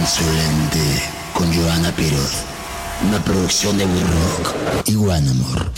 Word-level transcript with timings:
Insolente 0.00 1.02
con 1.32 1.52
Joana 1.54 1.90
Piroz. 1.96 2.32
Una 3.08 3.24
producción 3.24 3.78
de 3.78 3.86
We 3.86 4.00
Rock 4.00 4.54
y 4.86 4.96
One 4.96 5.30
Amor. 5.30 5.72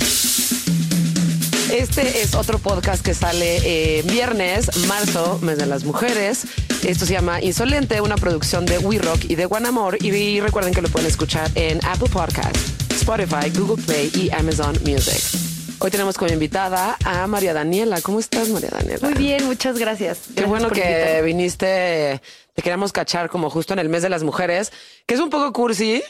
Este 1.73 2.23
es 2.23 2.35
otro 2.35 2.59
podcast 2.59 3.05
que 3.05 3.15
sale 3.15 3.59
eh, 3.99 4.03
viernes, 4.03 4.87
marzo, 4.89 5.39
mes 5.43 5.59
de 5.59 5.67
las 5.67 5.85
mujeres. 5.85 6.47
Esto 6.83 7.07
se 7.07 7.13
llama 7.13 7.41
Insolente, 7.41 8.01
una 8.01 8.17
producción 8.17 8.67
de 8.67 8.79
We 8.79 8.99
Rock 8.99 9.25
y 9.29 9.37
de 9.37 9.47
One 9.47 9.69
Amor. 9.69 10.03
Y 10.03 10.41
recuerden 10.41 10.75
que 10.75 10.83
lo 10.83 10.89
pueden 10.89 11.09
escuchar 11.09 11.51
en 11.55 11.79
Apple 11.85 12.09
Podcast, 12.13 12.57
Spotify, 12.91 13.51
Google 13.57 13.83
Play 13.85 14.11
y 14.15 14.31
Amazon 14.33 14.79
Music. 14.85 15.44
Hoy 15.85 15.91
tenemos 15.91 16.17
como 16.17 16.33
invitada 16.33 16.97
a 17.05 17.27
María 17.27 17.53
Daniela. 17.53 18.01
¿Cómo 18.01 18.19
estás, 18.19 18.49
María 18.49 18.71
Daniela? 18.73 19.07
Muy 19.07 19.19
bien, 19.19 19.45
muchas 19.45 19.79
gracias. 19.79 20.21
Qué 20.29 20.41
Gracias 20.41 20.49
bueno 20.49 20.71
que 20.71 20.81
invitarme. 20.81 21.23
viniste. 21.23 22.23
Te 22.55 22.63
queríamos 22.63 22.91
cachar 22.91 23.29
como 23.29 23.51
justo 23.51 23.75
en 23.75 23.81
el 23.81 23.91
mes 23.91 24.03
de 24.03 24.09
las 24.09 24.23
mujeres, 24.23 24.73
que 25.05 25.13
es 25.13 25.21
un 25.21 25.29
poco 25.29 25.53
cursi 25.53 26.03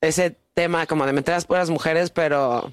ese 0.00 0.36
tema 0.54 0.86
como 0.86 1.06
de 1.06 1.12
meter 1.12 1.34
a 1.34 1.38
las 1.38 1.44
puras 1.44 1.70
mujeres, 1.70 2.10
pero 2.10 2.72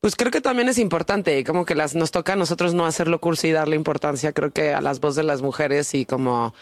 pues 0.00 0.16
creo 0.16 0.30
que 0.30 0.40
también 0.40 0.70
es 0.70 0.78
importante 0.78 1.38
y 1.38 1.44
como 1.44 1.66
que 1.66 1.74
las 1.74 1.94
nos 1.94 2.12
toca 2.12 2.32
a 2.32 2.36
nosotros 2.36 2.72
no 2.72 2.86
hacerlo 2.86 3.20
cursi 3.20 3.48
y 3.48 3.52
darle 3.52 3.76
importancia, 3.76 4.32
creo 4.32 4.50
que 4.50 4.72
a 4.72 4.80
las 4.80 5.00
voces 5.00 5.16
de 5.16 5.24
las 5.24 5.42
mujeres 5.42 5.92
y 5.92 6.06
como 6.06 6.54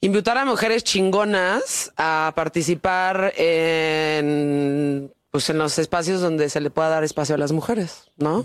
invitar 0.00 0.38
a 0.38 0.44
mujeres 0.44 0.84
chingonas 0.84 1.92
a 1.96 2.32
participar 2.36 3.32
en 3.36 5.12
pues 5.36 5.50
en 5.50 5.58
los 5.58 5.78
espacios 5.78 6.22
donde 6.22 6.48
se 6.48 6.62
le 6.62 6.70
pueda 6.70 6.88
dar 6.88 7.04
espacio 7.04 7.34
a 7.34 7.38
las 7.38 7.52
mujeres, 7.52 8.10
¿no? 8.16 8.42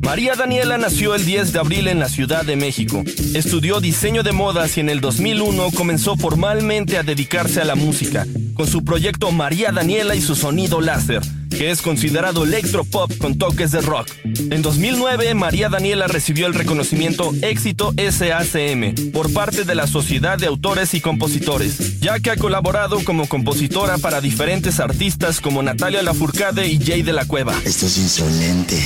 María 0.00 0.34
Daniela 0.34 0.78
nació 0.78 1.14
el 1.14 1.24
10 1.24 1.52
de 1.52 1.58
abril 1.58 1.88
en 1.88 1.98
la 1.98 2.08
Ciudad 2.08 2.44
de 2.44 2.56
México. 2.56 3.02
Estudió 3.34 3.80
diseño 3.80 4.22
de 4.22 4.32
modas 4.32 4.76
y 4.76 4.80
en 4.80 4.88
el 4.88 5.00
2001 5.00 5.70
comenzó 5.72 6.16
formalmente 6.16 6.98
a 6.98 7.02
dedicarse 7.02 7.60
a 7.60 7.64
la 7.64 7.74
música, 7.74 8.26
con 8.54 8.66
su 8.66 8.84
proyecto 8.84 9.32
María 9.32 9.72
Daniela 9.72 10.14
y 10.14 10.20
su 10.20 10.36
sonido 10.36 10.80
láser, 10.80 11.22
que 11.50 11.70
es 11.70 11.82
considerado 11.82 12.44
electropop 12.44 13.16
con 13.18 13.36
toques 13.38 13.72
de 13.72 13.80
rock. 13.80 14.08
En 14.24 14.62
2009, 14.62 15.34
María 15.34 15.68
Daniela 15.68 16.06
recibió 16.06 16.46
el 16.46 16.54
reconocimiento 16.54 17.32
Éxito 17.42 17.92
SACM 17.96 19.12
por 19.12 19.32
parte 19.32 19.64
de 19.64 19.74
la 19.74 19.86
Sociedad 19.86 20.38
de 20.38 20.46
Autores 20.46 20.94
y 20.94 21.00
Compositores, 21.00 22.00
ya 22.00 22.20
que 22.20 22.30
ha 22.30 22.36
colaborado 22.36 23.02
como 23.04 23.28
compositora 23.28 23.98
para 23.98 24.20
diferentes 24.20 24.78
artistas 24.78 25.40
como 25.40 25.62
Natalia 25.62 26.02
Lafourcade 26.02 26.68
y 26.68 26.78
Jay 26.78 27.02
de 27.02 27.12
la 27.12 27.26
Cueva. 27.26 27.54
Esto 27.64 27.86
es 27.86 27.98
insolente. 27.98 28.76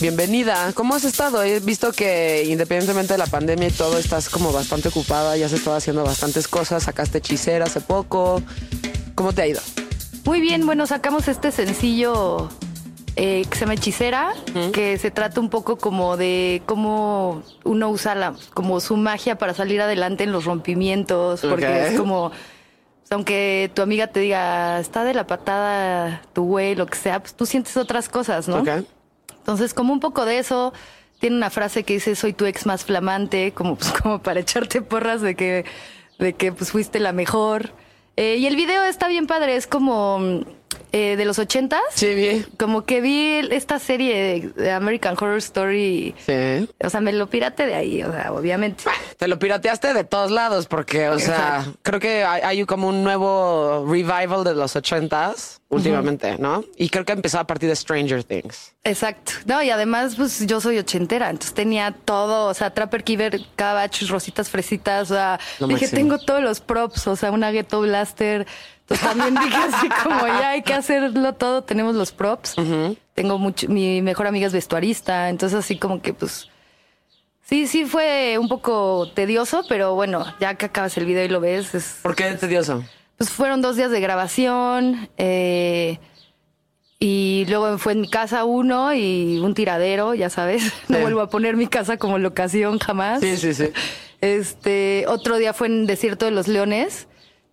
Bienvenida. 0.00 0.72
¿Cómo 0.74 0.94
has 0.94 1.04
estado? 1.04 1.42
He 1.42 1.58
visto 1.58 1.90
que 1.90 2.44
independientemente 2.46 3.14
de 3.14 3.18
la 3.18 3.26
pandemia 3.26 3.66
y 3.66 3.72
todo, 3.72 3.98
estás 3.98 4.28
como 4.28 4.52
bastante 4.52 4.88
ocupada, 4.88 5.36
ya 5.36 5.46
has 5.46 5.52
estado 5.52 5.76
haciendo 5.76 6.04
bastantes 6.04 6.46
cosas, 6.46 6.84
sacaste 6.84 7.18
hechicera 7.18 7.64
hace 7.64 7.80
poco. 7.80 8.40
¿Cómo 9.16 9.32
te 9.32 9.42
ha 9.42 9.46
ido? 9.48 9.60
Muy 10.24 10.40
bien, 10.40 10.64
bueno, 10.66 10.86
sacamos 10.86 11.26
este 11.26 11.50
sencillo 11.50 12.48
eh, 13.16 13.44
que 13.50 13.54
se 13.56 13.62
llama 13.62 13.74
Hechicera, 13.74 14.34
que 14.72 14.98
se 14.98 15.10
trata 15.10 15.40
un 15.40 15.50
poco 15.50 15.76
como 15.78 16.16
de 16.16 16.62
cómo 16.66 17.42
uno 17.64 17.90
usa 17.90 18.14
la, 18.14 18.34
como 18.54 18.78
su 18.78 18.96
magia 18.96 19.36
para 19.36 19.52
salir 19.52 19.80
adelante 19.80 20.22
en 20.22 20.30
los 20.30 20.44
rompimientos, 20.44 21.40
porque 21.40 21.88
es 21.88 21.98
como, 21.98 22.30
pues, 22.30 23.10
aunque 23.10 23.72
tu 23.74 23.82
amiga 23.82 24.06
te 24.06 24.20
diga, 24.20 24.78
está 24.78 25.02
de 25.02 25.14
la 25.14 25.26
patada 25.26 26.22
tu 26.32 26.44
güey, 26.44 26.76
lo 26.76 26.86
que 26.86 26.96
sea, 26.96 27.18
pues 27.18 27.34
tú 27.34 27.46
sientes 27.46 27.76
otras 27.76 28.08
cosas, 28.08 28.46
¿no? 28.46 28.60
Ok. 28.60 28.68
Entonces, 29.48 29.72
como 29.72 29.94
un 29.94 30.00
poco 30.00 30.26
de 30.26 30.36
eso, 30.36 30.74
tiene 31.20 31.34
una 31.36 31.48
frase 31.48 31.82
que 31.82 31.94
dice, 31.94 32.14
soy 32.16 32.34
tu 32.34 32.44
ex 32.44 32.66
más 32.66 32.84
flamante, 32.84 33.52
como, 33.52 33.76
pues, 33.76 33.90
como 33.92 34.18
para 34.18 34.40
echarte 34.40 34.82
porras 34.82 35.22
de 35.22 35.36
que, 35.36 35.64
de 36.18 36.34
que 36.34 36.52
pues, 36.52 36.70
fuiste 36.70 37.00
la 37.00 37.12
mejor. 37.12 37.72
Eh, 38.16 38.36
y 38.36 38.46
el 38.46 38.56
video 38.56 38.84
está 38.84 39.08
bien 39.08 39.26
padre, 39.26 39.56
es 39.56 39.66
como 39.66 40.44
eh, 40.92 41.16
de 41.16 41.24
los 41.24 41.38
ochentas. 41.38 41.80
Sí, 41.94 42.14
vi. 42.14 42.44
Como 42.58 42.84
que 42.84 43.00
vi 43.00 43.40
esta 43.50 43.78
serie 43.78 44.52
de 44.56 44.70
American 44.70 45.14
Horror 45.18 45.38
Story. 45.38 46.14
Sí. 46.24 46.68
O 46.82 46.90
sea, 46.90 47.00
me 47.00 47.12
lo 47.12 47.28
pirate 47.28 47.66
de 47.66 47.74
ahí, 47.74 48.02
o 48.02 48.12
sea, 48.12 48.32
obviamente. 48.32 48.84
Te 49.16 49.28
lo 49.28 49.38
pirateaste 49.38 49.94
de 49.94 50.04
todos 50.04 50.30
lados 50.30 50.66
porque, 50.66 51.08
o 51.08 51.18
sea, 51.18 51.66
creo 51.82 52.00
que 52.00 52.24
hay, 52.24 52.42
hay 52.42 52.64
como 52.64 52.88
un 52.88 53.02
nuevo 53.04 53.84
revival 53.86 54.44
de 54.44 54.54
los 54.54 54.76
ochentas 54.76 55.60
últimamente, 55.70 56.38
¿no? 56.38 56.64
Y 56.76 56.88
creo 56.88 57.04
que 57.04 57.12
empezó 57.12 57.38
a 57.38 57.46
partir 57.46 57.68
de 57.68 57.76
Stranger 57.76 58.24
Things. 58.24 58.74
Exacto. 58.84 59.32
No, 59.44 59.62
y 59.62 59.70
además, 59.70 60.14
pues 60.16 60.46
yo 60.46 60.60
soy 60.60 60.78
ochentera, 60.78 61.28
entonces 61.28 61.52
tenía 61.54 61.94
todo, 62.04 62.46
o 62.46 62.54
sea, 62.54 62.72
Trapper 62.72 63.04
Keeper, 63.04 63.40
Cabbage, 63.54 64.06
Rositas 64.06 64.48
Fresitas, 64.48 65.10
o 65.10 65.14
sea, 65.14 65.38
Lo 65.58 65.66
dije, 65.66 65.82
máximo. 65.82 65.98
tengo 66.00 66.18
todos 66.18 66.42
los 66.42 66.60
props, 66.60 67.06
o 67.06 67.16
sea, 67.16 67.30
una 67.32 67.50
Ghetto 67.50 67.82
Blaster. 67.82 68.46
Entonces 68.90 69.06
también 69.06 69.34
dije 69.34 69.56
así 69.56 69.88
como 70.02 70.26
ya 70.26 70.50
hay 70.50 70.62
que 70.62 70.72
hacerlo 70.72 71.34
todo, 71.34 71.62
tenemos 71.62 71.94
los 71.94 72.10
props. 72.12 72.54
Tengo 73.14 73.38
mucho, 73.38 73.68
mi 73.68 74.00
mejor 74.00 74.26
amiga 74.26 74.46
es 74.46 74.52
vestuarista, 74.52 75.28
entonces 75.28 75.58
así 75.58 75.76
como 75.78 76.00
que 76.00 76.14
pues... 76.14 76.48
Sí, 77.44 77.66
sí 77.66 77.84
fue 77.86 78.36
un 78.38 78.48
poco 78.48 79.10
tedioso, 79.14 79.62
pero 79.68 79.94
bueno, 79.94 80.24
ya 80.38 80.54
que 80.54 80.66
acabas 80.66 80.96
el 80.98 81.06
video 81.06 81.24
y 81.24 81.28
lo 81.28 81.40
ves, 81.40 81.74
es, 81.74 81.98
¿Por 82.02 82.14
qué 82.14 82.24
tedioso? 82.32 82.84
pues 83.16 83.30
fueron 83.30 83.60
dos 83.62 83.76
días 83.76 83.90
de 83.90 84.00
grabación. 84.00 85.08
eh, 85.18 85.98
y 87.00 87.46
luego 87.48 87.78
fue 87.78 87.92
en 87.92 88.00
mi 88.00 88.10
casa 88.10 88.44
uno 88.44 88.92
y 88.92 89.38
un 89.38 89.54
tiradero, 89.54 90.14
ya 90.14 90.30
sabes. 90.30 90.72
No 90.88 90.96
Sí. 90.96 91.02
vuelvo 91.02 91.20
a 91.20 91.30
poner 91.30 91.56
mi 91.56 91.66
casa 91.68 91.96
como 91.96 92.18
locación 92.18 92.78
jamás. 92.78 93.20
Sí, 93.20 93.36
sí, 93.36 93.54
sí. 93.54 93.70
Este, 94.20 95.04
otro 95.08 95.36
día 95.36 95.52
fue 95.52 95.68
en 95.68 95.86
Desierto 95.86 96.24
de 96.24 96.32
los 96.32 96.48
Leones, 96.48 97.06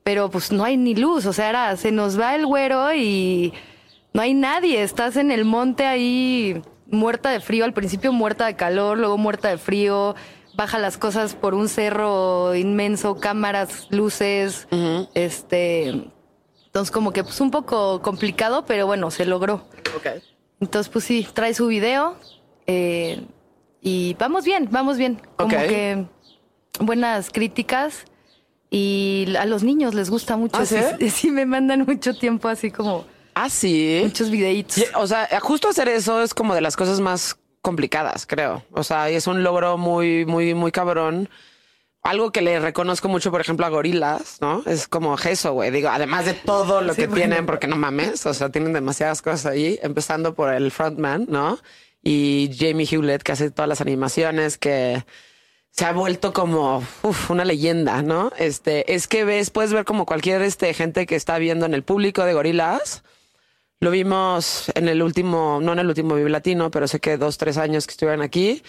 pero 0.05 0.29
pues 0.29 0.51
no 0.51 0.63
hay 0.63 0.77
ni 0.77 0.93
luz. 0.93 1.25
O 1.25 1.33
sea, 1.33 1.49
era, 1.49 1.75
se 1.77 1.91
nos 1.91 2.17
va 2.17 2.35
el 2.35 2.45
güero 2.45 2.93
y 2.93 3.53
no 4.13 4.21
hay 4.21 4.35
nadie. 4.35 4.83
Estás 4.83 5.17
en 5.17 5.31
el 5.31 5.45
monte 5.45 5.83
ahí 5.83 6.61
muerta 6.85 7.31
de 7.31 7.39
frío, 7.39 7.66
al 7.66 7.73
principio 7.73 8.13
muerta 8.13 8.45
de 8.45 8.55
calor, 8.55 8.99
luego 8.99 9.17
muerta 9.17 9.49
de 9.49 9.57
frío. 9.57 10.13
Baja 10.53 10.77
las 10.77 10.99
cosas 10.99 11.33
por 11.33 11.55
un 11.55 11.67
cerro 11.67 12.53
inmenso, 12.53 13.19
cámaras, 13.19 13.88
luces, 13.89 14.67
este, 15.16 15.88
entonces 16.67 16.91
como 16.91 17.11
que 17.11 17.23
pues 17.23 17.41
un 17.41 17.49
poco 17.49 18.03
complicado, 18.03 18.63
pero 18.63 18.85
bueno, 18.85 19.09
se 19.09 19.25
logró. 19.25 19.67
Ok. 19.97 20.22
Entonces 20.61 20.93
pues 20.93 21.03
sí, 21.03 21.27
trae 21.33 21.55
su 21.55 21.66
video 21.66 22.16
eh, 22.67 23.25
y 23.81 24.16
vamos 24.19 24.45
bien, 24.45 24.69
vamos 24.69 24.97
bien. 24.97 25.19
Como 25.35 25.49
que 25.49 26.05
buenas 26.79 27.31
críticas 27.31 28.05
y 28.70 29.34
a 29.38 29.46
los 29.46 29.64
niños 29.64 29.94
les 29.94 30.09
gusta 30.09 30.38
mucho. 30.38 30.58
¿Ah, 30.58 30.66
sí? 30.66 30.78
sí, 31.00 31.09
sí 31.09 31.31
me 31.31 31.46
mandan 31.46 31.86
mucho 31.88 32.14
tiempo 32.18 32.48
así 32.48 32.72
como 32.72 33.06
Ah, 33.34 33.50
sí. 33.50 34.00
muchos 34.03 34.30
videitos. 34.30 34.84
O 34.96 35.08
sea, 35.08 35.28
justo 35.42 35.68
hacer 35.70 35.88
eso 35.90 36.22
es 36.22 36.34
como 36.34 36.56
de 36.56 36.62
las 36.62 36.76
cosas 36.78 37.00
más 37.02 37.38
complicadas, 37.62 38.26
creo. 38.26 38.64
O 38.72 38.84
sea, 38.84 39.12
y 39.12 39.16
es 39.16 39.28
un 39.28 39.44
logro 39.44 39.78
muy, 39.78 40.26
muy, 40.26 40.53
muy 40.53 40.72
cabrón. 40.72 41.30
Algo 42.02 42.31
que 42.31 42.42
le 42.42 42.59
reconozco 42.59 43.09
mucho, 43.09 43.31
por 43.31 43.42
ejemplo, 43.42 43.66
a 43.66 43.70
gorilas, 43.70 44.38
¿no? 44.40 44.62
Es 44.68 44.88
como 44.88 45.16
eso, 45.18 45.53
güey. 45.53 45.72
Digo, 45.72 45.90
además 45.90 46.26
de 46.26 46.34
todo 46.36 46.82
lo 46.82 46.94
Sí, 46.94 47.02
que 47.02 47.08
bueno. 47.08 47.16
tienen, 47.26 47.46
porque 47.47 47.66
no 47.68 47.76
mames, 47.78 48.26
o 48.28 48.34
sea, 48.36 48.50
tienen 48.50 48.74
demasiadas 48.74 49.24
cosas 49.24 49.47
ahí, 49.47 49.80
empezando 49.82 50.36
por 50.36 50.53
el 50.53 50.70
frontman, 50.72 51.26
¿no? 51.28 51.58
Y 52.03 52.52
Jamie 52.58 52.88
Hewlett, 52.90 53.24
que 53.24 53.32
hace 53.32 53.50
todas 53.50 53.68
las 53.68 53.82
animaciones, 53.82 54.59
que 54.59 55.03
se 55.75 55.84
ha 55.84 55.91
vuelto 55.91 56.31
como 56.31 56.81
uf, 57.03 57.30
una 57.30 57.44
leyenda, 57.44 58.02
¿no? 58.02 58.31
Este, 58.38 58.94
es 58.94 59.08
que 59.09 59.25
ves, 59.25 59.50
puedes 59.50 59.74
ver 59.74 59.84
como 59.84 60.06
cualquier 60.06 60.41
este, 60.41 60.74
gente 60.74 61.06
que 61.06 61.16
está 61.16 61.38
viendo 61.38 61.66
en 61.66 61.74
el 61.74 61.84
público 61.84 62.24
de 62.24 62.34
gorilas. 62.34 63.03
Lo 63.81 63.91
vimos 63.91 64.72
en 64.74 64.88
el 64.88 65.03
último, 65.03 65.59
no 65.62 65.74
en 65.74 65.80
el 65.80 65.88
último 65.88 66.16
Vive 66.16 66.30
Latino, 66.30 66.72
pero 66.72 66.88
sé 66.88 67.02
que 67.02 67.18
dos, 67.18 67.38
tres 67.38 67.58
años 67.58 67.88
que 67.88 67.91
estuvieron 67.91 68.22
aquí. 68.22 68.64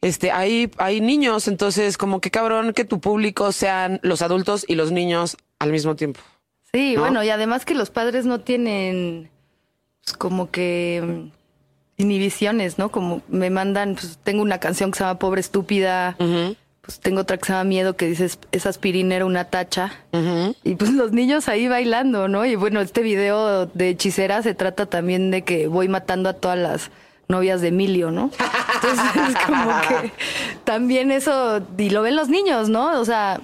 Este, 0.00 0.32
hay, 0.32 0.68
hay 0.78 1.00
niños, 1.00 1.46
entonces 1.46 1.96
como 1.96 2.20
que 2.20 2.32
cabrón 2.32 2.72
que 2.72 2.84
tu 2.84 3.00
público 3.00 3.52
sean 3.52 4.00
los 4.02 4.20
adultos 4.20 4.64
y 4.66 4.74
los 4.74 4.90
niños 4.90 5.36
al 5.60 5.70
mismo 5.70 5.94
tiempo. 5.94 6.20
Sí, 6.72 6.94
¿no? 6.94 7.02
bueno, 7.02 7.22
y 7.22 7.30
además 7.30 7.64
que 7.64 7.74
los 7.74 7.90
padres 7.90 8.26
no 8.26 8.40
tienen 8.40 9.30
pues, 10.04 10.16
como 10.16 10.50
que 10.50 11.30
inhibiciones, 11.98 12.78
¿no? 12.78 12.90
Como 12.90 13.20
me 13.28 13.50
mandan, 13.50 13.94
pues 13.94 14.18
tengo 14.22 14.42
una 14.42 14.58
canción 14.58 14.90
que 14.90 14.98
se 14.98 15.04
llama 15.04 15.18
Pobre 15.18 15.40
Estúpida, 15.40 16.16
pues 16.80 17.00
tengo 17.00 17.20
otra 17.20 17.36
que 17.36 17.44
se 17.44 17.52
llama 17.52 17.64
Miedo 17.64 17.96
que 17.96 18.06
dice 18.06 18.30
es 18.52 18.66
aspirina 18.66 19.16
era 19.16 19.26
una 19.26 19.44
tacha. 19.44 19.92
Y 20.64 20.76
pues 20.76 20.92
los 20.92 21.12
niños 21.12 21.48
ahí 21.48 21.68
bailando, 21.68 22.28
¿no? 22.28 22.46
Y 22.46 22.56
bueno, 22.56 22.80
este 22.80 23.02
video 23.02 23.66
de 23.66 23.90
hechicera 23.90 24.42
se 24.42 24.54
trata 24.54 24.86
también 24.86 25.30
de 25.30 25.42
que 25.42 25.66
voy 25.66 25.88
matando 25.88 26.28
a 26.28 26.32
todas 26.34 26.58
las 26.58 26.90
novias 27.28 27.60
de 27.60 27.68
Emilio, 27.68 28.10
¿no? 28.10 28.30
Entonces 28.74 29.04
es 29.28 29.36
como 29.44 29.70
que 29.88 30.12
también 30.64 31.10
eso, 31.10 31.60
y 31.76 31.90
lo 31.90 32.02
ven 32.02 32.16
los 32.16 32.28
niños, 32.28 32.68
¿no? 32.70 32.98
O 33.00 33.04
sea, 33.04 33.40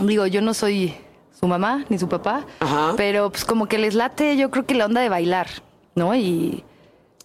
digo, 0.00 0.26
yo 0.26 0.40
no 0.40 0.54
soy 0.54 0.94
su 1.38 1.46
mamá 1.46 1.84
ni 1.88 1.98
su 1.98 2.08
papá, 2.08 2.46
Ajá. 2.60 2.94
pero 2.96 3.30
pues 3.30 3.44
como 3.44 3.66
que 3.66 3.78
les 3.78 3.94
late, 3.94 4.36
yo 4.36 4.50
creo 4.50 4.64
que 4.64 4.74
la 4.74 4.86
onda 4.86 5.00
de 5.00 5.08
bailar, 5.08 5.46
¿no? 5.94 6.14
Y 6.16 6.64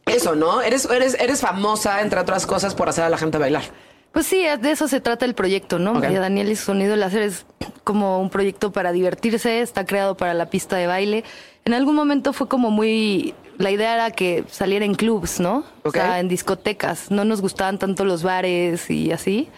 eso, 0.07 0.36
¿no? 0.36 0.62
Eres, 0.62 0.86
eres, 0.86 1.15
eres 1.19 1.42
famosa, 1.42 2.01
entre 2.01 2.19
otras 2.19 2.45
cosas, 2.45 2.75
por 2.75 2.89
hacer 2.89 3.04
a 3.04 3.09
la 3.09 3.18
gente 3.18 3.38
bailar. 3.38 3.63
Pues 4.12 4.25
sí, 4.25 4.44
de 4.59 4.71
eso 4.71 4.88
se 4.88 5.00
trata 5.00 5.25
el 5.25 5.36
proyecto, 5.36 5.77
¿no? 5.80 5.92
Ok. 5.92 6.00
María 6.00 6.19
Daniel 6.19 6.51
y 6.51 6.56
su 6.56 6.65
sonido 6.65 6.95
láser 6.95 7.21
es 7.21 7.45
como 7.83 8.19
un 8.19 8.30
proyecto 8.30 8.71
para 8.71 8.92
divertirse, 8.92 9.62
está 9.62 9.86
creado 9.86 10.18
para 10.18 10.33
la 10.33 10.50
pista 10.50 10.75
de 10.75 10.88
baile. 10.88 11.24
En 11.65 11.74
algún 11.74 11.95
momento 11.95 12.33
fue 12.33 12.48
como 12.48 12.71
muy... 12.71 13.36
La 13.57 13.71
idea 13.71 13.94
era 13.94 14.12
que 14.12 14.44
saliera 14.50 14.86
en 14.86 14.95
clubs, 14.95 15.39
¿no? 15.39 15.63
O 15.83 15.92
sea, 15.92 16.19
en 16.19 16.27
discotecas. 16.27 17.12
No 17.12 17.25
nos 17.25 17.42
gustaban 17.42 17.80
tanto 17.80 18.06
los 18.06 18.24
bares 18.24 18.89
y 18.89 19.12
así. 19.12 19.50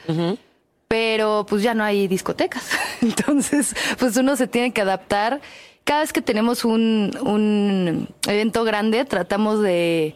Pero 0.87 1.45
pues 1.47 1.63
ya 1.63 1.73
no 1.73 1.83
hay 1.83 2.07
discotecas. 2.07 2.69
Entonces, 3.01 3.75
pues 3.97 4.17
uno 4.17 4.35
se 4.35 4.47
tiene 4.47 4.71
que 4.71 4.81
adaptar. 4.81 5.41
Cada 5.83 6.01
vez 6.01 6.13
que 6.13 6.21
tenemos 6.21 6.65
un, 6.65 7.17
un 7.21 8.09
evento 8.27 8.63
grande, 8.63 9.05
tratamos 9.05 9.61
de 9.61 10.15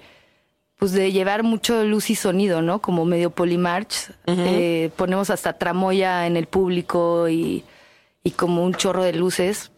pues 0.84 0.92
de 0.92 1.14
llevar 1.14 1.44
mucho 1.44 1.84
luz 1.86 2.10
y 2.10 2.16
sonido, 2.16 2.62
¿no? 2.62 2.80
Como 2.80 3.06
medio 3.06 3.30
polymarch. 3.30 4.10
Eh, 4.28 4.90
ponemos 4.98 5.30
hasta 5.30 5.54
tramoya 5.58 6.28
en 6.28 6.36
el 6.36 6.48
público 6.48 7.30
y, 7.30 7.64
y 8.22 8.32
como 8.32 8.66
un 8.66 8.74
chorro 8.74 9.02
de 9.04 9.14
luces. 9.14 9.72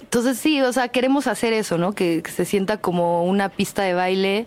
Entonces 0.00 0.38
sí, 0.38 0.60
o 0.62 0.72
sea, 0.72 0.88
queremos 0.88 1.26
hacer 1.26 1.52
eso, 1.52 1.76
¿no? 1.76 1.92
Que, 1.92 2.22
que 2.22 2.30
se 2.30 2.46
sienta 2.46 2.78
como 2.78 3.24
una 3.24 3.50
pista 3.50 3.82
de 3.82 3.92
baile, 3.92 4.46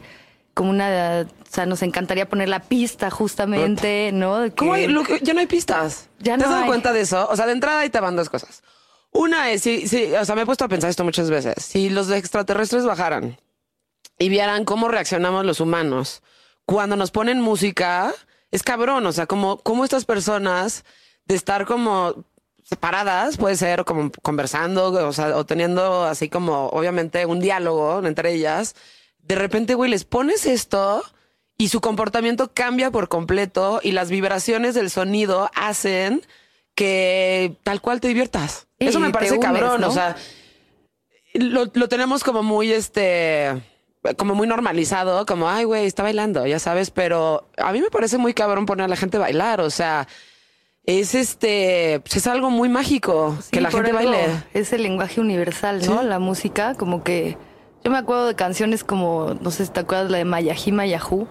como 0.56 0.72
una, 0.72 1.28
o 1.28 1.46
sea, 1.54 1.68
nos 1.68 1.84
encantaría 1.84 2.28
poner 2.28 2.50
la 2.50 2.60
pista 2.62 3.12
justamente, 3.12 4.10
¿no? 4.14 4.46
¿Cómo 4.56 4.74
hay- 4.74 4.88
ya 5.22 5.34
no 5.36 5.40
hay 5.42 5.46
pistas? 5.48 6.10
Ya 6.20 6.38
¿Te 6.38 6.44
has 6.46 6.50
dado 6.50 6.64
hay. 6.64 6.68
cuenta 6.68 6.92
de 6.92 7.02
eso? 7.02 7.28
O 7.30 7.36
sea, 7.36 7.46
de 7.46 7.52
entrada 7.52 7.82
ahí 7.82 7.90
te 7.92 8.00
van 8.00 8.16
dos 8.16 8.30
cosas. 8.30 8.64
Una 9.12 9.52
es, 9.52 9.62
sí, 9.62 9.88
sí, 9.88 10.12
o 10.20 10.26
sea, 10.26 10.34
me 10.36 10.42
he 10.42 10.46
puesto 10.46 10.66
a 10.66 10.68
pensar 10.68 10.90
esto 10.90 11.04
muchas 11.04 11.30
veces. 11.30 11.56
Si 11.64 11.90
los 11.90 12.10
extraterrestres 12.10 12.84
bajaran 12.84 13.38
y 14.18 14.30
vieran 14.30 14.66
cómo 14.66 14.88
reaccionamos 14.88 15.46
los 15.46 15.60
humanos 15.60 16.22
cuando 16.68 16.98
nos 16.98 17.12
ponen 17.12 17.40
música, 17.40 18.14
es 18.52 18.62
cabrón. 18.62 19.06
O 19.06 19.12
sea, 19.14 19.26
como, 19.26 19.58
como 19.58 19.86
estas 19.86 20.04
personas 20.06 20.84
de 21.26 21.34
estar 21.34 21.66
como 21.66 22.26
separadas, 22.62 23.38
puede 23.38 23.56
ser 23.56 23.86
como 23.86 24.12
conversando, 24.22 24.92
o 24.92 25.14
sea, 25.14 25.38
o 25.38 25.46
teniendo 25.46 26.04
así 26.04 26.28
como, 26.28 26.68
obviamente, 26.68 27.26
un 27.26 27.40
diálogo 27.40 28.06
entre 28.06 28.34
ellas. 28.34 28.76
De 29.20 29.36
repente, 29.36 29.76
güey, 29.76 29.90
les 29.90 30.04
pones 30.04 30.46
esto 30.46 31.04
y 31.58 31.70
su 31.70 31.80
comportamiento 31.80 32.52
cambia 32.54 32.92
por 32.92 33.08
completo 33.08 33.80
y 33.82 33.94
las 33.94 34.10
vibraciones 34.10 34.76
del 34.76 34.90
sonido 34.90 35.50
hacen 35.56 36.22
que 36.76 37.56
tal 37.64 37.80
cual 37.80 38.02
te 38.02 38.10
diviertas. 38.10 38.68
Sí, 38.78 38.88
Eso 38.88 39.00
me 39.00 39.12
parece 39.12 39.40
cabrón. 39.40 39.80
¿no? 39.80 39.88
O 39.88 39.92
sea, 39.92 40.18
lo, 41.34 41.72
lo 41.74 41.88
tenemos 41.88 42.26
como 42.26 42.44
muy 42.44 42.74
este 42.74 43.62
como 44.16 44.36
muy 44.36 44.48
normalizado, 44.48 45.26
como 45.26 45.50
ay 45.50 45.64
güey, 45.66 45.86
está 45.86 46.04
bailando, 46.04 46.46
ya 46.48 46.60
sabes, 46.60 46.92
pero 46.92 47.48
a 47.58 47.72
mí 47.72 47.82
me 47.82 47.90
parece 47.90 48.18
muy 48.18 48.34
cabrón 48.34 48.66
poner 48.66 48.86
a 48.86 48.88
la 48.88 48.96
gente 48.96 49.18
a 49.18 49.22
bailar, 49.22 49.62
o 49.62 49.70
sea, 49.70 50.08
es 50.86 51.16
este, 51.16 52.00
pues 52.04 52.16
es 52.18 52.28
algo 52.28 52.50
muy 52.50 52.70
mágico 52.70 53.36
Sí, 53.42 53.50
que 53.52 53.62
la 53.62 53.70
gente 53.72 53.92
baile. 53.92 54.28
Es 54.54 54.72
el 54.72 54.84
lenguaje 54.84 55.20
universal, 55.20 55.82
¿no? 55.86 56.02
Sí. 56.02 56.08
La 56.08 56.20
música, 56.20 56.76
como 56.76 57.04
que. 57.04 57.38
Yo 57.84 57.92
me 57.92 57.98
acuerdo 58.00 58.26
de 58.28 58.36
canciones 58.36 58.84
como, 58.84 59.36
no 59.40 59.50
sé 59.52 59.66
si 59.66 59.72
te 59.72 59.80
acuerdas, 59.82 60.10
la 60.12 60.18
de 60.18 60.26
Mayajima 60.26 60.86
Yahoo, 60.86 61.28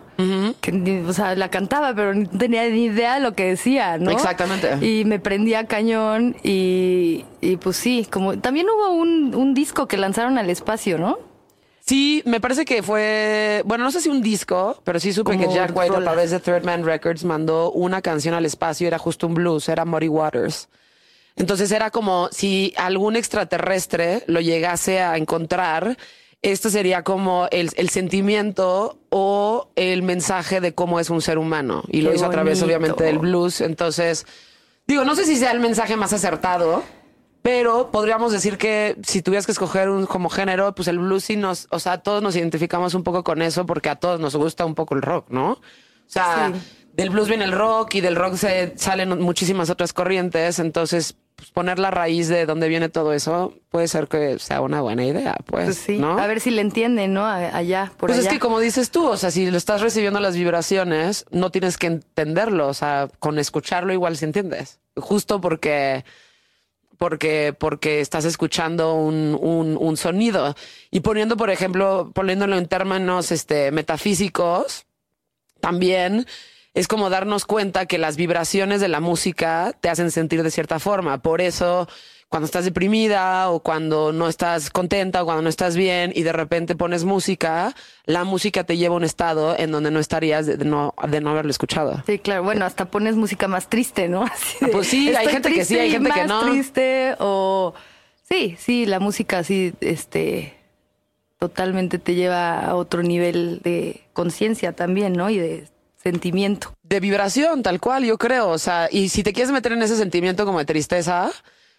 que 0.63 0.73
ni- 0.73 1.01
o 1.07 1.13
sea, 1.13 1.35
la 1.35 1.51
cantaba, 1.51 1.93
pero 1.95 2.15
no 2.15 2.27
tenía 2.31 2.67
ni 2.71 2.85
idea 2.85 3.15
de 3.17 3.21
lo 3.21 3.35
que 3.35 3.45
decía, 3.47 3.99
¿no? 3.99 4.11
Exactamente. 4.11 4.79
Y 4.87 5.05
me 5.05 5.19
prendía 5.19 5.67
cañón 5.67 6.37
y, 6.43 7.25
y 7.43 7.57
pues 7.57 7.77
sí, 7.77 8.07
como 8.11 8.39
también 8.39 8.67
hubo 8.71 8.93
un, 8.95 9.35
un 9.35 9.53
disco 9.55 9.87
que 9.87 9.99
lanzaron 9.99 10.39
al 10.39 10.49
espacio, 10.49 10.97
¿no? 10.99 11.19
Sí, 11.87 12.21
me 12.25 12.41
parece 12.41 12.65
que 12.65 12.83
fue, 12.83 13.63
bueno, 13.65 13.85
no 13.85 13.93
sé 13.93 14.01
si 14.01 14.09
un 14.09 14.21
disco, 14.21 14.81
pero 14.83 14.99
sí 14.99 15.13
supe 15.13 15.33
Como 15.33 15.49
que 15.49 15.55
Jack 15.55 15.77
White 15.77 15.95
a 15.95 16.01
través 16.01 16.33
de 16.33 16.41
Third 16.41 16.65
Man 16.65 16.85
Records 16.85 17.23
mandó 17.23 17.71
una 17.71 18.03
canción 18.03 18.35
al 18.35 18.45
espacio, 18.45 18.89
era 18.89 18.99
justo 18.99 19.29
un 19.29 19.35
blues, 19.35 19.69
era 19.69 19.85
Muddy 19.85 20.09
Waters. 20.09 20.69
Entonces 21.37 21.71
era 21.71 21.93
como 21.93 22.29
si 22.33 22.75
algún 22.77 23.15
extraterrestre 23.15 24.25
lo 24.27 24.41
llegase 24.41 25.01
a 25.01 25.17
encontrar, 25.17 25.97
esto 26.43 26.71
sería 26.71 27.05
como 27.05 27.47
el, 27.53 27.71
el 27.77 27.89
sentimiento 27.91 28.99
o 29.11 29.71
el 29.77 30.03
mensaje 30.03 30.61
de 30.61 30.75
cómo 30.75 30.99
es 30.99 31.09
un 31.09 31.23
ser 31.23 31.39
humano. 31.39 31.85
Y 31.89 32.01
lo 32.01 32.13
hizo 32.13 32.27
a 32.27 32.31
través, 32.31 32.63
obviamente, 32.63 33.05
del 33.05 33.19
blues. 33.19 33.61
Entonces, 33.61 34.27
digo, 34.87 35.05
no 35.05 35.15
sé 35.15 35.25
si 35.25 35.37
sea 35.37 35.53
el 35.53 35.61
mensaje 35.61 35.97
más 35.97 36.13
acertado, 36.13 36.83
pero 37.47 37.93
podríamos 37.93 38.33
decir 38.33 38.59
que 38.59 38.97
si 39.05 39.23
tuvieras 39.23 39.47
que 39.47 39.53
escoger 39.53 39.89
un 39.89 40.05
como 40.07 40.29
género, 40.29 40.75
pues 40.75 40.89
el 40.89 40.99
blues 40.99 41.23
sí 41.23 41.37
nos, 41.37 41.69
o 41.71 41.79
sea, 41.79 41.99
todos 41.99 42.21
nos 42.21 42.35
identificamos 42.35 42.95
un 42.95 43.05
poco 43.05 43.23
con 43.23 43.41
eso 43.41 43.65
porque 43.67 43.89
a 43.89 43.95
todos 43.95 44.19
nos 44.19 44.35
gusta 44.35 44.65
un 44.67 44.75
poco 44.75 44.97
el 44.97 45.03
rock, 45.03 45.31
¿no? 45.31 45.53
O 45.53 45.61
sea, 46.07 46.51
Sí. 46.53 46.61
del 46.95 47.11
blues 47.11 47.29
viene 47.29 47.45
el 47.45 47.53
rock 47.53 47.95
y 47.95 48.01
del 48.01 48.17
rock 48.17 48.35
se 48.35 48.73
salen 48.77 49.21
muchísimas 49.21 49.71
otras 49.71 49.93
corrientes, 49.93 50.59
entonces 50.59 51.15
pues, 51.37 51.51
poner 51.53 51.79
la 51.79 51.93
raíz 51.93 52.27
de 52.27 52.47
dónde 52.47 52.67
viene 52.67 52.89
todo 52.89 53.13
eso 53.13 53.55
puede 53.69 53.87
ser 53.87 54.09
que 54.09 54.41
sea 54.41 54.61
una 54.61 54.81
buena 54.81 55.05
idea, 55.05 55.37
pues, 55.47 55.67
Pues 55.67 55.77
sí, 55.79 55.99
¿no? 55.99 56.19
a 56.19 56.27
ver 56.27 56.41
si 56.41 56.51
le 56.51 56.63
entienden, 56.63 57.15
¿no? 57.15 57.27
Allá, 57.27 57.93
por 57.97 58.09
pues 58.09 58.19
allá. 58.19 58.29
es 58.29 58.35
que 58.35 58.41
como 58.41 58.59
dices 58.59 58.91
tú, 58.91 59.07
o 59.07 59.17
sea, 59.17 59.31
si 59.31 59.49
lo 59.53 59.57
estás 59.57 59.83
recibiendo 59.83 60.19
las 60.19 60.35
vibraciones, 60.35 61.27
no 61.31 61.51
tienes 61.51 61.79
que 61.79 61.87
entenderlo, 61.87 62.67
o 62.67 62.75
sea, 62.75 63.09
con 63.21 63.39
escucharlo 63.39 63.93
igual 63.93 64.17
si 64.17 64.25
entiendes. 64.25 64.81
Justo 64.97 65.41
porque 65.41 66.05
porque 66.99 67.55
porque 67.59 68.01
estás 68.01 68.25
escuchando 68.25 68.95
un, 68.95 69.37
un, 69.81 69.97
sonido 69.97 70.55
y 70.91 71.01
poniendo, 71.01 71.37
por 71.37 71.51
ejemplo, 71.51 72.11
poniéndolo 72.15 72.57
en 72.57 72.67
términos 72.67 73.33
este 73.33 73.71
metafísicos, 73.71 74.87
también 75.61 76.27
es 76.75 76.89
como 76.89 77.09
darnos 77.09 77.47
cuenta 77.47 77.87
que 77.87 77.97
las 77.97 78.17
vibraciones 78.17 78.81
de 78.81 78.89
la 78.89 79.01
música 79.01 79.73
te 79.81 79.89
hacen 79.89 80.11
sentir 80.11 80.43
de 80.43 80.51
cierta 80.51 80.79
forma. 80.79 81.23
Por 81.23 81.41
eso, 81.41 81.89
cuando 82.37 82.45
estás 82.45 82.67
deprimida 82.67 83.49
o 83.49 83.61
cuando 83.61 84.13
no 84.13 84.29
estás 84.29 84.69
contenta 84.69 85.23
o 85.23 85.25
cuando 85.25 85.41
no 85.41 85.49
estás 85.49 85.75
bien 85.75 86.13
y 86.15 86.23
de 86.23 86.35
repente 86.35 86.77
pones 86.77 87.05
música, 87.05 87.75
la 88.05 88.25
música 88.25 88.63
te 88.65 88.77
lleva 88.77 88.93
a 88.93 88.99
un 88.99 89.05
estado 89.05 89.59
en 89.59 89.71
donde 89.71 89.91
no 89.91 90.01
estarías 90.01 90.45
de, 90.45 90.59
no, 90.59 90.93
de 91.09 91.23
no 91.23 91.31
haberlo 91.31 91.51
escuchado. 91.51 92.03
Sí, 92.05 92.19
claro. 92.19 92.43
Bueno, 92.43 92.67
hasta 92.67 92.91
pones 92.91 93.17
música 93.17 93.49
más 93.49 93.71
triste, 93.71 94.11
¿no? 94.11 94.23
Así 94.31 94.67
de, 94.67 94.71
Pues 94.71 94.87
sí, 94.87 95.15
hay 95.15 95.29
gente 95.29 95.51
que 95.51 95.65
sí, 95.65 95.79
hay 95.79 95.91
gente 95.91 96.11
que 96.11 96.27
más 96.27 96.29
no. 96.29 96.51
triste 96.51 97.15
o... 97.21 97.73
Sí, 98.29 98.55
sí, 98.59 98.85
la 98.85 99.01
música 99.01 99.43
sí, 99.43 99.73
este... 99.81 100.53
Totalmente 101.39 101.99
te 101.99 102.15
lleva 102.15 102.61
a 102.61 102.75
otro 102.75 103.03
nivel 103.03 103.63
de 103.65 104.03
conciencia 104.13 104.73
también, 104.73 105.15
¿no? 105.15 105.31
Y 105.31 105.39
de 105.39 105.69
sentimiento. 106.03 106.75
de 106.83 107.01
vibración, 107.01 107.63
tal 107.63 107.81
cual, 107.81 108.05
yo 108.05 108.19
creo. 108.19 108.51
O 108.51 108.59
sea, 108.59 108.89
y 108.91 109.09
si 109.09 109.23
te 109.23 109.33
quieres 109.33 109.53
meter 109.53 109.73
en 109.73 109.83
ese 109.83 109.97
sentimiento 109.97 110.45
como 110.45 110.59
de 110.59 110.67
tristeza, 110.67 111.33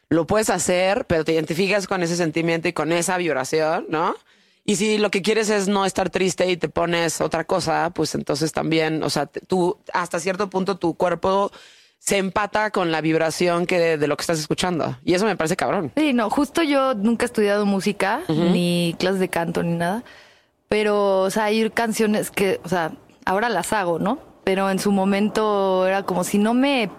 lo 0.10 0.28
puedes 0.28 0.50
hacer, 0.50 1.06
pero 1.06 1.26
te 1.26 1.34
identificas 1.34 1.88
con 1.88 2.04
ese 2.04 2.16
sentimiento 2.16 2.68
y 2.68 2.74
con 2.74 2.92
esa 2.92 3.18
vibración, 3.18 3.86
¿no? 3.90 4.16
Y 4.64 4.76
si 4.76 4.98
lo 4.98 5.10
que 5.12 5.22
quieres 5.22 5.50
es 5.50 5.68
no 5.68 5.86
estar 5.86 6.10
triste 6.10 6.50
y 6.50 6.58
te 6.58 6.68
pones 6.68 7.22
otra 7.22 7.46
cosa, 7.46 7.90
pues 7.92 8.16
entonces 8.16 8.52
también, 8.52 9.02
o 9.02 9.10
sea, 9.10 9.26
tú 9.26 9.78
hasta 9.94 10.20
cierto 10.20 10.50
punto 10.50 10.78
tu 10.78 10.96
cuerpo 10.96 11.52
se 12.00 12.18
empata 12.18 12.72
con 12.72 12.92
la 12.92 13.02
vibración 13.02 13.66
que 13.66 13.80
de, 13.80 13.98
de 13.98 14.08
lo 14.08 14.18
que 14.18 14.22
estás 14.22 14.40
escuchando. 14.40 14.98
Y 15.04 15.14
eso 15.14 15.26
me 15.26 15.36
parece 15.36 15.56
cabrón. 15.56 15.92
Sí, 15.96 16.14
no, 16.14 16.30
justo 16.30 16.64
yo 16.64 16.94
nunca 16.94 17.26
he 17.26 17.28
estudiado 17.28 17.66
música, 17.66 18.22
ni 18.28 18.96
clases 19.00 19.20
de 19.20 19.30
canto, 19.30 19.64
ni 19.64 19.76
nada. 19.76 20.04
Pero, 20.70 21.22
o 21.22 21.30
sea, 21.30 21.46
hay 21.46 21.70
canciones 21.70 22.30
que, 22.30 22.60
o 22.64 22.70
sea, 22.70 22.92
ahora 23.26 23.50
las 23.50 23.72
hago, 23.74 24.00
¿no? 24.00 24.20
Pero 24.44 24.70
en 24.70 24.80
su 24.80 24.92
momento 24.92 25.88
era 25.88 26.04
como 26.04 26.24
si 26.24 26.38
no 26.38 26.54
me 26.54 26.90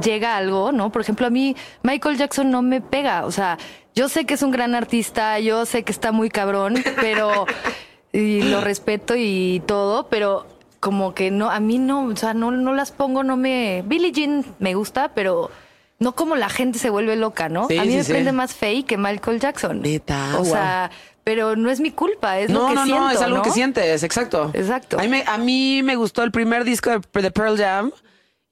llega 0.00 0.36
algo, 0.36 0.72
¿no? 0.72 0.90
Por 0.90 1.02
ejemplo, 1.02 1.26
a 1.26 1.30
mí 1.30 1.56
Michael 1.82 2.16
Jackson 2.18 2.50
no 2.50 2.62
me 2.62 2.80
pega. 2.80 3.24
O 3.26 3.32
sea, 3.32 3.58
yo 3.94 4.08
sé 4.08 4.24
que 4.24 4.34
es 4.34 4.42
un 4.42 4.50
gran 4.50 4.74
artista, 4.74 5.38
yo 5.38 5.66
sé 5.66 5.82
que 5.82 5.92
está 5.92 6.12
muy 6.12 6.30
cabrón, 6.30 6.76
pero 7.00 7.46
y 8.12 8.42
lo 8.42 8.60
respeto 8.60 9.14
y 9.16 9.62
todo, 9.66 10.08
pero 10.08 10.46
como 10.80 11.14
que 11.14 11.30
no, 11.30 11.50
a 11.50 11.60
mí 11.60 11.78
no, 11.78 12.06
o 12.06 12.16
sea, 12.16 12.34
no, 12.34 12.50
no 12.50 12.74
las 12.74 12.90
pongo, 12.92 13.22
no 13.22 13.36
me. 13.36 13.82
Billie 13.86 14.12
Jean 14.12 14.44
me 14.58 14.74
gusta, 14.74 15.12
pero 15.14 15.50
no 15.98 16.14
como 16.16 16.34
la 16.34 16.48
gente 16.48 16.78
se 16.78 16.90
vuelve 16.90 17.14
loca, 17.16 17.48
¿no? 17.48 17.68
Sí, 17.68 17.78
a 17.78 17.84
mí 17.84 17.90
sí, 17.92 17.96
me 17.98 18.04
sí. 18.04 18.12
prende 18.12 18.32
más 18.32 18.54
Faye 18.54 18.84
que 18.84 18.96
Michael 18.96 19.38
Jackson. 19.38 19.82
Neta, 19.82 20.32
O 20.34 20.38
wow. 20.38 20.44
sea, 20.46 20.90
pero 21.22 21.54
no 21.54 21.70
es 21.70 21.78
mi 21.78 21.92
culpa, 21.92 22.40
es 22.40 22.50
lo 22.50 22.62
No, 22.62 22.68
que 22.70 22.74
no, 22.74 22.84
siento. 22.84 23.02
no, 23.02 23.10
es 23.10 23.20
algo 23.20 23.36
¿no? 23.36 23.42
que 23.44 23.50
sientes, 23.52 24.02
exacto. 24.02 24.50
Exacto. 24.54 24.98
A 24.98 25.02
mí, 25.02 25.08
me, 25.08 25.22
a 25.24 25.38
mí 25.38 25.82
me 25.84 25.94
gustó 25.94 26.24
el 26.24 26.32
primer 26.32 26.64
disco 26.64 26.90
de, 26.90 27.22
de 27.22 27.30
Pearl 27.30 27.56
Jam 27.56 27.92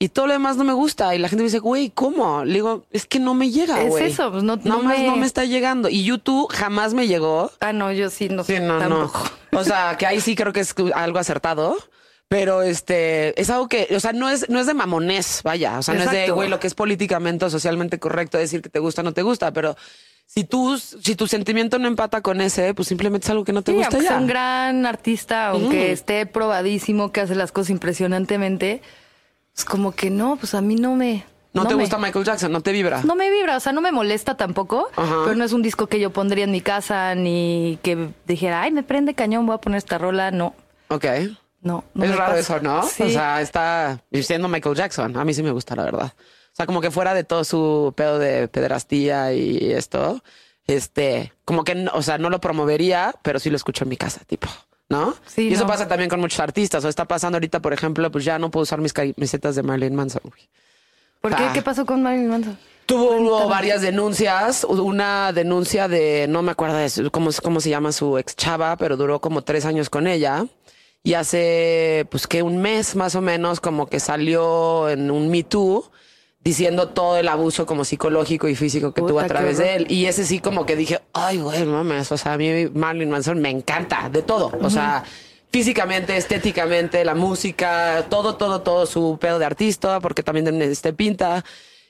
y 0.00 0.08
todo 0.08 0.26
lo 0.26 0.32
demás 0.32 0.56
no 0.56 0.64
me 0.64 0.72
gusta. 0.72 1.14
Y 1.14 1.18
la 1.18 1.28
gente 1.28 1.42
me 1.42 1.48
dice, 1.48 1.60
güey, 1.60 1.90
¿cómo? 1.90 2.44
Le 2.44 2.54
digo, 2.54 2.86
es 2.90 3.06
que 3.06 3.20
no 3.20 3.34
me 3.34 3.50
llega, 3.50 3.80
Es 3.82 3.90
güey. 3.90 4.06
eso, 4.10 4.32
pues, 4.32 4.42
no- 4.42 4.56
no 4.64 4.82
me- 4.82 5.06
no 5.06 5.14
me 5.16 5.26
está 5.26 5.44
llegando. 5.44 5.88
Y 5.88 6.02
YouTube 6.02 6.48
jamás 6.52 6.94
me 6.94 7.06
llegó. 7.06 7.52
Ah, 7.60 7.72
no, 7.72 7.92
yo 7.92 8.10
sí 8.10 8.28
no. 8.28 8.42
Sí, 8.42 8.58
no, 8.60 8.78
tampoco. 8.78 9.22
no. 9.52 9.60
O 9.60 9.62
sea, 9.64 9.96
que 9.96 10.06
ahí 10.06 10.20
sí 10.20 10.34
creo 10.34 10.52
que 10.52 10.60
es 10.60 10.74
algo 10.94 11.18
acertado. 11.20 11.76
Pero 12.28 12.62
este 12.62 13.38
es 13.40 13.50
algo 13.50 13.66
que, 13.68 13.88
o 13.94 13.98
sea, 13.98 14.12
no 14.12 14.28
es, 14.30 14.48
no 14.48 14.60
es 14.60 14.66
de 14.66 14.72
mamonés, 14.74 15.40
vaya. 15.42 15.78
O 15.80 15.82
sea, 15.82 15.94
no 15.94 16.04
es 16.04 16.10
de, 16.12 16.30
güey, 16.30 16.48
lo 16.48 16.60
que 16.60 16.68
es 16.68 16.74
políticamente 16.76 17.44
o 17.44 17.50
socialmente 17.50 17.98
correcto 17.98 18.38
decir 18.38 18.62
que 18.62 18.68
te 18.68 18.78
gusta 18.78 19.00
o 19.00 19.04
no 19.04 19.12
te 19.12 19.22
gusta. 19.22 19.52
Pero 19.52 19.76
si 20.26 20.44
tú, 20.44 20.78
si 20.78 21.16
tu 21.16 21.26
sentimiento 21.26 21.80
no 21.80 21.88
empata 21.88 22.20
con 22.20 22.40
ese, 22.40 22.72
pues 22.72 22.86
simplemente 22.86 23.24
es 23.26 23.30
algo 23.30 23.42
que 23.44 23.52
no 23.52 23.62
te 23.62 23.72
Sí, 23.72 23.78
gusta 23.78 23.98
ya. 23.98 24.16
un 24.16 24.28
gran 24.28 24.86
artista, 24.86 25.48
aunque 25.48 25.90
esté 25.90 26.24
probadísimo, 26.24 27.10
que 27.10 27.20
hace 27.20 27.34
las 27.34 27.50
cosas 27.50 27.70
impresionantemente, 27.70 28.80
es 29.56 29.64
como 29.64 29.92
que 29.92 30.10
no, 30.10 30.36
pues 30.36 30.54
a 30.54 30.60
mí 30.60 30.74
no 30.76 30.94
me. 30.96 31.24
No, 31.52 31.66
te 31.66 31.74
me- 31.74 31.82
gusta 31.82 31.98
Michael 31.98 32.24
Jackson, 32.24 32.52
no 32.52 32.60
te 32.60 32.70
vibra. 32.70 33.02
No 33.02 33.16
me 33.16 33.28
vibra, 33.30 33.56
o 33.56 33.60
sea, 33.60 33.72
no 33.72 33.80
me 33.80 33.90
molesta 33.90 34.36
tampoco, 34.36 34.88
Ajá. 34.96 35.16
pero 35.24 35.34
no 35.36 35.44
es 35.44 35.52
un 35.52 35.62
disco 35.62 35.88
que 35.88 35.98
yo 35.98 36.10
pondría 36.10 36.44
en 36.44 36.52
mi 36.52 36.60
casa 36.60 37.14
ni 37.16 37.78
que 37.82 38.10
dijera, 38.26 38.62
ay, 38.62 38.70
me 38.70 38.82
prende 38.84 39.14
cañón, 39.14 39.46
voy 39.46 39.56
a 39.56 39.58
poner 39.58 39.78
esta 39.78 39.98
rola. 39.98 40.30
No, 40.30 40.54
Ok. 40.88 41.04
no. 41.60 41.82
no 41.94 42.04
es 42.04 42.14
raro 42.16 42.36
pasa. 42.36 42.38
eso, 42.56 42.60
¿no? 42.62 42.82
Sí. 42.84 43.02
O 43.02 43.10
sea, 43.10 43.40
está 43.40 44.00
diciendo 44.10 44.46
Michael 44.48 44.76
Jackson. 44.76 45.16
A 45.16 45.24
mí 45.24 45.34
sí 45.34 45.42
me 45.42 45.50
gusta, 45.50 45.74
la 45.74 45.82
verdad. 45.84 46.12
O 46.16 46.52
sea, 46.54 46.66
como 46.66 46.80
que 46.80 46.92
fuera 46.92 47.14
de 47.14 47.24
todo 47.24 47.42
su 47.42 47.92
pedo 47.96 48.18
de 48.20 48.46
pederastía 48.46 49.32
y 49.32 49.72
esto, 49.72 50.22
este, 50.68 51.32
como 51.44 51.64
que, 51.64 51.88
o 51.92 52.02
sea, 52.02 52.18
no 52.18 52.30
lo 52.30 52.40
promovería, 52.40 53.12
pero 53.22 53.40
sí 53.40 53.50
lo 53.50 53.56
escucho 53.56 53.82
en 53.84 53.90
mi 53.90 53.96
casa, 53.96 54.20
tipo, 54.24 54.46
¿no? 54.90 55.14
Sí, 55.24 55.48
y 55.48 55.54
eso 55.54 55.62
no. 55.62 55.68
pasa 55.68 55.88
también 55.88 56.10
con 56.10 56.20
muchos 56.20 56.40
artistas. 56.40 56.84
O 56.84 56.88
está 56.88 57.06
pasando 57.06 57.36
ahorita, 57.36 57.60
por 57.60 57.72
ejemplo, 57.72 58.10
pues 58.10 58.24
ya 58.24 58.38
no 58.38 58.50
puedo 58.50 58.64
usar 58.64 58.80
mis 58.80 58.92
camisetas 58.92 59.54
de 59.54 59.62
Marilyn 59.62 59.94
Manson. 59.94 60.20
güey. 60.24 60.48
¿Por 61.22 61.34
qué? 61.34 61.44
Ah. 61.44 61.50
¿Qué 61.54 61.62
pasó 61.62 61.86
con 61.86 62.02
Marilyn 62.02 62.28
Manson? 62.28 62.58
Tuvo 62.84 63.48
varias 63.48 63.82
denuncias, 63.82 64.64
una 64.64 65.32
denuncia 65.32 65.86
de, 65.86 66.26
no 66.28 66.42
me 66.42 66.50
acuerdo 66.50 66.76
de 66.76 67.10
cómo, 67.10 67.30
cómo 67.40 67.60
se 67.60 67.70
llama 67.70 67.92
su 67.92 68.18
ex 68.18 68.34
chava, 68.34 68.76
pero 68.76 68.96
duró 68.96 69.20
como 69.20 69.42
tres 69.42 69.64
años 69.64 69.88
con 69.88 70.08
ella. 70.08 70.44
Y 71.04 71.14
hace, 71.14 72.06
pues 72.10 72.26
que 72.26 72.42
un 72.42 72.60
mes 72.60 72.96
más 72.96 73.14
o 73.14 73.20
menos, 73.20 73.60
como 73.60 73.86
que 73.86 74.00
salió 74.00 74.88
en 74.88 75.10
un 75.10 75.30
Me 75.30 75.44
Too 75.44 75.88
diciendo 76.42 76.88
todo 76.88 77.18
el 77.18 77.28
abuso 77.28 77.66
como 77.66 77.84
psicológico 77.84 78.48
y 78.48 78.54
físico 78.54 78.92
que 78.94 79.02
Puta, 79.02 79.12
tuvo 79.12 79.20
a 79.20 79.26
través 79.26 79.58
de 79.58 79.76
él. 79.76 79.86
Y 79.90 80.06
ese 80.06 80.24
sí 80.24 80.40
como 80.40 80.66
que 80.66 80.76
dije, 80.76 81.00
ay, 81.12 81.38
güey, 81.38 81.64
mames, 81.64 82.10
o 82.12 82.16
sea, 82.16 82.34
a 82.34 82.38
mí 82.38 82.68
Marilyn 82.72 83.10
Manson 83.10 83.40
me 83.40 83.50
encanta, 83.50 84.08
de 84.08 84.22
todo. 84.22 84.50
O 84.62 84.70
sea, 84.70 85.04
físicamente, 85.50 86.16
estéticamente, 86.16 87.04
la 87.04 87.14
música, 87.14 88.06
todo, 88.08 88.36
todo, 88.36 88.62
todo 88.62 88.86
su 88.86 89.18
pedo 89.20 89.38
de 89.38 89.44
artista, 89.44 90.00
porque 90.00 90.22
también 90.22 90.60
este 90.62 90.92
pinta. 90.92 91.44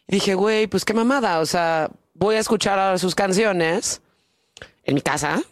Y 0.09 0.14
dije, 0.16 0.35
güey, 0.35 0.66
pues 0.66 0.85
qué 0.85 0.95
mamada. 0.95 1.40
O 1.40 1.47
sea, 1.47 1.90
voy 2.14 2.35
a 2.37 2.40
escuchar 2.40 2.78
ahora 2.78 2.99
sus 2.99 3.14
canciones 3.14 4.02
en 4.85 4.95
mi 4.97 5.00
casa. 5.00 5.42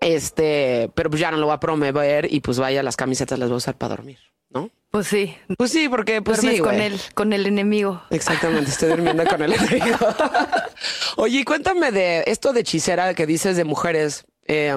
Este, 0.00 0.90
pero 0.94 1.10
pues 1.10 1.20
ya 1.20 1.30
no 1.30 1.36
lo 1.38 1.46
voy 1.46 1.54
a 1.54 1.60
promover 1.60 2.32
y 2.32 2.40
pues 2.40 2.58
vaya, 2.58 2.82
las 2.82 2.96
camisetas 2.96 3.38
las 3.38 3.48
voy 3.48 3.56
a 3.56 3.58
usar 3.58 3.76
para 3.76 3.96
dormir. 3.96 4.18
Pues 4.96 5.08
sí, 5.08 5.36
Pues 5.58 5.72
sí, 5.72 5.90
porque 5.90 6.22
pues 6.22 6.40
duermes 6.40 6.56
sí, 6.56 6.62
con 6.62 6.74
él, 6.80 6.98
con 7.12 7.34
el 7.34 7.44
enemigo. 7.44 8.02
Exactamente, 8.08 8.70
estoy 8.70 8.88
durmiendo 8.88 9.24
con 9.26 9.42
el 9.42 9.52
enemigo. 9.52 9.98
Oye, 11.16 11.40
y 11.40 11.44
cuéntame 11.44 11.92
de 11.92 12.24
esto 12.26 12.54
de 12.54 12.60
hechicera 12.60 13.12
que 13.12 13.26
dices 13.26 13.58
de 13.58 13.64
mujeres, 13.64 14.24
eh, 14.46 14.74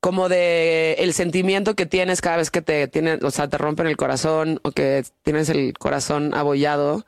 como 0.00 0.28
de 0.28 0.96
el 0.98 1.14
sentimiento 1.14 1.74
que 1.74 1.86
tienes 1.86 2.20
cada 2.20 2.36
vez 2.36 2.50
que 2.50 2.60
te 2.60 2.86
tienen, 2.86 3.24
o 3.24 3.30
sea, 3.30 3.48
te 3.48 3.56
rompen 3.56 3.86
el 3.86 3.96
corazón 3.96 4.60
o 4.62 4.72
que 4.72 5.06
tienes 5.22 5.48
el 5.48 5.72
corazón 5.78 6.34
abollado. 6.34 7.06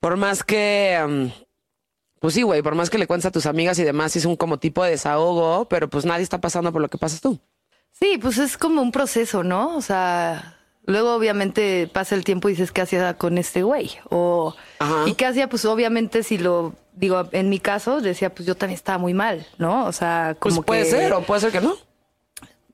Por 0.00 0.16
más 0.16 0.44
que, 0.44 0.98
um, 1.04 1.30
pues 2.18 2.32
sí, 2.32 2.40
güey, 2.40 2.62
por 2.62 2.74
más 2.74 2.88
que 2.88 2.96
le 2.96 3.06
cuentes 3.06 3.26
a 3.26 3.30
tus 3.30 3.44
amigas 3.44 3.78
y 3.78 3.84
demás, 3.84 4.16
es 4.16 4.24
un 4.24 4.36
como 4.36 4.58
tipo 4.58 4.82
de 4.84 4.92
desahogo, 4.92 5.68
pero 5.68 5.90
pues 5.90 6.06
nadie 6.06 6.22
está 6.22 6.40
pasando 6.40 6.72
por 6.72 6.80
lo 6.80 6.88
que 6.88 6.96
pasas 6.96 7.20
tú. 7.20 7.38
Sí, 7.90 8.16
pues 8.18 8.38
es 8.38 8.56
como 8.56 8.80
un 8.80 8.90
proceso, 8.90 9.44
¿no? 9.44 9.76
O 9.76 9.82
sea, 9.82 10.56
luego 10.86 11.14
obviamente 11.14 11.88
pasa 11.92 12.14
el 12.14 12.24
tiempo 12.24 12.48
y 12.48 12.52
dices, 12.52 12.72
¿qué 12.72 12.80
hacía 12.82 13.14
con 13.14 13.38
este 13.38 13.62
güey? 13.62 13.90
O, 14.10 14.54
Ajá. 14.78 15.04
¿y 15.06 15.14
qué 15.14 15.26
hacía? 15.26 15.48
Pues 15.48 15.64
obviamente 15.64 16.22
si 16.22 16.38
lo, 16.38 16.74
digo, 16.94 17.28
en 17.32 17.48
mi 17.48 17.58
caso, 17.58 18.00
decía, 18.00 18.34
pues 18.34 18.46
yo 18.46 18.54
también 18.56 18.76
estaba 18.76 18.98
muy 18.98 19.14
mal, 19.14 19.46
¿no? 19.58 19.86
O 19.86 19.92
sea, 19.92 20.36
Pues 20.40 20.54
como 20.54 20.64
puede 20.64 20.84
que... 20.84 20.90
ser 20.90 21.12
o 21.12 21.22
puede 21.22 21.40
ser 21.40 21.52
que 21.52 21.60
no. 21.60 21.74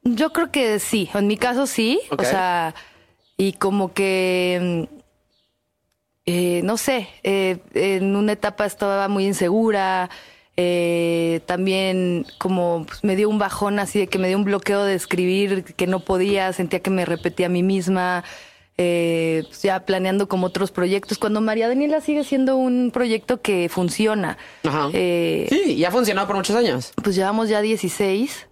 Yo 0.05 0.33
creo 0.33 0.51
que 0.51 0.79
sí, 0.79 1.11
en 1.13 1.27
mi 1.27 1.37
caso 1.37 1.67
sí, 1.67 2.01
o 2.17 2.23
sea, 2.23 2.75
y 3.37 3.53
como 3.55 3.93
que, 3.93 4.89
eh, 6.25 6.61
no 6.65 6.77
sé, 6.77 7.09
eh, 7.25 7.59
en 7.75 8.17
una 8.17 8.33
etapa 8.33 8.65
estaba 8.65 9.09
muy 9.09 9.27
insegura, 9.27 10.09
eh, 10.61 11.41
también 11.47 12.27
como 12.37 12.85
pues, 12.85 13.05
me 13.05 13.15
dio 13.15 13.29
un 13.29 13.39
bajón 13.39 13.79
así 13.79 14.01
de 14.01 14.09
que 14.09 14.19
me 14.19 14.27
dio 14.27 14.37
un 14.37 14.43
bloqueo 14.43 14.83
de 14.83 14.95
escribir 14.95 15.63
que 15.63 15.87
no 15.87 16.01
podía, 16.01 16.53
sentía 16.53 16.81
que 16.81 16.91
me 16.91 17.05
repetía 17.05 17.47
a 17.47 17.49
mí 17.49 17.63
misma, 17.63 18.25
eh, 18.77 19.45
pues, 19.47 19.63
ya 19.63 19.79
planeando 19.87 20.27
como 20.27 20.49
otros 20.49 20.73
proyectos, 20.73 21.19
cuando 21.19 21.41
María 21.41 21.69
Daniela 21.69 22.01
sigue 22.01 22.25
siendo 22.25 22.57
un 22.57 22.91
proyecto 22.93 23.41
que 23.41 23.69
funciona. 23.69 24.37
Ajá. 24.65 24.91
Eh, 24.95 25.47
Sí, 25.49 25.75
y 25.75 25.85
ha 25.85 25.93
funcionado 25.93 26.27
por 26.27 26.35
muchos 26.35 26.57
años. 26.57 26.93
pues 27.05 27.15
llevamos 27.15 27.49
ya 27.49 27.61
16. 27.61 28.49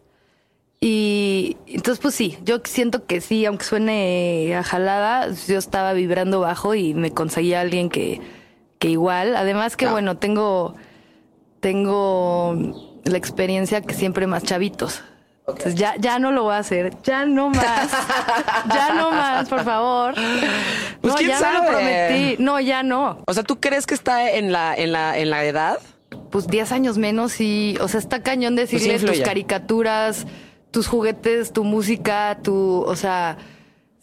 Y 0.78 1.56
entonces, 1.66 2.00
pues 2.00 2.14
sí, 2.14 2.38
yo 2.44 2.60
siento 2.62 3.04
que 3.06 3.20
sí, 3.20 3.44
aunque 3.46 3.64
suene 3.64 4.54
a 4.54 4.62
jalada, 4.62 5.28
yo 5.48 5.58
estaba 5.58 5.92
vibrando 5.92 6.38
bajo 6.38 6.76
y 6.76 6.94
me 6.94 7.10
conseguía 7.10 7.62
alguien 7.62 7.88
que, 7.88 8.20
que 8.78 8.90
igual. 8.90 9.34
Además 9.34 9.76
que, 9.76 9.88
bueno, 9.88 10.18
tengo, 10.18 10.76
tengo 11.66 12.54
la 13.02 13.18
experiencia 13.18 13.80
que 13.80 13.92
siempre 13.92 14.28
más 14.28 14.44
chavitos. 14.44 15.02
Entonces 15.48 15.74
ya, 15.74 15.96
ya 15.98 16.20
no 16.20 16.30
lo 16.30 16.44
voy 16.44 16.54
a 16.54 16.58
hacer, 16.58 16.92
ya 17.02 17.26
no 17.26 17.50
más, 17.50 17.90
ya 18.72 18.94
no 18.94 19.10
más, 19.10 19.48
por 19.48 19.64
favor. 19.64 20.14
Pues, 20.14 21.12
no, 21.12 21.14
¿quién 21.16 21.30
ya 21.30 21.34
me 21.34 21.40
sabe? 21.40 21.58
lo 21.58 21.66
prometí. 21.66 22.36
No, 22.40 22.60
ya 22.60 22.84
no. 22.84 23.18
O 23.26 23.34
sea, 23.34 23.42
¿tú 23.42 23.58
crees 23.58 23.84
que 23.84 23.94
está 23.94 24.30
en 24.30 24.52
la, 24.52 24.76
en 24.76 24.92
la, 24.92 25.18
en 25.18 25.28
la 25.30 25.44
edad? 25.44 25.80
pues 26.30 26.46
10 26.46 26.70
años 26.70 26.98
menos 26.98 27.40
y, 27.40 27.76
o 27.80 27.88
sea, 27.88 27.98
está 27.98 28.22
cañón 28.22 28.54
decirle 28.54 29.00
tus 29.00 29.20
caricaturas, 29.22 30.28
tus 30.70 30.86
juguetes, 30.86 31.52
tu 31.52 31.64
música, 31.64 32.38
tu, 32.44 32.82
o 32.82 32.94
sea, 32.94 33.38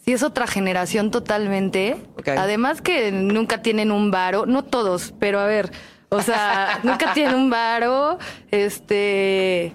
sí 0.04 0.12
es 0.12 0.22
otra 0.22 0.48
generación 0.48 1.12
totalmente. 1.12 1.96
Además 2.26 2.82
que 2.82 3.14
nunca 3.14 3.62
tienen 3.62 3.90
un 3.90 4.12
varo, 4.12 4.46
no 4.46 4.66
todos, 4.66 5.14
pero 5.18 5.40
a 5.40 5.46
ver, 5.46 5.72
o 6.14 6.22
sea, 6.22 6.80
nunca 6.84 7.14
tienen 7.14 7.36
un 7.36 7.50
varo, 7.50 8.18
este, 8.52 9.74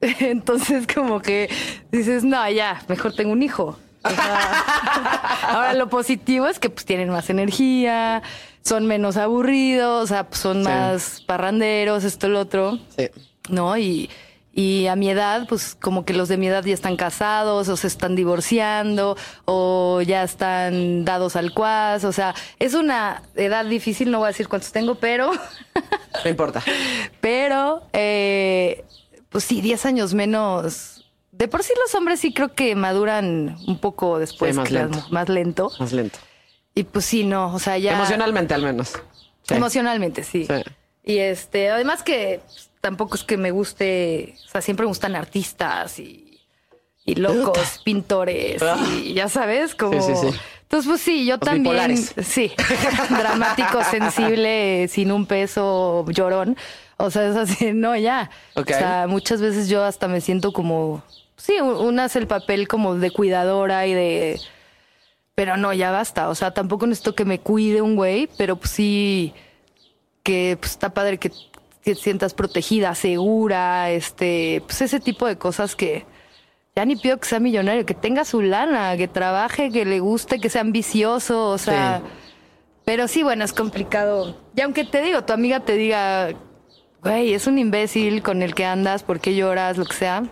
entonces 0.00 0.86
como 0.92 1.20
que 1.20 1.48
dices, 1.92 2.24
no, 2.24 2.48
ya, 2.50 2.82
mejor 2.88 3.14
tengo 3.14 3.32
un 3.32 3.42
hijo. 3.42 3.78
O 4.02 4.08
sea, 4.08 4.50
ahora 5.48 5.72
lo 5.74 5.88
positivo 5.88 6.46
es 6.46 6.58
que 6.58 6.70
pues 6.70 6.84
tienen 6.86 7.08
más 7.10 7.28
energía, 7.30 8.22
son 8.64 8.86
menos 8.86 9.16
aburridos, 9.16 10.04
o 10.04 10.06
sea, 10.06 10.24
pues, 10.28 10.40
son 10.40 10.58
Sí. 10.58 10.68
más 10.68 11.20
parranderos, 11.26 12.04
esto, 12.04 12.28
lo 12.28 12.40
otro, 12.40 12.78
Sí. 12.96 13.08
¿no? 13.48 13.76
Y, 13.76 14.08
y 14.58 14.86
a 14.86 14.96
mi 14.96 15.10
edad, 15.10 15.46
pues 15.46 15.76
como 15.78 16.06
que 16.06 16.14
los 16.14 16.30
de 16.30 16.38
mi 16.38 16.48
edad 16.48 16.64
ya 16.64 16.72
están 16.72 16.96
casados 16.96 17.68
o 17.68 17.76
se 17.76 17.86
están 17.86 18.16
divorciando 18.16 19.14
o 19.44 20.00
ya 20.00 20.22
están 20.22 21.04
dados 21.04 21.36
al 21.36 21.52
cuas, 21.52 22.04
o 22.04 22.12
sea, 22.12 22.34
es 22.58 22.72
una 22.72 23.22
edad 23.34 23.66
difícil, 23.66 24.10
no 24.10 24.20
voy 24.20 24.24
a 24.24 24.28
decir 24.28 24.48
cuántos 24.48 24.72
tengo, 24.72 24.94
pero... 24.94 25.30
No 26.24 26.30
importa. 26.30 26.62
Pero, 27.20 27.82
eh, 27.92 28.86
pues 29.28 29.44
sí, 29.44 29.60
10 29.60 29.84
años 29.84 30.14
menos. 30.14 31.06
De 31.32 31.48
por 31.48 31.62
sí 31.62 31.74
los 31.84 31.94
hombres 31.94 32.20
sí 32.20 32.32
creo 32.32 32.54
que 32.54 32.74
maduran 32.74 33.58
un 33.68 33.78
poco 33.78 34.18
después, 34.18 34.52
Sí, 34.54 34.56
más 34.56 34.68
que 34.68 34.74
lento. 34.74 35.04
más 35.10 35.28
lento. 35.28 35.70
Más 35.78 35.92
lento. 35.92 36.18
Y 36.74 36.84
pues 36.84 37.04
sí, 37.04 37.24
no, 37.24 37.52
o 37.54 37.58
sea, 37.58 37.76
ya... 37.76 37.92
Emocionalmente 37.92 38.54
al 38.54 38.62
menos. 38.62 38.94
Sí. 39.42 39.52
Emocionalmente, 39.52 40.24
sí. 40.24 40.46
Sí. 40.46 40.62
Y 41.04 41.18
este, 41.18 41.68
además 41.68 42.02
que 42.02 42.40
tampoco 42.86 43.16
es 43.16 43.24
que 43.24 43.36
me 43.36 43.50
guste, 43.50 44.36
o 44.46 44.48
sea, 44.48 44.60
siempre 44.60 44.84
me 44.84 44.88
gustan 44.88 45.16
artistas 45.16 45.98
y, 45.98 46.38
y 47.04 47.16
locos, 47.16 47.80
pintores, 47.84 48.62
y 49.02 49.12
ya 49.12 49.28
sabes, 49.28 49.74
como... 49.74 50.00
Sí, 50.00 50.14
sí, 50.14 50.30
sí. 50.30 50.38
Entonces, 50.62 50.88
pues 50.88 51.00
sí, 51.00 51.26
yo 51.26 51.34
Los 51.34 51.40
también, 51.40 51.64
bipolares. 51.64 52.14
sí, 52.22 52.52
dramático, 53.10 53.82
sensible, 53.82 54.86
sin 54.86 55.10
un 55.10 55.26
peso, 55.26 56.04
llorón. 56.10 56.56
O 56.96 57.10
sea, 57.10 57.28
es 57.28 57.34
así, 57.34 57.72
no, 57.74 57.96
ya. 57.96 58.30
Ok. 58.54 58.70
O 58.70 58.78
sea, 58.78 59.06
muchas 59.08 59.40
veces 59.40 59.68
yo 59.68 59.82
hasta 59.82 60.06
me 60.06 60.20
siento 60.20 60.52
como, 60.52 61.02
sí, 61.36 61.60
una 61.60 62.04
hace 62.04 62.20
el 62.20 62.28
papel 62.28 62.68
como 62.68 62.94
de 62.94 63.10
cuidadora 63.10 63.84
y 63.88 63.94
de... 63.94 64.40
Pero 65.34 65.56
no, 65.56 65.72
ya 65.72 65.90
basta. 65.90 66.28
O 66.28 66.36
sea, 66.36 66.52
tampoco 66.54 66.86
necesito 66.86 67.16
que 67.16 67.24
me 67.24 67.40
cuide 67.40 67.82
un 67.82 67.96
güey, 67.96 68.28
pero 68.38 68.54
pues 68.54 68.70
sí 68.70 69.34
que 70.22 70.56
pues, 70.60 70.72
está 70.72 70.90
padre 70.90 71.18
que 71.18 71.32
te 71.94 72.00
sientas 72.00 72.34
protegida, 72.34 72.94
segura, 72.96 73.90
este, 73.90 74.60
pues 74.66 74.80
ese 74.82 74.98
tipo 74.98 75.26
de 75.26 75.38
cosas 75.38 75.76
que 75.76 76.04
ya 76.74 76.84
ni 76.84 76.96
pido 76.96 77.18
que 77.18 77.28
sea 77.28 77.38
millonario, 77.38 77.86
que 77.86 77.94
tenga 77.94 78.24
su 78.24 78.42
lana, 78.42 78.96
que 78.96 79.06
trabaje, 79.08 79.70
que 79.70 79.84
le 79.84 80.00
guste, 80.00 80.40
que 80.40 80.50
sea 80.50 80.62
ambicioso, 80.62 81.48
o 81.50 81.58
sea, 81.58 82.00
Sí. 82.04 82.10
pero 82.84 83.06
sí, 83.08 83.22
bueno, 83.22 83.44
es 83.44 83.52
complicado. 83.52 84.36
Y 84.56 84.62
aunque 84.62 84.84
te 84.84 85.00
digo, 85.00 85.22
tu 85.24 85.32
amiga 85.32 85.60
te 85.60 85.76
diga, 85.76 86.30
güey, 87.02 87.32
es 87.34 87.46
un 87.46 87.56
imbécil 87.58 88.20
con 88.22 88.42
el 88.42 88.54
que 88.54 88.64
andas, 88.64 89.04
¿por 89.04 89.20
qué 89.20 89.36
lloras, 89.36 89.76
lo 89.78 89.84
que 89.84 89.94
sea? 89.94 90.24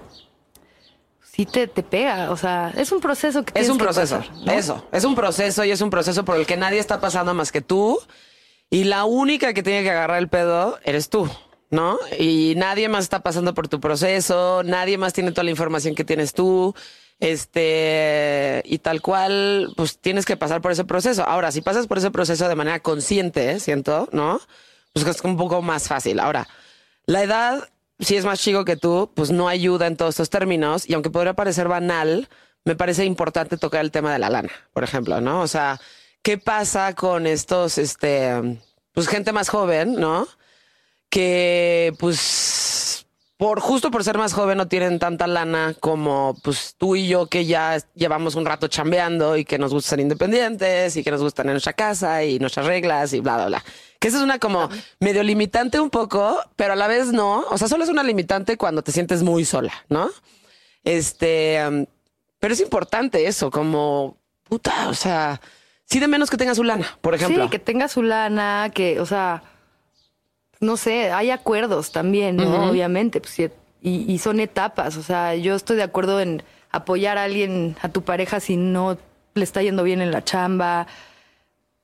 sí 1.23 1.47
te, 1.47 1.67
te 1.67 1.83
pega. 1.83 2.31
O 2.31 2.37
sea, 2.37 2.73
es 2.77 2.93
un 2.93 3.01
proceso 3.01 3.45
que 3.45 3.59
Es 3.61 3.69
un 3.69 3.77
que 3.79 3.85
proceso, 3.85 4.19
pasar, 4.19 4.35
¿no? 4.45 4.53
eso, 4.53 4.87
es 4.93 5.05
un 5.05 5.15
proceso 5.17 5.65
y 5.65 5.71
es 5.73 5.81
un 5.81 5.91
proceso 5.91 6.25
por 6.25 6.37
el 6.37 6.47
que 6.47 6.57
nadie 6.57 6.79
está 6.79 7.01
pasando 7.01 7.35
más 7.35 7.51
que 7.51 7.61
tú 7.61 7.99
y 8.71 8.85
la 8.85 9.05
única 9.05 9.53
que 9.53 9.63
tiene 9.65 9.83
que 9.83 9.91
agarrar 9.91 10.19
el 10.19 10.29
pedo 10.29 10.79
eres 10.85 11.09
tú, 11.11 11.29
¿no? 11.71 11.99
Y 12.19 12.55
nadie 12.57 12.89
más 12.89 13.05
está 13.05 13.21
pasando 13.21 13.55
por 13.55 13.69
tu 13.69 13.81
proceso, 13.81 14.63
nadie 14.65 14.99
más 14.99 15.13
tiene 15.13 15.33
toda 15.33 15.45
la 15.45 15.51
información 15.51 15.95
que 15.95 16.05
tienes 16.05 16.33
tú, 16.33 16.75
este, 17.21 18.63
y 18.65 18.79
tal 18.79 19.01
cual, 19.01 19.73
pues 19.77 19.99
tienes 19.99 20.25
que 20.25 20.37
pasar 20.37 20.61
por 20.61 20.73
ese 20.73 20.85
proceso. 20.85 21.25
Ahora, 21.25 21.53
si 21.53 21.61
pasas 21.61 21.87
por 21.87 21.99
ese 21.99 22.11
proceso 22.11 22.49
de 22.49 22.55
manera 22.55 22.81
consciente, 22.81 23.61
siento, 23.61 24.09
¿no? 24.13 24.41
Pues 24.93 25.07
es 25.07 25.21
un 25.23 25.37
poco 25.37 25.63
más 25.63 25.89
fácil. 25.89 26.21
Ahora, 26.21 26.49
la 27.07 27.23
edad, 27.23 27.69
si 27.99 28.17
es 28.17 28.25
más 28.25 28.41
chico 28.41 28.65
que 28.65 28.77
tú, 28.77 29.11
pues 29.15 29.31
no 29.31 29.49
ayuda 29.49 29.87
en 29.87 29.97
todos 29.97 30.15
estos 30.15 30.31
términos. 30.31 30.89
Y 30.89 30.95
aunque 30.95 31.11
podría 31.11 31.35
parecer 31.35 31.69
banal, 31.69 32.29
me 32.65 32.77
parece 32.77 33.05
importante 33.05 33.57
tocar 33.57 33.83
el 33.83 33.91
tema 33.91 34.13
de 34.13 34.19
la 34.19 34.31
lana, 34.31 34.51
por 34.73 34.85
ejemplo, 34.85 35.21
¿no? 35.21 35.41
O 35.41 35.49
sea, 35.49 35.81
¿qué 36.23 36.39
pasa 36.39 36.95
con 36.95 37.27
estos, 37.27 37.79
este, 37.79 38.61
pues 38.93 39.09
gente 39.09 39.33
más 39.33 39.49
joven, 39.49 39.95
¿no? 39.95 40.27
Que, 41.15 41.95
pues, 42.01 43.07
por 43.37 43.61
justo 43.61 43.93
por 43.93 44.03
ser 44.03 44.19
más 44.19 44.33
joven 44.33 44.59
no 44.59 44.67
tienen 44.67 44.99
tanta 44.99 45.29
lana 45.29 45.73
como, 45.79 46.37
pues, 46.43 46.75
tú 46.77 46.97
y 46.97 47.07
yo 47.07 47.29
que 47.29 47.47
ya 47.47 47.79
llevamos 47.95 48.35
un 48.35 48.45
rato 48.45 48.67
chambeando 48.67 49.37
y 49.37 49.45
que 49.45 49.57
nos 49.57 49.73
gusta 49.73 49.91
ser 49.91 50.01
independientes 50.01 50.97
y 50.97 51.05
que 51.05 51.13
nos 51.13 51.21
gusta 51.21 51.45
tener 51.45 51.55
nuestra 51.55 51.73
casa 51.73 52.25
y 52.25 52.41
nuestras 52.41 52.67
reglas 52.67 53.13
y 53.13 53.21
bla, 53.21 53.37
bla, 53.37 53.47
bla. 53.47 53.65
Que 54.01 54.09
eso 54.09 54.17
es 54.17 54.25
una 54.25 54.41
como 54.41 54.69
medio 54.99 55.23
limitante 55.23 55.79
un 55.79 55.89
poco, 55.89 56.37
pero 56.57 56.73
a 56.73 56.77
la 56.77 56.89
vez 56.89 57.13
no. 57.13 57.45
O 57.49 57.59
sea, 57.59 57.69
solo 57.69 57.85
es 57.85 57.91
una 57.91 58.03
limitante 58.03 58.57
cuando 58.57 58.83
te 58.83 58.91
sientes 58.91 59.23
muy 59.23 59.45
sola, 59.45 59.73
¿no? 59.89 60.11
Este, 60.83 61.65
um, 61.65 61.87
pero 62.41 62.55
es 62.55 62.61
importante 62.61 63.29
eso, 63.29 63.53
como 63.53 64.19
puta, 64.43 64.89
o 64.89 64.95
sea, 64.95 65.41
sí 65.85 66.01
de 66.01 66.09
menos 66.09 66.29
que 66.29 66.37
tenga 66.37 66.57
su 66.57 66.65
lana, 66.65 66.99
por 67.01 67.15
ejemplo. 67.15 67.45
Sí, 67.45 67.51
que 67.51 67.61
tenga 67.61 67.87
su 67.87 68.03
lana, 68.03 68.73
que, 68.75 68.99
o 68.99 69.07
sea, 69.07 69.45
no 70.65 70.77
sé, 70.77 71.13
hay 71.13 71.31
acuerdos 71.31 71.93
también, 71.93 72.37
¿no? 72.37 72.71
Obviamente, 72.71 73.21
pues, 73.21 73.39
y, 73.39 73.51
y 73.83 74.19
son 74.19 74.41
etapas, 74.41 74.97
o 74.97 75.03
sea, 75.03 75.35
yo 75.35 75.55
estoy 75.55 75.77
de 75.77 75.83
acuerdo 75.83 76.21
en 76.21 76.43
apoyar 76.71 77.19
a 77.19 77.25
alguien, 77.25 77.77
a 77.83 77.89
tu 77.89 78.03
pareja, 78.03 78.41
si 78.41 78.57
no 78.57 78.97
le 79.35 79.45
está 79.45 79.63
yendo 79.63 79.83
bien 79.83 80.01
en 80.01 80.11
la 80.11 80.25
chamba, 80.25 80.87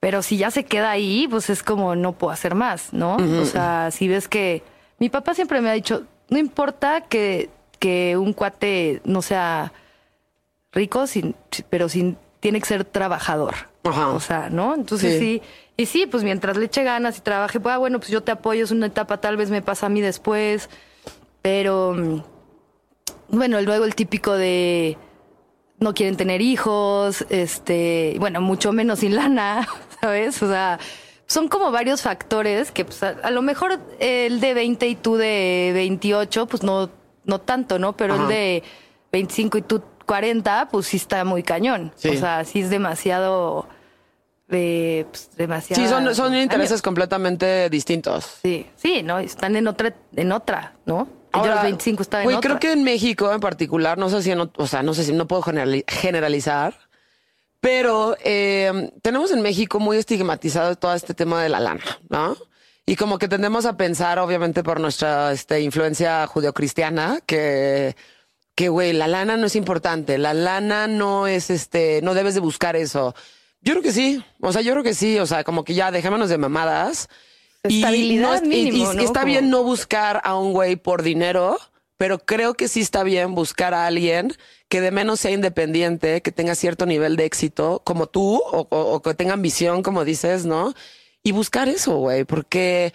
pero 0.00 0.22
si 0.22 0.36
ya 0.38 0.50
se 0.50 0.64
queda 0.64 0.90
ahí, 0.90 1.28
pues 1.28 1.50
es 1.50 1.62
como 1.62 1.94
no 1.94 2.12
puedo 2.12 2.32
hacer 2.32 2.54
más, 2.54 2.92
¿no? 2.92 3.16
O 3.16 3.44
sea, 3.44 3.90
si 3.90 4.08
ves 4.08 4.28
que 4.28 4.62
mi 4.98 5.10
papá 5.10 5.34
siempre 5.34 5.60
me 5.60 5.68
ha 5.68 5.74
dicho, 5.74 6.04
no 6.30 6.38
importa 6.38 7.02
que, 7.02 7.50
que 7.78 8.16
un 8.16 8.32
cuate 8.32 9.02
no 9.04 9.20
sea 9.20 9.72
rico, 10.72 11.06
sin, 11.06 11.34
pero 11.68 11.88
sin, 11.88 12.16
tiene 12.40 12.60
que 12.60 12.66
ser 12.66 12.84
trabajador. 12.84 13.54
Ajá. 13.84 14.08
O 14.08 14.20
sea, 14.20 14.48
¿no? 14.50 14.74
Entonces 14.74 15.18
Sí. 15.18 15.18
sí. 15.18 15.42
Y 15.80 15.86
sí, 15.86 16.04
pues 16.04 16.24
mientras 16.24 16.58
le 16.58 16.66
eche 16.66 16.84
ganas 16.84 17.16
y 17.16 17.22
trabaje, 17.22 17.58
pues, 17.58 17.74
ah, 17.74 17.78
bueno, 17.78 18.00
pues 18.00 18.10
yo 18.10 18.22
te 18.22 18.32
apoyo, 18.32 18.64
es 18.64 18.70
una 18.70 18.84
etapa, 18.84 19.16
tal 19.16 19.38
vez 19.38 19.48
me 19.48 19.62
pasa 19.62 19.86
a 19.86 19.88
mí 19.88 20.02
después. 20.02 20.68
Pero, 21.40 21.94
mm, 21.94 22.22
bueno, 23.30 23.58
luego 23.62 23.86
el 23.86 23.94
típico 23.94 24.34
de 24.34 24.98
no 25.78 25.94
quieren 25.94 26.18
tener 26.18 26.42
hijos, 26.42 27.24
este, 27.30 28.14
bueno, 28.18 28.42
mucho 28.42 28.72
menos 28.72 28.98
sin 28.98 29.16
lana, 29.16 29.66
¿sabes? 30.02 30.42
O 30.42 30.48
sea, 30.48 30.78
son 31.26 31.48
como 31.48 31.70
varios 31.70 32.02
factores 32.02 32.72
que 32.72 32.84
pues, 32.84 33.02
a, 33.02 33.16
a 33.22 33.30
lo 33.30 33.40
mejor 33.40 33.80
el 34.00 34.38
de 34.38 34.52
20 34.52 34.86
y 34.86 34.96
tú 34.96 35.16
de 35.16 35.70
28, 35.72 36.44
pues 36.44 36.62
no, 36.62 36.90
no 37.24 37.40
tanto, 37.40 37.78
¿no? 37.78 37.96
Pero 37.96 38.12
Ajá. 38.12 38.24
el 38.24 38.28
de 38.28 38.62
25 39.12 39.56
y 39.56 39.62
tú 39.62 39.82
40, 40.04 40.68
pues 40.70 40.88
sí 40.88 40.98
está 40.98 41.24
muy 41.24 41.42
cañón. 41.42 41.90
Sí. 41.96 42.10
O 42.10 42.16
sea, 42.16 42.44
sí 42.44 42.60
es 42.60 42.68
demasiado, 42.68 43.66
eh, 44.50 45.06
pues, 45.10 45.30
demasiado. 45.36 45.82
Sí, 45.82 45.88
son, 45.88 46.14
son 46.14 46.34
intereses 46.34 46.82
completamente 46.82 47.68
distintos. 47.70 48.38
Sí, 48.42 48.66
sí, 48.76 49.02
¿no? 49.02 49.18
Están 49.18 49.56
en 49.56 49.66
otra, 49.68 49.94
en 50.16 50.32
otra, 50.32 50.74
¿no? 50.86 51.08
Ahora, 51.32 51.54
los 51.54 51.62
25 51.62 52.02
estaban 52.02 52.22
en 52.22 52.26
güey, 52.26 52.36
otra. 52.36 52.48
creo 52.48 52.60
que 52.60 52.72
en 52.72 52.82
México 52.82 53.32
en 53.32 53.40
particular, 53.40 53.98
no 53.98 54.10
sé 54.10 54.22
si, 54.22 54.32
en 54.32 54.40
o 54.40 54.66
sea, 54.66 54.82
no 54.82 54.94
sé 54.94 55.04
si 55.04 55.12
no 55.12 55.26
puedo 55.28 55.42
generali- 55.42 55.84
generalizar, 55.88 56.74
pero 57.60 58.16
eh, 58.24 58.90
tenemos 59.02 59.30
en 59.30 59.42
México 59.42 59.78
muy 59.78 59.96
estigmatizado 59.98 60.74
todo 60.76 60.94
este 60.94 61.14
tema 61.14 61.42
de 61.42 61.48
la 61.48 61.60
lana, 61.60 61.84
¿no? 62.08 62.36
Y 62.86 62.96
como 62.96 63.18
que 63.18 63.28
tendemos 63.28 63.66
a 63.66 63.76
pensar, 63.76 64.18
obviamente 64.18 64.64
por 64.64 64.80
nuestra 64.80 65.30
este, 65.32 65.60
influencia 65.60 66.26
judeocristiana, 66.26 67.20
que, 67.26 67.94
que, 68.56 68.68
güey, 68.68 68.92
la 68.92 69.06
lana 69.06 69.36
no 69.36 69.46
es 69.46 69.54
importante, 69.54 70.18
la 70.18 70.34
lana 70.34 70.88
no 70.88 71.26
es, 71.28 71.50
este, 71.50 72.00
no 72.02 72.14
debes 72.14 72.34
de 72.34 72.40
buscar 72.40 72.74
eso. 72.74 73.14
Yo 73.62 73.72
creo 73.74 73.82
que 73.82 73.92
sí, 73.92 74.22
o 74.40 74.52
sea, 74.52 74.62
yo 74.62 74.72
creo 74.72 74.82
que 74.84 74.94
sí, 74.94 75.18
o 75.18 75.26
sea, 75.26 75.44
como 75.44 75.64
que 75.64 75.74
ya 75.74 75.90
dejémonos 75.90 76.28
de 76.30 76.38
mamadas. 76.38 77.08
Estabilidad 77.62 78.36
es- 78.36 78.42
y- 78.44 78.46
mínimo, 78.48 78.92
y 78.92 78.96
¿no? 78.96 79.02
está 79.02 79.20
Como- 79.20 79.26
bien 79.32 79.50
no 79.50 79.62
buscar 79.64 80.20
a 80.24 80.34
un 80.36 80.52
güey 80.52 80.76
por 80.76 81.02
dinero, 81.02 81.58
pero 81.98 82.18
creo 82.18 82.54
que 82.54 82.68
sí 82.68 82.80
está 82.80 83.02
bien 83.02 83.34
buscar 83.34 83.74
a 83.74 83.86
alguien 83.86 84.32
que 84.68 84.80
de 84.80 84.90
menos 84.90 85.20
sea 85.20 85.32
independiente, 85.32 86.22
que 86.22 86.32
tenga 86.32 86.54
cierto 86.54 86.86
nivel 86.86 87.16
de 87.16 87.26
éxito, 87.26 87.82
como 87.84 88.06
tú, 88.06 88.36
o, 88.36 88.66
o- 88.70 88.94
o 88.94 89.02
que 89.02 89.12
tenga 89.14 89.34
ambición, 89.34 89.82
como 89.82 90.04
dices, 90.06 90.46
¿no? 90.46 90.72
Y 91.22 91.32
buscar 91.32 91.68
eso, 91.68 91.96
güey, 91.98 92.24
porque, 92.24 92.94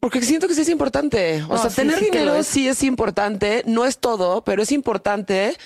porque 0.00 0.20
siento 0.22 0.48
que 0.48 0.54
sí 0.54 0.62
es 0.62 0.68
importante. 0.68 1.44
O 1.44 1.54
No, 1.54 1.58
sea, 1.58 1.70
sí, 1.70 1.76
tener 1.76 1.98
sí 2.00 2.06
dinero 2.06 2.34
es. 2.34 2.46
sí 2.48 2.66
es 2.66 2.82
importante, 2.82 3.62
no 3.66 3.84
es 3.84 3.98
todo, 3.98 4.42
pero 4.42 4.62
es 4.64 4.72
importante 4.72 5.56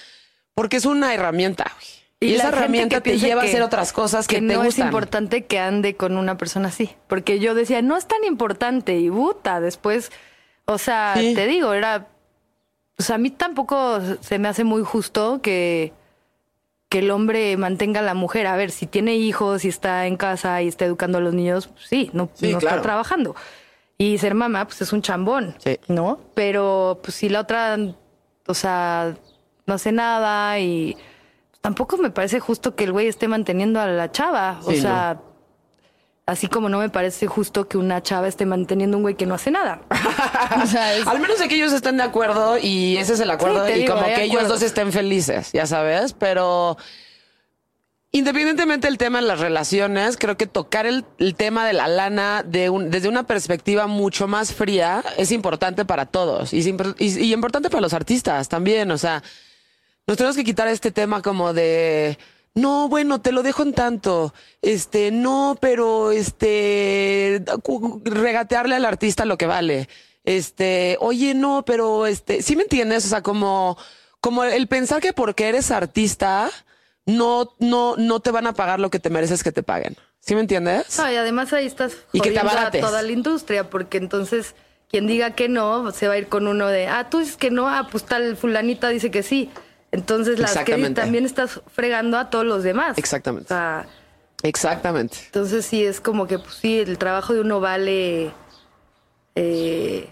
porque 0.54 0.76
es 0.76 0.84
una 0.84 1.14
herramienta, 1.14 1.72
güey. 1.74 2.03
Y, 2.20 2.34
esa 2.34 2.48
herramienta 2.48 3.00
te 3.02 3.18
lleva 3.18 3.42
a 3.42 3.44
hacer 3.44 3.60
otras 3.62 3.92
cosas 3.92 4.26
que, 4.26 4.36
que 4.36 4.40
te 4.40 4.54
no 4.54 4.62
gustan. 4.64 4.68
es 4.68 4.78
importante 4.78 5.44
que 5.44 5.58
ande 5.58 5.94
con 5.94 6.16
una 6.16 6.38
persona 6.38 6.68
así. 6.68 6.90
Porque 7.06 7.38
yo 7.38 7.54
decía, 7.54 7.82
no 7.82 7.96
es 7.96 8.06
tan 8.06 8.24
importante. 8.24 8.96
Y 8.98 9.10
puta, 9.10 9.60
después, 9.60 10.10
o 10.64 10.78
sea, 10.78 11.14
Sí. 11.18 11.34
te 11.34 11.46
digo, 11.46 11.72
era. 11.74 12.06
O 12.98 13.02
sea, 13.02 13.16
a 13.16 13.18
mí 13.18 13.30
tampoco 13.30 14.00
se 14.20 14.38
me 14.38 14.48
hace 14.48 14.64
muy 14.64 14.82
justo 14.84 15.42
que, 15.42 15.92
que 16.88 17.00
el 17.00 17.10
hombre 17.10 17.56
mantenga 17.56 18.00
a 18.00 18.04
la 18.04 18.14
mujer. 18.14 18.46
A 18.46 18.56
ver, 18.56 18.70
si 18.70 18.86
tiene 18.86 19.16
hijos 19.16 19.64
y 19.64 19.68
está 19.68 20.06
en 20.06 20.16
casa 20.16 20.62
y 20.62 20.68
está 20.68 20.84
educando 20.86 21.18
a 21.18 21.20
los 21.20 21.34
niños, 21.34 21.68
sí, 21.76 22.08
no, 22.14 22.30
Sí, 22.34 22.52
no 22.52 22.58
claro. 22.60 22.76
está 22.76 22.82
trabajando. 22.82 23.34
Y 23.98 24.16
ser 24.18 24.34
mamá, 24.34 24.64
pues 24.64 24.80
es 24.80 24.92
un 24.92 25.02
chambón, 25.02 25.56
Sí. 25.58 25.78
¿no? 25.88 26.20
Pero 26.34 27.00
pues 27.02 27.16
si 27.16 27.28
la 27.28 27.40
otra, 27.40 27.76
o 28.46 28.54
sea, 28.54 29.14
no 29.66 29.74
hace 29.74 29.92
nada 29.92 30.58
y 30.60 30.96
tampoco 31.64 31.96
me 31.96 32.10
parece 32.10 32.40
justo 32.40 32.74
que 32.76 32.84
el 32.84 32.92
güey 32.92 33.08
esté 33.08 33.26
manteniendo 33.26 33.80
a 33.80 33.86
la 33.86 34.12
chava. 34.12 34.60
O 34.66 34.72
sea, 34.72 35.18
así 36.26 36.46
como 36.46 36.68
no 36.68 36.78
me 36.78 36.90
parece 36.90 37.26
justo 37.26 37.68
que 37.68 37.78
una 37.78 38.02
chava 38.02 38.28
esté 38.28 38.44
manteniendo 38.44 38.96
a 38.96 38.98
un 38.98 39.02
güey 39.02 39.14
que 39.14 39.24
no 39.24 39.34
hace 39.34 39.50
nada. 39.50 39.80
o 40.62 40.66
sea, 40.66 40.94
es- 40.94 41.06
Al 41.06 41.20
menos 41.20 41.38
de 41.38 41.48
que 41.48 41.54
ellos 41.54 41.72
estén 41.72 41.96
de 41.96 42.02
acuerdo 42.02 42.58
y 42.58 42.98
ese 42.98 43.14
es 43.14 43.20
el 43.20 43.30
acuerdo 43.30 43.64
Sí, 43.66 43.72
y 43.72 43.74
digo, 43.80 43.94
como 43.94 44.06
que 44.06 44.24
ellos 44.24 44.46
dos 44.46 44.60
estén 44.60 44.92
felices, 44.92 45.52
ya 45.54 45.64
sabes, 45.64 46.12
pero 46.12 46.76
independientemente 48.12 48.86
del 48.86 48.98
tema 48.98 49.20
de 49.22 49.26
las 49.26 49.40
relaciones, 49.40 50.16
creo 50.18 50.36
que 50.36 50.46
tocar 50.46 50.84
el, 50.84 51.04
el 51.18 51.34
tema 51.34 51.66
de 51.66 51.72
la 51.72 51.88
lana 51.88 52.42
de 52.46 52.68
un- 52.70 52.90
desde 52.90 53.08
una 53.08 53.22
perspectiva 53.26 53.86
mucho 53.86 54.28
más 54.28 54.52
fría 54.52 55.02
es 55.16 55.32
importante 55.32 55.84
para 55.86 56.04
todos 56.06 56.52
y, 56.52 56.58
es 56.60 56.66
impor- 56.68 56.94
y- 56.98 57.18
y 57.20 57.32
importante 57.32 57.70
para 57.70 57.80
los 57.80 57.94
artistas 57.94 58.48
también, 58.50 58.90
o 58.90 58.98
sea, 58.98 59.22
nos 60.06 60.16
tenemos 60.16 60.36
que 60.36 60.44
quitar 60.44 60.68
este 60.68 60.90
tema 60.90 61.22
como 61.22 61.52
de 61.52 62.18
no, 62.54 62.88
bueno, 62.88 63.20
te 63.20 63.32
lo 63.32 63.42
dejo 63.42 63.64
en 63.64 63.72
tanto. 63.72 64.32
Este, 64.62 65.10
no, 65.10 65.58
pero 65.60 66.12
este 66.12 67.42
regatearle 68.04 68.76
al 68.76 68.84
artista 68.84 69.24
lo 69.24 69.36
que 69.36 69.46
vale. 69.46 69.88
Este, 70.22 70.96
oye, 71.00 71.34
no, 71.34 71.64
pero 71.64 72.06
este, 72.06 72.42
¿sí 72.42 72.54
me 72.54 72.62
entiendes? 72.62 73.04
O 73.06 73.08
sea, 73.08 73.22
como 73.22 73.76
como 74.20 74.44
el 74.44 74.68
pensar 74.68 75.02
que 75.02 75.12
porque 75.12 75.48
eres 75.48 75.70
artista 75.70 76.50
no 77.04 77.54
no 77.58 77.96
no 77.96 78.20
te 78.20 78.30
van 78.30 78.46
a 78.46 78.54
pagar 78.54 78.80
lo 78.80 78.88
que 78.88 79.00
te 79.00 79.10
mereces 79.10 79.42
que 79.42 79.52
te 79.52 79.62
paguen. 79.62 79.96
¿Sí 80.20 80.34
me 80.34 80.40
entiendes? 80.40 80.96
No, 80.96 81.12
y 81.12 81.16
además 81.16 81.52
ahí 81.52 81.66
estás 81.66 81.92
Y 82.12 82.20
que 82.20 82.30
te 82.30 82.38
a 82.38 82.70
toda 82.70 83.02
la 83.02 83.12
industria, 83.12 83.68
porque 83.68 83.98
entonces 83.98 84.54
quien 84.88 85.06
diga 85.06 85.32
que 85.32 85.48
no, 85.48 85.90
se 85.90 86.08
va 86.08 86.14
a 86.14 86.18
ir 86.18 86.28
con 86.28 86.46
uno 86.46 86.68
de, 86.68 86.86
ah, 86.86 87.10
tú 87.10 87.18
dices 87.18 87.36
que 87.36 87.50
no, 87.50 87.68
ah, 87.68 87.88
pues 87.90 88.04
tal 88.04 88.36
fulanita 88.36 88.88
dice 88.88 89.10
que 89.10 89.22
sí. 89.22 89.50
Entonces 89.94 90.38
las 90.38 90.58
que 90.58 90.90
también 90.90 91.24
estás 91.24 91.60
fregando 91.72 92.18
a 92.18 92.28
todos 92.28 92.44
los 92.44 92.62
demás. 92.64 92.98
Exactamente. 92.98 93.46
O 93.46 93.56
sea, 93.56 93.86
Exactamente. 94.42 95.18
entonces 95.26 95.64
sí 95.64 95.84
es 95.84 96.00
como 96.00 96.26
que, 96.26 96.38
pues 96.38 96.56
sí, 96.56 96.80
el 96.80 96.98
trabajo 96.98 97.32
de 97.32 97.40
uno 97.40 97.60
vale, 97.60 98.32
eh, 99.36 100.08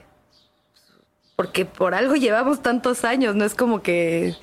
porque 1.37 1.67
por 1.67 1.95
algo 1.95 2.15
llevamos 2.15 2.63
tantos 2.63 3.05
años, 3.05 3.35
no 3.35 3.45
es 3.45 3.55
como 3.55 3.83
que 3.83 4.37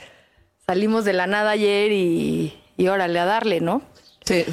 salimos 0.68 1.06
de 1.06 1.14
la 1.14 1.26
nada 1.26 1.52
ayer 1.52 1.92
y, 1.92 2.62
y 2.78 2.88
órale 2.90 3.18
a 3.20 3.26
darle, 3.26 3.62
¿no? 3.62 3.82
Sí. 4.26 4.46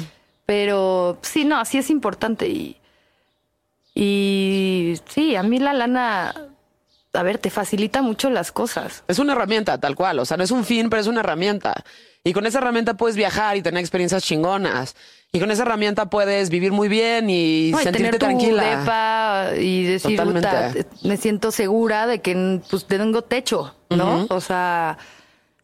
Pero 0.45 1.19
sí, 1.21 1.43
no, 1.43 1.63
sí 1.65 1.77
es 1.77 1.89
importante 1.89 2.47
y, 2.47 2.77
y 3.93 4.95
sí, 5.09 5.35
a 5.35 5.43
mí 5.43 5.59
la 5.59 5.73
lana, 5.73 6.33
a 7.17 7.23
ver, 7.23 7.37
te 7.39 7.49
facilita 7.49 8.01
mucho 8.01 8.29
las 8.29 8.51
cosas. 8.51 9.03
Es 9.07 9.19
una 9.19 9.33
herramienta, 9.33 9.77
tal 9.79 9.95
cual. 9.95 10.19
O 10.19 10.25
sea, 10.25 10.37
no 10.37 10.43
es 10.43 10.51
un 10.51 10.63
fin, 10.63 10.89
pero 10.89 11.01
es 11.01 11.07
una 11.07 11.21
herramienta. 11.21 11.83
Y 12.23 12.33
con 12.33 12.45
esa 12.45 12.59
herramienta 12.59 12.95
puedes 12.95 13.15
viajar 13.15 13.57
y 13.57 13.61
tener 13.61 13.79
experiencias 13.79 14.23
chingonas. 14.23 14.95
Y 15.31 15.39
con 15.39 15.49
esa 15.51 15.63
herramienta 15.63 16.09
puedes 16.09 16.49
vivir 16.49 16.71
muy 16.71 16.87
bien 16.89 17.29
y 17.29 17.71
No, 17.71 17.79
y 17.79 17.83
sentirte 17.83 17.97
tener 17.97 18.13
tu 18.13 18.19
tranquila. 18.19 18.79
depa 18.79 19.57
y 19.59 19.83
decir, 19.83 20.17
Totalmente. 20.17 20.83
"Puta, 20.83 21.07
me 21.07 21.17
siento 21.17 21.51
segura 21.51 22.05
de 22.07 22.21
que 22.21 22.61
pues 22.69 22.85
tengo 22.85 23.21
techo, 23.23 23.75
¿no? 23.89 24.25
O 24.29 24.41
sea, 24.41 24.97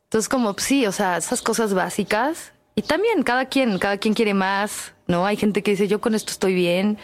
entonces 0.05 0.29
como 0.29 0.53
pues, 0.53 0.65
sí, 0.65 0.85
o 0.85 0.91
sea, 0.91 1.17
esas 1.17 1.41
cosas 1.41 1.73
básicas. 1.73 2.51
Y 2.75 2.81
también 2.81 3.23
cada 3.23 3.45
quien, 3.45 3.77
cada 3.77 3.97
quien 3.97 4.13
quiere 4.15 4.33
más, 4.33 4.93
¿no? 5.07 5.25
Hay 5.25 5.37
gente 5.37 5.61
que 5.63 5.71
dice, 5.71 5.87
yo 5.87 6.01
con 6.01 6.15
esto 6.15 6.31
estoy 6.31 6.53
bien. 6.55 6.97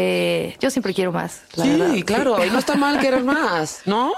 Eh, 0.00 0.56
yo 0.60 0.70
siempre 0.70 0.94
quiero 0.94 1.10
más. 1.10 1.42
la 1.56 1.64
Sí, 1.64 1.70
verdad. 1.70 1.94
claro. 2.06 2.44
Y 2.44 2.50
no 2.50 2.58
está 2.58 2.76
mal 2.76 3.00
querer 3.00 3.24
más, 3.24 3.82
¿no? 3.84 4.12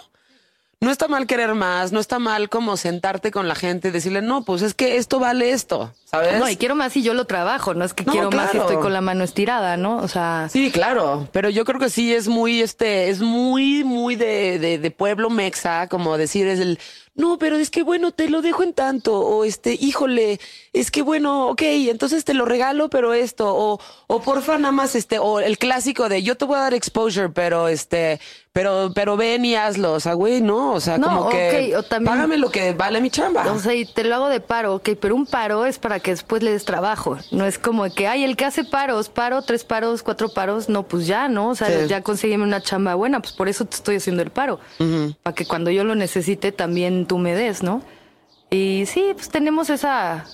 No 0.82 0.90
está 0.90 1.08
mal 1.08 1.26
querer 1.26 1.54
más, 1.54 1.92
no 1.92 2.00
está 2.00 2.18
mal 2.18 2.48
como 2.48 2.78
sentarte 2.78 3.30
con 3.30 3.46
la 3.48 3.54
gente 3.54 3.88
y 3.88 3.90
decirle, 3.90 4.22
no, 4.22 4.44
pues 4.44 4.62
es 4.62 4.72
que 4.72 4.96
esto 4.96 5.18
vale 5.18 5.50
esto, 5.50 5.92
¿sabes? 6.06 6.38
No, 6.38 6.48
y 6.48 6.56
quiero 6.56 6.74
más 6.74 6.96
y 6.96 7.02
yo 7.02 7.12
lo 7.12 7.26
trabajo, 7.26 7.74
no 7.74 7.84
es 7.84 7.92
que 7.92 8.02
No, 8.02 8.12
quiero 8.12 8.30
más 8.30 8.48
y 8.48 8.52
claro. 8.52 8.66
estoy 8.66 8.82
con 8.82 8.94
la 8.94 9.02
mano 9.02 9.22
estirada, 9.22 9.76
¿no? 9.76 9.98
O 9.98 10.08
sea, 10.08 10.48
Sí, 10.50 10.70
claro, 10.70 11.28
pero 11.32 11.50
yo 11.50 11.66
creo 11.66 11.78
que 11.78 11.90
sí 11.90 12.14
es 12.14 12.28
muy, 12.28 12.62
este, 12.62 13.10
es 13.10 13.20
muy, 13.20 13.84
muy 13.84 14.16
de, 14.16 14.58
de, 14.58 14.78
de 14.78 14.90
pueblo 14.90 15.28
mexa, 15.28 15.86
como 15.88 16.16
decir 16.16 16.46
es 16.48 16.60
el, 16.60 16.78
no, 17.14 17.36
pero 17.38 17.56
es 17.56 17.68
que 17.70 17.82
bueno, 17.82 18.12
te 18.12 18.30
lo 18.30 18.40
dejo 18.40 18.62
en 18.62 18.72
tanto, 18.72 19.18
o 19.20 19.44
este, 19.44 19.74
híjole, 19.78 20.40
es 20.72 20.90
que 20.90 21.02
bueno, 21.02 21.48
ok, 21.48 21.60
entonces 21.62 22.24
te 22.24 22.32
lo 22.32 22.46
regalo, 22.46 22.88
pero 22.88 23.12
esto, 23.12 23.54
o, 23.54 23.78
o 24.06 24.22
porfa 24.22 24.56
nada 24.56 24.72
más, 24.72 24.94
este, 24.94 25.18
o 25.18 25.40
el 25.40 25.58
clásico 25.58 26.08
de 26.08 26.22
yo 26.22 26.38
te 26.38 26.46
voy 26.46 26.56
a 26.56 26.60
dar 26.60 26.72
exposure, 26.72 27.28
pero 27.28 27.68
este, 27.68 28.18
pero, 28.52 28.90
pero 28.94 29.16
ven 29.16 29.44
y 29.44 29.54
hazlo, 29.54 29.92
o 29.92 30.00
sea, 30.00 30.14
güey, 30.14 30.40
no, 30.40 30.72
o 30.72 30.80
sea, 30.80 30.98
No, 30.98 31.06
como 31.08 31.28
que, 31.30 31.74
o 31.76 31.82
también- 31.84 32.12
págame 32.16 32.36
lo 32.36 32.50
que 32.50 32.72
vale 32.72 33.00
mi 33.00 33.08
chamba. 33.08 33.50
O 33.52 33.58
sea, 33.60 33.74
y 33.74 33.84
te 33.84 34.02
lo 34.02 34.14
hago 34.16 34.28
de 34.28 34.40
paro, 34.40 34.74
ok, 34.74 34.90
pero 35.00 35.14
un 35.14 35.24
paro 35.24 35.64
es 35.66 35.78
para 35.78 36.00
que 36.00 36.10
después 36.10 36.42
le 36.42 36.50
des 36.50 36.64
trabajo. 36.64 37.16
No 37.30 37.46
es 37.46 37.58
como 37.58 37.84
que, 37.94 38.08
ay, 38.08 38.24
el 38.24 38.36
que 38.36 38.44
hace 38.44 38.64
paros, 38.64 39.08
paro, 39.08 39.42
tres 39.42 39.62
paros, 39.64 40.02
cuatro 40.02 40.30
paros, 40.30 40.68
no, 40.68 40.82
pues 40.82 41.06
ya, 41.06 41.28
¿no? 41.28 41.50
O 41.50 41.54
sea, 41.54 41.68
Sí. 41.68 41.86
ya 41.88 42.02
consígueme 42.02 42.42
una 42.42 42.60
chamba 42.60 42.96
buena, 42.96 43.20
pues 43.20 43.32
por 43.34 43.48
eso 43.48 43.64
te 43.66 43.76
estoy 43.76 43.96
haciendo 43.96 44.22
el 44.22 44.30
paro. 44.30 44.58
Para 45.22 45.34
que 45.34 45.46
cuando 45.46 45.70
yo 45.70 45.84
lo 45.84 45.94
necesite 45.94 46.50
también 46.50 47.06
tú 47.06 47.18
me 47.18 47.34
des, 47.36 47.62
¿no? 47.62 47.82
Y 48.50 48.84
sí, 48.86 49.12
pues 49.14 49.28
tenemos 49.28 49.70
esa 49.70 50.26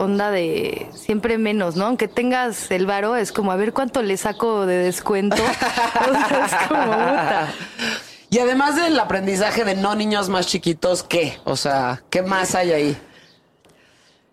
onda 0.00 0.30
de 0.30 0.88
siempre 0.94 1.36
menos, 1.36 1.76
¿no? 1.76 1.86
Aunque 1.86 2.08
tengas 2.08 2.70
el 2.70 2.86
varo, 2.86 3.16
es 3.16 3.32
como 3.32 3.52
a 3.52 3.56
ver 3.56 3.72
cuánto 3.72 4.02
le 4.02 4.16
saco 4.16 4.66
de 4.66 4.76
descuento. 4.78 5.36
O 6.00 6.12
sea, 6.12 6.46
es 6.46 6.68
como 6.68 6.84
puta. 6.84 7.48
Y 8.30 8.38
además 8.38 8.76
del 8.76 8.98
aprendizaje 8.98 9.64
de 9.64 9.74
no 9.74 9.94
niños 9.94 10.28
más 10.28 10.46
chiquitos, 10.46 11.02
¿qué? 11.02 11.38
O 11.44 11.56
sea, 11.56 12.02
¿qué 12.10 12.22
más 12.22 12.54
hay 12.54 12.72
ahí? 12.72 12.96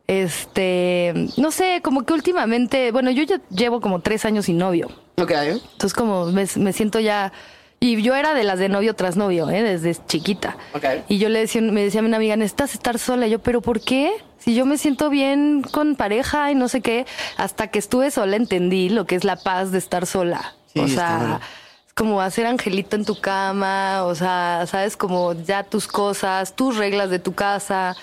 Este, 0.07 1.13
no 1.35 1.51
sé, 1.51 1.81
como 1.83 2.05
que 2.05 2.13
últimamente, 2.13 2.91
bueno, 2.91 3.11
yo 3.11 3.23
ya 3.23 3.41
llevo 3.49 3.81
como 3.81 3.99
tres 3.99 4.23
años 4.23 4.45
sin 4.45 4.57
novio. 4.57 4.89
Ok. 5.17 5.31
Entonces 5.31 5.93
como 5.93 6.27
me, 6.27 6.47
me 6.55 6.73
siento 6.73 6.99
ya... 6.99 7.33
Y 7.79 8.01
yo 8.01 8.15
era 8.15 8.33
de 8.33 8.43
las 8.43 8.57
de 8.57 8.69
novio 8.69 8.95
tras 8.95 9.17
novio, 9.17 9.49
¿eh? 9.49 9.61
desde 9.61 9.95
chiquita. 10.07 10.57
Ok. 10.73 10.85
Y 11.07 11.19
yo 11.19 11.29
le 11.29 11.39
decía, 11.39 11.61
me 11.61 11.83
decía 11.83 12.01
a 12.01 12.03
una 12.03 12.17
amiga, 12.17 12.35
necesitas 12.35 12.73
estar 12.73 12.97
sola. 12.97 13.27
Y 13.27 13.31
yo, 13.31 13.39
¿pero 13.39 13.61
por 13.61 13.81
qué? 13.81 14.11
Si 14.39 14.55
yo 14.55 14.65
me 14.65 14.77
siento 14.77 15.09
bien 15.09 15.61
con 15.61 15.95
pareja 15.95 16.51
y 16.51 16.55
no 16.55 16.69
sé 16.69 16.81
qué. 16.81 17.05
Hasta 17.37 17.67
que 17.67 17.77
estuve 17.77 18.09
sola 18.09 18.35
entendí 18.35 18.89
lo 18.89 19.05
que 19.05 19.15
es 19.15 19.23
la 19.23 19.35
paz 19.35 19.71
de 19.71 19.77
estar 19.77 20.07
sola. 20.07 20.55
Sí, 20.73 20.79
o 20.79 20.87
sea, 20.87 21.39
es 21.85 21.93
como 21.93 22.19
hacer 22.19 22.47
angelito 22.47 22.95
en 22.95 23.05
tu 23.05 23.19
cama, 23.19 24.03
o 24.05 24.15
sea, 24.15 24.65
sabes, 24.67 24.97
como 24.97 25.33
ya 25.33 25.63
tus 25.63 25.87
cosas, 25.87 26.55
tus 26.55 26.77
reglas 26.77 27.11
de 27.11 27.19
tu 27.19 27.33
casa. 27.33 27.95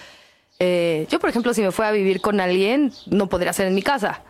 Eh, 0.60 1.06
yo, 1.10 1.18
por 1.18 1.30
ejemplo, 1.30 1.52
si 1.52 1.62
me 1.62 1.72
fuera 1.72 1.88
a 1.88 1.92
vivir 1.92 2.20
con 2.20 2.40
alguien, 2.40 2.92
no 3.06 3.28
podría 3.28 3.52
ser 3.52 3.66
en 3.66 3.74
mi 3.74 3.82
casa. 3.82 4.22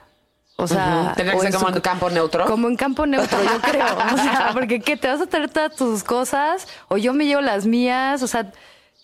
O 0.56 0.66
sea. 0.68 1.12
Tendría 1.16 1.34
que 1.36 1.40
ser 1.46 1.54
como 1.54 1.68
su- 1.68 1.74
en 1.74 1.80
campo 1.80 2.10
neutro. 2.10 2.46
Como 2.46 2.68
en 2.68 2.76
campo 2.76 3.06
neutro, 3.06 3.38
yo 3.42 3.60
creo. 3.60 3.84
O 3.86 4.16
sea, 4.16 4.50
porque 4.54 4.80
¿qué? 4.80 4.96
¿Te 4.96 5.08
vas 5.08 5.20
a 5.20 5.26
traer 5.26 5.48
todas 5.50 5.74
tus 5.74 6.04
cosas? 6.04 6.66
O 6.88 6.96
yo 6.96 7.12
me 7.12 7.26
llevo 7.26 7.40
las 7.42 7.66
mías. 7.66 8.22
O 8.22 8.26
sea, 8.26 8.52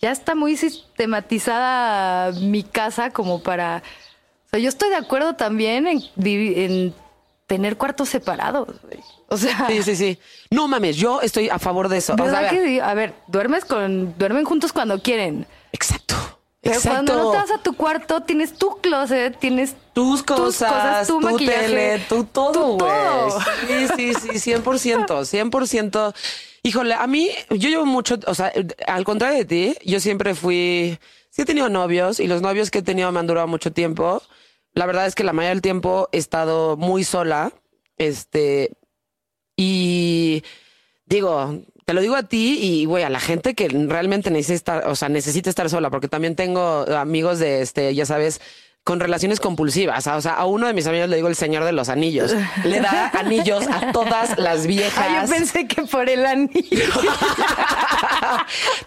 ya 0.00 0.12
está 0.12 0.34
muy 0.34 0.56
sistematizada 0.56 2.32
mi 2.40 2.62
casa 2.62 3.10
como 3.10 3.42
para... 3.42 3.82
O 4.46 4.50
sea, 4.50 4.58
yo 4.60 4.68
estoy 4.68 4.88
de 4.90 4.96
acuerdo 4.96 5.34
también 5.34 5.86
en, 5.86 6.02
en 6.24 6.94
tener 7.46 7.76
cuartos 7.76 8.08
separados. 8.08 8.68
güey. 8.82 8.98
O 9.28 9.36
sea, 9.36 9.66
Sí, 9.68 9.82
sí, 9.82 9.94
sí. 9.96 10.18
No 10.50 10.66
mames, 10.68 10.96
yo 10.96 11.20
estoy 11.20 11.48
a 11.50 11.58
favor 11.58 11.88
de 11.88 11.98
eso. 11.98 12.14
O 12.14 12.16
sea, 12.16 12.24
¿verdad 12.24 12.40
a 12.40 12.42
ver, 12.42 12.50
que 12.50 12.64
sí? 12.66 12.80
A 12.80 12.94
ver, 12.94 13.14
duermes 13.28 13.64
con... 13.64 14.16
Duermen 14.18 14.44
juntos 14.44 14.72
cuando 14.72 15.00
quieren. 15.00 15.46
Exacto. 15.72 16.09
Pero 16.62 16.76
Exacto. 16.76 17.12
cuando 17.12 17.24
no 17.24 17.30
te 17.30 17.36
vas 17.38 17.50
a 17.50 17.62
tu 17.62 17.74
cuarto, 17.74 18.20
tienes 18.22 18.52
tu 18.52 18.80
closet, 18.82 19.38
tienes 19.38 19.74
tus 19.94 20.22
cosas, 20.22 21.06
tu 21.06 21.14
tu, 21.14 21.20
maquillaje, 21.20 21.66
tele, 21.66 21.98
tu 22.06 22.24
todo, 22.24 22.76
güey. 22.76 23.90
Sí, 23.96 24.12
sí, 24.14 24.38
sí, 24.38 24.52
100%, 24.52 25.06
100%. 25.06 26.14
Híjole, 26.62 26.92
a 26.94 27.06
mí, 27.06 27.30
yo 27.48 27.70
llevo 27.70 27.86
mucho, 27.86 28.18
o 28.26 28.34
sea, 28.34 28.52
al 28.86 29.04
contrario 29.04 29.38
de 29.38 29.44
ti, 29.46 29.76
yo 29.86 29.98
siempre 30.00 30.34
fui, 30.34 30.98
sí 31.30 31.42
he 31.42 31.44
tenido 31.46 31.70
novios 31.70 32.20
y 32.20 32.26
los 32.26 32.42
novios 32.42 32.70
que 32.70 32.80
he 32.80 32.82
tenido 32.82 33.10
me 33.10 33.20
han 33.20 33.26
durado 33.26 33.46
mucho 33.46 33.72
tiempo. 33.72 34.22
La 34.74 34.84
verdad 34.84 35.06
es 35.06 35.14
que 35.14 35.24
la 35.24 35.32
mayoría 35.32 35.54
del 35.54 35.62
tiempo 35.62 36.10
he 36.12 36.18
estado 36.18 36.76
muy 36.76 37.04
sola, 37.04 37.52
este, 37.96 38.72
y 39.56 40.44
digo, 41.06 41.62
te 41.90 41.94
lo 41.94 42.02
digo 42.02 42.14
a 42.14 42.22
ti 42.22 42.56
y 42.62 42.84
güey, 42.84 43.02
a 43.02 43.10
la 43.10 43.18
gente 43.18 43.56
que 43.56 43.68
realmente 43.68 44.30
necesita 44.30 44.54
estar, 44.76 44.88
o 44.88 44.94
sea, 44.94 45.08
necesita 45.08 45.50
estar 45.50 45.68
sola, 45.68 45.90
porque 45.90 46.06
también 46.06 46.36
tengo 46.36 46.86
amigos 46.96 47.40
de 47.40 47.62
este, 47.62 47.92
ya 47.96 48.06
sabes, 48.06 48.40
con 48.84 49.00
relaciones 49.00 49.40
compulsivas. 49.40 50.06
O 50.06 50.20
sea, 50.20 50.34
a 50.34 50.46
uno 50.46 50.68
de 50.68 50.72
mis 50.72 50.86
amigos 50.86 51.08
le 51.08 51.16
digo 51.16 51.26
el 51.26 51.34
señor 51.34 51.64
de 51.64 51.72
los 51.72 51.88
anillos. 51.88 52.32
Le 52.62 52.78
da 52.80 53.10
anillos 53.18 53.66
a 53.66 53.90
todas 53.90 54.38
las 54.38 54.68
viejas. 54.68 55.04
Ay, 55.04 55.26
yo 55.26 55.32
pensé 55.34 55.66
que 55.66 55.82
por 55.82 56.08
el 56.08 56.24
anillo. 56.24 56.52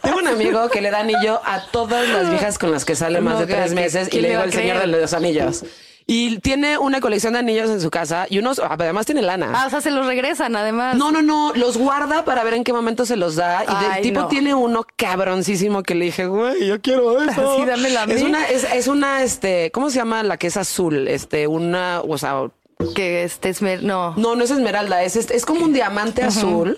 Tengo 0.02 0.20
un 0.20 0.28
amigo 0.30 0.70
que 0.70 0.80
le 0.80 0.90
da 0.90 1.02
anillo 1.02 1.42
a 1.44 1.62
todas 1.72 2.08
las 2.08 2.30
viejas 2.30 2.58
con 2.58 2.72
las 2.72 2.86
que 2.86 2.96
sale 2.96 3.20
más 3.20 3.34
No, 3.34 3.40
de 3.42 3.48
tres 3.54 3.68
¿qué- 3.70 3.76
meses 3.76 4.08
y 4.14 4.22
le 4.22 4.30
digo 4.30 4.44
el 4.44 4.54
señor 4.54 4.80
de 4.80 4.88
los 4.88 5.14
anillos. 5.14 5.66
Y 6.06 6.40
tiene 6.40 6.78
una 6.78 7.00
colección 7.00 7.34
de 7.34 7.40
anillos 7.40 7.70
en 7.70 7.80
su 7.80 7.90
casa 7.90 8.28
y 8.30 8.40
unos, 8.40 8.60
además 8.60 9.06
tiene 9.06 9.22
lana. 9.22 9.52
Ah, 9.56 9.68
o 9.68 9.70
sea, 9.70 9.80
se 9.82 9.90
los 9.92 10.06
regresan 10.06 10.56
además. 10.56 10.96
No, 10.98 11.12
no, 11.12 11.22
no, 11.22 11.54
los 11.56 11.78
guarda 11.78 12.26
para 12.26 12.44
ver 12.44 12.56
en 12.56 12.64
qué 12.64 12.74
momento 12.74 13.06
se 13.06 13.16
los 13.16 13.36
da. 13.36 13.64
Y 13.64 13.68
Ay, 13.70 14.02
tipo 14.04 14.22
no. 14.22 14.28
tiene 14.28 14.54
uno 14.54 14.86
cabroncísimo 14.98 15.82
que 15.84 15.96
le 15.96 16.06
dije, 16.06 16.26
güey, 16.28 16.68
yo 16.68 16.82
quiero 16.82 17.22
eso. 17.24 17.56
Sí, 17.58 17.66
dámelo 17.66 18.00
a 18.00 18.04
Es 18.04 18.22
mí. 18.22 18.30
una, 18.30 18.46
es, 18.48 18.64
es 18.66 18.88
una, 18.88 19.24
este, 19.24 19.72
¿cómo 19.72 19.90
se 19.90 19.96
llama 19.98 20.24
la 20.24 20.38
que 20.38 20.48
es 20.48 20.58
azul? 20.58 21.08
Este, 21.08 21.48
una, 21.48 22.02
o 22.02 22.18
sea, 22.18 22.50
Que 22.96 23.24
este 23.24 23.48
esmer... 23.50 23.82
No. 23.84 24.14
no, 24.18 24.36
no 24.36 24.44
es 24.44 24.52
esmeralda, 24.52 25.04
es, 25.04 25.16
este- 25.16 25.36
es 25.38 25.46
como 25.46 25.64
un 25.64 25.72
diamante 25.74 26.22
azul. 26.24 26.78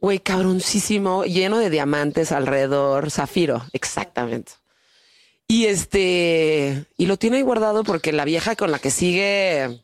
Güey, 0.00 0.20
cabroncísimo, 0.20 1.24
lleno 1.24 1.58
de 1.58 1.70
diamantes 1.70 2.30
alrededor, 2.32 3.10
zafiro, 3.10 3.64
exactamente. 3.72 4.52
Y 5.48 5.64
este, 5.66 6.84
y 6.98 7.06
lo 7.06 7.16
tiene 7.16 7.38
ahí 7.38 7.42
guardado 7.42 7.82
porque 7.82 8.12
la 8.12 8.26
vieja 8.26 8.54
con 8.54 8.70
la 8.70 8.78
que 8.78 8.90
sigue 8.90 9.80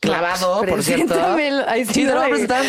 clavado, 0.00 0.64
por 0.66 0.82
cierto. 0.82 1.14
Ay, 1.68 1.84
sí, 1.84 2.04
te 2.04 2.06
lo 2.06 2.16
voy 2.16 2.24
a 2.24 2.28
presentar. 2.30 2.64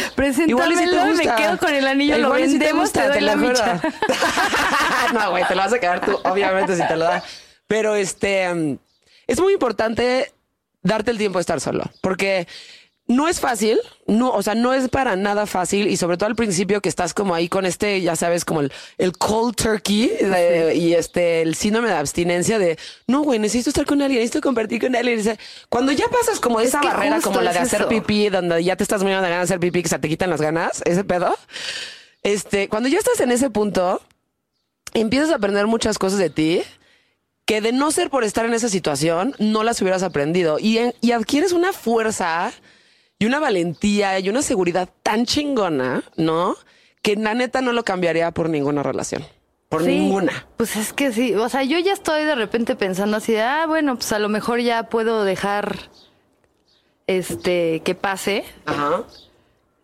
Igual 0.47 0.71
y 0.73 0.75
si 0.75 0.85
te 0.85 0.95
me 0.95 1.09
gusta. 1.09 1.35
quedo 1.35 1.57
con 1.57 1.73
el 1.73 1.87
anillo, 1.87 2.17
lo 2.19 2.27
Igual 2.27 2.41
y 2.41 2.45
si 2.45 2.51
te 2.53 2.59
vendemos, 2.59 2.83
gusta, 2.83 3.07
te 3.07 3.13
te 3.13 3.21
la 3.21 3.35
lo 3.35 3.53
no, 5.13 5.31
güey, 5.31 5.43
te 5.47 5.55
lo 5.55 5.61
vas 5.61 5.73
a 5.73 5.79
quedar 5.79 6.05
tú, 6.05 6.19
obviamente, 6.23 6.75
si 6.75 6.87
te 6.87 6.95
lo 6.95 7.05
da. 7.05 7.23
Pero 7.67 7.95
este, 7.95 8.77
es 9.25 9.39
muy 9.39 9.53
importante 9.53 10.31
darte 10.83 11.09
el 11.09 11.17
tiempo 11.17 11.39
de 11.39 11.41
estar 11.41 11.59
solo, 11.59 11.83
porque 12.01 12.47
no 13.09 13.27
es 13.27 13.39
fácil, 13.39 13.79
no, 14.05 14.29
o 14.29 14.43
sea, 14.43 14.53
no 14.53 14.71
es 14.71 14.87
para 14.87 15.15
nada 15.15 15.47
fácil 15.47 15.87
y 15.87 15.97
sobre 15.97 16.15
todo 16.15 16.27
al 16.27 16.35
principio 16.35 16.79
que 16.79 16.89
estás 16.89 17.15
como 17.15 17.33
ahí 17.33 17.49
con 17.49 17.65
este, 17.65 17.99
ya 18.01 18.15
sabes, 18.15 18.45
como 18.45 18.61
el, 18.61 18.71
el 18.99 19.13
cold 19.17 19.55
turkey 19.55 20.07
de- 20.21 20.75
y 20.75 20.93
este, 20.93 21.41
el 21.41 21.55
síndrome 21.55 21.87
de 21.89 21.95
abstinencia 21.95 22.59
de, 22.59 22.77
no, 23.07 23.21
güey, 23.23 23.39
necesito 23.39 23.71
estar 23.71 23.85
con 23.87 23.99
alguien, 24.03 24.21
necesito 24.21 24.41
compartir 24.41 24.79
con 24.79 24.95
alguien. 24.95 25.37
Cuando 25.69 25.91
ya 25.91 26.07
pasas 26.07 26.39
como 26.39 26.61
esa 26.61 26.81
barrera, 26.81 27.19
como 27.19 27.41
la 27.41 27.51
de 27.51 27.57
hacer 27.59 27.81
eso. 27.81 27.89
pipí, 27.89 28.29
donde 28.29 28.63
ya 28.63 28.75
te 28.75 28.83
estás 28.83 29.01
muriendo 29.01 29.23
de 29.23 29.29
ganas 29.31 29.49
de 29.49 29.55
hacer 29.55 29.59
pipí, 29.59 29.81
que 29.81 29.89
se 29.89 29.97
te 29.97 30.07
quitan 30.07 30.29
las 30.29 30.39
ganas, 30.41 30.81
ese 30.85 31.03
pedo. 31.03 31.35
Este, 32.21 32.69
cuando 32.69 32.89
ya 32.89 32.99
estás 32.99 33.19
en 33.21 33.31
ese 33.31 33.49
punto, 33.49 34.01
empiezas 34.93 35.31
a 35.31 35.35
aprender 35.35 35.65
muchas 35.67 35.97
cosas 35.97 36.19
de 36.19 36.29
ti 36.29 36.61
que 37.45 37.61
de 37.61 37.71
no 37.71 37.89
ser 37.89 38.11
por 38.11 38.23
estar 38.23 38.45
en 38.45 38.53
esa 38.53 38.69
situación, 38.69 39.33
no 39.39 39.63
las 39.63 39.81
hubieras 39.81 40.03
aprendido. 40.03 40.59
Y, 40.59 40.77
en- 40.77 40.93
y 41.01 41.13
adquieres 41.13 41.53
una 41.53 41.73
fuerza 41.73 42.51
y 43.19 43.25
una 43.25 43.39
valentía 43.39 44.17
y 44.19 44.29
una 44.29 44.41
seguridad 44.41 44.89
tan 45.03 45.25
chingona, 45.25 46.03
¿no? 46.15 46.55
Que 47.01 47.15
la 47.17 47.33
neta 47.33 47.61
no 47.61 47.73
lo 47.73 47.83
cambiaría 47.83 48.31
por 48.31 48.49
ninguna 48.49 48.81
relación. 48.81 49.25
Por 49.67 49.83
Sí, 49.83 49.89
ninguna. 49.89 50.47
Pues 50.57 50.75
es 50.77 50.93
que 50.93 51.11
sí, 51.11 51.35
o 51.35 51.47
sea, 51.49 51.63
yo 51.63 51.77
ya 51.77 51.93
estoy 51.93 52.23
de 52.23 52.35
repente 52.35 52.75
pensando 52.75 53.17
así 53.17 53.33
de, 53.33 53.41
ah, 53.41 53.65
bueno, 53.67 53.95
pues 53.95 54.11
a 54.13 54.19
lo 54.19 54.29
mejor 54.29 54.61
ya 54.61 54.83
puedo 54.83 55.23
dejar 55.25 55.77
este 57.07 57.81
que 57.81 57.93
pase. 57.93 58.45
Ajá. 58.65 59.03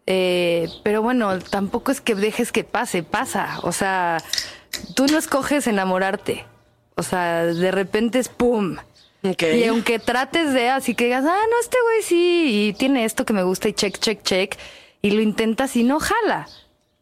Eh, 0.07 0.69
pero 0.83 1.01
bueno, 1.01 1.39
tampoco 1.39 1.91
es 1.91 1.99
que 1.99 2.15
dejes 2.15 2.51
que 2.51 2.63
pase, 2.63 3.03
pasa. 3.03 3.59
O 3.63 3.71
sea, 3.71 4.17
tú 4.95 5.07
no 5.07 5.17
escoges 5.17 5.67
enamorarte. 5.67 6.45
O 6.95 7.03
sea, 7.03 7.45
de 7.45 7.71
repente 7.71 8.19
es 8.19 8.29
pum. 8.29 8.77
Y 9.55 9.63
aunque 9.65 9.99
trates 9.99 10.53
de 10.53 10.69
así 10.69 10.93
que 10.95 11.05
digas, 11.05 11.25
ah, 11.27 11.41
no, 11.49 11.59
este 11.61 11.77
güey 11.83 12.01
sí, 12.03 12.67
y 12.69 12.73
tiene 12.73 13.05
esto 13.05 13.25
que 13.25 13.33
me 13.33 13.43
gusta 13.43 13.67
y 13.69 13.73
check, 13.73 13.97
check, 13.97 14.21
check, 14.23 14.55
y 15.01 15.11
lo 15.11 15.21
intentas 15.21 15.75
y 15.75 15.83
no 15.83 15.99
jala. 15.99 16.47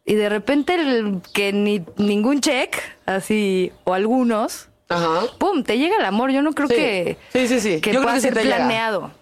Y 0.06 0.14
de 0.14 0.28
repente 0.28 0.74
el 0.74 1.20
que 1.32 1.52
ni 1.52 1.84
ningún 1.96 2.40
check, 2.40 2.76
así, 3.06 3.72
o 3.84 3.94
algunos, 3.94 4.68
Ajá. 4.88 5.22
pum, 5.38 5.62
te 5.64 5.78
llega 5.78 5.96
el 5.96 6.04
amor. 6.04 6.30
Yo 6.30 6.42
no 6.42 6.52
creo 6.52 6.68
Sí. 6.68 6.74
que, 6.74 7.16
Sí, 7.32 7.48
sí, 7.48 7.60
sí. 7.60 7.80
que 7.80 7.90
Yo 7.90 8.00
creo 8.00 8.02
pueda 8.02 8.16
sí 8.16 8.22
ser 8.22 8.34
llega. 8.34 8.56
planeado. 8.56 9.12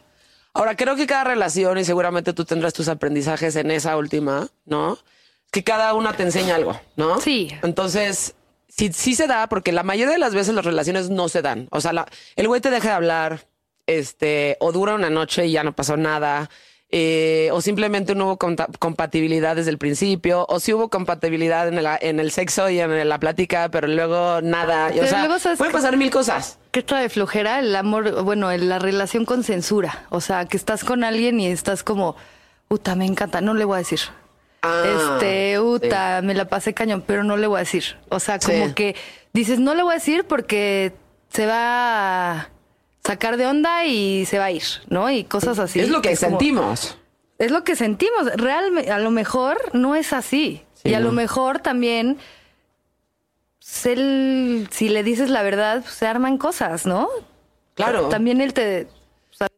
Ahora, 0.55 0.77
creo 0.77 0.97
que 0.97 1.07
cada 1.07 1.25
relación, 1.25 1.79
y 1.79 1.85
seguramente 1.85 2.33
tú 2.33 2.45
tendrás 2.45 2.73
tus 2.75 2.89
aprendizajes 2.89 3.57
en 3.57 3.71
esa 3.71 3.97
última, 3.97 4.49
¿no? 4.67 4.99
Que 5.51 5.63
cada 5.65 5.95
una 5.95 6.15
te 6.15 6.25
enseña 6.25 6.57
algo, 6.57 6.79
¿no? 6.97 7.21
Sí. 7.21 7.49
Entonces, 7.63 8.35
sí, 8.77 8.91
sí 8.93 9.15
se 9.15 9.27
da, 9.27 9.49
porque 9.49 9.73
la 9.73 9.83
mayoría 9.83 10.13
de 10.13 10.19
las 10.19 10.35
veces 10.35 10.55
las 10.55 10.65
relaciones 10.65 11.11
no 11.11 11.29
se 11.29 11.43
dan. 11.43 11.69
O 11.71 11.81
sea, 11.81 11.93
la- 11.93 12.07
el 12.37 12.49
güey 12.49 12.61
te 12.61 12.71
deja 12.71 12.89
de 12.89 12.95
hablar, 12.95 13.47
este, 13.87 14.57
o 14.61 14.73
dura 14.73 14.95
una 14.95 15.11
noche 15.11 15.47
y 15.47 15.53
ya 15.53 15.63
no 15.65 15.73
pasó 15.75 15.97
nada. 15.97 16.49
eh, 16.95 17.49
o 17.55 17.63
simplemente 17.63 18.15
no 18.15 18.27
hubo 18.27 18.39
compatibilidad 18.79 19.57
desde 19.57 19.71
el 19.71 19.79
principio, 19.79 20.45
o 20.49 20.61
sí 20.61 20.75
hubo 20.75 20.91
compatibilidad 20.91 21.67
en 21.67 21.79
el, 21.79 21.87
en 22.03 22.21
el 22.21 22.31
sexo 22.31 22.69
y 22.69 22.81
en 22.81 23.09
la 23.09 23.19
plática, 23.19 23.71
pero 23.71 23.87
luego 23.89 24.43
nada. 24.43 24.91
Y, 24.91 24.93
o 24.93 24.95
Pero 24.97 25.07
sea, 25.09 25.19
luego, 25.25 25.39
¿sabes 25.39 25.57
pueden 25.57 25.73
pasar 25.73 25.97
mil 25.97 26.11
cosas. 26.11 26.59
¿Qué 26.71 26.83
trae 26.83 27.09
flojera? 27.09 27.61
El 27.61 27.75
amor, 27.77 28.23
bueno, 28.25 28.55
la 28.55 28.79
relación 28.79 29.25
con 29.25 29.43
censura. 29.43 30.05
O 30.11 30.21
sea, 30.21 30.45
que 30.45 30.59
estás 30.59 30.85
con 30.85 31.03
alguien 31.03 31.41
y 31.41 31.47
estás 31.47 31.83
como, 31.83 32.15
puta, 32.69 32.95
me 32.95 33.07
encanta, 33.07 33.41
no 33.41 33.55
le 33.55 33.65
voy 33.65 33.77
a 33.77 33.79
decir. 33.79 34.01
Ah, 34.63 34.83
este, 35.19 35.59
puta, 35.61 36.21
me 36.23 36.35
la 36.35 36.45
pasé 36.47 36.73
cañón, 36.73 37.03
pero 37.07 37.25
no 37.25 37.37
le 37.37 37.47
voy 37.47 37.57
a 37.57 37.61
decir. 37.61 37.85
O 38.09 38.21
sea, 38.21 38.39
como 38.39 38.69
Sí. 38.69 38.75
que 38.75 38.97
dices, 39.33 39.59
no 39.59 39.75
le 39.75 39.83
voy 39.83 39.93
a 39.93 39.95
decir 39.99 40.25
porque 40.25 40.93
se 41.31 41.47
va 41.47 42.33
a 42.41 42.49
sacar 43.05 43.37
de 43.37 43.47
onda 43.47 43.85
y 43.87 44.25
se 44.27 44.39
va 44.39 44.45
a 44.47 44.51
ir, 44.53 44.63
¿no? 44.89 45.11
Y 45.11 45.25
cosas 45.25 45.59
así. 45.59 45.81
es 45.81 45.89
lo 45.89 46.01
que 46.01 46.11
como- 46.17 46.31
sentimos. 46.39 46.97
es 47.39 47.51
lo 47.51 47.65
que 47.65 47.75
sentimos. 47.75 48.27
Realmente, 48.37 48.91
a 48.93 48.99
lo 48.99 49.11
mejor 49.11 49.59
no 49.75 49.97
es 49.97 50.13
así. 50.13 50.63
Sí, 50.75 50.91
y 50.91 50.95
a 50.95 51.01
no. 51.01 51.07
lo 51.07 51.13
mejor 51.13 51.59
también, 51.59 52.19
él, 53.85 54.69
si 54.71 54.89
le 54.89 55.03
dices 55.03 55.31
la 55.31 55.43
verdad, 55.43 55.83
pues, 55.83 55.95
se 55.95 56.07
arman 56.07 56.39
cosas, 56.39 56.87
¿no? 56.87 57.09
Claro. 57.75 58.09
También 58.09 58.41
él 58.41 58.53
te... 58.53 58.87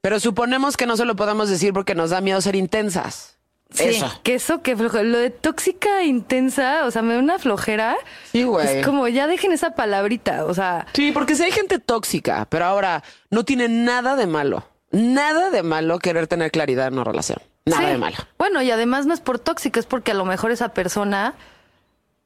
Pero 0.01 0.21
suponemos 0.21 0.77
que 0.77 0.87
no 0.87 0.97
se 0.97 1.05
lo 1.05 1.17
podemos 1.17 1.51
decir 1.51 1.73
porque 1.73 1.95
nos 1.95 2.11
da 2.11 2.21
miedo 2.21 2.41
ser 2.41 2.57
intensas. 2.57 3.34
Sí, 3.75 3.85
Eso. 3.87 4.21
que 4.23 4.35
eso, 4.37 4.63
que 4.63 4.77
flojo- 4.77 5.03
Lo 5.03 5.19
de 5.19 5.31
tóxica 5.31 6.05
intensa, 6.05 6.87
o 6.87 6.91
sea, 6.93 7.03
me 7.03 7.15
da 7.15 7.19
una 7.19 7.39
flojera. 7.41 7.97
Sí, 8.31 8.45
güey. 8.45 8.79
Es 8.79 8.87
como, 8.87 9.09
ya 9.09 9.27
dejen 9.27 9.51
esa 9.51 9.75
palabrita, 9.75 10.45
o 10.45 10.55
sea... 10.55 10.87
Sí, 10.95 11.11
porque 11.11 11.35
si 11.35 11.43
hay 11.43 11.51
gente 11.51 11.81
tóxica, 11.81 12.47
pero 12.49 12.67
ahora 12.67 13.03
no 13.31 13.45
tiene 13.45 13.69
nada 13.69 14.15
de 14.15 14.29
malo, 14.29 14.65
nada 14.93 15.51
de 15.51 15.65
malo 15.65 15.99
querer 15.99 16.29
tener 16.29 16.53
claridad 16.53 16.87
en 16.87 16.95
una 16.95 17.05
relación. 17.05 17.39
Nada 17.67 17.83
sí. 17.83 17.89
de 17.89 17.99
malo. 17.99 18.17
Bueno, 18.39 18.63
y 18.63 18.71
además 18.71 19.07
no 19.07 19.15
es 19.15 19.21
por 19.21 19.41
tóxica, 19.41 19.81
es 19.81 19.87
porque 19.87 20.13
a 20.13 20.15
lo 20.15 20.25
mejor 20.25 20.53
esa 20.53 20.69
persona 20.69 21.35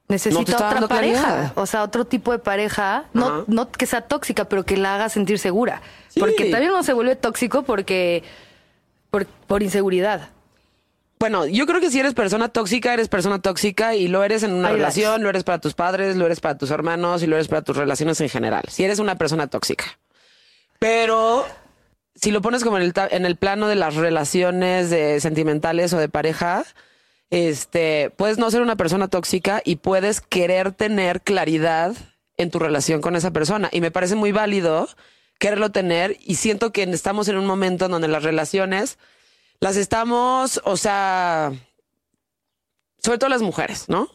necesita 0.09 0.57
otra 0.57 0.87
pareja. 0.89 1.23
claridad. 1.23 1.53
O 1.55 1.67
sea, 1.67 1.83
otro 1.83 2.05
tipo 2.07 2.33
de 2.33 2.39
pareja. 2.39 3.05
No, 3.13 3.45
no 3.47 3.71
que 3.71 3.87
sea 3.87 4.03
tóxica, 4.03 4.47
pero 4.47 4.65
que 4.65 4.77
la 4.77 4.95
haga 4.97 5.09
sentir 5.09 5.39
segura. 5.39 5.81
Sí. 6.09 6.21
Porque 6.21 6.51
también 6.51 6.73
no 6.73 6.83
se 6.83 6.93
vuelve 6.93 7.17
tóxico 7.17 7.63
porque 7.63 8.23
por, 9.11 9.27
por 9.27 9.63
inseguridad. 9.63 10.31
Bueno, 11.19 11.47
yo 11.47 11.67
creo 11.67 11.81
que 11.81 11.91
si 11.91 11.99
eres 11.99 12.15
persona 12.15 12.49
tóxica, 12.49 12.95
eres 12.95 13.09
persona 13.09 13.41
tóxica 13.41 13.95
y 13.95 14.09
lo 14.09 14.23
eres 14.23 14.45
en 14.45 14.53
una 14.53 14.71
relación, 14.71 15.23
lo 15.23 15.29
eres 15.29 15.43
para 15.43 15.59
tus 15.59 15.75
padres, 15.75 16.17
lo 16.17 16.27
eres 16.27 16.41
para 16.41 16.57
tus 16.57 16.71
hermanos 16.71 17.23
y 17.23 17.27
lo 17.27 17.37
eres 17.37 17.49
para 17.49 17.63
tus 17.63 17.77
relaciones 17.77 18.21
en 18.21 18.29
general. 18.29 18.65
Si 18.69 18.85
eres 18.85 19.01
una 19.01 19.17
persona 19.17 19.49
tóxica. 19.49 19.85
Pero 20.79 21.45
si 22.15 22.31
lo 22.31 22.41
pones 22.41 22.63
como 22.63 22.79
en 22.79 22.85
el, 22.85 22.93
en 23.11 23.27
el 23.27 23.37
plano 23.37 23.67
de 23.67 23.75
las 23.75 23.97
relaciones 23.97 24.91
de 24.91 25.21
sentimentales 25.21 25.93
o 25.93 25.99
de 25.99 26.09
pareja, 26.09 26.65
este, 27.31 28.11
puedes 28.17 28.39
no 28.39 28.51
ser 28.51 28.63
una 28.63 28.77
persona 28.77 29.09
tóxica 29.09 29.61
y 29.65 29.77
puedes 29.77 30.21
querer 30.21 30.73
tener 30.73 31.21
claridad 31.21 31.95
en 32.37 32.51
tu 32.51 32.59
relación 32.59 33.01
con 33.01 33.17
esa 33.17 33.33
persona. 33.33 33.69
Y 33.73 33.81
me 33.81 33.91
parece 33.91 34.15
muy 34.15 34.31
válido 34.31 34.89
quererlo 35.39 35.71
tener 35.71 36.17
y 36.21 36.37
siento 36.37 36.73
que 36.73 36.85
estamos 36.85 37.29
en 37.29 37.37
un 37.37 37.47
momento 37.47 37.87
en 37.87 37.91
donde 37.91 38.09
las 38.09 38.23
relaciones 38.23 38.99
las 39.61 39.77
estamos, 39.77 40.61
o 40.65 40.77
sea, 40.77 41.53
sobre 43.03 43.19
todo 43.19 43.31
las 43.31 43.43
mujeres, 43.43 43.89
¿no? 43.89 44.09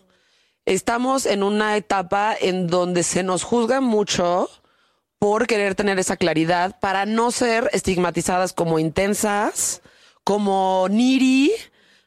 Estamos 0.65 1.25
en 1.25 1.43
una 1.43 1.75
etapa 1.75 2.35
en 2.39 2.67
donde 2.67 3.03
se 3.03 3.23
nos 3.23 3.43
juzga 3.43 3.81
mucho 3.81 4.49
por 5.19 5.47
querer 5.47 5.75
tener 5.75 5.99
esa 5.99 6.17
claridad 6.17 6.79
para 6.79 7.05
no 7.05 7.31
ser 7.31 7.69
estigmatizadas 7.73 8.53
como 8.53 8.79
intensas, 8.79 9.81
como 10.23 10.87
needy, 10.89 11.51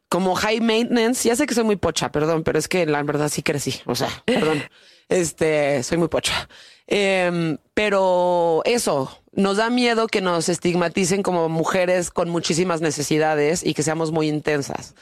como 0.09 0.35
high 0.35 0.61
maintenance. 0.61 1.29
Ya 1.29 1.37
sé 1.37 1.47
que 1.47 1.55
soy 1.55 1.65
muy 1.65 1.77
pocha, 1.77 2.11
perdón, 2.11 2.45
pero 2.45 2.59
es 2.59 2.69
que 2.69 2.87
la 2.87 3.03
verdad 3.03 3.29
sí 3.29 3.43
crecí. 3.43 3.81
O 3.87 3.95
sea, 3.95 4.09
perdón. 4.25 4.63
Este, 5.09 5.85
soy 5.85 5.99
muy 5.99 6.09
pocha. 6.09 6.49
Em, 6.89 7.59
pero 7.75 8.63
eso, 8.65 9.23
nos 9.37 9.59
da 9.59 9.71
miedo 9.71 10.09
que 10.09 10.21
nos 10.21 10.49
estigmaticen 10.49 11.23
como 11.23 11.49
mujeres 11.49 12.11
con 12.11 12.29
muchísimas 12.29 12.81
necesidades 12.81 13.65
y 13.65 13.75
que 13.75 13.83
seamos 13.83 14.11
muy 14.11 14.29
intensas. 14.29 14.95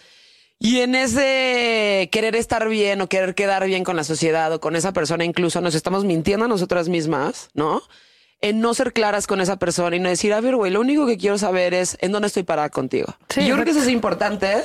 Y 0.58 0.80
en 0.80 0.94
ese 0.94 2.08
querer 2.12 2.36
estar 2.36 2.68
bien 2.68 3.00
o 3.00 3.08
querer 3.08 3.34
quedar 3.34 3.64
bien 3.66 3.84
con 3.84 3.96
la 3.96 4.04
sociedad 4.04 4.52
o 4.52 4.60
con 4.60 4.76
esa 4.76 4.92
persona, 4.92 5.24
incluso 5.24 5.60
nos 5.60 5.74
estamos 5.74 6.04
mintiendo 6.04 6.44
a 6.44 6.48
nosotras 6.48 6.88
mismas, 6.88 7.48
¿no? 7.54 7.82
En 8.40 8.60
no 8.60 8.74
ser 8.74 8.92
claras 8.92 9.26
con 9.26 9.40
esa 9.40 9.56
persona 9.56 9.96
y 9.96 10.00
no 10.00 10.08
decir, 10.08 10.32
a 10.32 10.40
ver, 10.40 10.56
güey, 10.56 10.72
lo 10.72 10.80
único 10.80 11.06
que 11.06 11.16
quiero 11.16 11.38
saber 11.38 11.72
es 11.72 11.96
en 12.00 12.12
dónde 12.12 12.28
estoy 12.28 12.42
parada 12.42 12.70
contigo. 12.70 13.14
Sí, 13.28 13.46
yo 13.46 13.54
creo 13.54 13.64
que 13.64 13.70
eso 13.70 13.82
es 13.82 13.88
importante 13.88 14.62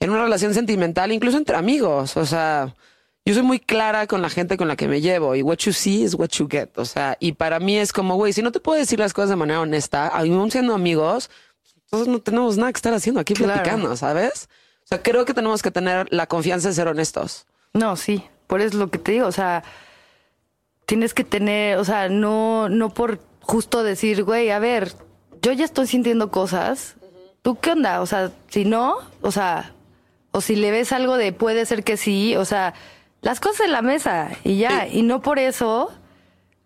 en 0.00 0.10
una 0.10 0.22
relación 0.22 0.54
sentimental, 0.54 1.12
incluso 1.12 1.38
entre 1.38 1.56
amigos. 1.56 2.16
O 2.16 2.26
sea, 2.26 2.74
yo 3.26 3.34
soy 3.34 3.42
muy 3.42 3.58
clara 3.58 4.06
con 4.06 4.22
la 4.22 4.30
gente 4.30 4.56
con 4.56 4.68
la 4.68 4.76
que 4.76 4.88
me 4.88 5.00
llevo 5.00 5.34
y 5.34 5.42
what 5.42 5.58
you 5.58 5.72
see 5.72 6.02
is 6.04 6.14
what 6.14 6.28
you 6.30 6.48
get. 6.50 6.70
O 6.78 6.84
sea, 6.84 7.16
y 7.20 7.32
para 7.32 7.58
mí 7.60 7.76
es 7.76 7.92
como, 7.92 8.14
güey, 8.16 8.32
si 8.32 8.40
no 8.40 8.52
te 8.52 8.60
puedo 8.60 8.78
decir 8.78 8.98
las 9.00 9.12
cosas 9.12 9.30
de 9.30 9.36
manera 9.36 9.60
honesta, 9.60 10.06
aún 10.06 10.50
siendo 10.50 10.74
amigos, 10.74 11.28
entonces 11.84 12.08
no 12.08 12.20
tenemos 12.20 12.56
nada 12.56 12.72
que 12.72 12.78
estar 12.78 12.94
haciendo 12.94 13.20
aquí 13.20 13.34
Claro. 13.34 13.52
platicando, 13.54 13.96
¿sabes? 13.96 14.48
O 14.84 14.86
sea, 14.86 15.02
creo 15.02 15.24
que 15.24 15.34
tenemos 15.34 15.62
que 15.62 15.70
tener 15.72 16.06
la 16.12 16.26
confianza 16.26 16.68
de 16.68 16.74
ser 16.74 16.86
honestos. 16.88 17.46
No, 17.74 17.96
sí, 17.96 18.24
por 18.46 18.60
eso 18.60 18.68
es 18.68 18.74
lo 18.74 18.90
que 18.90 18.98
te 18.98 19.12
digo, 19.12 19.26
o 19.26 19.32
sea, 19.32 19.64
tienes 20.86 21.12
que 21.14 21.24
tener, 21.24 21.78
o 21.78 21.84
sea, 21.84 22.08
no, 22.08 22.68
no 22.68 22.94
por 22.94 23.18
justo 23.40 23.82
decir, 23.82 24.22
güey, 24.24 24.50
a 24.50 24.58
ver, 24.58 24.92
yo 25.42 25.52
ya 25.52 25.64
estoy 25.64 25.86
sintiendo 25.88 26.30
cosas, 26.30 26.94
¿tú 27.42 27.58
qué 27.58 27.72
onda? 27.72 28.00
O 28.00 28.06
sea, 28.06 28.30
si 28.48 28.64
no, 28.64 28.96
o 29.20 29.32
sea, 29.32 29.72
o 30.30 30.40
si 30.40 30.54
le 30.56 30.70
ves 30.70 30.92
algo 30.92 31.16
de 31.16 31.32
puede 31.32 31.66
ser 31.66 31.82
que 31.82 31.96
sí, 31.96 32.36
o 32.36 32.44
sea, 32.44 32.74
las 33.26 33.40
cosas 33.40 33.66
en 33.66 33.72
la 33.72 33.82
mesa 33.82 34.30
y 34.44 34.58
ya, 34.58 34.86
y 34.86 35.02
no 35.02 35.20
por 35.20 35.40
eso 35.40 35.90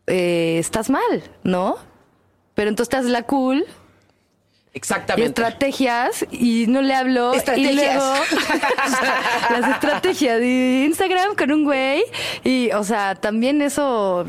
eh, 0.07 0.59
estás 0.59 0.91
mal, 0.91 1.23
¿no? 1.43 1.77
Pero 2.55 2.69
entonces 2.69 2.91
te 2.91 2.97
haces 2.99 3.11
la 3.11 3.23
cool 3.23 3.65
y 4.73 4.77
Exactamente. 4.77 5.27
estrategias 5.29 6.27
y 6.31 6.67
no 6.69 6.83
le 6.83 6.95
hablo 6.95 7.33
y 7.35 7.39
Estrategias. 7.39 7.95
luego 7.97 8.15
las 9.59 9.71
estrategias 9.75 10.39
de 10.39 10.85
Instagram 10.87 11.35
con 11.35 11.51
un 11.51 11.65
güey 11.65 12.03
y 12.45 12.71
o 12.73 12.85
sea 12.85 13.15
también 13.15 13.63
eso 13.63 14.27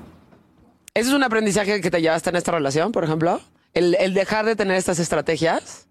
¿Ese 0.94 1.10
es 1.10 1.14
un 1.16 1.24
aprendizaje 1.24 1.82
que 1.82 1.92
te 1.92 2.02
llevaste 2.02 2.30
en 2.30 2.38
esta 2.38 2.52
relación, 2.54 2.92
por 2.94 3.04
ejemplo? 3.04 3.42
El, 3.74 3.96
el 4.00 4.14
dejar 4.14 4.46
de 4.46 4.56
tener 4.58 4.76
estas 4.78 5.00
estrategias. 5.00 5.88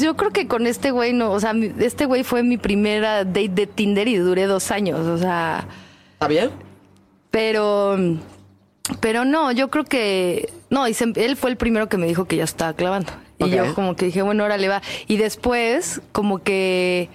Yo 0.00 0.16
creo 0.16 0.30
que 0.30 0.46
con 0.46 0.66
este 0.66 0.90
güey 0.90 1.12
no 1.12 1.32
o 1.32 1.40
sea 1.40 1.52
este 1.78 2.06
güey 2.06 2.22
fue 2.24 2.42
mi 2.42 2.56
primera 2.58 3.24
date 3.24 3.48
de 3.48 3.66
Tinder 3.66 4.06
y 4.08 4.16
duré 4.16 4.44
dos 4.46 4.70
años 4.70 5.00
o 5.00 5.18
sea. 5.18 5.66
¿Está 6.14 6.28
bien? 6.28 6.50
pero 7.30 7.96
pero 9.00 9.24
no 9.24 9.50
yo 9.52 9.68
creo 9.70 9.84
que 9.84 10.52
no 10.70 10.86
y 10.86 10.94
se- 10.94 11.12
él 11.16 11.36
fue 11.36 11.50
el 11.50 11.56
primero 11.56 11.88
que 11.88 11.96
me 11.96 12.06
dijo 12.06 12.26
que 12.26 12.36
ya 12.36 12.44
estaba 12.44 12.74
clavando. 12.74 13.12
Y 13.38 13.50
yo 13.50 13.74
como 13.74 13.96
que 13.96 14.06
dije 14.06 14.22
bueno 14.22 14.44
ahora 14.44 14.56
le 14.56 14.68
va 14.68 14.80
y 15.08 15.16
después 15.16 16.00
como 16.12 16.38
que 16.42 17.08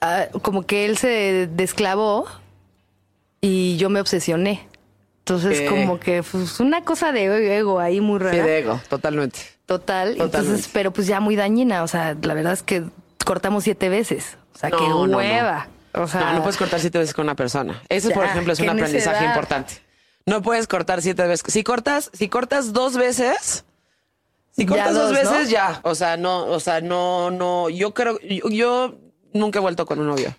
ah, 0.00 0.26
como 0.42 0.64
que 0.66 0.86
él 0.86 0.96
se 0.96 1.48
desclavó 1.52 2.26
y 3.40 3.76
yo 3.78 3.90
me 3.90 4.00
obsesioné. 4.00 4.66
Entonces 5.20 5.68
como 5.68 6.00
que 6.00 6.22
pues, 6.22 6.60
una 6.60 6.82
cosa 6.84 7.12
de 7.12 7.56
ego 7.58 7.78
ahí 7.78 8.00
muy 8.00 8.18
Sí, 8.18 8.24
rara. 8.24 8.44
de 8.44 8.58
ego, 8.60 8.80
totalmente. 8.88 9.38
Total 9.70 10.16
Totalmente. 10.16 10.38
entonces 10.38 10.70
pero 10.72 10.90
pues 10.92 11.06
ya 11.06 11.20
muy 11.20 11.36
dañina 11.36 11.84
o 11.84 11.86
sea 11.88 12.16
la 12.20 12.34
verdad 12.34 12.52
es 12.54 12.62
que 12.64 12.82
cortamos 13.24 13.62
siete 13.62 13.88
veces 13.88 14.36
o 14.54 14.58
sea 14.58 14.68
No, 14.70 14.76
que 14.78 14.88
no, 14.88 15.06
no. 15.06 15.16
hueva 15.18 15.68
o 15.94 16.08
sea 16.08 16.20
no, 16.22 16.32
no 16.34 16.42
puedes 16.42 16.56
cortar 16.56 16.80
siete 16.80 16.98
veces 16.98 17.14
con 17.14 17.24
una 17.24 17.34
persona. 17.36 17.80
Eso, 17.88 18.10
por 18.10 18.24
Ya, 18.24 18.30
ejemplo, 18.30 18.52
es 18.52 18.60
un 18.60 18.68
aprendizaje 18.68 19.24
importante. 19.24 19.74
No 20.26 20.40
puedes 20.42 20.66
cortar 20.68 21.02
siete 21.02 21.26
veces. 21.26 21.52
Si 21.52 21.62
cortas, 21.64 22.10
si 22.12 22.28
cortas 22.28 22.72
dos 22.72 22.96
veces, 22.96 23.64
Si 24.52 24.66
cortas 24.66 24.94
dos 24.94 25.10
dos, 25.10 25.24
¿no? 25.24 25.30
veces, 25.32 25.50
ya. 25.50 25.80
O 25.82 25.94
sea, 25.96 26.16
no, 26.16 26.44
o 26.46 26.60
sea, 26.60 26.80
no, 26.80 27.30
no. 27.32 27.68
Yo 27.70 27.92
creo, 27.94 28.20
yo, 28.20 28.48
yo 28.50 28.94
nunca 29.32 29.58
he 29.58 29.62
vuelto 29.62 29.84
con 29.86 29.98
un 29.98 30.06
novio. 30.08 30.34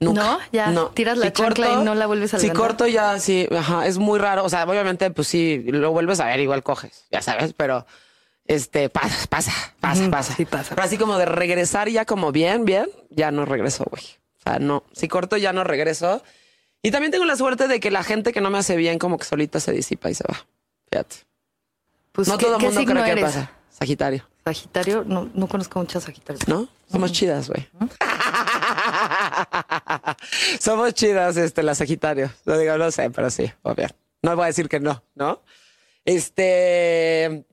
Nunca. 0.00 0.22
¿No? 0.22 0.38
Ya 0.52 0.72
tiras 0.94 1.18
la 1.18 1.32
chancla 1.32 1.70
y 1.72 1.76
no 1.84 1.94
la 1.94 2.06
vuelves 2.06 2.34
a 2.34 2.38
Si 2.40 2.50
corto 2.50 2.86
ya, 2.88 3.18
sí, 3.20 3.48
ajá, 3.56 3.86
es 3.86 3.98
muy 3.98 4.18
raro. 4.18 4.44
O 4.44 4.48
sea, 4.48 4.64
obviamente, 4.64 5.10
pues 5.12 5.28
sí, 5.28 5.62
lo 5.68 5.92
vuelves 5.92 6.18
a 6.20 6.26
ver, 6.26 6.40
igual 6.40 6.62
coges, 6.64 7.04
ya 7.12 7.22
sabes, 7.22 7.52
pero 7.52 7.86
este, 8.48 8.88
pasa, 8.88 9.26
pasa, 9.28 9.52
pasa, 9.80 10.10
pasa. 10.10 10.34
sí 10.34 10.44
pasa. 10.44 10.74
Pero 10.74 10.86
así 10.86 10.98
como 10.98 11.18
de 11.18 11.26
regresar 11.26 11.88
ya 11.88 12.04
como 12.04 12.32
bien, 12.32 12.64
bien, 12.64 12.86
ya 13.10 13.30
no 13.30 13.44
regreso, 13.44 13.84
güey. 13.90 14.02
O 14.38 14.42
sea, 14.42 14.58
no, 14.58 14.84
si 14.92 15.08
corto 15.08 15.36
ya 15.36 15.52
no 15.52 15.64
regreso. 15.64 16.22
Y 16.82 16.90
también 16.90 17.10
tengo 17.10 17.24
la 17.24 17.36
suerte 17.36 17.68
de 17.68 17.80
que 17.80 17.90
la 17.90 18.04
gente 18.04 18.32
que 18.32 18.40
no 18.40 18.50
me 18.50 18.58
hace 18.58 18.76
bien 18.76 18.98
como 18.98 19.18
que 19.18 19.24
solita 19.24 19.58
se 19.58 19.72
disipa 19.72 20.10
y 20.10 20.14
se 20.14 20.24
va. 20.28 20.46
Fíjate. 20.90 21.16
Pues, 22.12 22.28
no 22.28 22.38
¿qué, 22.38 22.46
todo 22.46 22.56
el 22.56 22.62
mundo 22.62 22.84
cree 22.84 23.14
que 23.14 23.20
pasa. 23.20 23.50
Sagitario. 23.70 24.26
Sagitario, 24.44 25.04
no, 25.04 25.28
no 25.34 25.48
conozco 25.48 25.80
muchas 25.80 26.04
Sagitarios. 26.04 26.46
¿No? 26.48 26.68
Somos 26.90 27.12
chidas, 27.12 27.48
güey. 27.48 27.68
Somos 30.60 30.94
chidas, 30.94 31.36
este, 31.36 31.62
las 31.62 31.78
Sagitario. 31.78 32.30
Lo 32.44 32.56
digo, 32.56 32.78
no 32.78 32.90
sé, 32.90 33.10
pero 33.10 33.28
sí, 33.28 33.50
obvio. 33.62 33.88
No 34.22 34.36
voy 34.36 34.44
a 34.44 34.46
decir 34.46 34.68
que 34.68 34.80
no, 34.80 35.02
¿no? 35.14 35.42
Este. 36.04 37.44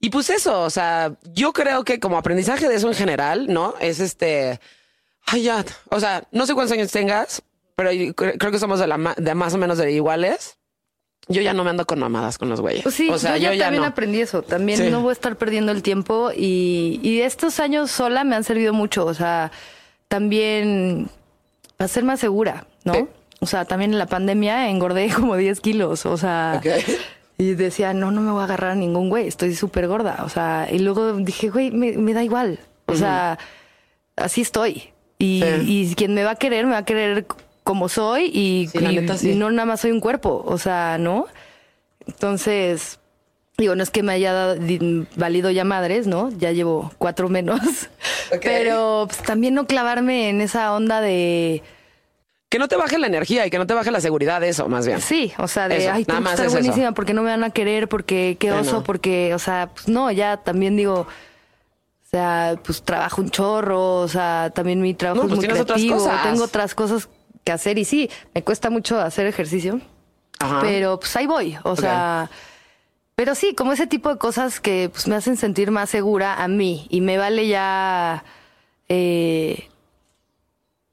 Y 0.00 0.10
pues 0.10 0.30
eso, 0.30 0.62
o 0.62 0.70
sea, 0.70 1.12
yo 1.34 1.52
creo 1.52 1.84
que 1.84 1.98
como 1.98 2.18
aprendizaje 2.18 2.68
de 2.68 2.76
eso 2.76 2.88
en 2.88 2.94
general, 2.94 3.46
¿no? 3.52 3.74
Es 3.80 3.98
este. 4.00 4.60
Ay, 5.26 5.42
ya. 5.42 5.64
O 5.90 5.98
sea, 6.00 6.24
no 6.30 6.46
sé 6.46 6.54
cuántos 6.54 6.72
años 6.76 6.90
tengas, 6.92 7.42
pero 7.74 7.90
creo 8.14 8.50
que 8.52 8.58
somos 8.58 8.78
de, 8.80 8.86
la, 8.86 9.14
de 9.16 9.34
más 9.34 9.54
o 9.54 9.58
menos 9.58 9.78
de 9.78 9.90
iguales. 9.92 10.56
Yo 11.30 11.42
ya 11.42 11.52
no 11.52 11.62
me 11.62 11.70
ando 11.70 11.84
con 11.84 11.98
mamadas 11.98 12.38
con 12.38 12.48
los 12.48 12.60
güeyes. 12.60 12.84
Sí, 12.94 13.10
o 13.10 13.18
sea, 13.18 13.36
yo, 13.36 13.52
ya 13.52 13.64
también 13.66 13.82
no. 13.82 13.88
aprendí 13.88 14.20
eso. 14.20 14.40
También 14.42 14.78
Sí. 14.78 14.88
no 14.90 15.02
voy 15.02 15.10
a 15.10 15.12
estar 15.12 15.36
perdiendo 15.36 15.72
el 15.72 15.82
tiempo 15.82 16.30
y, 16.34 17.00
y 17.02 17.20
estos 17.20 17.60
años 17.60 17.90
sola 17.90 18.24
me 18.24 18.34
han 18.36 18.44
servido 18.44 18.72
mucho. 18.72 19.04
O 19.04 19.12
sea, 19.12 19.52
también 20.06 21.10
para 21.76 21.88
ser 21.88 22.04
más 22.04 22.20
segura, 22.20 22.66
¿no? 22.84 22.94
Sí. 22.94 23.06
O 23.40 23.46
sea, 23.46 23.64
también 23.66 23.92
en 23.92 23.98
la 23.98 24.06
pandemia 24.06 24.70
engordé 24.70 25.10
como 25.14 25.36
10 25.36 25.60
kilos. 25.60 26.06
O 26.06 26.16
sea. 26.16 26.62
Y 27.38 27.54
decía, 27.54 27.94
no, 27.94 28.10
no 28.10 28.20
me 28.20 28.32
voy 28.32 28.40
a 28.40 28.44
agarrar 28.44 28.72
a 28.72 28.74
ningún 28.74 29.08
güey, 29.08 29.28
estoy 29.28 29.54
súper 29.54 29.86
gorda. 29.86 30.22
O 30.24 30.28
sea, 30.28 30.68
y 30.70 30.80
luego 30.80 31.12
dije, 31.14 31.48
güey, 31.50 31.70
me, 31.70 31.92
me 31.92 32.12
da 32.12 32.22
igual. 32.24 32.58
O 32.86 32.94
sea, 32.94 33.38
así 34.16 34.40
estoy. 34.42 34.90
Y, 35.18 35.42
Sí. 35.44 35.62
y 35.90 35.94
quien 35.94 36.14
me 36.14 36.24
va 36.24 36.32
a 36.32 36.36
querer, 36.36 36.66
me 36.66 36.72
va 36.72 36.78
a 36.78 36.84
querer 36.84 37.26
como 37.64 37.88
soy 37.88 38.24
y, 38.32 38.68
Sí, 38.72 38.78
la 38.78 38.92
y- 38.92 38.96
neta, 38.96 39.16
sí. 39.16 39.30
y 39.30 39.34
no 39.34 39.50
nada 39.50 39.66
más 39.66 39.80
soy 39.80 39.92
un 39.92 40.00
cuerpo. 40.00 40.42
O 40.46 40.58
sea, 40.58 40.96
¿no? 40.98 41.26
Entonces, 42.06 42.98
digo, 43.56 43.74
no 43.74 43.82
es 43.82 43.90
que 43.90 44.02
me 44.02 44.12
haya 44.12 44.32
dado- 44.32 44.60
valido 45.16 45.50
ya 45.50 45.64
madres, 45.64 46.06
¿no? 46.06 46.30
Ya 46.38 46.52
llevo 46.52 46.90
cuatro 46.98 47.28
menos. 47.28 47.60
Pero 48.42 49.04
pues, 49.08 49.22
también 49.22 49.54
no 49.54 49.66
clavarme 49.66 50.28
en 50.30 50.40
esa 50.40 50.72
onda 50.74 51.00
de... 51.00 51.62
Que 52.48 52.58
no 52.58 52.66
te 52.68 52.76
baje 52.76 52.98
la 52.98 53.06
energía 53.06 53.46
y 53.46 53.50
que 53.50 53.58
no 53.58 53.66
te 53.66 53.74
baje 53.74 53.90
la 53.90 54.00
seguridad, 54.00 54.42
eso, 54.42 54.68
más 54.68 54.86
bien. 54.86 55.00
Sí, 55.02 55.32
o 55.38 55.46
sea, 55.48 55.68
de, 55.68 55.76
Eso, 55.78 55.90
ay, 55.92 56.04
tengo 56.06 56.18
que 56.20 56.24
más 56.24 56.32
estar 56.34 56.46
es 56.46 56.52
eso. 56.54 56.60
buenísima 56.62 56.92
porque 56.92 57.12
no 57.12 57.22
me 57.22 57.30
van 57.30 57.44
a 57.44 57.50
querer, 57.50 57.88
porque 57.88 58.36
qué 58.40 58.52
oso, 58.52 58.82
porque, 58.84 59.34
o 59.34 59.38
sea, 59.38 59.70
pues 59.74 59.86
no, 59.88 60.10
ya 60.10 60.38
también 60.38 60.74
digo, 60.76 61.00
o 61.00 62.10
sea, 62.10 62.58
pues 62.64 62.82
trabajo 62.82 63.20
un 63.20 63.28
chorro, 63.30 63.96
o 63.96 64.08
sea, 64.08 64.50
también 64.54 64.80
mi 64.80 64.94
trabajo 64.94 65.24
No, 65.26 65.34
es 65.34 65.36
pues 65.36 65.50
muy 65.50 65.60
otras 65.60 65.78
creativo, 65.82 66.10
tengo 66.22 66.44
otras 66.44 66.74
cosas 66.74 67.08
que 67.44 67.52
hacer 67.52 67.76
y 67.76 67.84
sí, 67.84 68.08
me 68.34 68.42
cuesta 68.42 68.70
mucho 68.70 68.98
hacer 68.98 69.26
ejercicio, 69.26 69.80
Ajá. 70.38 70.60
pero 70.62 70.98
pues 70.98 71.14
ahí 71.16 71.26
voy, 71.26 71.58
o 71.64 71.76
sea, 71.76 72.30
pero 73.14 73.34
sí, 73.34 73.54
como 73.54 73.72
ese 73.72 73.86
tipo 73.86 74.08
de 74.08 74.16
cosas 74.16 74.58
que 74.58 74.88
pues 74.90 75.06
me 75.06 75.16
hacen 75.16 75.36
sentir 75.36 75.70
más 75.70 75.90
segura 75.90 76.42
a 76.42 76.48
mí 76.48 76.86
y 76.88 77.02
me 77.02 77.18
vale 77.18 77.46
ya, 77.46 78.24
eh, 78.88 79.68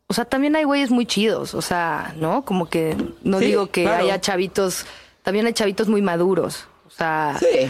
o 0.07 0.13
sea, 0.13 0.25
también 0.25 0.55
hay 0.55 0.63
güeyes 0.63 0.91
muy 0.91 1.05
chidos, 1.05 1.53
o 1.53 1.61
sea, 1.61 2.13
¿no? 2.17 2.45
Como 2.45 2.69
que 2.69 2.95
no 3.23 3.39
Sí, 3.39 3.45
digo 3.45 3.67
que 3.67 3.83
claro. 3.83 4.03
haya 4.03 4.21
chavitos, 4.21 4.85
también 5.23 5.45
hay 5.45 5.53
chavitos 5.53 5.87
muy 5.87 6.01
maduros, 6.01 6.67
o 6.85 6.89
sea, 6.89 7.37
Sí. 7.39 7.69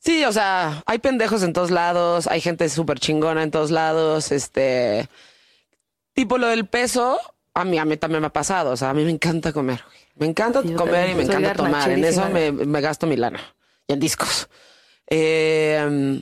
Sí, 0.00 0.24
o 0.24 0.32
sea, 0.32 0.82
hay 0.86 0.98
pendejos 1.00 1.42
en 1.42 1.52
todos 1.52 1.70
lados, 1.72 2.28
hay 2.28 2.40
gente 2.40 2.68
súper 2.68 3.00
chingona 3.00 3.42
en 3.42 3.50
todos 3.50 3.70
lados, 3.70 4.30
este... 4.32 5.08
Tipo 6.14 6.38
lo 6.38 6.46
del 6.46 6.66
peso, 6.66 7.18
a 7.52 7.64
mí, 7.64 7.78
a 7.78 7.84
mí 7.84 7.96
también 7.96 8.20
me 8.20 8.28
ha 8.28 8.32
pasado, 8.32 8.70
o 8.70 8.76
sea, 8.76 8.90
a 8.90 8.94
mí 8.94 9.04
me 9.04 9.10
encanta 9.10 9.52
comer. 9.52 9.82
Me 10.14 10.26
encanta 10.26 10.62
yo 10.62 10.76
comer 10.76 11.10
y 11.10 11.14
me 11.14 11.24
encanta 11.24 11.54
tomar, 11.54 11.90
en 11.90 12.04
eso 12.04 12.28
me, 12.30 12.50
me 12.52 12.80
gasto 12.80 13.06
mi 13.06 13.16
lana, 13.16 13.40
y 13.86 13.92
en 13.92 14.00
discos. 14.00 14.48
Eh, 15.08 16.20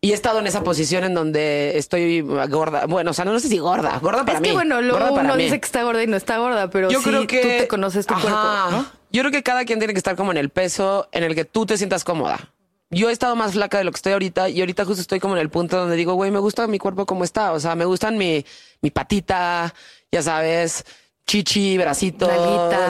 y 0.00 0.10
he 0.12 0.14
estado 0.14 0.38
en 0.38 0.46
esa 0.46 0.62
posición 0.62 1.04
en 1.04 1.14
donde 1.14 1.78
estoy 1.78 2.20
gorda, 2.20 2.86
bueno, 2.86 3.10
o 3.10 3.14
sea, 3.14 3.24
no 3.24 3.38
sé 3.40 3.48
si 3.48 3.58
gorda, 3.58 3.98
gorda 3.98 4.24
para 4.24 4.38
es 4.38 4.42
mí. 4.42 4.48
que 4.48 4.54
bueno, 4.54 4.80
luego 4.82 5.14
uno 5.14 5.36
dice 5.36 5.58
que 5.58 5.66
está 5.66 5.82
gorda 5.82 6.02
y 6.02 6.06
no 6.06 6.16
está 6.16 6.38
gorda, 6.38 6.70
pero 6.70 6.90
Yo 6.90 7.00
sí, 7.00 7.08
creo 7.08 7.26
que 7.26 7.40
tú 7.42 7.48
te 7.48 7.68
conoces 7.68 8.06
tu 8.06 8.14
Ajá. 8.14 8.22
cuerpo, 8.22 8.70
¿no? 8.70 8.86
Yo 9.10 9.22
creo 9.22 9.32
que 9.32 9.42
cada 9.42 9.64
quien 9.64 9.78
tiene 9.78 9.94
que 9.94 9.98
estar 9.98 10.14
como 10.16 10.30
en 10.32 10.36
el 10.36 10.50
peso 10.50 11.08
en 11.12 11.24
el 11.24 11.34
que 11.34 11.44
tú 11.44 11.64
te 11.66 11.76
sientas 11.78 12.04
cómoda. 12.04 12.52
Yo 12.90 13.08
he 13.08 13.12
estado 13.12 13.34
más 13.34 13.52
flaca 13.52 13.78
de 13.78 13.84
lo 13.84 13.90
que 13.90 13.96
estoy 13.96 14.12
ahorita 14.12 14.48
y 14.48 14.60
ahorita 14.60 14.84
justo 14.84 15.00
estoy 15.00 15.18
como 15.18 15.34
en 15.34 15.40
el 15.40 15.50
punto 15.50 15.76
donde 15.76 15.96
digo, 15.96 16.14
güey, 16.14 16.30
me 16.30 16.38
gusta 16.38 16.66
mi 16.68 16.78
cuerpo 16.78 17.04
como 17.04 17.24
está. 17.24 17.52
O 17.52 17.58
sea, 17.58 17.74
me 17.74 17.84
gustan 17.84 18.16
mi, 18.16 18.44
mi 18.80 18.90
patita, 18.90 19.74
ya 20.12 20.22
sabes, 20.22 20.84
chichi, 21.26 21.78
bracito. 21.78 22.30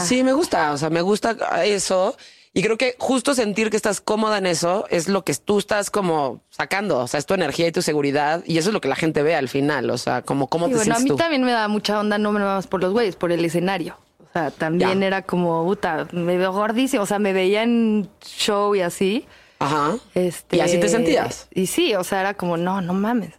Sí, 0.01 0.23
me 0.23 0.35
gusta. 0.35 0.73
O 0.73 0.77
sea, 0.77 0.91
me 0.91 1.01
gusta 1.01 1.37
eso. 1.65 2.15
Y 2.59 2.63
creo 2.63 2.79
que 2.79 2.95
justo 2.99 3.35
sentir 3.35 3.69
que 3.69 3.77
estás 3.77 4.01
cómoda 4.01 4.39
en 4.39 4.47
eso 4.47 4.87
es 4.89 5.09
lo 5.09 5.25
que 5.25 5.35
tú 5.35 5.59
estás 5.59 5.91
como 5.91 6.41
sacando. 6.49 7.01
O 7.01 7.07
sea, 7.07 7.19
es 7.19 7.27
tu 7.27 7.35
energía 7.35 7.67
y 7.67 7.73
tu 7.73 7.83
seguridad. 7.83 8.43
Y 8.47 8.57
eso 8.57 8.71
es 8.71 8.73
lo 8.73 8.81
que 8.81 8.89
la 8.89 8.97
gente 8.97 9.23
ve 9.23 9.35
al 9.35 9.51
final. 9.51 9.91
O 9.91 9.99
sea, 9.99 10.23
como 10.23 10.47
cómo 10.47 10.67
Y 10.67 10.71
te 10.71 10.77
bueno, 10.77 10.95
a 10.95 10.97
sientes 10.97 11.05
mí 11.05 11.11
tú. 11.11 11.17
también 11.17 11.45
me 11.45 11.53
da 11.53 11.69
mucha 11.69 12.01
onda, 12.01 12.17
no 12.17 12.33
me 12.33 12.41
más 12.41 12.67
por 12.67 12.81
los 12.81 12.93
güeyes, 12.95 13.15
por 13.15 13.31
el 13.31 13.45
escenario. 13.45 13.99
O 14.21 14.33
sea, 14.33 14.51
también 14.51 15.01
Ya. 15.01 15.07
era 15.07 15.21
como, 15.23 15.65
puta, 15.67 16.09
me 16.13 16.39
veo 16.39 16.51
gordísima. 16.53 17.03
O 17.03 17.07
sea, 17.07 17.19
me 17.19 17.35
veía 17.35 17.63
en 17.63 18.09
show 18.25 18.75
y 18.75 18.81
así. 18.81 19.27
Ajá. 19.59 19.97
Este, 20.15 20.57
¿Y 20.57 20.61
así 20.61 20.81
te 20.81 20.89
sentías? 20.89 21.49
Y 21.53 21.67
sí, 21.67 21.95
o 21.95 22.05
sea, 22.05 22.21
era 22.21 22.33
como, 22.35 22.57
no, 22.57 22.81
no 22.81 22.95
mames. 22.95 23.35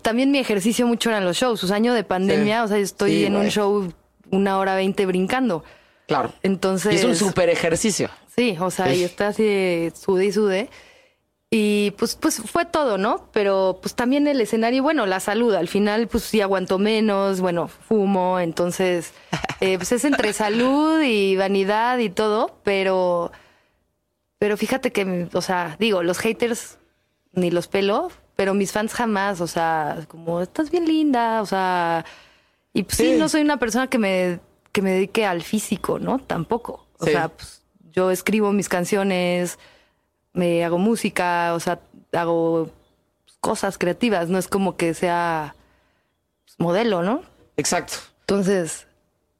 También 0.00 0.30
mi 0.30 0.38
ejercicio 0.38 0.86
mucho 0.86 1.10
eran 1.10 1.26
los 1.26 1.36
shows. 1.36 1.60
Sus 1.60 1.70
años 1.70 1.94
de 1.94 2.02
pandemia, 2.02 2.60
Sí. 2.60 2.64
o 2.64 2.68
sea, 2.68 2.78
estoy 2.78 3.10
Sí, 3.10 3.24
en 3.26 3.36
un 3.36 3.48
show 3.48 3.92
una 4.30 4.58
hora 4.58 4.74
veinte 4.74 5.04
brincando. 5.04 5.64
Claro. 6.06 6.32
Entonces. 6.42 6.94
Y 6.94 6.96
es 6.96 7.04
un 7.04 7.14
súper 7.14 7.50
ejercicio. 7.50 8.08
Sí, 8.38 8.56
o 8.60 8.70
sea, 8.70 8.94
y 8.94 9.02
está 9.02 9.28
así 9.28 9.42
de 9.42 9.92
sude 9.96 10.26
y 10.26 10.32
sude. 10.32 10.70
Y 11.50 11.92
pues, 11.92 12.14
pues 12.14 12.40
fue 12.42 12.66
todo, 12.66 12.98
¿no? 12.98 13.28
Pero 13.32 13.78
pues 13.82 13.94
también 13.94 14.28
el 14.28 14.40
escenario, 14.40 14.82
bueno, 14.82 15.06
la 15.06 15.18
salud. 15.18 15.54
Al 15.54 15.66
final, 15.66 16.06
pues 16.06 16.22
sí 16.24 16.40
aguanto 16.40 16.78
menos, 16.78 17.40
bueno, 17.40 17.66
fumo, 17.68 18.38
entonces, 18.38 19.12
eh, 19.60 19.76
pues 19.76 19.90
es 19.92 20.04
entre 20.04 20.32
salud 20.34 21.00
y 21.02 21.36
vanidad 21.36 21.98
y 21.98 22.10
todo, 22.10 22.58
pero, 22.62 23.32
pero 24.38 24.56
fíjate 24.56 24.92
que, 24.92 25.26
o 25.32 25.40
sea, 25.42 25.74
digo, 25.80 26.02
los 26.02 26.18
haters 26.18 26.78
ni 27.32 27.50
los 27.50 27.66
pelo, 27.66 28.10
pero 28.36 28.54
mis 28.54 28.70
fans 28.72 28.92
jamás, 28.94 29.40
o 29.40 29.46
sea, 29.48 30.04
como, 30.06 30.42
estás 30.42 30.70
bien 30.70 30.84
linda, 30.86 31.40
o 31.42 31.46
sea, 31.46 32.04
y 32.72 32.82
pues 32.84 32.98
sí, 32.98 33.12
Sí. 33.14 33.18
no 33.18 33.28
soy 33.28 33.40
una 33.40 33.56
persona 33.56 33.88
que 33.88 33.98
me, 33.98 34.38
que 34.70 34.82
me 34.82 34.92
dedique 34.92 35.24
al 35.26 35.42
físico, 35.42 35.98
¿no? 35.98 36.18
Tampoco. 36.18 36.86
O 36.98 37.04
Sí. 37.06 37.12
sea, 37.12 37.28
pues, 37.28 37.57
yo 37.98 38.12
escribo 38.12 38.52
mis 38.52 38.68
canciones, 38.68 39.58
me 40.32 40.64
hago 40.64 40.78
música, 40.78 41.52
o 41.54 41.58
sea, 41.58 41.80
hago 42.12 42.70
cosas 43.40 43.76
creativas, 43.76 44.28
no 44.28 44.38
es 44.38 44.46
como 44.46 44.76
que 44.76 44.94
sea 44.94 45.56
pues, 46.44 46.54
modelo, 46.60 47.02
¿no? 47.02 47.22
Exacto. 47.56 47.94
Entonces, 48.20 48.86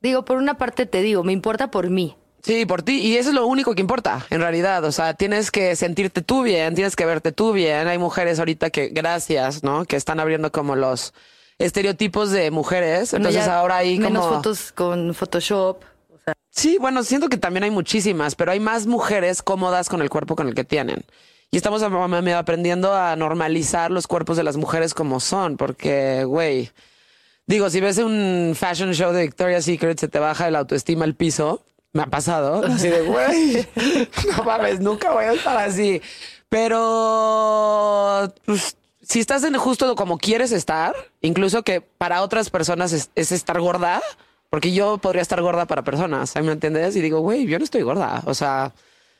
digo, 0.00 0.24
por 0.24 0.38
una 0.38 0.58
parte 0.58 0.86
te 0.86 1.02
digo, 1.02 1.22
me 1.22 1.32
importa 1.32 1.70
por 1.70 1.88
mí. 1.88 2.16
Sí, 2.42 2.66
por 2.66 2.82
ti. 2.82 2.98
Y 2.98 3.16
eso 3.16 3.28
es 3.28 3.36
lo 3.36 3.46
único 3.46 3.76
que 3.76 3.80
importa, 3.80 4.26
en 4.28 4.40
realidad. 4.40 4.82
O 4.84 4.90
sea, 4.90 5.14
tienes 5.14 5.52
que 5.52 5.76
sentirte 5.76 6.20
tú 6.20 6.42
bien, 6.42 6.74
tienes 6.74 6.96
que 6.96 7.06
verte 7.06 7.30
tú 7.30 7.52
bien. 7.52 7.86
Hay 7.86 7.98
mujeres 7.98 8.40
ahorita 8.40 8.70
que, 8.70 8.88
gracias, 8.88 9.62
¿no? 9.62 9.84
Que 9.84 9.94
están 9.94 10.18
abriendo 10.18 10.50
como 10.50 10.74
los 10.74 11.14
estereotipos 11.58 12.32
de 12.32 12.50
mujeres. 12.50 13.14
Entonces 13.14 13.46
ahora 13.46 13.76
hay 13.76 14.00
menos 14.00 14.24
como... 14.24 14.36
fotos 14.36 14.72
con 14.72 15.14
Photoshop. 15.14 15.84
Sí, 16.50 16.76
bueno, 16.80 17.04
siento 17.04 17.28
que 17.28 17.36
también 17.36 17.64
hay 17.64 17.70
muchísimas, 17.70 18.34
pero 18.34 18.52
hay 18.52 18.60
más 18.60 18.86
mujeres 18.86 19.42
cómodas 19.42 19.88
con 19.88 20.02
el 20.02 20.10
cuerpo 20.10 20.34
con 20.34 20.48
el 20.48 20.54
que 20.54 20.64
tienen. 20.64 21.04
Y 21.50 21.56
estamos 21.56 21.82
aprendiendo 21.82 22.94
a 22.94 23.16
normalizar 23.16 23.90
los 23.90 24.06
cuerpos 24.06 24.36
de 24.36 24.42
las 24.42 24.56
mujeres 24.56 24.92
como 24.92 25.20
son, 25.20 25.56
porque, 25.56 26.24
güey, 26.24 26.70
digo, 27.46 27.70
si 27.70 27.80
ves 27.80 27.98
un 27.98 28.54
fashion 28.54 28.92
show 28.92 29.12
de 29.12 29.22
Victoria's 29.22 29.64
Secret, 29.64 29.98
se 29.98 30.08
te 30.08 30.18
baja 30.18 30.48
el 30.48 30.56
autoestima 30.56 31.04
al 31.04 31.14
piso. 31.14 31.62
Me 31.92 32.02
ha 32.02 32.06
pasado. 32.06 32.62
Así 32.66 32.88
de, 32.88 33.00
güey, 33.00 33.66
no 34.36 34.44
mames, 34.44 34.80
nunca 34.80 35.10
voy 35.12 35.24
a 35.24 35.32
estar 35.32 35.56
así. 35.56 36.02
Pero, 36.50 38.32
pues, 38.44 38.76
si 39.00 39.20
estás 39.20 39.42
en 39.44 39.54
justo 39.54 39.94
como 39.94 40.18
quieres 40.18 40.52
estar, 40.52 40.94
incluso 41.22 41.62
que 41.62 41.80
para 41.80 42.22
otras 42.22 42.50
personas 42.50 42.92
es, 42.92 43.10
es 43.14 43.32
estar 43.32 43.58
gorda, 43.58 44.02
porque 44.50 44.72
yo 44.72 44.98
podría 44.98 45.22
estar 45.22 45.40
gorda 45.42 45.66
para 45.66 45.82
personas, 45.84 46.34
¿ahí 46.36 46.42
¿me 46.42 46.52
entiendes? 46.52 46.96
Y 46.96 47.00
digo, 47.00 47.20
güey, 47.20 47.46
yo 47.46 47.58
no 47.58 47.64
estoy 47.64 47.82
gorda. 47.82 48.22
O 48.26 48.34
sea, 48.34 48.72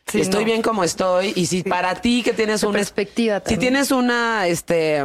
Sí, 0.07 0.23
estoy 0.23 0.41
no. 0.41 0.47
bien 0.47 0.63
como 0.63 0.85
estoy. 0.85 1.35
Y 1.37 1.45
si 1.47 1.63
para 1.63 1.95
ti 2.01 2.23
que 2.23 2.33
tienes 2.33 2.63
una 2.63 2.73
perspectiva 2.79 3.43
si 3.45 3.59
tienes 3.59 3.91
una, 3.91 4.47
este, 4.47 5.05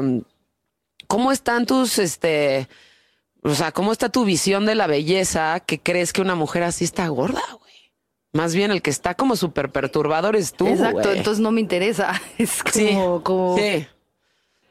¿cómo 1.08 1.32
están 1.34 1.66
tus, 1.66 2.00
este, 2.00 2.70
o 3.42 3.54
sea, 3.54 3.74
cómo 3.74 3.92
está 3.92 4.08
tu 4.08 4.24
visión 4.24 4.66
de 4.66 4.76
la 4.76 4.88
belleza 4.88 5.60
que 5.60 5.78
crees 5.80 6.14
que 6.14 6.22
una 6.22 6.36
mujer 6.36 6.64
así 6.64 6.86
está 6.86 7.06
gorda, 7.10 7.42
güey? 7.60 7.74
Más 8.32 8.56
bien 8.56 8.72
el 8.72 8.82
que 8.82 8.90
está 8.92 9.14
como 9.16 9.36
súper 9.36 9.72
perturbador 9.74 10.38
es 10.38 10.54
tú, 10.54 10.68
Exacto, 10.68 11.02
güey. 11.02 11.18
entonces 11.18 11.42
no 11.42 11.52
me 11.52 11.60
interesa. 11.60 12.14
Es 12.38 12.64
como, 12.64 12.74
Sí, 12.74 12.98
como 13.24 13.58
sí, 13.58 13.86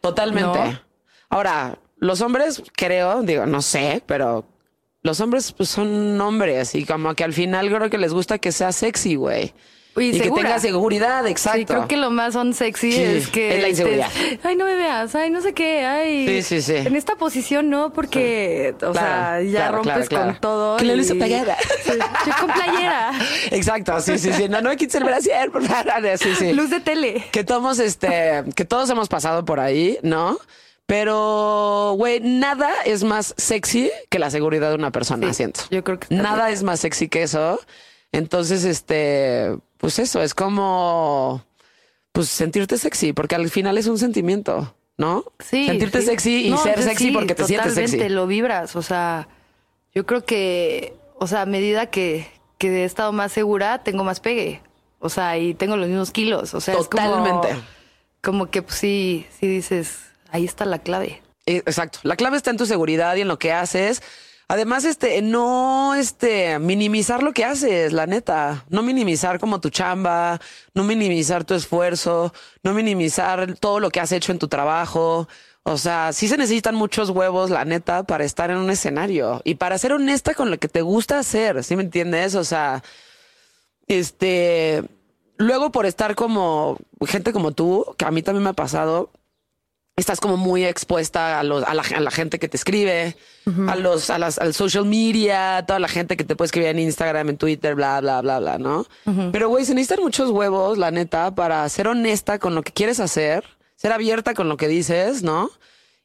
totalmente. 0.00 0.58
¿No? 0.58 0.80
Ahora, 1.28 1.78
los 1.98 2.22
hombres, 2.22 2.62
creo, 2.74 3.22
digo, 3.22 3.44
no 3.44 3.60
sé, 3.62 4.02
pero 4.06 4.46
los 5.02 5.20
hombres 5.20 5.52
pues, 5.52 5.68
son 5.68 6.20
hombres 6.20 6.74
y 6.74 6.84
como 6.84 7.14
que 7.14 7.24
al 7.24 7.32
final 7.32 7.68
creo 7.68 7.90
que 7.90 7.98
les 7.98 8.12
gusta 8.12 8.38
que 8.38 8.52
sea 8.52 8.72
sexy, 8.72 9.16
güey. 9.16 9.52
Y 9.94 10.04
Y, 10.04 10.20
que 10.20 10.30
tenga 10.30 10.58
seguridad, 10.58 11.26
exacto. 11.26 11.58
Sí, 11.58 11.66
creo 11.66 11.86
que 11.86 11.98
lo 11.98 12.10
más 12.10 12.32
son 12.32 12.54
sexy 12.54 12.92
Sí, 12.92 13.02
es 13.02 13.28
que 13.28 13.56
es 13.56 13.62
la 13.62 13.68
inseguridad. 13.68 14.08
ay, 14.42 14.56
no 14.56 14.64
me 14.64 14.74
veas, 14.74 15.14
ay, 15.14 15.28
no 15.28 15.42
sé 15.42 15.52
qué, 15.52 15.84
ay. 15.84 16.26
Sí, 16.26 16.42
sí, 16.42 16.62
sí. 16.62 16.76
En 16.86 16.96
esta 16.96 17.16
posición 17.16 17.68
no, 17.68 17.92
porque, 17.92 18.74
o 18.80 18.94
sea, 18.94 19.42
ya 19.42 19.50
claro, 19.50 19.82
rompes 19.82 20.08
claro, 20.08 20.24
con 20.26 20.40
todo. 20.40 20.76
Que 20.78 20.86
le 20.86 20.96
hizo 20.96 21.14
playera. 21.14 21.58
Sí, 21.84 21.92
yo 22.26 22.32
con 22.40 22.50
playera. 22.54 23.12
Exacto, 23.50 24.00
sí, 24.00 24.18
sí, 24.18 24.32
sí. 24.32 24.48
No, 24.48 24.62
no 24.62 24.70
me 24.70 24.78
quites 24.78 24.94
el 24.94 25.04
brasier, 25.04 25.50
por 25.50 25.62
favor. 25.62 25.92
Sí, 26.18 26.34
sí. 26.36 26.52
Luz 26.54 26.70
de 26.70 26.80
tele. 26.80 27.26
Que 27.30 27.44
todos, 27.44 27.78
este, 27.78 28.44
que 28.56 28.64
todos 28.64 28.88
hemos 28.88 29.08
pasado 29.08 29.44
por 29.44 29.60
ahí, 29.60 29.98
¿no? 30.02 30.38
Pero, 30.92 31.94
güey, 31.96 32.20
nada 32.20 32.70
es 32.84 33.02
más 33.02 33.32
sexy 33.38 33.90
que 34.10 34.18
la 34.18 34.30
seguridad 34.30 34.68
de 34.68 34.74
una 34.74 34.90
persona, 34.90 35.28
Sí, 35.28 35.34
siento. 35.36 35.62
yo 35.70 35.82
creo 35.82 35.98
que 35.98 36.14
Nada 36.14 36.44
bien. 36.48 36.54
es 36.58 36.62
más 36.62 36.80
sexy 36.80 37.08
que 37.08 37.22
eso. 37.22 37.58
Entonces, 38.12 38.62
este, 38.64 39.56
pues 39.78 39.98
eso, 39.98 40.22
es 40.22 40.34
como, 40.34 41.42
pues 42.12 42.28
sentirte 42.28 42.76
sexy, 42.76 43.14
porque 43.14 43.34
al 43.36 43.48
final 43.48 43.78
es 43.78 43.86
un 43.86 43.96
sentimiento, 43.96 44.74
¿no? 44.98 45.24
Sí. 45.38 45.66
Sentirte 45.66 46.02
sí. 46.02 46.06
sexy 46.08 46.46
y 46.48 46.50
No, 46.50 46.58
ser 46.58 46.82
sexy 46.82 47.04
sí, 47.06 47.10
porque 47.10 47.34
te 47.34 47.44
sientes 47.46 47.68
totalmente, 47.70 47.96
sexy. 47.98 48.14
lo 48.14 48.26
vibras, 48.26 48.76
o 48.76 48.82
sea, 48.82 49.28
yo 49.94 50.04
creo 50.04 50.26
que, 50.26 50.92
o 51.18 51.26
sea, 51.26 51.40
a 51.40 51.46
medida 51.46 51.86
que, 51.86 52.26
que 52.58 52.68
he 52.82 52.84
estado 52.84 53.12
más 53.12 53.32
segura, 53.32 53.82
tengo 53.82 54.04
más 54.04 54.20
pegue. 54.20 54.60
O 54.98 55.08
sea, 55.08 55.38
y 55.38 55.54
tengo 55.54 55.78
los 55.78 55.88
mismos 55.88 56.10
kilos. 56.10 56.52
O 56.52 56.60
sea, 56.60 56.74
Totalmente. 56.76 57.48
es 57.48 57.54
como, 57.54 58.44
como 58.44 58.50
que 58.50 58.60
pues, 58.60 58.74
sí, 58.76 59.26
sí 59.40 59.46
dices, 59.46 60.11
ahí 60.32 60.44
está 60.44 60.64
la 60.64 60.78
clave. 60.80 61.22
Eh, 61.46 61.62
Exacto. 61.66 62.00
La 62.02 62.16
clave 62.16 62.36
está 62.36 62.50
en 62.50 62.56
tu 62.56 62.66
seguridad 62.66 63.14
y 63.16 63.20
en 63.20 63.28
lo 63.28 63.38
que 63.38 63.52
haces. 63.52 64.02
Además, 64.48 64.84
este, 64.84 65.22
no, 65.22 65.94
este, 65.94 66.58
minimizar 66.58 67.22
lo 67.22 67.32
que 67.32 67.44
haces, 67.44 67.92
la 67.92 68.06
neta. 68.06 68.64
No 68.68 68.82
minimizar 68.82 69.38
como 69.38 69.60
tu 69.60 69.70
chamba, 69.70 70.40
no 70.74 70.84
minimizar 70.84 71.44
tu 71.44 71.54
esfuerzo, 71.54 72.34
no 72.62 72.74
minimizar 72.74 73.54
todo 73.54 73.80
lo 73.80 73.90
que 73.90 74.00
has 74.00 74.12
hecho 74.12 74.32
en 74.32 74.38
tu 74.38 74.48
trabajo. 74.48 75.28
O 75.62 75.78
sea, 75.78 76.12
sí 76.12 76.28
se 76.28 76.36
necesitan 76.36 76.74
muchos 76.74 77.10
huevos, 77.10 77.50
la 77.50 77.64
neta, 77.64 78.02
para 78.02 78.24
estar 78.24 78.50
en 78.50 78.58
un 78.58 78.68
escenario 78.70 79.40
y 79.44 79.54
para 79.54 79.78
ser 79.78 79.92
honesta 79.92 80.34
con 80.34 80.50
lo 80.50 80.58
que 80.58 80.68
te 80.68 80.82
gusta 80.82 81.18
hacer. 81.18 81.62
¿Sí 81.64 81.76
me 81.76 81.84
entiendes? 81.84 82.34
O 82.34 82.44
sea, 82.44 82.82
este, 83.86 84.84
luego 85.36 85.70
por 85.72 85.86
estar 85.86 86.14
como 86.14 86.78
gente 87.06 87.32
como 87.32 87.52
tú, 87.52 87.94
que 87.96 88.04
a 88.04 88.10
mí 88.10 88.22
también 88.22 88.44
me 88.44 88.50
ha 88.50 88.54
pasado, 88.54 89.10
estás 89.96 90.20
como 90.20 90.36
muy 90.36 90.64
expuesta 90.64 91.38
a, 91.38 91.42
los, 91.42 91.62
a, 91.64 91.74
la, 91.74 91.82
a 91.82 92.00
la 92.00 92.10
gente 92.10 92.38
que 92.38 92.48
te 92.48 92.56
escribe, 92.56 93.16
a 93.68 93.76
los, 93.76 94.08
a 94.10 94.18
las, 94.18 94.38
al 94.38 94.54
social 94.54 94.84
media, 94.86 95.64
toda 95.66 95.78
la 95.78 95.88
gente 95.88 96.16
que 96.16 96.24
te 96.24 96.34
puede 96.34 96.46
escribir 96.46 96.70
en 96.70 96.78
Instagram, 96.78 97.28
en 97.30 97.36
Twitter, 97.36 97.74
bla, 97.74 98.00
bla, 98.00 98.20
bla, 98.22 98.38
bla, 98.40 98.58
¿no? 98.58 98.86
Pero, 99.32 99.48
güey, 99.48 99.64
se 99.64 99.74
necesitan 99.74 100.02
muchos 100.02 100.30
huevos, 100.30 100.78
la 100.78 100.90
neta, 100.90 101.34
para 101.34 101.68
ser 101.68 101.88
honesta 101.88 102.38
con 102.38 102.54
lo 102.54 102.62
que 102.62 102.72
quieres 102.72 103.00
hacer, 103.00 103.44
ser 103.76 103.92
abierta 103.92 104.34
con 104.34 104.48
lo 104.48 104.56
que 104.56 104.68
dices, 104.68 105.22
¿no? 105.22 105.50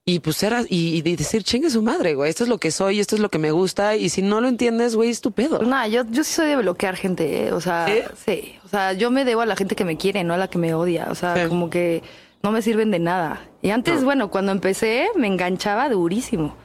Y 0.09 0.19
pues 0.19 0.37
ser, 0.37 0.53
y, 0.69 0.97
y 0.97 1.15
decir, 1.15 1.43
chingue 1.43 1.69
su 1.69 1.81
madre, 1.81 2.15
güey, 2.15 2.29
esto 2.29 2.43
es 2.43 2.49
lo 2.49 2.59
que 2.59 2.71
soy, 2.71 2.99
esto 3.01 3.15
es 3.15 3.21
lo 3.21 3.29
que 3.29 3.39
me 3.39 3.51
gusta, 3.51 3.95
y 3.97 4.07
si 4.09 4.21
no 4.21 4.39
lo 4.39 4.47
entiendes, 4.47 4.95
güey, 4.95 5.09
es 5.09 5.19
tu 5.19 5.31
pedo. 5.33 5.57
Pues 5.57 5.67
nada, 5.67 5.87
yo, 5.87 6.03
yo 6.09 6.23
sí 6.23 6.33
soy 6.33 6.47
de 6.47 6.55
bloquear 6.55 6.95
gente, 6.95 7.47
¿eh? 7.47 7.51
o 7.51 7.59
sea, 7.59 7.85
¿Sí? 7.87 8.01
¿Sí? 8.25 8.55
o 8.65 8.69
sea, 8.69 8.93
yo 8.93 9.11
me 9.11 9.25
debo 9.25 9.41
a 9.41 9.45
la 9.45 9.57
gente 9.57 9.75
que 9.75 9.83
me 9.83 9.97
quiere, 9.97 10.23
no 10.23 10.33
a 10.33 10.37
la 10.37 10.49
que 10.49 10.57
me 10.59 10.73
odia, 10.73 11.07
o 11.09 11.15
sea, 11.15 11.35
Sí. 11.35 11.49
como 11.49 11.69
que 11.69 12.03
no 12.43 12.51
me 12.51 12.61
sirven 12.61 12.91
de 12.91 12.99
nada. 12.99 13.41
Y 13.61 13.71
antes, 13.71 14.03
bueno, 14.03 14.29
cuando 14.29 14.51
empecé 14.51 15.09
me 15.15 15.27
enganchaba 15.27 15.89
durísimo. 15.89 16.55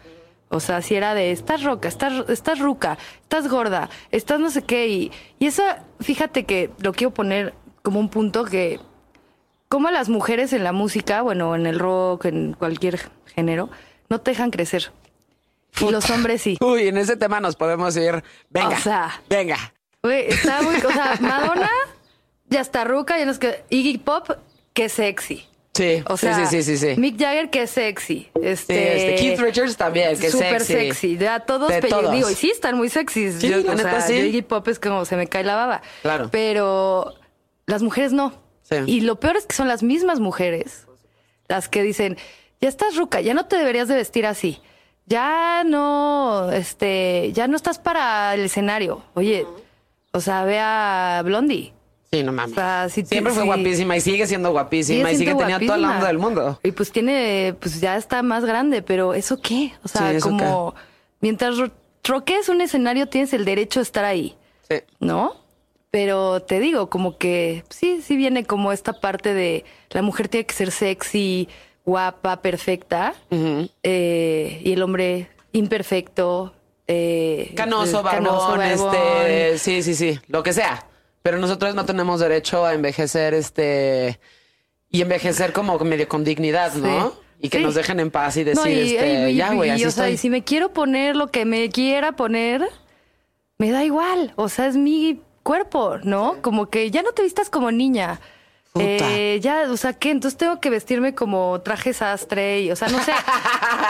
O 0.48 0.60
sea, 0.60 0.82
si 0.82 0.94
era 0.94 1.14
de, 1.14 1.32
estás 1.32 1.62
roca, 1.62 1.88
estás, 1.88 2.28
estás 2.28 2.58
ruca, 2.58 2.98
estás 3.22 3.48
gorda, 3.48 3.88
estás 4.10 4.38
no 4.38 4.50
sé 4.50 4.62
qué. 4.62 4.86
Y, 4.86 5.12
y 5.38 5.46
eso, 5.46 5.62
fíjate 6.00 6.44
que 6.44 6.70
lo 6.78 6.92
quiero 6.92 7.14
poner 7.14 7.54
como 7.82 7.98
un 7.98 8.10
punto 8.10 8.44
que, 8.44 8.78
como 9.68 9.90
las 9.90 10.10
mujeres 10.10 10.52
en 10.52 10.62
la 10.62 10.72
música, 10.72 11.22
bueno, 11.22 11.56
en 11.56 11.66
el 11.66 11.78
rock, 11.78 12.26
en 12.26 12.52
cualquier 12.52 13.00
género, 13.34 13.70
no 14.10 14.20
te 14.20 14.32
dejan 14.32 14.50
crecer. 14.50 14.92
Y 15.80 15.90
los 15.90 16.10
hombres 16.10 16.42
sí. 16.42 16.58
Uy, 16.60 16.88
en 16.88 16.98
ese 16.98 17.16
tema 17.16 17.40
nos 17.40 17.56
podemos 17.56 17.96
ir. 17.96 18.22
Venga, 18.50 18.76
O 18.76 18.80
sea, 18.80 19.22
venga. 19.30 19.56
Güey, 20.02 20.26
está 20.28 20.60
muy. 20.60 20.76
O 20.76 20.90
sea, 20.90 21.16
Madonna 21.20 21.70
ya 22.50 22.60
está 22.60 22.84
ruca, 22.84 23.18
ya 23.18 23.24
no 23.24 23.30
es 23.30 23.38
que. 23.38 23.64
Iggy 23.70 23.96
Pop, 23.98 24.28
qué 24.74 24.90
sexy. 24.90 25.46
Sí, 25.74 26.02
O 26.06 26.18
sea, 26.18 26.46
sí, 26.46 26.62
sí, 26.62 26.62
sí, 26.62 26.76
sí. 26.76 27.00
Mick 27.00 27.18
Jagger, 27.18 27.48
qué 27.48 27.66
sexy. 27.66 28.28
Sí, 28.34 28.40
Este, 28.42 28.96
este, 29.14 29.22
Keith 29.22 29.38
Richards 29.40 29.76
también, 29.78 30.18
que 30.18 30.30
Súper 30.30 30.60
sexy. 30.62 30.88
sexy. 30.88 31.16
Ya 31.18 31.40
todos, 31.40 31.70
De 31.70 31.80
todos. 31.80 32.12
digo, 32.12 32.28
y 32.30 32.34
sí 32.34 32.50
están 32.50 32.76
muy 32.76 32.90
sexys. 32.90 33.36
Sí, 33.40 33.48
Yo, 33.48 33.58
la 33.62 33.72
o 33.72 33.74
neta, 33.74 33.90
sea, 33.90 34.00
sí. 34.02 34.18
yo 34.18 34.24
Iggy 34.26 34.42
Pop 34.42 34.68
es 34.68 34.78
como 34.78 35.04
se 35.06 35.16
me 35.16 35.26
cae 35.28 35.44
la 35.44 35.56
baba. 35.56 35.80
Claro. 36.02 36.28
Pero 36.30 37.14
las 37.66 37.82
mujeres 37.82 38.12
no. 38.12 38.34
Sí. 38.62 38.76
Y 38.86 39.00
lo 39.00 39.18
peor 39.18 39.36
es 39.38 39.46
que 39.46 39.54
son 39.56 39.66
las 39.66 39.82
mismas 39.82 40.20
mujeres 40.20 40.86
las 41.48 41.68
que 41.68 41.82
dicen, 41.82 42.16
ya 42.60 42.68
estás 42.68 42.94
ruca, 42.96 43.20
ya 43.22 43.32
no 43.34 43.46
te 43.46 43.56
deberías 43.56 43.88
de 43.88 43.94
vestir 43.96 44.26
así. 44.26 44.60
Ya 45.06 45.64
no, 45.64 46.50
este, 46.52 47.30
ya 47.32 47.48
no 47.48 47.56
estás 47.56 47.78
para 47.78 48.34
el 48.34 48.42
escenario. 48.42 49.02
Oye, 49.14 49.46
o 50.12 50.20
sea, 50.20 50.44
ve 50.44 50.58
a 50.60 51.22
Blondie. 51.24 51.72
Sí, 52.12 52.22
no 52.22 52.32
mames. 52.32 52.52
O 52.52 52.54
sea, 52.56 52.88
sí, 52.90 53.04
Siempre 53.06 53.32
fue 53.32 53.42
sí. 53.42 53.46
guapísima 53.48 53.96
y 53.96 54.00
sigue 54.02 54.26
siendo 54.26 54.50
guapísima 54.52 55.10
y 55.10 55.16
sigue 55.16 55.34
teniendo 55.34 55.54
el 55.74 55.80
guapísima. 55.80 55.92
mundo 55.92 56.06
del 56.06 56.18
mundo. 56.18 56.60
Y 56.62 56.72
pues 56.72 56.92
tiene, 56.92 57.54
pues 57.58 57.80
ya 57.80 57.96
está 57.96 58.22
más 58.22 58.44
grande, 58.44 58.82
pero 58.82 59.14
¿eso 59.14 59.40
qué? 59.40 59.72
O 59.82 59.88
sea, 59.88 60.10
Sí, 60.10 60.16
¿eso 60.16 60.28
como 60.28 60.74
mientras 61.20 61.56
ro- 61.56 61.70
troques 62.02 62.48
un 62.50 62.60
escenario 62.60 63.06
tienes 63.08 63.32
el 63.32 63.44
derecho 63.46 63.80
a 63.80 63.82
estar 63.82 64.04
ahí, 64.04 64.36
Sí. 64.68 64.76
¿no? 65.00 65.36
Pero 65.90 66.40
te 66.42 66.60
digo, 66.60 66.90
como 66.90 67.16
que 67.16 67.64
sí, 67.70 68.00
sí 68.02 68.16
viene 68.16 68.44
como 68.44 68.72
esta 68.72 68.92
parte 68.94 69.32
de 69.34 69.64
la 69.90 70.02
mujer 70.02 70.28
tiene 70.28 70.44
que 70.46 70.54
ser 70.54 70.70
sexy, 70.70 71.48
guapa, 71.86 72.42
perfecta, 72.42 73.14
eh, 73.82 74.60
y 74.64 74.72
el 74.72 74.82
hombre 74.82 75.28
imperfecto, 75.52 76.54
eh, 76.86 77.52
Canoso, 77.56 78.02
barbón, 78.02 78.58
barbón. 78.58 78.60
este, 78.62 79.58
sí, 79.58 79.82
sí, 79.82 79.94
sí, 79.94 80.18
lo 80.28 80.42
que 80.42 80.52
sea. 80.52 80.86
Pero 81.22 81.38
nosotros 81.38 81.74
no 81.74 81.84
tenemos 81.84 82.20
derecho 82.20 82.64
a 82.66 82.74
envejecer, 82.74 83.34
este, 83.34 84.18
y 84.90 85.02
envejecer 85.02 85.52
como 85.52 85.78
medio 85.80 86.08
con 86.08 86.24
dignidad, 86.24 86.74
¿no? 86.74 87.10
Sí. 87.10 87.16
Y 87.44 87.48
que 87.48 87.58
Sí. 87.58 87.64
nos 87.64 87.74
dejen 87.74 87.98
en 88.00 88.10
paz 88.10 88.36
y 88.36 88.44
decir, 88.44 88.62
No, 88.62 88.68
y- 88.68 88.94
este, 88.96 89.30
y- 89.30 89.36
ya, 89.36 89.52
güey, 89.52 89.70
y, 89.70 89.72
así 89.72 89.84
o 89.84 89.90
sea, 89.90 90.10
y 90.10 90.16
si 90.16 90.30
me 90.30 90.44
quiero 90.44 90.72
poner 90.72 91.16
lo 91.16 91.28
que 91.28 91.44
me 91.44 91.68
quiera 91.70 92.12
poner, 92.12 92.62
me 93.58 93.70
da 93.70 93.84
igual. 93.84 94.32
O 94.36 94.48
sea, 94.48 94.66
es 94.66 94.76
mi 94.76 95.20
cuerpo, 95.42 95.98
¿no? 96.04 96.36
Como 96.42 96.70
que 96.70 96.90
ya 96.90 97.02
no 97.02 97.12
te 97.12 97.22
vistas 97.22 97.50
como 97.50 97.70
niña. 97.72 98.20
Eh, 98.78 99.38
ya, 99.42 99.70
o 99.70 99.76
sea, 99.76 99.92
¿qué? 99.92 100.10
Entonces 100.10 100.38
tengo 100.38 100.58
que 100.60 100.70
vestirme 100.70 101.14
como 101.14 101.60
traje 101.60 101.92
sastre 101.92 102.60
y, 102.62 102.70
o 102.70 102.76
sea, 102.76 102.88
no 102.88 103.02
sé, 103.04 103.12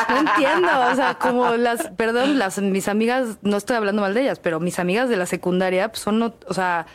no 0.08 0.16
entiendo, 0.18 0.68
o 0.90 0.94
sea, 0.96 1.14
como 1.20 1.54
las, 1.54 1.88
perdón, 1.90 2.36
las, 2.38 2.58
mis 2.58 2.88
amigas, 2.88 3.36
no 3.42 3.58
estoy 3.58 3.76
hablando 3.76 4.02
mal 4.02 4.12
de 4.12 4.22
ellas, 4.22 4.40
pero 4.40 4.58
mis 4.58 4.78
amigas 4.80 5.08
de 5.08 5.16
la 5.16 5.26
secundaria, 5.26 5.88
pues 5.90 6.00
son, 6.02 6.18
no- 6.18 6.34
o 6.48 6.54
sea, 6.54 6.86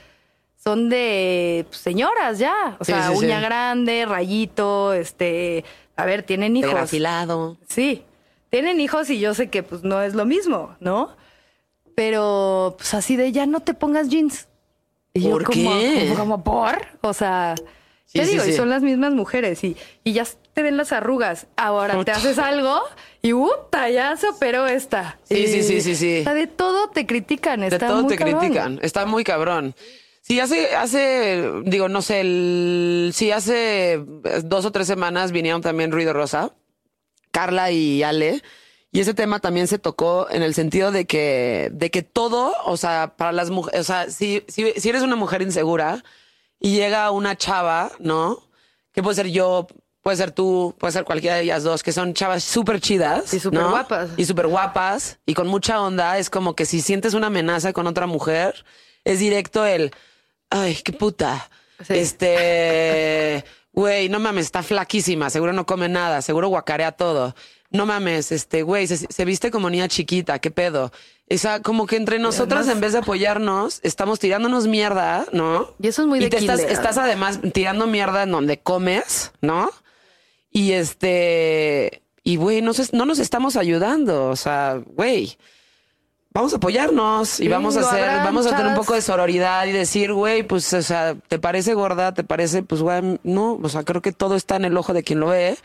son 0.67 0.89
de 0.89 1.65
pues, 1.69 1.79
señoras 1.79 2.39
ya, 2.39 2.75
o 2.77 2.83
Sí, 2.83 2.91
sea, 2.91 3.07
sí, 3.07 3.15
sí. 3.17 3.23
uña 3.25 3.39
grande, 3.39 4.05
rayito, 4.05 4.91
este, 4.91 5.63
a 5.95 6.03
ver, 6.05 6.23
tienen 6.23 6.57
hijos. 6.57 6.73
afilado. 6.75 7.55
Sí, 7.69 8.03
tienen 8.49 8.81
hijos 8.81 9.09
y 9.09 9.17
yo 9.17 9.33
sé 9.33 9.49
que 9.49 9.63
pues 9.63 9.83
no 9.83 10.01
es 10.01 10.13
lo 10.13 10.25
mismo, 10.25 10.75
¿no? 10.81 11.15
Pero 11.95 12.75
pues 12.77 12.93
así 12.93 13.15
de 13.15 13.31
ya 13.31 13.45
no 13.45 13.61
te 13.61 13.73
pongas 13.73 14.09
jeans. 14.09 14.47
Y 15.13 15.21
yo 15.21 15.29
¿Por 15.31 15.45
como, 15.45 15.55
qué? 15.79 16.05
como, 16.09 16.15
como, 16.19 16.43
por, 16.43 16.77
o 17.01 17.13
sea, 17.13 17.55
te 18.11 18.25
digo, 18.25 18.43
y 18.45 18.51
son 18.51 18.69
las 18.69 18.81
mismas 18.83 19.13
mujeres 19.13 19.63
y, 19.63 19.77
y 20.03 20.11
ya 20.11 20.25
te 20.53 20.63
ven 20.63 20.75
las 20.75 20.91
arrugas. 20.91 21.47
Ahora 21.55 22.03
te 22.03 22.11
haces 22.11 22.37
algo 22.39 22.81
y 23.21 23.31
¡uta! 23.33 23.89
Ya 23.89 24.15
se 24.17 24.27
operó 24.27 24.67
esta. 24.67 25.17
Sí, 25.23 25.37
Y, 25.37 25.47
sí, 25.47 25.63
sí, 25.63 25.81
sí, 25.81 25.95
sí. 25.95 26.19
O 26.19 26.23
sea, 26.25 26.33
de 26.33 26.45
todo 26.47 26.89
te 26.89 27.05
critican. 27.07 27.61
De 27.61 27.67
Está 27.67 27.87
todo 27.87 28.03
muy 28.03 28.09
te 28.09 28.17
cabrón. 28.17 28.39
critican. 28.39 28.79
Está 28.83 29.05
muy 29.05 29.23
cabrón. 29.23 29.73
Sí, 30.27 30.41
hace, 30.41 30.75
hace, 30.75 31.53
digo, 31.63 31.87
no 31.87 32.01
sé, 32.01 32.19
el, 32.19 33.11
sí, 33.13 33.31
hace 33.31 34.03
dos 34.43 34.65
o 34.65 34.73
tres 34.73 34.85
semanas 34.85 35.31
vinieron 35.31 35.61
también 35.61 35.89
Ruido 35.89 36.11
Rosa, 36.11 36.51
Carla 37.31 37.71
y 37.71 38.03
Ale, 38.03 38.43
y 38.91 38.99
ese 38.99 39.13
tema 39.13 39.39
también 39.39 39.67
se 39.67 39.79
tocó 39.79 40.27
en 40.29 40.43
el 40.43 40.53
sentido 40.53 40.91
de 40.91 41.05
que, 41.05 41.69
de 41.71 41.91
que 41.91 42.01
todo, 42.03 42.51
o 42.65 42.75
sea, 42.75 43.13
para 43.15 43.31
las 43.31 43.51
mujeres, 43.51 43.79
o 43.79 43.83
sea, 43.85 44.11
si, 44.11 44.43
si, 44.49 44.73
si 44.73 44.89
eres 44.89 45.01
una 45.01 45.15
mujer 45.15 45.41
insegura 45.41 46.03
y 46.59 46.75
llega 46.75 47.09
una 47.11 47.37
chava, 47.37 47.93
¿no? 47.99 48.49
Que 48.91 49.01
puede 49.01 49.15
ser 49.15 49.27
yo, 49.27 49.67
puede 50.01 50.17
ser 50.17 50.31
tú, 50.31 50.75
puede 50.77 50.91
ser 50.91 51.05
cualquiera 51.05 51.37
de 51.37 51.43
ellas 51.43 51.63
dos, 51.63 51.83
que 51.83 51.93
son 51.93 52.13
chavas 52.13 52.43
súper 52.43 52.81
chidas. 52.81 53.33
Y 53.33 53.39
súper 53.39 53.61
¿no? 53.61 53.69
guapas. 53.69 54.09
Y 54.17 54.25
súper 54.25 54.47
guapas 54.47 55.19
y 55.25 55.35
con 55.35 55.47
mucha 55.47 55.81
onda. 55.81 56.17
Es 56.17 56.29
como 56.29 56.53
que 56.53 56.65
si 56.65 56.81
sientes 56.81 57.13
una 57.13 57.27
amenaza 57.27 57.71
con 57.71 57.87
otra 57.87 58.07
mujer, 58.07 58.65
es 59.05 59.19
directo 59.19 59.65
el, 59.65 59.93
ay, 60.49 60.75
qué 60.83 60.93
puta. 60.93 61.49
Sí. 61.85 61.93
Este, 61.95 63.43
güey, 63.71 64.09
no 64.09 64.19
mames, 64.19 64.45
está 64.45 64.63
flaquísima, 64.63 65.29
seguro 65.29 65.53
no 65.53 65.65
come 65.65 65.87
nada, 65.89 66.21
seguro 66.21 66.47
guacarea 66.47 66.91
todo. 66.91 67.35
No 67.69 67.85
mames, 67.85 68.31
este, 68.31 68.63
güey, 68.63 68.87
se, 68.87 68.97
se 68.97 69.25
viste 69.25 69.51
como 69.51 69.69
niña 69.69 69.87
chiquita, 69.87 70.39
qué 70.39 70.51
pedo. 70.51 70.91
Esa, 71.27 71.61
como 71.61 71.85
que 71.85 71.97
entre 71.97 72.17
nosotras, 72.17 72.61
además- 72.61 72.75
en 72.75 72.81
vez 72.81 72.93
de 72.93 72.99
apoyarnos, 72.99 73.79
estamos 73.83 74.19
tirándonos 74.19 74.67
mierda, 74.67 75.25
¿no? 75.33 75.75
Y 75.81 75.87
eso 75.87 76.03
es 76.03 76.07
muy 76.07 76.19
y 76.19 76.23
de 76.23 76.29
te 76.29 76.37
estás, 76.37 76.61
estás 76.61 76.97
además 76.97 77.39
tirando 77.53 77.85
mierda 77.85 78.23
en 78.23 78.31
donde 78.31 78.59
comes, 78.59 79.33
¿no? 79.41 79.69
Y 80.49 80.71
este, 80.71 82.01
y 82.23 82.37
güey, 82.37 82.61
no 82.61 82.71
nos 83.05 83.19
estamos 83.19 83.57
ayudando. 83.57 84.29
O 84.29 84.35
sea, 84.37 84.81
güey, 84.85 85.37
vamos 86.37 86.53
a 86.53 86.57
apoyarnos 86.57 87.39
y 87.39 87.43
Sí, 87.43 87.47
vamos 87.49 87.77
a 87.77 87.79
hacer, 87.79 88.05
vamos 88.23 88.45
a 88.45 88.55
tener 88.55 88.67
un 88.67 88.75
poco 88.75 88.93
de 88.93 89.01
sororidad 89.01 89.65
y 89.65 89.71
decir, 89.71 90.13
güey, 90.13 90.43
pues, 90.43 90.71
o 90.73 90.81
sea, 90.83 91.15
¿te 91.15 91.39
parece 91.39 91.73
gorda? 91.73 92.13
¿Te 92.13 92.23
parece? 92.23 92.61
Pues, 92.61 92.81
güey, 92.81 93.19
no, 93.23 93.59
o 93.61 93.69
sea, 93.69 93.83
creo 93.83 94.03
que 94.03 94.11
todo 94.11 94.35
está 94.35 94.55
en 94.55 94.65
el 94.65 94.77
ojo 94.77 94.93
de 94.93 95.03
quien 95.03 95.19
lo 95.19 95.27
ve 95.27 95.57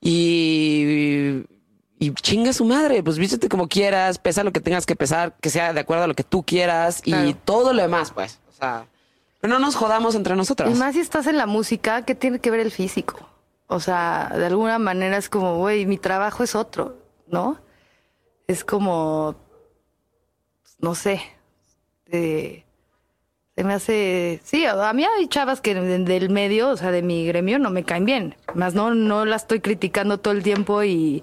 y, 0.00 1.42
y 1.98 2.14
chinga 2.14 2.52
su 2.52 2.64
madre, 2.64 3.02
pues 3.02 3.18
vístete 3.18 3.48
como 3.48 3.66
quieras, 3.66 4.18
pesa 4.18 4.44
lo 4.44 4.52
que 4.52 4.60
tengas 4.60 4.86
que 4.86 4.94
pesar, 4.94 5.34
que 5.40 5.50
sea 5.50 5.72
de 5.72 5.80
acuerdo 5.80 6.04
a 6.04 6.06
lo 6.06 6.14
que 6.14 6.24
tú 6.24 6.44
quieras 6.44 7.02
y 7.04 7.34
todo 7.34 7.72
lo 7.72 7.82
demás, 7.82 8.12
pues, 8.12 8.38
o 8.48 8.52
sea, 8.52 8.86
pero 9.40 9.52
no 9.54 9.58
nos 9.58 9.74
jodamos 9.74 10.14
entre 10.14 10.36
nosotras. 10.36 10.70
Y 10.70 10.74
más 10.74 10.94
si 10.94 11.00
estás 11.00 11.26
en 11.26 11.36
la 11.36 11.46
música, 11.46 12.02
¿qué 12.02 12.14
tiene 12.14 12.38
que 12.38 12.52
ver 12.52 12.60
el 12.60 12.70
físico? 12.70 13.28
O 13.66 13.80
sea, 13.80 14.30
de 14.36 14.46
alguna 14.46 14.78
manera 14.78 15.16
es 15.16 15.28
como, 15.28 15.56
güey, 15.58 15.84
mi 15.84 15.98
trabajo 15.98 16.44
es 16.44 16.54
otro, 16.54 16.96
¿no? 17.26 17.58
Es 18.46 18.62
como, 18.62 19.34
no 20.78 20.94
sé, 20.94 21.20
eh, 22.06 22.64
se 23.56 23.64
me 23.64 23.72
hace, 23.74 24.40
sí, 24.44 24.66
a 24.66 24.92
mí 24.92 25.04
hay 25.04 25.28
chavas 25.28 25.60
que 25.60 25.74
de- 25.74 25.98
del 26.00 26.28
medio, 26.30 26.70
o 26.70 26.76
sea, 26.76 26.90
de 26.90 27.02
mi 27.02 27.26
gremio, 27.26 27.58
no 27.58 27.70
me 27.70 27.84
caen 27.84 28.04
bien. 28.04 28.34
Más 28.54 28.74
no, 28.74 28.94
no 28.94 29.24
la 29.24 29.36
estoy 29.36 29.60
criticando 29.60 30.18
todo 30.18 30.34
el 30.34 30.42
tiempo 30.42 30.82
y 30.84 31.22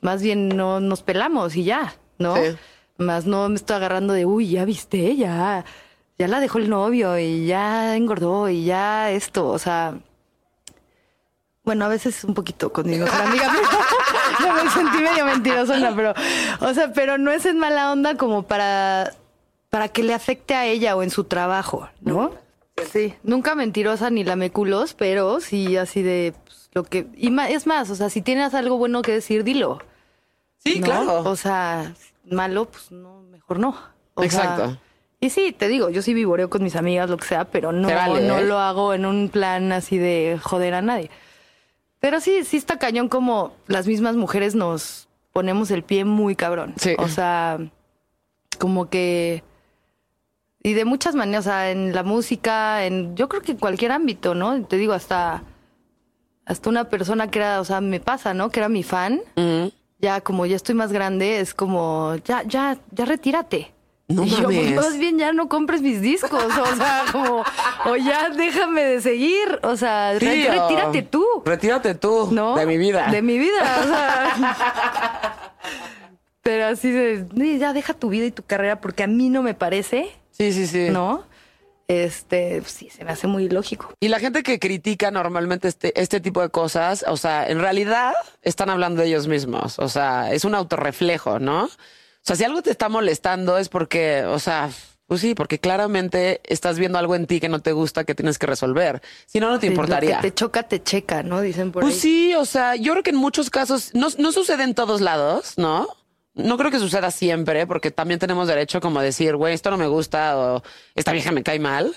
más 0.00 0.22
bien 0.22 0.48
no 0.48 0.80
nos 0.80 1.02
pelamos 1.02 1.54
y 1.56 1.64
ya, 1.64 1.94
¿no? 2.18 2.36
Sí. 2.36 2.56
Más 2.98 3.26
no 3.26 3.48
me 3.50 3.56
estoy 3.56 3.76
agarrando 3.76 4.14
de, 4.14 4.24
uy, 4.24 4.48
ya 4.50 4.64
viste, 4.64 5.16
ya, 5.16 5.66
ya 6.18 6.28
la 6.28 6.40
dejó 6.40 6.56
el 6.58 6.70
novio 6.70 7.18
y 7.18 7.46
ya 7.46 7.94
engordó 7.94 8.48
y 8.48 8.64
ya 8.64 9.10
esto, 9.10 9.48
o 9.48 9.58
sea. 9.58 9.98
Bueno, 11.66 11.84
a 11.84 11.88
veces 11.88 12.24
un 12.24 12.32
poquito 12.32 12.72
con 12.72 12.88
mi 12.88 12.96
mejor 12.96 13.20
amiga, 13.20 13.52
pero 14.38 14.54
me 14.64 14.70
sentí 14.70 14.98
medio 14.98 15.24
mentirosona, 15.26 15.94
pero, 15.94 16.14
o 16.60 16.72
sea, 16.72 16.92
pero 16.92 17.18
no 17.18 17.30
es 17.32 17.44
en 17.44 17.58
mala 17.58 17.90
onda 17.92 18.16
como 18.16 18.44
para, 18.44 19.12
para 19.68 19.88
que 19.88 20.02
le 20.04 20.14
afecte 20.14 20.54
a 20.54 20.64
ella 20.64 20.96
o 20.96 21.02
en 21.02 21.10
su 21.10 21.24
trabajo, 21.24 21.88
¿no? 22.00 22.30
Sí, 22.92 23.14
nunca 23.24 23.54
mentirosa 23.56 24.10
ni 24.10 24.22
lameculos, 24.22 24.94
pero 24.94 25.40
sí 25.40 25.76
así 25.76 26.02
de 26.02 26.34
pues, 26.44 26.70
lo 26.72 26.84
que, 26.84 27.08
y 27.16 27.30
ma- 27.30 27.48
es 27.50 27.66
más, 27.66 27.90
o 27.90 27.96
sea, 27.96 28.10
si 28.10 28.22
tienes 28.22 28.54
algo 28.54 28.78
bueno 28.78 29.02
que 29.02 29.10
decir, 29.12 29.42
dilo. 29.42 29.80
sí, 30.58 30.78
¿no? 30.78 30.86
claro. 30.86 31.18
O 31.28 31.34
sea, 31.36 31.94
malo, 32.30 32.66
pues 32.66 32.92
no, 32.92 33.22
mejor 33.22 33.58
no. 33.58 33.76
O 34.14 34.22
sea, 34.22 34.26
Exacto. 34.26 34.78
y 35.20 35.30
sí, 35.30 35.52
te 35.52 35.66
digo, 35.68 35.90
yo 35.90 36.00
sí 36.00 36.14
vivoreo 36.14 36.48
con 36.48 36.62
mis 36.62 36.76
amigas, 36.76 37.10
lo 37.10 37.16
que 37.16 37.26
sea, 37.26 37.46
pero 37.46 37.72
no, 37.72 37.88
vale, 37.88 38.20
no 38.28 38.38
¿eh? 38.38 38.44
lo 38.44 38.58
hago 38.60 38.94
en 38.94 39.04
un 39.04 39.30
plan 39.30 39.72
así 39.72 39.98
de 39.98 40.38
joder 40.40 40.74
a 40.74 40.80
nadie. 40.82 41.10
Pero 42.06 42.20
sí, 42.20 42.44
sí 42.44 42.56
está 42.56 42.78
cañón 42.78 43.08
como 43.08 43.52
las 43.66 43.88
mismas 43.88 44.14
mujeres 44.14 44.54
nos 44.54 45.08
ponemos 45.32 45.72
el 45.72 45.82
pie 45.82 46.04
muy 46.04 46.36
cabrón. 46.36 46.72
Sí. 46.76 46.94
O 46.98 47.08
sea, 47.08 47.58
como 48.60 48.88
que... 48.88 49.42
Y 50.62 50.74
de 50.74 50.84
muchas 50.84 51.16
maneras, 51.16 51.46
o 51.46 51.50
sea, 51.50 51.72
en 51.72 51.92
la 51.92 52.04
música, 52.04 52.86
en 52.86 53.16
yo 53.16 53.28
creo 53.28 53.42
que 53.42 53.50
en 53.50 53.58
cualquier 53.58 53.90
ámbito, 53.90 54.36
¿no? 54.36 54.62
Te 54.66 54.76
digo, 54.76 54.92
hasta, 54.92 55.42
hasta 56.44 56.70
una 56.70 56.84
persona 56.84 57.28
que 57.28 57.40
era, 57.40 57.60
o 57.60 57.64
sea, 57.64 57.80
me 57.80 57.98
pasa, 57.98 58.34
¿no? 58.34 58.50
Que 58.50 58.60
era 58.60 58.68
mi 58.68 58.84
fan, 58.84 59.20
ya 59.98 60.20
como 60.20 60.46
ya 60.46 60.54
estoy 60.54 60.76
más 60.76 60.92
grande, 60.92 61.40
es 61.40 61.54
como, 61.54 62.14
ya, 62.24 62.44
ya, 62.44 62.78
ya 62.92 63.04
retírate. 63.04 63.74
No 64.08 64.24
Y 64.24 64.30
yo, 64.30 64.44
pues, 64.44 64.74
más 64.74 64.98
bien 64.98 65.18
ya 65.18 65.32
no 65.32 65.48
compres 65.48 65.82
mis 65.82 66.00
discos, 66.00 66.32
o 66.44 66.76
sea, 66.76 67.04
como, 67.12 67.42
o 67.86 67.96
ya 67.96 68.30
déjame 68.30 68.84
de 68.84 69.00
seguir, 69.00 69.58
o 69.62 69.76
sea, 69.76 70.12
retírate 70.18 71.02
tú, 71.02 71.24
Retírate 71.44 71.94
tú 71.96 72.28
¿no? 72.30 72.54
de 72.54 72.66
mi 72.66 72.78
vida. 72.78 73.08
De 73.10 73.20
mi 73.22 73.36
vida, 73.38 73.80
o 73.82 73.88
sea. 73.88 75.52
Pero 76.42 76.66
así 76.66 76.92
de, 76.92 77.26
"Sí, 77.36 77.58
ya 77.58 77.72
deja 77.72 77.94
tu 77.94 78.08
vida 78.08 78.26
y 78.26 78.30
tu 78.30 78.44
carrera 78.44 78.80
porque 78.80 79.02
a 79.02 79.08
mí 79.08 79.28
no 79.28 79.42
me 79.42 79.54
parece, 79.54 80.08
Sí, 80.30 80.52
sí, 80.52 80.66
sí. 80.66 80.90
¿no? 80.90 81.24
Este, 81.88 82.60
pues, 82.60 82.72
sí, 82.72 82.90
se 82.90 83.04
me 83.04 83.12
hace 83.12 83.26
muy 83.26 83.48
lógico. 83.48 83.92
Y 84.00 84.08
la 84.08 84.18
gente 84.20 84.42
que 84.42 84.58
critica 84.58 85.10
normalmente 85.10 85.66
este, 85.68 85.98
este 86.00 86.20
tipo 86.20 86.42
de 86.42 86.50
cosas, 86.50 87.04
o 87.08 87.16
sea, 87.16 87.48
en 87.48 87.58
realidad 87.60 88.12
están 88.42 88.70
hablando 88.70 89.02
de 89.02 89.08
ellos 89.08 89.28
mismos. 89.28 89.78
O 89.78 89.88
sea, 89.88 90.32
es 90.32 90.44
un 90.44 90.54
autorreflejo, 90.54 91.38
¿no? 91.38 91.68
O 92.26 92.28
sea, 92.28 92.34
si 92.36 92.42
algo 92.44 92.60
te 92.60 92.70
está 92.72 92.88
molestando 92.88 93.56
es 93.56 93.68
porque, 93.68 94.24
o 94.24 94.40
sea, 94.40 94.68
pues 95.06 95.20
sí, 95.20 95.36
porque 95.36 95.60
claramente 95.60 96.40
estás 96.44 96.76
viendo 96.76 96.98
algo 96.98 97.14
en 97.14 97.28
ti 97.28 97.38
que 97.38 97.48
no 97.48 97.60
te 97.60 97.70
gusta 97.70 98.02
que 98.02 98.16
tienes 98.16 98.36
que 98.38 98.46
resolver. 98.46 99.00
Si 99.26 99.38
no, 99.38 99.48
no 99.48 99.60
te 99.60 99.62
Sí, 99.62 99.66
lo 99.68 99.74
importaría. 99.74 100.16
que 100.16 100.30
te 100.30 100.34
choca, 100.34 100.64
te 100.64 100.82
checa, 100.82 101.22
¿no? 101.22 101.40
Dicen 101.40 101.70
por 101.70 101.82
Pues 101.82 101.94
ahí. 101.94 102.00
sí, 102.00 102.34
o 102.34 102.44
sea, 102.44 102.74
yo 102.74 102.92
creo 102.94 103.04
que 103.04 103.10
en 103.10 103.16
muchos 103.16 103.48
casos 103.48 103.90
no, 103.94 104.08
no 104.18 104.32
sucede 104.32 104.64
en 104.64 104.74
todos 104.74 105.00
lados, 105.00 105.54
¿no? 105.56 105.86
No 106.34 106.58
creo 106.58 106.72
que 106.72 106.80
suceda 106.80 107.12
siempre, 107.12 107.64
porque 107.68 107.92
también 107.92 108.18
tenemos 108.18 108.48
derecho 108.48 108.80
como 108.80 108.98
a 108.98 109.04
decir, 109.04 109.36
güey, 109.36 109.54
esto 109.54 109.70
no 109.70 109.76
me 109.76 109.86
gusta 109.86 110.36
o 110.36 110.62
esta 110.96 111.12
vieja 111.12 111.30
me 111.30 111.44
cae 111.44 111.60
mal. 111.60 111.94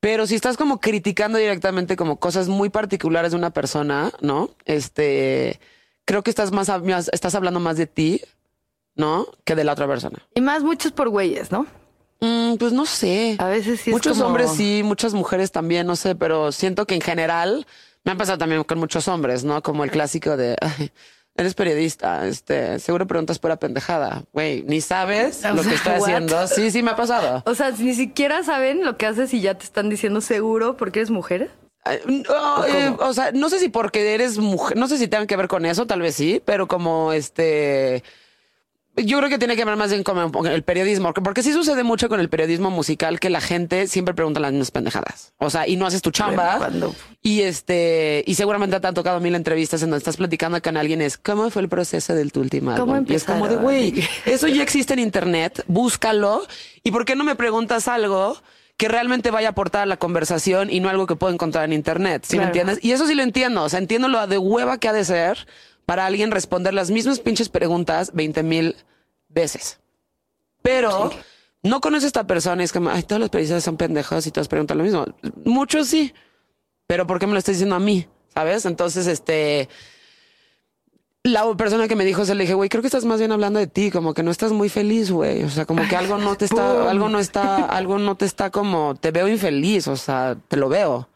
Pero 0.00 0.26
si 0.26 0.34
estás 0.34 0.58
como 0.58 0.78
criticando 0.78 1.38
directamente 1.38 1.96
como 1.96 2.20
cosas 2.20 2.48
muy 2.48 2.68
particulares 2.68 3.32
de 3.32 3.38
una 3.38 3.50
persona, 3.50 4.12
¿no? 4.20 4.50
Este, 4.66 5.58
creo 6.04 6.22
que 6.22 6.30
estás 6.30 6.52
más- 6.52 6.68
estás 7.12 7.34
hablando 7.34 7.58
más 7.60 7.78
de 7.78 7.86
ti, 7.86 8.20
¿no? 8.98 9.26
Que 9.44 9.54
de 9.54 9.64
la 9.64 9.72
otra 9.72 9.86
persona. 9.86 10.18
Y 10.34 10.42
más 10.42 10.62
muchos 10.62 10.92
por 10.92 11.08
güeyes, 11.08 11.50
¿no? 11.50 11.66
Mm, 12.20 12.56
pues 12.56 12.72
no 12.72 12.84
sé. 12.84 13.36
A 13.38 13.46
veces 13.46 13.80
sí 13.80 13.90
es 13.90 13.94
muchos 13.94 14.16
como- 14.18 14.26
hombres 14.28 14.50
sí, 14.52 14.82
muchas 14.84 15.14
mujeres 15.14 15.50
también, 15.52 15.86
no 15.86 15.96
sé, 15.96 16.14
pero 16.14 16.52
siento 16.52 16.84
que 16.86 16.94
en 16.96 17.00
general 17.00 17.66
me 18.04 18.12
han 18.12 18.18
pasado 18.18 18.36
también 18.38 18.62
con 18.64 18.78
muchos 18.78 19.08
hombres, 19.08 19.44
¿no? 19.44 19.62
Como 19.62 19.84
el 19.84 19.90
clásico 19.90 20.36
de, 20.36 20.56
"Ay, 20.60 20.90
eres 21.36 21.54
periodista, 21.54 22.26
este, 22.26 22.80
seguro 22.80 23.06
preguntas 23.06 23.38
pura 23.38 23.56
pendejada, 23.56 24.24
güey, 24.32 24.64
ni 24.64 24.80
sabes 24.80 25.44
O 25.44 25.54
lo 25.54 25.62
que 25.62 25.74
estoy 25.76 25.92
what? 25.92 26.02
haciendo. 26.02 26.46
Sí, 26.48 26.72
sí 26.72 26.82
me 26.82 26.90
ha 26.90 26.96
pasado. 26.96 27.44
O 27.46 27.54
sea, 27.54 27.70
ni 27.70 27.94
siquiera 27.94 28.42
saben 28.42 28.84
lo 28.84 28.96
que 28.96 29.06
haces 29.06 29.32
y 29.32 29.40
ya 29.40 29.54
te 29.56 29.64
están 29.64 29.88
diciendo 29.88 30.20
seguro 30.20 30.76
porque 30.76 30.98
eres 30.98 31.10
mujer. 31.10 31.52
No, 32.06 32.66
eh, 32.66 32.94
o 32.98 33.12
sea, 33.14 33.30
no 33.32 33.48
sé 33.48 33.60
si 33.60 33.68
porque 33.68 34.12
eres 34.12 34.36
mujer, 34.38 34.76
no 34.76 34.88
sé 34.88 34.98
si 34.98 35.06
tengan 35.08 35.26
que 35.28 35.36
ver 35.36 35.48
con 35.48 35.64
eso, 35.64 35.86
tal 35.86 36.02
vez 36.02 36.16
sí, 36.16 36.42
pero 36.44 36.66
como 36.66 37.12
este. 37.12 38.02
Yo 39.04 39.18
creo 39.18 39.30
que 39.30 39.38
tiene 39.38 39.56
que 39.56 39.64
ver 39.64 39.76
más 39.76 39.90
bien 39.90 40.02
con 40.02 40.46
el 40.46 40.62
periodismo, 40.62 41.12
porque 41.14 41.42
sí 41.42 41.52
sucede 41.52 41.82
mucho 41.82 42.08
con 42.08 42.20
el 42.20 42.28
periodismo 42.28 42.70
musical 42.70 43.20
que 43.20 43.30
la 43.30 43.40
gente 43.40 43.86
siempre 43.86 44.14
pregunta 44.14 44.40
las 44.40 44.52
mismas 44.52 44.70
pendejadas. 44.70 45.32
O 45.38 45.50
sea, 45.50 45.66
y 45.68 45.76
no 45.76 45.86
haces 45.86 46.02
tu 46.02 46.10
chamba. 46.10 46.70
Y 47.22 47.42
este, 47.42 48.24
y 48.26 48.34
seguramente 48.34 48.78
te 48.80 48.86
han 48.86 48.94
tocado 48.94 49.20
mil 49.20 49.34
entrevistas 49.34 49.82
en 49.82 49.90
donde 49.90 49.98
estás 49.98 50.16
platicando 50.16 50.60
con 50.62 50.76
alguien 50.76 51.00
es 51.02 51.18
¿cómo 51.18 51.50
fue 51.50 51.62
el 51.62 51.68
proceso 51.68 52.14
de 52.14 52.24
tu 52.30 52.40
último 52.40 52.74
¿Cómo 52.76 52.94
álbum? 52.94 53.06
Y 53.12 53.14
es 53.14 53.24
como 53.24 53.48
de 53.48 53.56
güey, 53.56 54.06
eso 54.26 54.46
ya 54.48 54.62
existe 54.62 54.92
en 54.94 55.00
internet, 55.00 55.64
búscalo. 55.66 56.46
¿Y 56.84 56.90
por 56.90 57.04
qué 57.04 57.16
no 57.16 57.24
me 57.24 57.34
preguntas 57.36 57.88
algo 57.88 58.36
que 58.76 58.88
realmente 58.88 59.30
vaya 59.32 59.48
a 59.48 59.50
aportar 59.50 59.82
a 59.82 59.86
la 59.86 59.96
conversación 59.96 60.70
y 60.70 60.80
no 60.80 60.88
algo 60.88 61.06
que 61.06 61.16
puedo 61.16 61.32
encontrar 61.32 61.64
en 61.64 61.72
internet? 61.72 62.24
¿Sí 62.26 62.36
me 62.36 62.44
Claro. 62.44 62.48
entiendes? 62.48 62.78
Y 62.84 62.92
eso 62.92 63.06
sí 63.06 63.14
lo 63.14 63.22
entiendo. 63.22 63.62
O 63.64 63.68
sea, 63.68 63.78
entiendo 63.80 64.08
lo 64.08 64.26
de 64.26 64.38
hueva 64.38 64.78
que 64.78 64.88
ha 64.88 64.92
de 64.92 65.04
ser 65.04 65.46
para 65.88 66.04
alguien 66.04 66.30
responder 66.30 66.74
las 66.74 66.90
mismas 66.90 67.18
pinches 67.18 67.48
preguntas 67.48 68.10
20 68.12 68.42
mil 68.42 68.76
veces. 69.30 69.80
Pero 70.60 71.10
no 71.62 71.80
conoces 71.80 72.04
a 72.04 72.06
esta 72.08 72.26
persona 72.26 72.60
y 72.60 72.66
es 72.66 72.74
como, 72.74 72.90
ay, 72.90 73.04
todos 73.04 73.18
los 73.18 73.30
periodistas 73.30 73.64
son 73.64 73.78
pendejos 73.78 74.26
y 74.26 74.30
todos 74.30 74.48
preguntan 74.48 74.76
lo 74.76 74.84
mismo. 74.84 75.06
Muchos 75.46 75.88
sí. 75.88 76.12
Pero 76.86 77.06
¿por 77.06 77.18
qué 77.18 77.26
me 77.26 77.32
lo 77.32 77.38
estás 77.38 77.54
diciendo 77.54 77.74
a 77.74 77.80
mí? 77.80 78.06
¿Sabes? 78.34 78.66
Entonces, 78.66 79.06
este. 79.06 79.70
La 81.22 81.50
persona 81.56 81.88
que 81.88 81.96
me 81.96 82.04
dijo, 82.04 82.26
se 82.26 82.34
le 82.34 82.42
dije, 82.42 82.52
güey, 82.52 82.68
creo 82.68 82.82
que 82.82 82.88
estás 82.88 83.06
más 83.06 83.18
bien 83.18 83.32
hablando 83.32 83.58
de 83.58 83.66
ti, 83.66 83.90
como 83.90 84.12
que 84.12 84.22
no 84.22 84.30
estás 84.30 84.52
muy 84.52 84.68
feliz, 84.68 85.10
güey. 85.10 85.42
O 85.44 85.48
sea, 85.48 85.64
como 85.64 85.88
que 85.88 85.96
algo 85.96 86.18
no 86.18 86.36
te 86.36 86.44
está, 86.44 86.90
algo 86.90 87.08
no 87.08 87.18
está, 87.18 87.64
algo 87.64 87.98
no 87.98 88.14
te 88.14 88.26
está 88.26 88.50
como, 88.50 88.94
te 88.94 89.10
veo 89.10 89.26
infeliz, 89.26 89.88
o 89.88 89.96
sea, 89.96 90.36
te 90.48 90.58
lo 90.58 90.68
veo. 90.68 91.08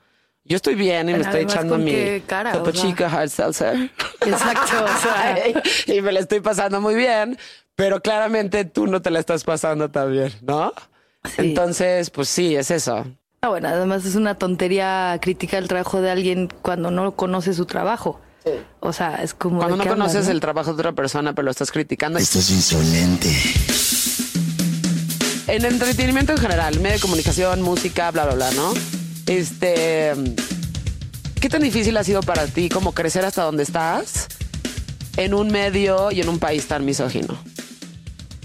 Yo 0.45 0.57
estoy 0.57 0.75
bien 0.75 1.09
y 1.09 1.13
me 1.13 1.21
estoy 1.21 1.43
echando 1.43 1.75
¿con 1.75 1.85
mi 1.85 2.21
cara? 2.27 2.53
Topo 2.53 2.71
O 2.71 2.73
sea. 2.73 2.83
Chica 2.83 3.07
Hard 3.07 3.31
Seltzer. 3.31 3.91
Exacto, 4.21 4.85
o 4.85 5.01
sea. 5.01 5.39
y 5.87 6.03
me 6.03 6.13
la 6.13 6.21
estoy 6.21 6.41
pasando 6.41 6.81
muy 6.81 6.95
bien, 6.95 7.39
pero 7.77 8.03
claramente 8.03 8.65
tú 8.65 8.87
no 8.87 9.01
te 9.01 9.11
la 9.11 9.21
estás 9.21 9.45
pasando 9.45 9.91
tan 9.91 10.11
bien, 10.11 10.33
¿no? 10.43 10.73
Sí. 11.25 11.35
Entonces, 11.39 12.11
pues 12.11 12.29
sí, 12.29 12.57
es 12.57 12.73
eso. 12.73 13.07
Ah, 13.41 13.49
bueno, 13.49 13.69
además 13.69 14.05
es 14.05 14.17
una 14.17 14.37
tontería 14.37 15.19
criticar 15.23 15.63
el 15.63 15.69
trabajo 15.69 16.01
de 16.01 16.11
alguien 16.11 16.49
cuando 16.63 16.91
no 16.91 17.13
conoce 17.13 17.55
su 17.55 17.67
trabajo. 17.67 18.21
O 18.81 18.93
sea, 18.93 19.23
es 19.23 19.35
como... 19.35 19.59
Cuando 19.59 19.77
¿de 19.77 19.85
no 19.85 19.91
conoces 19.91 20.27
no? 20.27 20.33
el 20.33 20.41
trabajo 20.41 20.71
de 20.71 20.81
otra 20.81 20.93
persona, 20.93 21.33
pero 21.33 21.45
lo 21.45 21.51
estás 21.53 21.71
criticando. 21.71 22.19
Esto 22.19 22.41
es 22.41 22.51
insolente. 22.51 23.29
En 25.47 25.65
entretenimiento 25.65 26.33
en 26.33 26.39
general, 26.39 26.81
medio 26.81 26.97
de 26.97 27.01
comunicación, 27.01 27.63
música, 27.63 28.11
bla, 28.11 28.25
bla, 28.27 28.35
bla, 28.35 28.51
¿no? 28.53 28.73
Este. 29.27 30.13
¿Qué 31.41 31.49
tan 31.49 31.63
difícil 31.63 31.97
ha 31.97 32.05
sido 32.05 32.23
para 32.23 32.47
ti 32.47 32.69
como 32.69 32.93
crecer 32.93 33.25
hasta 33.25 33.43
donde 33.43 33.65
estás 33.65 34.29
en 35.17 35.35
un 35.35 35.49
medio 35.49 36.13
y 36.13 36.21
en 36.21 36.29
un 36.29 36.39
país 36.39 36.69
tan 36.69 36.85
misógino? 36.85 37.37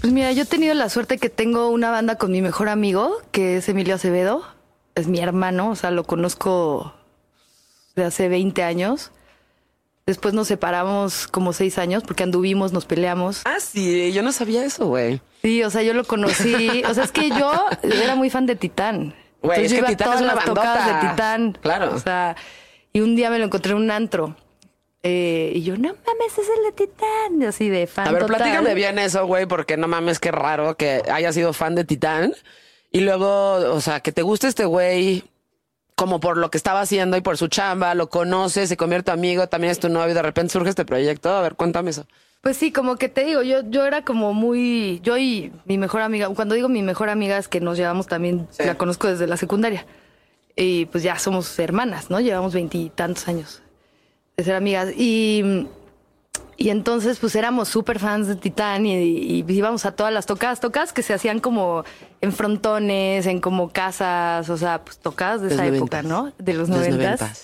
Pues 0.00 0.12
mira, 0.12 0.32
yo 0.32 0.42
he 0.42 0.46
tenido 0.46 0.74
la 0.74 0.88
suerte 0.88 1.18
que 1.18 1.28
tengo 1.28 1.68
una 1.68 1.90
banda 1.90 2.16
con 2.16 2.30
mi 2.30 2.42
mejor 2.42 2.68
amigo, 2.68 3.16
que 3.32 3.56
es 3.56 3.68
Emilio 3.68 3.94
Acevedo. 3.94 4.44
Es 4.94 5.06
mi 5.06 5.20
hermano, 5.20 5.70
o 5.70 5.76
sea, 5.76 5.90
lo 5.90 6.04
conozco 6.04 6.92
de 7.94 8.04
hace 8.04 8.28
20 8.28 8.62
años. 8.62 9.12
Después 10.06 10.32
nos 10.34 10.48
separamos 10.48 11.26
como 11.26 11.52
seis 11.52 11.78
años 11.78 12.02
porque 12.02 12.22
anduvimos, 12.22 12.72
nos 12.72 12.86
peleamos. 12.86 13.42
Ah, 13.44 13.58
sí, 13.60 14.10
yo 14.12 14.22
no 14.22 14.32
sabía 14.32 14.64
eso, 14.64 14.86
güey. 14.86 15.20
Sí, 15.42 15.62
o 15.62 15.70
sea, 15.70 15.82
yo 15.82 15.92
lo 15.94 16.04
conocí. 16.04 16.82
O 16.88 16.94
sea, 16.94 17.04
es 17.04 17.12
que 17.12 17.28
yo 17.28 17.52
era 17.82 18.14
muy 18.14 18.30
fan 18.30 18.46
de 18.46 18.56
Titán. 18.56 19.14
Güey, 19.42 19.64
es 19.66 19.72
que 19.72 19.82
Titán 19.82 19.96
todas 19.96 20.16
es 20.16 20.22
una 20.22 20.34
las 20.34 20.44
tocadas 20.44 20.78
bandota. 20.78 21.00
de 21.02 21.10
Titán. 21.10 21.58
Claro. 21.60 21.94
O 21.94 21.98
sea, 21.98 22.36
y 22.92 23.00
un 23.00 23.16
día 23.16 23.30
me 23.30 23.38
lo 23.38 23.44
encontré 23.44 23.72
en 23.72 23.78
un 23.78 23.90
antro. 23.90 24.36
Eh, 25.04 25.52
y 25.54 25.62
yo, 25.62 25.76
no 25.76 25.88
mames, 25.88 26.38
es 26.38 26.48
el 26.58 26.64
de 26.64 26.72
Titán. 26.72 27.40
Y 27.40 27.44
así 27.44 27.68
de 27.68 27.86
fan. 27.86 28.08
A 28.08 28.12
ver, 28.12 28.22
total. 28.22 28.36
platícame 28.38 28.74
bien 28.74 28.98
eso, 28.98 29.26
güey, 29.26 29.46
porque 29.46 29.76
no 29.76 29.86
mames, 29.88 30.18
qué 30.18 30.32
raro 30.32 30.76
que 30.76 31.02
hayas 31.12 31.34
sido 31.34 31.52
fan 31.52 31.74
de 31.74 31.84
Titán. 31.84 32.34
Y 32.90 33.00
luego, 33.00 33.54
o 33.72 33.80
sea, 33.80 34.00
que 34.00 34.12
te 34.12 34.22
guste 34.22 34.48
este 34.48 34.64
güey 34.64 35.24
como 35.94 36.20
por 36.20 36.36
lo 36.36 36.50
que 36.50 36.56
estaba 36.58 36.80
haciendo 36.80 37.16
y 37.16 37.20
por 37.20 37.36
su 37.36 37.48
chamba, 37.48 37.94
lo 37.94 38.08
conoces, 38.08 38.68
se 38.68 38.76
convierte 38.76 39.10
amigo, 39.10 39.48
también 39.48 39.72
es 39.72 39.80
tu 39.80 39.88
novio, 39.88 40.14
de 40.14 40.22
repente 40.22 40.52
surge 40.52 40.70
este 40.70 40.84
proyecto. 40.84 41.28
A 41.30 41.42
ver, 41.42 41.54
cuéntame 41.56 41.90
eso. 41.90 42.06
Pues 42.40 42.56
sí, 42.56 42.70
como 42.72 42.96
que 42.96 43.08
te 43.08 43.24
digo, 43.24 43.42
yo, 43.42 43.62
yo 43.68 43.84
era 43.84 44.02
como 44.02 44.32
muy, 44.32 45.00
yo 45.02 45.18
y 45.18 45.52
mi 45.64 45.76
mejor 45.76 46.02
amiga, 46.02 46.28
cuando 46.30 46.54
digo 46.54 46.68
mi 46.68 46.82
mejor 46.82 47.08
amiga 47.08 47.36
es 47.36 47.48
que 47.48 47.60
nos 47.60 47.76
llevamos 47.76 48.06
también, 48.06 48.46
Sí. 48.50 48.62
la 48.64 48.76
conozco 48.76 49.08
desde 49.08 49.26
la 49.26 49.36
secundaria. 49.36 49.86
Y 50.54 50.86
pues 50.86 51.02
ya 51.04 51.18
somos 51.18 51.58
hermanas, 51.58 52.10
¿no? 52.10 52.20
Llevamos 52.20 52.54
veintitantos 52.54 53.28
años 53.28 53.62
de 54.36 54.44
ser 54.44 54.54
amigas. 54.54 54.90
Y, 54.96 55.66
y 56.60 56.70
entonces 56.70 57.18
pues 57.20 57.36
éramos 57.36 57.68
súper 57.68 58.00
fans 58.00 58.26
de 58.26 58.34
Titán 58.34 58.84
y, 58.84 58.94
y 58.96 59.44
íbamos 59.48 59.86
a 59.86 59.92
todas 59.92 60.12
las 60.12 60.26
tocadas, 60.26 60.58
tocadas 60.58 60.92
que 60.92 61.02
se 61.02 61.14
hacían 61.14 61.38
como 61.38 61.84
en 62.20 62.32
frontones, 62.32 63.26
en 63.26 63.40
como 63.40 63.70
casas, 63.70 64.50
o 64.50 64.56
sea, 64.56 64.82
pues 64.84 64.98
tocadas 64.98 65.40
de 65.40 65.46
Los 65.46 65.52
esa 65.54 65.62
noventas. 65.64 65.78
época, 65.78 66.02
¿no? 66.02 66.32
De 66.36 66.54
los 66.54 66.68
noventas. 66.68 67.42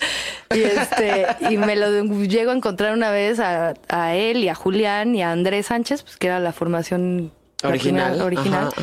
Y 0.53 0.61
este, 0.61 1.25
y 1.49 1.57
me 1.57 1.77
lo 1.77 2.03
llego 2.25 2.51
a 2.51 2.55
encontrar 2.55 2.93
una 2.93 3.09
vez 3.09 3.39
a, 3.39 3.73
a 3.87 4.15
él 4.15 4.43
y 4.43 4.49
a 4.49 4.53
Julián 4.55 5.15
y 5.15 5.23
a 5.23 5.31
Andrés 5.31 5.67
Sánchez, 5.67 6.03
pues 6.03 6.17
que 6.17 6.27
era 6.27 6.39
la 6.39 6.51
formación 6.51 7.31
la 7.63 7.69
Original, 7.69 8.05
primera 8.09 8.25
original, 8.25 8.67
ajá. 8.67 8.81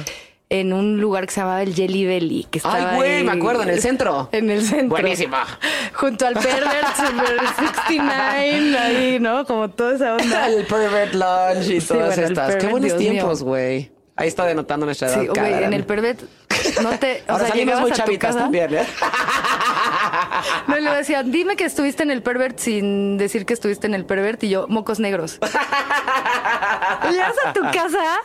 En 0.53 0.75
un 0.75 1.01
lugar 1.01 1.25
que 1.27 1.33
se 1.33 1.41
llamaba 1.41 1.63
el 1.63 1.75
Jelly 1.75 2.05
Belly, 2.05 2.47
que 2.51 2.59
estaba 2.59 2.91
Ay, 2.91 2.97
güey, 2.97 3.25
me 3.25 3.33
acuerdo, 3.33 3.63
en 3.63 3.71
el 3.71 3.81
centro. 3.81 4.29
En 4.33 4.51
el 4.51 4.63
centro. 4.63 4.89
Buenísimo. 4.91 5.39
Junto 5.95 6.27
al 6.27 6.35
Pervert 6.35 6.95
Super 6.95 7.41
69, 7.87 8.79
ahí, 8.79 9.19
¿no? 9.19 9.47
Como 9.47 9.71
toda 9.71 9.95
esa 9.95 10.15
onda. 10.15 10.49
El 10.49 10.67
Pervert 10.67 11.15
Lunch 11.15 11.71
y 11.71 11.81
Sí, 11.81 11.89
todas 11.89 12.17
bueno, 12.17 12.29
estas. 12.29 12.57
Qué 12.57 12.67
buenos 12.67 12.89
Dios 12.89 12.99
tiempos, 12.99 13.43
güey. 13.43 13.91
Ahí 14.15 14.29
está 14.29 14.45
denotando 14.45 14.85
nuestra 14.85 15.09
edad. 15.09 15.21
Sí, 15.23 15.27
güey, 15.29 15.65
en 15.65 15.73
el 15.73 15.85
Pervert 15.85 16.21
no 16.83 16.99
te, 16.99 17.23
o 17.27 17.33
Ahora 17.33 17.45
sea, 17.45 17.55
salimos 17.55 17.81
muy 17.81 17.93
chavitas 17.93 18.37
también, 18.37 18.75
¿eh? 18.75 18.87
No, 20.69 20.79
le 20.79 20.91
decían, 20.91 21.33
dime 21.33 21.57
que 21.57 21.65
estuviste 21.65 22.03
en 22.03 22.11
el 22.11 22.23
pervert 22.23 22.59
sin 22.59 23.17
decir 23.17 23.47
que 23.47 23.55
estuviste 23.55 23.87
en 23.87 23.95
el 23.95 24.05
pervert 24.05 24.45
y 24.45 24.51
yo, 24.51 24.67
mocos 24.69 25.01
negros. 25.01 25.39
llegas 27.11 27.35
a 27.47 27.53
tu 27.55 27.63
casa 27.63 28.21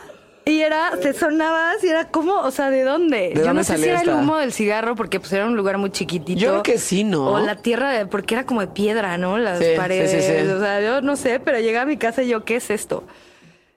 y 0.48 0.62
era, 0.62 0.92
te 1.00 1.12
sonabas 1.12 1.82
y 1.84 1.88
era 1.88 2.08
como, 2.10 2.34
o 2.40 2.50
sea, 2.50 2.70
¿de 2.70 2.82
dónde? 2.82 3.32
yo 3.34 3.42
dónde 3.42 3.54
no 3.54 3.64
sé 3.64 3.76
si 3.76 3.84
era 3.84 4.00
el 4.00 4.08
esta? 4.08 4.20
humo 4.20 4.38
del 4.38 4.52
cigarro 4.52 4.94
porque 4.96 5.20
pues 5.20 5.32
era 5.32 5.46
un 5.46 5.56
lugar 5.56 5.78
muy 5.78 5.90
chiquitito. 5.90 6.38
Yo 6.40 6.50
creo 6.50 6.62
que 6.62 6.78
sí, 6.78 7.04
¿no? 7.04 7.26
O 7.32 7.38
la 7.40 7.56
tierra, 7.56 7.90
de- 7.92 8.06
porque 8.06 8.34
era 8.34 8.46
como 8.46 8.60
de 8.60 8.68
piedra, 8.68 9.18
¿no? 9.18 9.38
Las 9.38 9.58
Sí, 9.58 9.66
paredes. 9.76 10.10
sí, 10.10 10.20
sí. 10.22 10.48
O 10.50 10.58
sea, 10.60 10.80
yo 10.80 11.00
no 11.02 11.16
sé, 11.16 11.38
pero 11.40 11.58
llegué 11.60 11.78
a 11.78 11.84
mi 11.86 11.96
casa 11.98 12.22
y 12.22 12.28
yo, 12.28 12.44
¿qué 12.44 12.56
es 12.56 12.70
esto? 12.70 13.04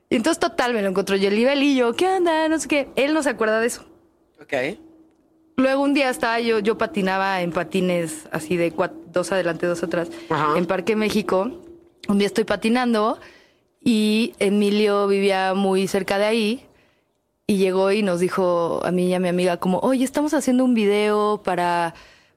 Y 0.09 0.15
entonces, 0.15 0.39
total, 0.39 0.73
me 0.73 0.81
lo 0.81 0.89
encontró 0.89 1.17
Jelly 1.17 1.45
Belly 1.45 1.71
y 1.73 1.75
yo, 1.77 1.93
¿qué 1.93 2.07
onda? 2.09 2.47
No 2.49 2.59
sé 2.59 2.67
qué. 2.67 2.87
Él 2.95 3.13
no 3.13 3.21
se 3.23 3.29
acuerda 3.29 3.59
de 3.59 3.67
eso. 3.67 3.85
Ok. 4.41 4.77
Luego 5.57 5.83
un 5.83 5.93
día 5.93 6.09
estaba 6.09 6.39
yo, 6.39 6.59
yo 6.59 6.77
patinaba 6.77 7.41
en 7.41 7.51
patines 7.51 8.27
así 8.31 8.57
de 8.57 8.73
cuat- 8.73 8.93
dos 9.11 9.31
adelante, 9.31 9.67
dos 9.67 9.83
atrás, 9.83 10.09
Ajá. 10.29 10.57
en 10.57 10.65
Parque 10.65 10.95
México. 10.95 11.51
Un 12.07 12.17
día 12.17 12.27
estoy 12.27 12.45
patinando 12.45 13.19
y 13.83 14.33
Emilio 14.39 15.07
vivía 15.07 15.53
muy 15.53 15.87
cerca 15.87 16.17
de 16.17 16.25
ahí 16.25 16.65
y 17.47 17.57
llegó 17.57 17.91
y 17.91 18.03
nos 18.03 18.19
dijo 18.19 18.81
a 18.85 18.91
mí 18.91 19.07
y 19.07 19.13
a 19.13 19.19
mi 19.19 19.27
amiga 19.29 19.57
como, 19.57 19.79
oye, 19.79 20.03
estamos 20.05 20.33
haciendo 20.33 20.63
un 20.63 20.73
video 20.73 21.41
para 21.43 21.93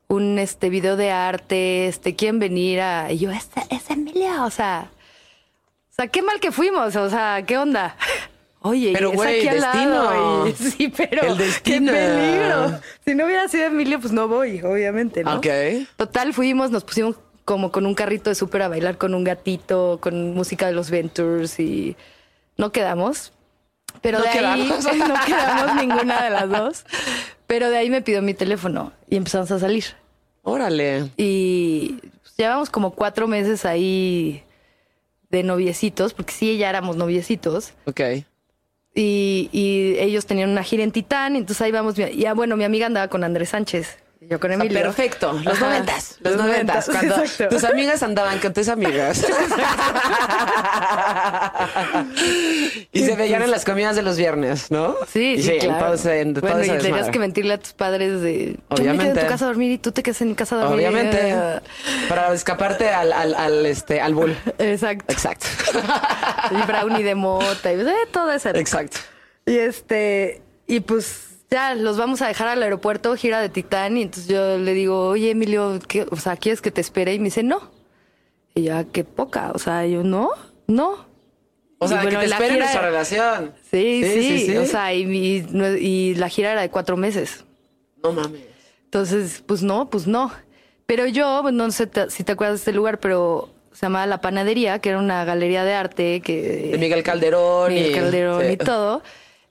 un 0.08 0.38
este 0.38 0.70
video 0.70 0.96
de 0.96 1.10
arte, 1.10 1.86
este, 1.88 2.14
¿quieren 2.14 2.38
venir 2.38 2.80
a...? 2.80 3.10
Y 3.12 3.18
yo, 3.18 3.30
es, 3.30 3.48
es 3.70 3.90
Emilio, 3.90 4.44
o 4.44 4.50
sea, 4.50 4.90
o 5.90 5.94
sea, 5.94 6.08
qué 6.08 6.22
mal 6.22 6.40
que 6.40 6.50
fuimos, 6.52 6.94
o 6.96 7.08
sea, 7.10 7.42
¿qué 7.46 7.56
onda? 7.58 7.96
Oye, 8.60 8.92
Pero, 8.94 9.10
es 9.10 9.16
güey, 9.16 9.38
aquí 9.40 9.48
al 9.48 9.60
lado. 9.60 10.44
destino. 10.44 10.68
y- 10.68 10.70
sí, 10.72 10.92
pero 10.96 11.22
El 11.26 11.36
destino. 11.36 11.92
qué 11.92 11.98
peligro. 11.98 12.80
Si 13.04 13.14
no 13.14 13.26
hubiera 13.26 13.46
sido 13.46 13.64
Emilio, 13.66 14.00
pues 14.00 14.10
no 14.12 14.26
voy, 14.26 14.62
obviamente, 14.62 15.22
¿no? 15.22 15.36
Ok. 15.36 15.46
Total, 15.96 16.32
fuimos, 16.32 16.70
nos 16.70 16.82
pusimos 16.82 17.16
como 17.44 17.70
con 17.70 17.86
un 17.86 17.94
carrito 17.94 18.30
de 18.30 18.34
súper 18.34 18.62
a 18.62 18.68
bailar 18.68 18.96
con 18.96 19.14
un 19.14 19.24
gatito, 19.24 19.98
con 20.00 20.34
música 20.34 20.66
de 20.66 20.72
los 20.72 20.90
Ventures 20.90 21.58
y 21.60 21.96
no 22.56 22.72
quedamos. 22.72 23.32
Pero 24.00 24.18
No 24.18 24.24
de 24.24 24.30
ahí 24.30 24.38
quedamos. 24.38 24.84
no 25.08 25.14
quedamos 25.26 25.76
ninguna 25.76 26.24
de 26.24 26.30
las 26.30 26.48
dos. 26.48 26.84
Pero 27.46 27.70
de 27.70 27.76
ahí 27.76 27.90
me 27.90 28.02
pidió 28.02 28.22
mi 28.22 28.34
teléfono 28.34 28.92
y 29.08 29.16
empezamos 29.16 29.50
a 29.50 29.58
salir. 29.58 29.84
Órale. 30.42 31.10
Y 31.16 32.00
llevamos 32.36 32.70
como 32.70 32.92
cuatro 32.92 33.28
meses 33.28 33.64
ahí 33.64 34.42
de 35.30 35.42
noviecitos, 35.42 36.14
porque 36.14 36.32
sí, 36.32 36.56
ya 36.56 36.70
éramos 36.70 36.96
noviecitos. 36.96 37.72
Ok. 37.86 38.00
Y, 38.94 39.48
y 39.52 39.96
ellos 39.98 40.26
tenían 40.26 40.50
una 40.50 40.62
gira 40.62 40.84
en 40.84 40.92
Titán, 40.92 41.34
entonces 41.34 41.60
ahí 41.62 41.72
vamos. 41.72 41.98
Y 41.98 42.26
ah, 42.26 42.34
bueno, 42.34 42.56
mi 42.56 42.64
amiga 42.64 42.86
andaba 42.86 43.08
con 43.08 43.24
Andrés 43.24 43.50
Sánchez. 43.50 43.98
Yo 44.30 44.40
con 44.40 44.50
Ah, 44.50 44.54
Emilio. 44.54 44.80
perfecto. 44.82 45.32
Los 45.44 45.54
Ajá. 45.54 45.66
noventas. 45.66 46.16
Los 46.20 46.36
Los 46.36 46.46
noventas. 46.46 46.88
noventas, 46.88 47.08
Cuando 47.10 47.24
exacto. 47.24 47.56
tus 47.56 47.64
amigas 47.64 48.02
andaban 48.02 48.38
con 48.38 48.52
tus 48.52 48.68
amigas. 48.68 49.24
y 52.92 53.04
se 53.04 53.16
veían 53.16 53.42
en 53.42 53.50
las 53.50 53.64
comidas 53.64 53.96
de 53.96 54.02
los 54.02 54.16
viernes, 54.16 54.70
¿no? 54.70 54.96
Sí, 55.08 55.34
Y 55.38 55.42
sí, 55.42 55.58
claro. 55.60 55.96
todo 55.96 56.12
en 56.12 56.34
todo 56.34 56.54
bueno, 56.54 56.74
y 56.74 56.78
tenías 56.78 57.10
que 57.10 57.18
mentirle 57.18 57.54
a 57.54 57.58
tus 57.58 57.72
padres 57.72 58.20
de... 58.20 58.34
Yo 58.34 58.52
me 58.52 58.76
quedo 58.76 58.92
Obviamente. 58.92 59.20
en 59.20 59.26
tu 59.26 59.30
casa 59.32 59.44
a 59.44 59.48
dormir 59.48 59.72
y 59.72 59.78
tú 59.78 59.92
te 59.92 60.02
quedas 60.02 60.20
en 60.22 60.28
mi 60.28 60.34
casa 60.34 60.56
a 60.56 60.64
dormir. 60.64 60.88
Obviamente. 60.88 61.18
Eh, 61.30 61.60
Para 62.08 62.32
escaparte 62.32 62.88
al, 62.90 63.12
al, 63.12 63.34
al, 63.34 63.66
este, 63.66 64.00
al 64.00 64.14
bull. 64.14 64.36
Exacto. 64.58 65.12
Exacto. 65.12 65.46
Y 66.50 66.56
brownie 66.66 67.02
de 67.02 67.14
mota 67.14 67.72
y 67.72 67.78
toda 68.12 68.34
esa 68.36 68.50
época. 68.50 68.60
Exacto. 68.60 68.98
Y 69.46 69.56
este, 69.56 70.42
y 70.66 70.80
pues 70.80 71.33
ya 71.50 71.74
los 71.74 71.96
vamos 71.96 72.22
a 72.22 72.28
dejar 72.28 72.48
al 72.48 72.62
aeropuerto, 72.62 73.14
gira 73.16 73.40
de 73.40 73.48
Titán, 73.48 73.96
y 73.96 74.02
entonces 74.02 74.28
yo 74.28 74.58
le 74.58 74.74
digo, 74.74 75.08
oye 75.08 75.30
Emilio, 75.30 75.78
¿qué, 75.86 76.06
o 76.10 76.16
sea, 76.16 76.36
¿quieres 76.36 76.60
que 76.60 76.70
te 76.70 76.80
espere? 76.80 77.14
Y 77.14 77.18
me 77.18 77.26
dice, 77.26 77.42
no. 77.42 77.70
Y 78.54 78.62
ya, 78.62 78.84
qué 78.84 79.04
poca, 79.04 79.52
o 79.54 79.58
sea, 79.58 79.86
yo, 79.86 80.02
no, 80.02 80.30
no. 80.66 81.06
O 81.78 81.88
sea, 81.88 82.02
bueno, 82.02 82.18
que 82.20 82.24
te 82.24 82.28
la 82.28 82.36
esperen 82.36 82.54
gira- 82.56 82.64
nuestra 82.64 82.82
relación. 82.82 83.52
Sí, 83.70 84.46
sí, 84.46 84.56
o 84.56 84.64
sea, 84.66 84.94
y, 84.94 86.14
la 86.14 86.28
gira 86.28 86.52
era 86.52 86.62
de 86.62 86.70
cuatro 86.70 86.96
meses. 86.96 87.44
No 88.02 88.12
mames. 88.12 88.42
Entonces, 88.84 89.42
pues 89.46 89.62
no, 89.62 89.90
pues 89.90 90.06
no. 90.06 90.32
Pero 90.86 91.06
yo, 91.06 91.50
no 91.50 91.70
sé 91.72 91.88
si 92.10 92.24
te 92.24 92.32
acuerdas 92.32 92.54
de 92.54 92.58
este 92.58 92.72
lugar, 92.72 93.00
pero 93.00 93.50
se 93.72 93.86
llamaba 93.86 94.06
La 94.06 94.20
Panadería, 94.20 94.78
que 94.78 94.90
era 94.90 94.98
una 94.98 95.24
galería 95.24 95.64
de 95.64 95.74
arte 95.74 96.20
que... 96.20 96.70
De 96.70 96.78
Miguel 96.78 97.02
Calderón. 97.02 97.74
Miguel 97.74 97.90
y, 97.90 97.94
Calderón 97.94 98.42
sí. 98.42 98.52
y 98.52 98.56
todo. 98.56 99.02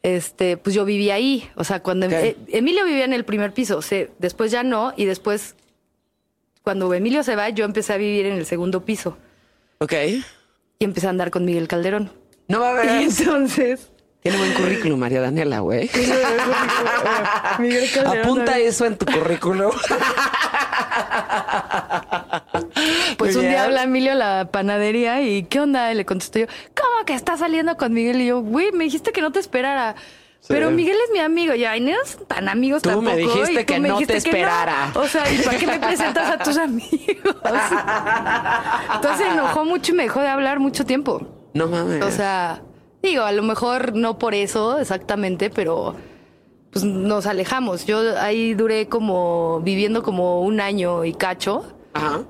Este, 0.03 0.57
pues 0.57 0.75
yo 0.75 0.83
vivía 0.85 1.15
ahí. 1.15 1.49
O 1.55 1.63
sea, 1.63 1.81
cuando 1.81 2.05
Ok. 2.07 2.11
eh, 2.13 2.37
Emilio 2.49 2.85
vivía 2.85 3.05
en 3.05 3.13
el 3.13 3.23
primer 3.25 3.53
piso, 3.53 3.81
se- 3.81 4.11
después 4.19 4.51
ya 4.51 4.61
no, 4.63 4.93
y 4.97 5.05
después, 5.05 5.55
cuando 6.61 6.93
Emilio 6.93 7.23
se 7.23 7.35
va, 7.35 7.49
yo 7.49 7.63
empecé 7.65 7.93
a 7.93 7.97
vivir 7.97 8.25
en 8.25 8.33
el 8.35 8.45
segundo 8.45 8.83
piso 8.85 9.17
Ok. 9.79 9.93
y 10.79 10.83
empecé 10.83 11.07
a 11.07 11.09
andar 11.09 11.31
con 11.31 11.45
Miguel 11.45 11.67
Calderón. 11.69 12.11
No 12.49 12.59
va 12.59 12.77
a 12.79 12.83
Y 12.83 12.87
ver. 12.87 13.01
entonces. 13.03 13.89
Tiene 14.21 14.37
buen 14.37 14.53
currículum, 14.53 14.97
María 14.99 15.19
Daniela, 15.21 15.59
güey. 15.59 15.89
Miguel 17.59 17.89
Calderón 17.93 18.19
Apunta 18.25 18.57
eso 18.59 18.85
en 18.85 18.97
tu 18.97 19.05
currículum. 19.05 19.71
Pues 23.17 23.35
un 23.35 23.43
día 23.43 23.63
habla 23.65 23.83
Emilio 23.83 24.11
a 24.13 24.15
la 24.15 24.49
panadería 24.51 25.21
y 25.21 25.43
¿qué 25.43 25.59
onda? 25.59 25.91
Y 25.91 25.95
le 25.95 26.05
contestó 26.05 26.39
yo, 26.39 26.47
¿cómo 26.75 27.05
que 27.05 27.13
estás 27.13 27.39
saliendo 27.39 27.75
con 27.77 27.93
Miguel? 27.93 28.21
Y 28.21 28.27
yo, 28.27 28.41
güey, 28.41 28.71
me 28.71 28.83
dijiste 28.85 29.11
que 29.11 29.21
no 29.21 29.31
te 29.31 29.39
esperara. 29.39 29.95
Pero 30.47 30.71
Miguel 30.71 30.97
es 31.05 31.11
mi 31.13 31.19
amigo, 31.19 31.53
ya, 31.55 31.77
y 31.77 31.79
no 31.79 31.93
son 32.05 32.25
tan 32.25 32.49
amigos 32.49 32.81
Tú 32.81 32.89
tampoco. 32.89 33.11
me 33.11 33.21
dijiste 33.21 33.53
y 33.53 33.57
tú 33.59 33.65
que 33.65 33.79
me 33.79 33.87
no 33.87 33.93
dijiste 33.97 34.13
te 34.13 34.17
esperara. 34.29 34.91
no. 34.93 34.99
O 35.01 35.07
sea, 35.07 35.31
¿y 35.31 35.37
para 35.37 35.57
qué 35.57 35.67
me 35.67 35.79
presentas 35.79 36.29
a 36.31 36.37
tus 36.43 36.57
amigos? 36.57 37.35
Entonces 38.95 39.25
se 39.25 39.33
enojó 39.33 39.63
mucho 39.65 39.93
y 39.93 39.95
me 39.95 40.03
dejó 40.03 40.19
de 40.19 40.27
hablar 40.27 40.59
mucho 40.59 40.85
tiempo. 40.85 41.21
No 41.53 41.67
mames. 41.67 42.03
O 42.03 42.11
sea, 42.11 42.61
digo, 43.01 43.23
a 43.23 43.31
lo 43.31 43.43
mejor 43.43 43.95
no 43.95 44.19
por 44.19 44.33
eso 44.35 44.79
exactamente, 44.79 45.49
pero 45.49 45.95
pues 46.71 46.83
nos 46.83 47.25
alejamos. 47.25 47.85
Yo 47.85 48.19
ahí 48.19 48.53
duré 48.53 48.87
como 48.89 49.61
viviendo 49.61 50.03
como 50.03 50.41
un 50.41 50.59
año 50.59 51.05
y 51.05 51.13
cacho. 51.13 51.63
Ajá. 51.93 52.23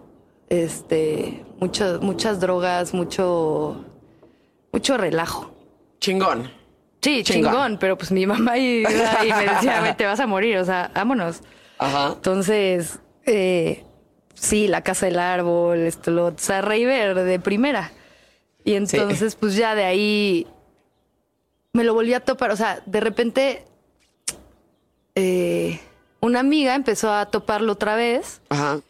Este, 0.54 1.44
muchas, 1.60 2.00
muchas 2.02 2.40
drogas, 2.40 2.94
mucho, 2.94 3.84
mucho 4.72 4.98
relajo. 4.98 5.52
Chingón. 6.00 6.52
Sí, 7.02 7.24
Chingón. 7.24 7.52
chingón, 7.52 7.78
pero 7.80 7.98
pues 7.98 8.12
mi 8.12 8.28
mamá 8.28 8.56
iba 8.60 8.92
y 9.26 9.32
me 9.34 9.48
decía, 9.48 9.82
"Ve, 9.82 9.96
te 9.96 10.06
vas 10.06 10.20
a 10.20 10.28
morir, 10.28 10.58
o 10.60 10.66
sea, 10.66 10.92
vámonos. 10.94 11.42
Ajá. 11.80 12.14
Entonces, 12.14 13.00
eh, 13.26 13.84
sí, 14.36 14.68
la 14.68 14.82
casa 14.84 15.08
del 15.08 15.18
árbol, 15.18 15.80
esto, 15.80 16.12
lo, 16.12 16.28
o 16.28 16.34
sea, 16.38 16.62
de 16.62 17.40
primera. 17.40 17.92
Y 18.64 18.76
entonces, 18.76 19.36
pues 19.36 19.56
ya 19.56 19.74
de 19.74 19.86
ahí 19.86 20.46
me 21.74 21.84
lo 21.84 21.96
volví 21.96 22.14
a 22.14 22.20
topar. 22.20 22.52
O 22.52 22.56
sea, 22.56 22.84
de 22.86 23.00
repente, 23.00 23.66
eh, 25.16 25.80
una 26.22 26.42
amiga 26.42 26.76
empezó 26.76 27.12
a 27.12 27.26
toparlo 27.26 27.72
otra 27.74 27.96
vez. 27.96 28.40
Ajá. 28.50 28.82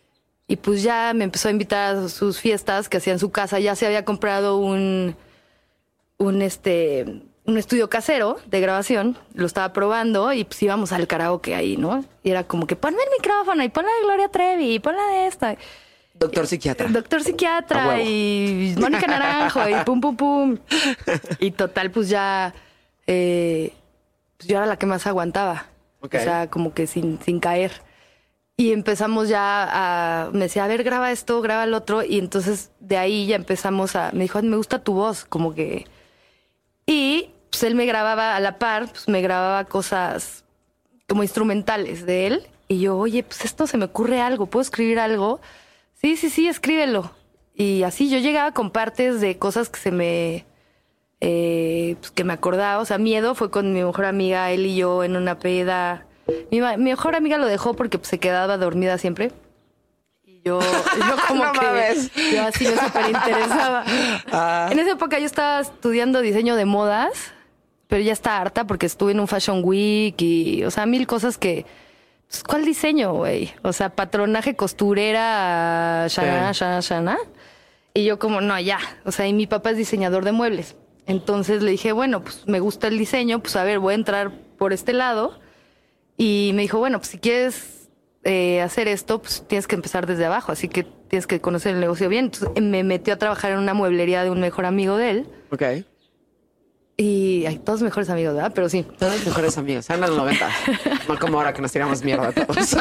Y 0.48 0.58
pues 0.58 0.84
ya 0.84 1.14
me 1.14 1.24
empezó 1.24 1.48
a 1.48 1.52
invitar 1.52 1.96
a 1.96 2.10
sus 2.10 2.40
fiestas 2.40 2.90
que 2.90 2.98
hacía 2.98 3.14
en 3.14 3.20
su 3.20 3.32
casa. 3.32 3.60
Ya 3.60 3.76
se 3.76 3.86
había 3.86 4.06
comprado 4.06 4.58
un, 4.58 5.16
un 6.18 6.42
este, 6.42 7.24
un 7.46 7.58
estudio 7.58 7.90
casero 7.90 8.38
de 8.48 8.60
grabación. 8.60 9.18
Lo 9.34 9.46
estaba 9.46 9.74
probando 9.74 10.34
y 10.34 10.44
pues 10.44 10.62
íbamos 10.62 10.92
al 10.92 11.08
karaoke 11.08 11.56
ahí, 11.56 11.78
¿no? 11.78 12.04
Y 12.24 12.32
era 12.32 12.44
como 12.44 12.68
que 12.68 12.76
ponme 12.76 13.02
el 13.02 13.10
micrófono 13.18 13.64
y 13.64 13.70
ponla 13.70 13.90
de 14.00 14.06
Gloria 14.06 14.30
Trevi 14.30 14.76
y 14.76 14.80
ponla 14.80 15.06
de 15.08 15.28
esta. 15.28 15.56
Doctor 16.14 16.46
psiquiatra. 16.46 16.88
Doctor 16.90 17.24
psiquiatra 17.24 17.88
huevo. 17.88 18.04
y 18.08 18.76
Mónica 18.78 19.08
Naranjo 19.08 19.68
y 19.68 19.74
pum, 19.84 20.00
pum, 20.00 20.16
pum. 20.16 20.58
Y 21.40 21.52
total, 21.52 21.90
pues 21.92 22.08
ya, 22.08 22.54
eh, 23.08 23.74
pues 24.38 24.48
yo 24.48 24.58
era 24.58 24.66
la 24.66 24.78
que 24.78 24.86
más 24.86 25.08
aguantaba. 25.08 25.68
O 26.00 26.08
sea, 26.10 26.50
como 26.50 26.74
que 26.74 26.86
sin, 26.86 27.20
sin 27.24 27.40
caer. 27.40 27.72
Y 28.56 28.72
empezamos 28.72 29.30
ya 29.30 29.68
a, 30.26 30.30
me 30.32 30.42
decía, 30.42 30.66
a 30.66 30.68
ver, 30.68 30.84
graba 30.84 31.12
esto, 31.12 31.42
graba 31.42 31.64
el 31.64 31.74
otro. 31.74 32.04
Y 32.04 32.20
entonces 32.20 32.72
de 32.80 32.98
ahí 32.98 33.26
ya 33.28 33.36
empezamos 33.36 33.96
a, 33.96 34.12
me 34.14 34.22
dijo, 34.24 34.42
me 34.44 34.58
gusta 34.58 34.84
tu 34.84 34.94
voz, 34.94 35.26
como 35.26 35.54
que... 35.56 35.88
Y 36.86 37.30
pues 37.50 37.64
él 37.64 37.76
me 37.76 37.86
grababa 37.86 38.36
a 38.36 38.40
la 38.40 38.60
par, 38.60 38.90
pues 38.90 39.08
me 39.08 39.22
grababa 39.22 39.66
cosas 39.66 40.44
como 41.08 41.24
instrumentales 41.24 42.06
de 42.06 42.28
él. 42.28 42.48
Y 42.68 42.80
yo, 42.80 42.98
oye, 42.98 43.24
pues 43.24 43.44
esto 43.46 43.68
se 43.68 43.78
me 43.78 43.86
ocurre 43.86 44.22
algo, 44.22 44.46
¿puedo 44.48 44.62
escribir 44.62 45.00
algo? 45.00 45.42
Sí, 45.96 46.16
sí, 46.18 46.30
sí, 46.30 46.48
escríbelo. 46.48 47.12
Y 47.56 47.84
así 47.84 48.10
yo 48.10 48.20
llegaba 48.20 48.52
con 48.54 48.72
partes 48.72 49.22
de 49.22 49.38
cosas 49.38 49.70
que 49.70 49.80
se 49.80 49.92
me... 49.92 50.46
eh, 51.22 51.96
pues 52.00 52.12
que 52.12 52.24
me 52.24 52.34
acordaba. 52.34 52.82
O 52.82 52.86
sea, 52.86 52.98
miedo 52.98 53.34
fue 53.36 53.50
con 53.50 53.74
mi 53.74 53.84
mejor 53.84 54.06
amiga, 54.06 54.52
él 54.52 54.66
y 54.66 54.76
yo 54.76 55.04
en 55.04 55.16
una 55.16 55.40
peda. 55.40 56.06
Mi, 56.52 56.62
mi 56.62 56.78
mejor 56.78 57.16
amiga 57.16 57.38
lo 57.38 57.48
dejó 57.48 57.74
porque 57.74 57.98
pues, 57.98 58.10
se 58.10 58.20
quedaba 58.20 58.58
dormida 58.58 58.98
siempre. 58.98 59.32
Y 60.26 60.42
yo, 60.44 60.60
yo 60.62 61.16
como 61.28 61.46
No 61.46 61.52
que... 61.54 61.60
mames. 61.66 62.12
Yo 62.14 62.44
así 62.44 62.66
me 62.68 62.78
súper 62.78 63.08
interesaba. 63.08 63.84
Ah. 64.32 64.70
En 64.72 64.80
esa 64.80 64.92
época 64.92 65.20
yo 65.20 65.26
estaba 65.26 65.60
estudiando 65.60 66.22
diseño 66.22 66.56
de 66.56 66.66
modas, 66.66 67.12
pero 67.88 68.02
ya 68.02 68.14
está 68.14 68.40
harta 68.40 68.66
porque 68.66 68.86
estuve 68.86 69.12
en 69.12 69.20
un 69.20 69.28
Fashion 69.28 69.62
Week 69.64 70.16
y, 70.22 70.64
o 70.64 70.72
sea, 70.72 70.86
mil 70.86 71.06
cosas 71.08 71.38
que... 71.38 71.66
pues, 72.28 72.44
¿Cuál 72.44 72.66
diseño, 72.66 73.14
güey? 73.14 73.52
O 73.62 73.74
sea, 73.74 73.90
patronaje 73.90 74.56
costurera, 74.56 76.08
shana, 76.10 76.54
Sí. 76.54 76.60
shana, 76.60 76.80
shana. 76.80 77.18
Y 77.94 78.06
yo 78.06 78.18
como, 78.18 78.42
no, 78.42 78.60
ya. 78.60 78.80
O 79.06 79.12
sea, 79.12 79.28
y 79.28 79.34
mi 79.34 79.46
papá 79.46 79.72
es 79.72 79.78
diseñador 79.78 80.26
de 80.26 80.32
muebles. 80.32 80.76
Entonces 81.06 81.62
le 81.62 81.72
dije, 81.72 81.92
bueno, 81.92 82.24
pues 82.24 82.48
me 82.48 82.60
gusta 82.60 82.88
el 82.88 82.98
diseño, 82.98 83.40
pues 83.40 83.56
a 83.56 83.64
ver, 83.64 83.80
voy 83.80 83.92
a 83.92 83.96
entrar 83.96 84.32
por 84.58 84.74
este 84.74 84.94
lado. 84.94 85.38
Y 86.18 86.52
me 86.54 86.62
dijo, 86.62 86.80
bueno, 86.80 87.00
pues 87.00 87.10
si 87.10 87.18
quieres 87.18 87.90
eh, 88.24 88.62
hacer 88.62 88.88
esto, 88.88 89.22
pues 89.22 89.44
tienes 89.48 89.68
que 89.68 89.76
empezar 89.76 90.06
desde 90.08 90.26
abajo, 90.26 90.52
así 90.52 90.68
que 90.68 90.84
tienes 90.84 91.28
que 91.28 91.42
conocer 91.42 91.74
el 91.74 91.80
negocio 91.80 92.10
bien. 92.10 92.26
Entonces 92.26 92.64
me 92.64 92.84
metió 92.84 93.14
a 93.14 93.18
trabajar 93.18 93.52
en 93.52 93.60
una 93.60 93.74
mueblería 93.74 94.24
de 94.24 94.30
un 94.30 94.40
mejor 94.40 94.66
amigo 94.66 94.98
de 94.98 95.10
él. 95.10 95.28
Ok. 95.52 95.64
Y 96.96 97.46
hay 97.48 97.58
todos 97.58 97.82
mejores 97.82 98.10
amigos, 98.12 98.36
¿verdad? 98.36 98.52
Pero 98.54 98.70
sí. 98.70 98.86
Todas 99.00 99.26
mejores 99.26 99.58
amigas. 99.58 99.90
Eran 99.90 100.02
los 100.02 100.16
90. 100.16 100.50
No 101.08 101.18
como 101.20 101.38
ahora 101.38 101.54
que 101.54 101.62
nos 101.62 101.72
tiramos 101.72 102.04
mierda 102.04 102.32
todos. 102.32 102.76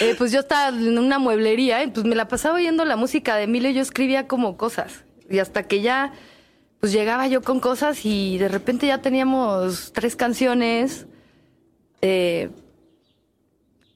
Eh, 0.00 0.14
pues 0.16 0.32
yo 0.32 0.40
estaba 0.40 0.68
en 0.68 0.98
una 0.98 1.18
mueblería 1.18 1.82
y 1.82 1.88
pues 1.88 2.06
me 2.06 2.14
la 2.14 2.28
pasaba 2.28 2.56
oyendo 2.56 2.84
la 2.84 2.96
música 2.96 3.36
de 3.36 3.44
Emilio 3.44 3.70
y 3.70 3.74
yo 3.74 3.82
escribía 3.82 4.26
como 4.26 4.56
cosas. 4.56 5.04
Y 5.28 5.38
hasta 5.38 5.64
que 5.64 5.80
ya, 5.80 6.12
pues 6.80 6.92
llegaba 6.92 7.26
yo 7.28 7.42
con 7.42 7.60
cosas 7.60 8.04
y 8.04 8.38
de 8.38 8.48
repente 8.48 8.86
ya 8.86 8.98
teníamos 9.02 9.92
tres 9.92 10.16
canciones, 10.16 11.06
eh, 12.02 12.48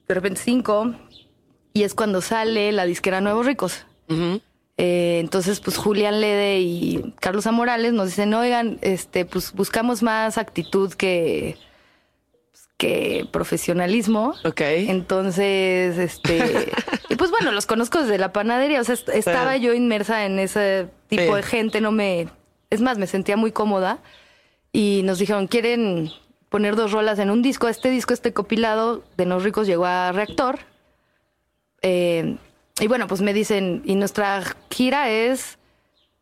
de 0.06 0.14
repente 0.14 0.40
cinco, 0.44 0.94
y 1.72 1.82
es 1.82 1.94
cuando 1.94 2.20
sale 2.20 2.70
la 2.72 2.84
disquera 2.84 3.20
Nuevos 3.20 3.46
Ricos. 3.46 3.86
Eh, 4.76 5.18
entonces, 5.20 5.60
pues 5.60 5.76
Julián 5.76 6.20
Lede 6.20 6.60
y 6.60 7.14
Carlos 7.20 7.46
Amorales 7.46 7.92
nos 7.92 8.08
dicen, 8.08 8.34
oigan, 8.34 8.78
este, 8.82 9.24
pues 9.24 9.52
buscamos 9.52 10.02
más 10.02 10.36
actitud 10.36 10.92
que, 10.92 11.56
que 12.76 13.26
profesionalismo. 13.32 14.34
Ok. 14.44 14.60
Entonces, 14.60 15.96
este, 15.96 16.68
y 17.08 17.14
pues 17.16 17.30
bueno, 17.30 17.50
los 17.52 17.66
conozco 17.66 18.00
desde 18.02 18.18
la 18.18 18.32
panadería, 18.32 18.80
o 18.80 18.84
sea, 18.84 18.94
est- 18.94 19.08
estaba 19.08 19.56
yo 19.56 19.72
inmersa 19.74 20.26
en 20.26 20.38
ese 20.38 20.88
tipo 21.08 21.22
Sí. 21.22 21.32
de 21.36 21.42
gente, 21.44 21.80
no 21.80 21.92
me, 21.92 22.28
es 22.70 22.80
más, 22.80 22.98
me 22.98 23.06
sentía 23.06 23.36
muy 23.36 23.52
cómoda 23.52 23.98
y 24.72 25.02
nos 25.04 25.18
dijeron, 25.18 25.46
¿quieren 25.46 26.10
poner 26.48 26.76
dos 26.76 26.92
rolas 26.92 27.18
en 27.18 27.30
un 27.30 27.42
disco? 27.42 27.68
Este 27.68 27.90
disco, 27.90 28.12
este 28.12 28.32
copilado 28.32 29.02
de 29.16 29.26
Los 29.26 29.44
Ricos 29.44 29.66
llegó 29.66 29.86
a 29.86 30.12
Reactor. 30.12 30.58
Eh, 31.82 32.36
y 32.80 32.86
bueno, 32.88 33.06
pues 33.06 33.20
me 33.20 33.32
dicen, 33.32 33.82
y 33.84 33.94
nuestra 33.94 34.42
gira 34.70 35.08
es 35.10 35.58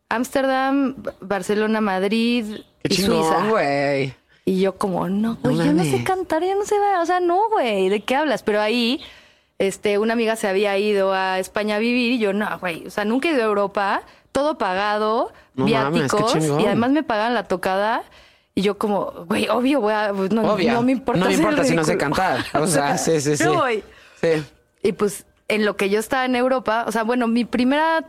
Ámsterdam, 0.09 0.97
Barcelona, 1.21 1.81
Madrid 1.81 2.45
Qué 2.83 2.95
y 2.95 2.97
Suiza. 2.97 3.47
Y 4.45 4.61
yo 4.61 4.77
como, 4.77 5.09
no, 5.09 5.39
güey, 5.43 5.57
No 5.57 5.65
yo 5.65 5.73
no 5.73 5.85
sé 5.85 6.05
cantar, 6.05 6.43
yo 6.43 6.55
no 6.55 6.65
sé, 6.65 6.79
bailar". 6.79 7.01
o 7.01 7.07
sea, 7.07 7.21
no, 7.21 7.49
güey, 7.49 7.89
¿de 7.89 8.01
qué 8.01 8.17
hablas? 8.17 8.43
Pero 8.43 8.61
ahí, 8.61 9.01
este, 9.59 9.99
una 9.99 10.13
amiga 10.13 10.37
se 10.37 10.49
había 10.49 10.77
ido 10.77 11.15
a 11.15 11.39
España 11.39 11.77
a 11.77 11.79
vivir 11.79 12.13
y 12.13 12.19
yo, 12.19 12.33
no, 12.33 12.59
güey, 12.59 12.87
o 12.87 12.91
sea, 12.91 13.05
nunca 13.05 13.29
he 13.29 13.33
ido 13.33 13.43
a 13.43 13.47
Europa, 13.47 14.03
todo 14.33 14.59
pagado, 14.59 15.33
No 15.55 15.67
viáticos, 15.67 16.35
y 16.37 16.67
además 16.67 16.91
me 16.91 17.03
pagan 17.03 17.35
la 17.35 17.45
tocada. 17.45 18.03
Y 18.55 18.63
yo 18.63 18.77
como, 18.77 19.13
güey, 19.27 19.49
obvio, 19.49 19.81
voy 19.81 19.93
a, 19.95 20.13
no, 20.13 20.53
Obvio. 20.53 20.73
no 20.75 20.83
me 20.83 20.93
importa 20.93 21.21
No 21.21 21.27
me 21.27 21.35
importa 21.35 21.65
si 21.65 21.75
no 21.75 21.85
sé 21.85 21.97
cantar. 21.97 22.45
O 22.55 22.67
sea, 22.67 22.99
sí, 22.99 23.21
sí, 23.21 23.37
sí. 23.37 23.45
yo 23.45 23.55
voy. 23.55 23.83
Sí. 24.21 24.45
Y 24.83 24.93
pues 24.93 25.25
en 25.49 25.65
lo 25.65 25.77
que 25.77 25.89
yo 25.89 25.99
estaba 25.99 26.25
en 26.27 26.37
Europa, 26.37 26.85
o 26.87 26.93
sea, 26.93 27.03
bueno, 27.03 27.29
mi 27.29 27.45
primera 27.47 28.05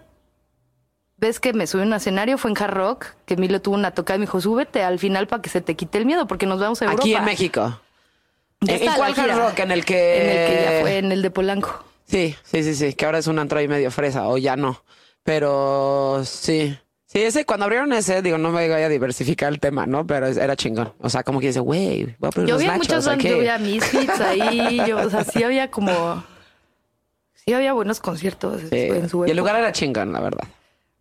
vez 1.18 1.40
que 1.40 1.54
me 1.54 1.66
subí 1.68 1.84
a 1.84 1.86
un 1.86 1.94
escenario 1.94 2.38
fue 2.38 2.52
en 2.52 2.62
Hard 2.62 2.74
Rock, 2.74 3.06
que 3.26 3.36
Emilio 3.36 3.62
tuvo 3.62 3.76
una 3.76 3.92
tocada 3.92 4.18
y 4.18 4.20
me 4.20 4.26
dijo, 4.26 4.42
súbete 4.42 4.84
al 4.84 5.00
final 5.00 5.28
para 5.28 5.42
que 5.42 5.50
se 5.50 5.62
te 5.62 5.76
quite 5.76 5.98
el 5.98 6.06
miedo, 6.06 6.28
porque 6.28 6.46
nos 6.46 6.60
vamos 6.60 6.82
a 6.82 6.86
Europa. 6.86 7.02
Aquí 7.04 7.16
en 7.16 7.24
México. 7.26 7.80
Ya 8.60 8.76
¿En- 8.76 8.94
cuál. 8.96 9.14
Hard 9.18 9.38
Rock? 9.38 9.60
En 9.60 9.72
el 9.72 9.86
que- 9.86 10.22
En 10.22 10.30
el 10.30 10.48
que 10.48 10.64
ya 10.76 10.82
fue, 10.82 10.98
en 10.98 11.12
el 11.14 11.22
de 11.22 11.32
Polanco. 11.32 11.84
Sí, 12.06 12.36
sí, 12.44 12.64
sí, 12.64 12.76
sí. 12.76 12.94
Que 12.94 13.06
ahora 13.06 13.20
es 13.20 13.28
un 13.28 13.40
antro 13.40 13.60
ahí 13.60 13.68
medio 13.70 13.92
fresa, 13.92 14.28
o 14.28 14.38
ya 14.38 14.56
no. 14.58 14.82
Pero 15.24 16.22
sí. 16.26 16.78
Sí, 17.06 17.22
ese, 17.22 17.46
cuando 17.46 17.66
abrieron 17.66 17.94
ese, 17.94 18.22
digo, 18.22 18.38
no 18.40 18.50
me 18.52 18.68
voy 18.68 18.82
a 18.82 18.90
diversificar 18.90 19.52
el 19.54 19.60
tema, 19.60 19.86
¿no? 19.86 20.06
Pero 20.08 20.28
era 20.28 20.56
chingón. 20.56 20.94
O 21.00 21.10
sea, 21.10 21.24
como 21.24 21.40
que 21.40 21.48
dice, 21.48 21.60
güey, 21.60 22.16
voy 22.18 22.28
a 22.28 22.32
poner 22.32 22.50
Yo 22.50 22.56
unos 22.56 22.60
vi 22.62 22.68
nachos 22.68 22.78
muchas 22.80 23.06
bandas, 23.06 23.26
yo 23.32 23.40
vi 23.40 23.48
a 23.48 23.58
Misfits 23.60 24.20
ahí, 24.22 24.82
yo, 24.88 24.98
o 24.98 25.10
sea, 25.10 25.24
sí 25.24 25.44
había 25.44 25.70
como... 25.70 26.24
Sí 27.46 27.54
había 27.54 27.74
buenos 27.74 28.00
conciertos 28.00 28.62
Sí. 28.62 28.68
en 28.80 29.10
su 29.10 29.26
Y 29.26 29.30
el 29.30 29.38
época. 29.38 29.42
lugar 29.52 29.56
era 29.58 29.72
chingón, 29.74 30.12
la 30.14 30.22
verdad. 30.22 30.48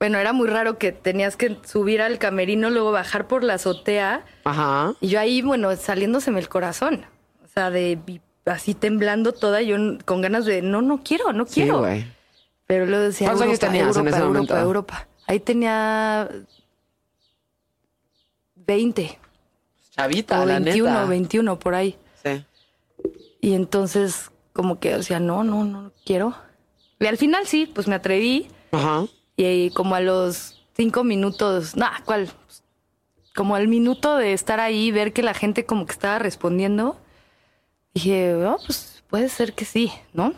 Bueno, 0.01 0.19
era 0.19 0.33
muy 0.33 0.49
raro 0.49 0.77
que 0.77 0.91
tenías 0.93 1.37
que 1.37 1.57
subir 1.65 2.03
al 2.03 2.19
camerino, 2.19 2.69
luego 2.69 2.91
bajar 2.93 3.29
por 3.29 3.45
la 3.45 3.55
azotea. 3.55 4.25
Ajá. 4.45 4.95
Y 5.01 5.09
yo 5.09 5.21
ahí, 5.21 5.41
bueno, 5.41 5.75
saliéndoseme 5.77 6.41
el 6.41 6.49
corazón. 6.49 7.07
O 7.45 7.49
sea, 7.49 7.71
de 7.71 7.99
así 8.45 8.75
temblando 8.75 9.33
toda, 9.33 9.63
yo 9.63 9.77
con 10.05 10.21
ganas 10.21 10.45
de, 10.45 10.61
no, 10.63 10.83
no 10.83 11.01
quiero, 11.05 11.33
no 11.33 11.47
Sí, 11.47 11.63
quiero. 11.63 11.79
güey. 11.79 12.05
Pero 12.73 12.87
luego 12.87 13.05
decía, 13.05 13.27
¿Cuántos 13.27 13.43
años 13.47 13.59
Europa, 13.63 13.67
tenías 13.67 13.83
en 13.83 13.89
Europa, 13.89 14.09
ese 14.09 14.19
Europa, 14.19 14.33
momento? 14.33 14.59
Europa. 14.59 15.09
Ahí 15.27 15.41
tenía 15.41 16.31
20 18.57 19.19
Chavita, 19.91 20.41
o 20.41 20.47
la 20.47 20.59
21, 20.59 20.91
neta. 20.91 21.05
21 21.05 21.59
por 21.59 21.75
ahí. 21.75 21.99
Sí. 22.23 22.43
Y 23.43 23.53
entonces 23.53 24.31
como 24.55 24.81
que 24.81 24.97
decía, 24.97 25.21
no, 25.21 25.45
no, 25.45 25.65
no, 25.65 25.83
no 25.83 25.93
quiero. 26.07 26.35
Y 26.99 27.05
al 27.05 27.19
final 27.19 27.47
sí, 27.47 27.67
pues 27.67 27.89
me 27.89 27.95
atreví 27.95 28.49
Ajá. 28.71 29.05
y 29.37 29.45
ahí 29.45 29.71
como 29.71 29.95
a 29.95 30.01
los 30.01 30.65
cinco 30.75 31.05
minutos, 31.05 31.77
no, 31.77 31.85
¿cuál? 32.07 32.31
como 33.37 33.55
al 33.55 33.69
minuto 33.69 34.17
de 34.17 34.33
estar 34.33 34.61
ahí, 34.61 34.91
ver 34.93 35.13
que 35.13 35.23
la 35.23 35.35
gente 35.35 35.67
como 35.67 35.85
que 35.85 35.93
estaba 35.93 36.19
respondiendo, 36.19 36.97
dije, 37.93 38.35
oh, 38.35 38.57
pues 38.65 39.05
puede 39.11 39.29
ser 39.29 39.53
que 39.53 39.67
sí, 39.67 39.93
¿no? 40.15 40.33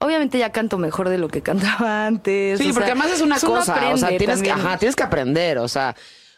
Obviamente 0.00 0.38
ya 0.38 0.52
canto 0.52 0.78
mejor 0.78 1.08
de 1.08 1.18
lo 1.18 1.28
que 1.28 1.42
cantaba 1.42 2.06
antes. 2.06 2.58
Sí, 2.58 2.70
o 2.70 2.74
porque 2.74 2.86
sea, 2.86 2.94
además 2.94 3.10
es 3.16 3.20
una 3.20 3.36
uno 3.42 3.54
cosa, 3.54 3.90
o 3.92 3.96
sea, 3.96 4.16
tienes 4.16 4.42
que, 4.42 4.50
ajá, 4.50 4.78
tienes 4.78 4.94
que 4.96 5.02
aprender, 5.02 5.58
o 5.58 5.68
sea, 5.68 5.96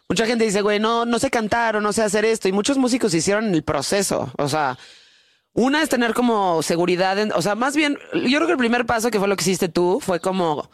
mucha 0.09 0.27
gente 0.27 0.45
dice, 0.45 0.63
güey, 0.63 0.81
no, 0.81 1.05
no 1.05 1.19
sé 1.19 1.31
cantar 1.31 1.77
o 1.77 1.81
no 1.81 1.93
sé 1.93 2.03
hacer 2.03 2.25
esto, 2.25 2.49
y 2.49 2.53
muchos 2.53 2.79
músicos 2.79 3.13
hicieron 3.15 3.55
el 3.55 3.63
proceso, 3.63 4.33
o 4.39 4.49
sea, 4.49 4.79
una 5.53 5.83
es 5.83 5.89
tener 5.89 6.15
como 6.15 6.63
seguridad, 6.63 7.19
en- 7.19 7.33
o 7.33 7.43
sea, 7.43 7.55
más 7.55 7.77
bien, 7.77 7.99
yo 8.15 8.39
creo 8.39 8.47
que 8.47 8.53
el 8.53 8.59
primer 8.59 8.87
paso 8.87 9.11
que 9.11 9.19
fue 9.19 9.29
lo 9.29 9.37
que 9.37 9.43
hiciste 9.43 9.69
tú 9.69 10.01
fue 10.01 10.21
como, 10.21 10.71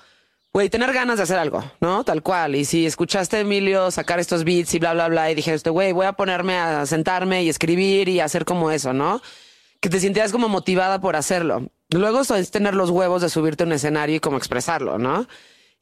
güey, 0.53 0.70
tener 0.70 0.93
ganas 0.93 1.16
de 1.16 1.24
hacer 1.24 1.39
algo, 1.39 1.64
¿no? 1.80 2.05
Tal 2.05 2.22
cual, 2.22 2.55
y 2.55 2.64
si 2.64 2.87
escuchaste 2.87 3.39
a 3.39 3.41
Emilio 3.41 3.91
sacar 3.91 4.20
estos 4.20 4.45
beats 4.45 4.72
y 4.74 4.78
bla, 4.78 4.93
bla, 4.95 5.09
bla, 5.09 5.30
y 5.30 5.34
dijiste, 5.34 5.70
güey, 5.70 5.93
voy 5.93 6.07
a 6.07 6.12
ponerme 6.12 6.57
a 6.59 6.87
sentarme 6.87 7.43
y 7.43 7.49
escribir 7.49 8.09
y 8.09 8.20
hacer 8.20 8.45
como 8.45 8.70
eso, 8.70 8.93
¿no? 8.93 9.20
que 9.78 9.91
te 9.91 10.01
sintieras 10.01 10.32
como 10.32 10.49
motivada 10.49 11.01
por 11.01 11.16
hacerlo. 11.16 11.66
Luego 11.91 12.20
es 12.20 12.51
tener 12.51 12.74
los 12.74 12.91
huevos 12.91 13.22
de 13.22 13.28
subirte 13.28 13.64
a 13.64 13.66
un 13.66 13.72
escenario 13.72 14.16
y 14.16 14.20
como 14.20 14.37
expresarlo, 14.37 14.99
¿no? 14.99 15.26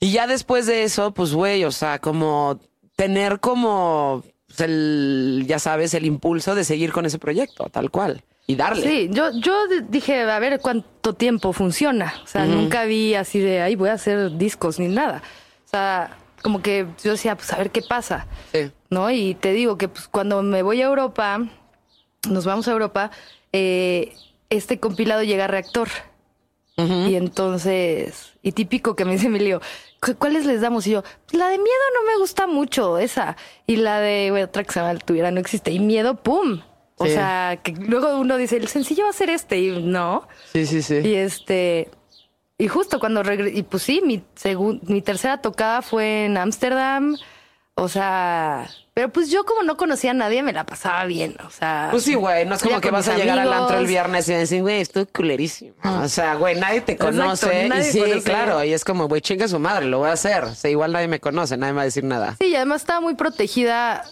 Y 0.01 0.13
ya 0.13 0.27
después 0.27 0.67
de 0.67 0.83
eso, 0.83 1.15
pues 1.15 1.33
güey, 1.33 1.65
o 1.65 1.71
sea, 1.71 1.99
como 1.99 2.61
tener 2.97 3.41
como 3.41 4.23
pues, 4.47 4.61
el, 4.61 5.45
ya 5.47 5.59
sabes, 5.59 5.95
el 5.95 6.05
impulso 6.05 6.55
de 6.55 6.65
seguir 6.65 6.93
con 6.93 7.07
ese 7.07 7.19
proyecto, 7.19 7.69
tal 7.71 7.91
cual, 7.91 8.23
y 8.47 8.57
darle. 8.57 8.83
Sí, 8.83 9.09
yo, 9.11 9.31
yo 9.33 9.55
dije, 9.89 10.21
a 10.23 10.39
ver 10.39 10.61
cuánto 10.61 11.15
tiempo 11.15 11.53
funciona. 11.53 12.15
O 12.23 12.27
sea, 12.27 12.45
nunca 12.45 12.85
vi 12.85 13.15
así 13.15 13.39
de, 13.39 13.63
ay, 13.63 13.77
voy 13.77 13.89
a 13.89 13.95
hacer 13.95 14.37
discos 14.37 14.79
ni 14.79 14.89
nada. 14.89 15.23
O 15.65 15.69
sea, 15.69 16.19
como 16.43 16.61
que 16.61 16.87
yo 17.03 17.13
decía, 17.13 17.37
pues 17.37 17.53
a 17.53 17.57
ver 17.57 17.71
qué 17.71 17.81
pasa. 17.81 18.27
Sí. 18.53 18.71
¿no? 18.95 19.11
Y 19.11 19.35
te 19.35 19.53
digo 19.53 19.77
que 19.77 19.89
pues, 19.89 20.09
cuando 20.09 20.43
me 20.43 20.63
voy 20.63 20.81
a 20.81 20.87
Europa, 20.87 21.41
nos 22.31 22.47
vamos 22.47 22.67
a 22.67 22.73
Europa, 22.73 23.11
eh, 23.53 24.15
este 24.51 24.79
compilado 24.81 25.23
llega 25.23 25.45
a 25.45 25.49
reactor. 25.49 25.89
Y 26.77 27.15
entonces, 27.15 28.33
y 28.43 28.51
típico 28.51 28.97
que 28.97 29.05
me 29.05 29.13
dice 29.13 29.29
Emilio, 29.29 29.61
"¿Cu- 30.01 30.17
¿cuáles 30.19 30.45
les 30.45 30.61
damos? 30.61 30.85
Y 30.89 30.91
yo, 30.91 31.03
pues 31.03 31.35
la 31.39 31.49
de 31.49 31.59
miedo 31.59 31.85
no 31.95 32.11
me 32.13 32.19
gusta 32.19 32.49
mucho, 32.49 32.99
esa. 32.99 33.37
Y 33.65 33.77
la 33.77 34.01
de 34.01 34.31
güey, 34.31 34.43
otra 34.43 34.65
que 34.65 34.73
se 34.73 34.81
llama 34.81 34.99
Tuviera 34.99 35.31
no 35.31 35.39
existe. 35.39 35.71
Y 35.71 35.79
miedo, 35.79 36.17
¡pum! 36.17 36.63
O 36.97 37.05
Sí. 37.07 37.13
sea, 37.13 37.61
que 37.63 37.73
luego 37.73 38.19
uno 38.19 38.37
dice, 38.37 38.57
el 38.57 38.67
sencillo 38.67 39.05
va 39.05 39.11
a 39.11 39.13
ser 39.13 39.31
este, 39.31 39.59
y 39.61 39.83
no. 39.83 40.27
Sí, 40.53 40.67
sí, 40.67 40.83
sí. 40.83 40.97
Y 40.97 41.15
este, 41.15 41.91
y 42.59 42.67
justo 42.67 42.99
cuando 42.99 43.23
regresé, 43.23 43.57
y 43.57 43.63
pues 43.63 43.85
sí, 43.85 44.01
mi, 44.05 44.25
mi 44.83 45.01
tercera 45.01 45.41
tocada 45.41 45.81
fue 45.81 46.25
en 46.25 46.37
Ámsterdam. 46.37 47.17
O 47.77 47.89
sea, 47.89 48.69
pero 48.95 49.09
pues 49.09 49.31
yo 49.31 49.45
como 49.45 49.65
no 49.65 49.77
conocía 49.77 50.13
a 50.13 50.15
nadie, 50.15 50.45
me 50.45 50.53
la 50.53 50.65
pasaba 50.65 51.05
bien. 51.07 51.35
O 51.45 51.51
sea, 51.51 51.89
Pues 51.91 52.05
sí, 52.05 52.15
güey, 52.15 52.47
no 52.47 52.55
es 52.55 52.63
como 52.63 52.81
que 52.81 52.93
vas 52.93 53.09
a 53.09 53.17
llegar 53.17 53.37
al 53.39 53.53
antro 53.53 53.79
el 53.79 53.87
viernes 53.87 54.29
y 54.29 54.33
decir, 54.35 54.63
güey, 54.63 54.81
estoy 54.81 55.07
culerísimo. 55.07 55.75
O 55.83 56.09
sea, 56.09 56.37
güey, 56.37 56.55
nadie 56.55 56.83
te 56.83 56.93
Exacto, 56.93 57.17
conoce. 57.19 57.69
nadie 57.69 57.89
y 57.89 57.93
sí, 57.93 57.99
conoce. 58.01 58.23
claro, 58.23 58.63
y 58.63 58.73
es 58.73 58.85
como, 58.85 59.09
güey, 59.09 59.21
chinga 59.21 59.49
su 59.49 59.59
madre, 59.59 59.87
lo 59.87 59.99
voy 59.99 60.09
a 60.09 60.13
hacer. 60.13 60.45
O 60.45 60.55
sea, 60.55 60.71
igual 60.71 60.93
nadie 60.93 61.09
me 61.09 61.19
conoce, 61.19 61.57
nadie 61.57 61.73
me 61.73 61.77
va 61.79 61.83
a 61.83 61.87
decir 61.87 62.05
nada. 62.05 62.37
Sí, 62.41 62.47
y 62.47 62.55
además 62.55 62.83
estaba 62.83 63.01
muy 63.01 63.17
protegida 63.17 64.05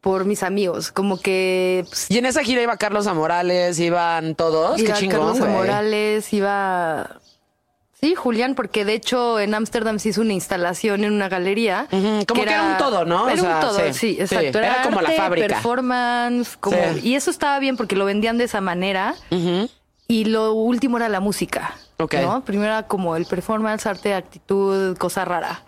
por 0.00 0.24
mis 0.24 0.42
amigos. 0.42 0.90
Como 0.90 1.20
que 1.20 1.84
pues, 1.86 2.10
Y 2.10 2.16
en 2.16 2.24
esa 2.24 2.42
gira 2.42 2.62
iba 2.62 2.78
Carlos 2.78 3.06
Morales, 3.14 3.78
iban 3.78 4.34
todos. 4.36 4.80
iba 4.80 4.94
Qué 4.94 5.00
chingón, 5.00 5.18
Carlos 5.18 5.38
güey. 5.38 5.50
Morales, 5.52 6.32
iba. 6.32 7.20
Sí, 8.02 8.16
Julián, 8.16 8.56
porque 8.56 8.84
de 8.84 8.94
hecho 8.94 9.38
en 9.38 9.54
Ámsterdam 9.54 10.00
se 10.00 10.08
hizo 10.08 10.22
una 10.22 10.32
instalación 10.32 11.04
en 11.04 11.12
una 11.12 11.28
galería. 11.28 11.86
Ujú, 11.92 12.26
como 12.26 12.42
que 12.42 12.50
era 12.50 12.62
un 12.64 12.76
todo, 12.76 13.04
¿no? 13.04 13.24
O 13.24 13.28
Era 13.28 13.40
sea, 13.40 13.54
un 13.54 13.60
todo, 13.60 13.78
sí, 13.78 13.92
sí, 13.92 14.14
sí, 14.16 14.20
exacto. 14.22 14.58
era 14.58 14.82
como 14.82 15.00
la 15.00 15.10
fábrica. 15.12 15.46
performance, 15.46 16.56
como. 16.58 16.76
Sí. 16.94 17.00
Y 17.10 17.14
eso 17.14 17.30
estaba 17.30 17.60
bien 17.60 17.76
porque 17.76 17.94
lo 17.94 18.04
vendían 18.04 18.38
de 18.38 18.44
esa 18.44 18.60
manera. 18.60 19.14
Y 20.08 20.24
lo 20.24 20.52
último 20.52 20.96
era 20.96 21.08
la 21.08 21.20
música. 21.20 21.76
Ok. 21.98 22.14
¿no? 22.14 22.44
Primero 22.44 22.72
era 22.72 22.82
como 22.88 23.14
el 23.14 23.24
performance, 23.24 23.86
arte, 23.86 24.14
actitud, 24.14 24.96
cosa 24.98 25.24
rara. 25.24 25.62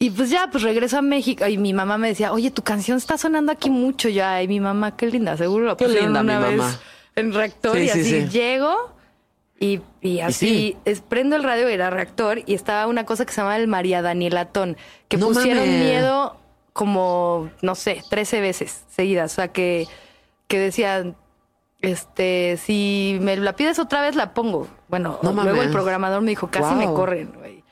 Y 0.00 0.10
pues 0.10 0.28
ya, 0.30 0.48
pues 0.50 0.64
regreso 0.64 0.98
a 0.98 1.02
México 1.02 1.46
y 1.46 1.56
mi 1.56 1.72
mamá 1.72 1.96
me 1.98 2.08
decía, 2.08 2.32
oye, 2.32 2.50
tu 2.50 2.62
canción 2.62 2.98
está 2.98 3.16
sonando 3.16 3.52
aquí 3.52 3.70
mucho 3.70 4.08
ya. 4.08 4.42
Y 4.42 4.48
mi 4.48 4.58
mamá, 4.58 4.96
qué 4.96 5.06
linda, 5.06 5.36
seguro 5.36 5.66
lo 5.66 5.76
Qué 5.76 5.84
pusieron 5.84 6.06
linda 6.14 6.20
una 6.22 6.40
mi 6.40 6.46
vez 6.46 6.56
mamá. 6.58 6.78
en 7.14 7.32
reactor 7.32 7.76
Sí, 7.76 7.82
y 7.84 7.88
sí, 7.88 8.00
así 8.00 8.04
sí. 8.22 8.28
llego 8.28 8.91
y, 9.62 9.80
y 10.00 10.20
así 10.20 10.46
sí. 10.48 10.76
es- 10.84 11.00
prendo 11.00 11.36
el 11.36 11.42
radio 11.44 11.70
y 11.70 11.72
era 11.72 11.88
reactor 11.90 12.40
y 12.46 12.54
estaba 12.54 12.86
una 12.86 13.04
cosa 13.06 13.24
que 13.24 13.32
se 13.32 13.40
llama 13.40 13.56
el 13.56 13.68
María 13.68 14.02
Danielatón, 14.02 14.76
que 15.08 15.16
No 15.16 15.28
pusieron 15.28 15.64
mames. 15.64 15.80
miedo 15.80 16.36
como, 16.72 17.50
no 17.62 17.74
sé, 17.74 18.02
13 18.10 18.40
veces 18.40 18.84
seguidas. 18.90 19.32
O 19.32 19.34
sea, 19.36 19.48
que, 19.48 19.86
que 20.48 20.58
decían, 20.58 21.16
este, 21.80 22.56
si 22.56 23.18
me 23.20 23.36
la 23.36 23.54
pides 23.56 23.78
otra 23.78 24.00
vez, 24.02 24.14
la 24.16 24.34
pongo. 24.34 24.68
Bueno, 24.88 25.18
No 25.22 25.32
luego 25.32 25.48
mames. 25.50 25.66
el 25.66 25.70
programador 25.72 26.22
me 26.22 26.30
dijo, 26.30 26.48
casi 26.50 26.74
me 26.74 26.86
corren, 26.86 27.32
güey. 27.38 27.62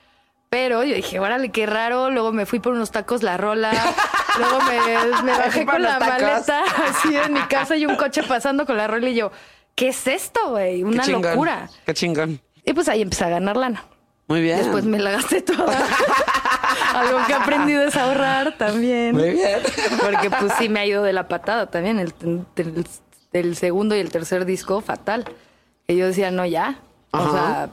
Pero 0.48 0.82
yo 0.82 0.94
dije, 0.96 1.20
órale, 1.20 1.50
qué 1.50 1.64
raro. 1.66 2.10
Luego 2.10 2.32
me 2.32 2.44
fui 2.44 2.58
por 2.58 2.72
unos 2.72 2.90
tacos 2.90 3.22
la 3.22 3.36
rola. 3.36 3.70
Luego 4.38 4.58
me, 4.62 5.22
me 5.22 5.32
bajé 5.38 5.64
con 5.64 5.80
la 5.80 5.98
tacos. 5.98 6.22
maleta 6.22 6.62
así 6.88 7.16
en 7.16 7.32
mi 7.32 7.40
casa 7.42 7.76
y 7.76 7.86
un 7.86 7.94
coche 7.96 8.22
pasando 8.24 8.66
con 8.66 8.76
la 8.76 8.88
rola 8.88 9.08
y 9.08 9.14
yo, 9.14 9.30
¿qué 9.80 9.88
es 9.88 10.06
esto, 10.06 10.50
güey? 10.50 10.78
Qué 10.80 10.84
Una 10.84 11.02
chingón, 11.02 11.22
locura. 11.22 11.70
Qué 11.86 11.94
chingón. 11.94 12.38
Y 12.66 12.74
pues 12.74 12.86
ahí 12.90 13.00
empecé 13.00 13.24
a 13.24 13.30
ganar 13.30 13.56
lana. 13.56 13.82
Muy 14.28 14.42
bien. 14.42 14.58
Después 14.58 14.84
me 14.84 14.98
la 14.98 15.12
gasté 15.12 15.40
toda. 15.40 15.78
Algo 16.94 17.18
que 17.26 17.32
he 17.32 17.34
aprendido 17.34 17.82
es 17.82 17.96
ahorrar 17.96 18.56
también. 18.58 19.16
Muy 19.16 19.30
bien. 19.30 19.58
Porque 20.02 20.28
pues 20.30 20.52
sí 20.58 20.68
me 20.68 20.80
ha 20.80 20.86
ido 20.86 21.02
de 21.02 21.14
la 21.14 21.28
patada 21.28 21.66
también. 21.70 21.98
El, 21.98 22.12
el- 22.56 22.86
el 23.32 23.56
segundo 23.56 23.96
y 23.96 24.00
el 24.00 24.10
tercer 24.10 24.44
disco, 24.44 24.80
fatal. 24.82 25.24
Que 25.88 25.96
yo 25.96 26.06
decía, 26.06 26.30
no, 26.30 26.44
ya. 26.44 26.78
Ajá. 27.12 27.24
O 27.28 27.32
sea, 27.32 27.70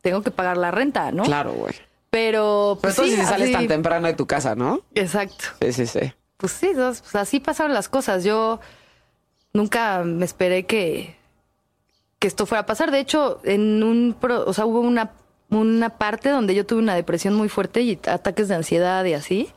tengo 0.00 0.22
que 0.22 0.30
pagar 0.30 0.56
la 0.56 0.70
renta, 0.70 1.12
¿no? 1.12 1.24
Claro, 1.24 1.52
güey. 1.52 1.74
Pero 2.10 2.78
Pero 2.80 2.80
pues 2.80 2.92
esto 2.94 3.04
sí, 3.04 3.10
si 3.10 3.22
sales 3.26 3.48
así- 3.48 3.52
tan 3.52 3.68
temprano 3.68 4.06
de 4.06 4.14
tu 4.14 4.26
casa, 4.26 4.54
¿no? 4.54 4.80
Exacto. 4.94 5.44
Sí, 5.60 5.72
sí, 5.72 5.86
sí. 5.86 6.12
Pues 6.38 6.52
sí, 6.52 6.70
pues 6.74 7.14
así 7.14 7.40
pasaron 7.40 7.74
las 7.74 7.88
cosas. 7.88 8.24
Yo 8.24 8.58
nunca 9.52 10.02
me 10.04 10.24
esperé 10.24 10.64
que, 10.66 11.16
que 12.18 12.28
esto 12.28 12.46
fuera 12.46 12.62
a 12.62 12.66
pasar. 12.66 12.90
De 12.90 12.98
hecho, 13.00 13.40
en 13.44 13.82
un, 13.82 14.16
pro- 14.18 14.44
o 14.46 14.52
sea, 14.52 14.66
hubo 14.66 14.80
una, 14.80 15.12
una 15.50 15.90
parte 15.90 16.30
donde 16.30 16.54
yo 16.54 16.66
tuve 16.66 16.78
una 16.80 16.94
depresión 16.94 17.34
muy 17.34 17.48
fuerte 17.48 17.82
y 17.82 17.98
ataques 18.06 18.48
de 18.48 18.54
ansiedad 18.54 19.04
y 19.04 19.14
así. 19.14 19.52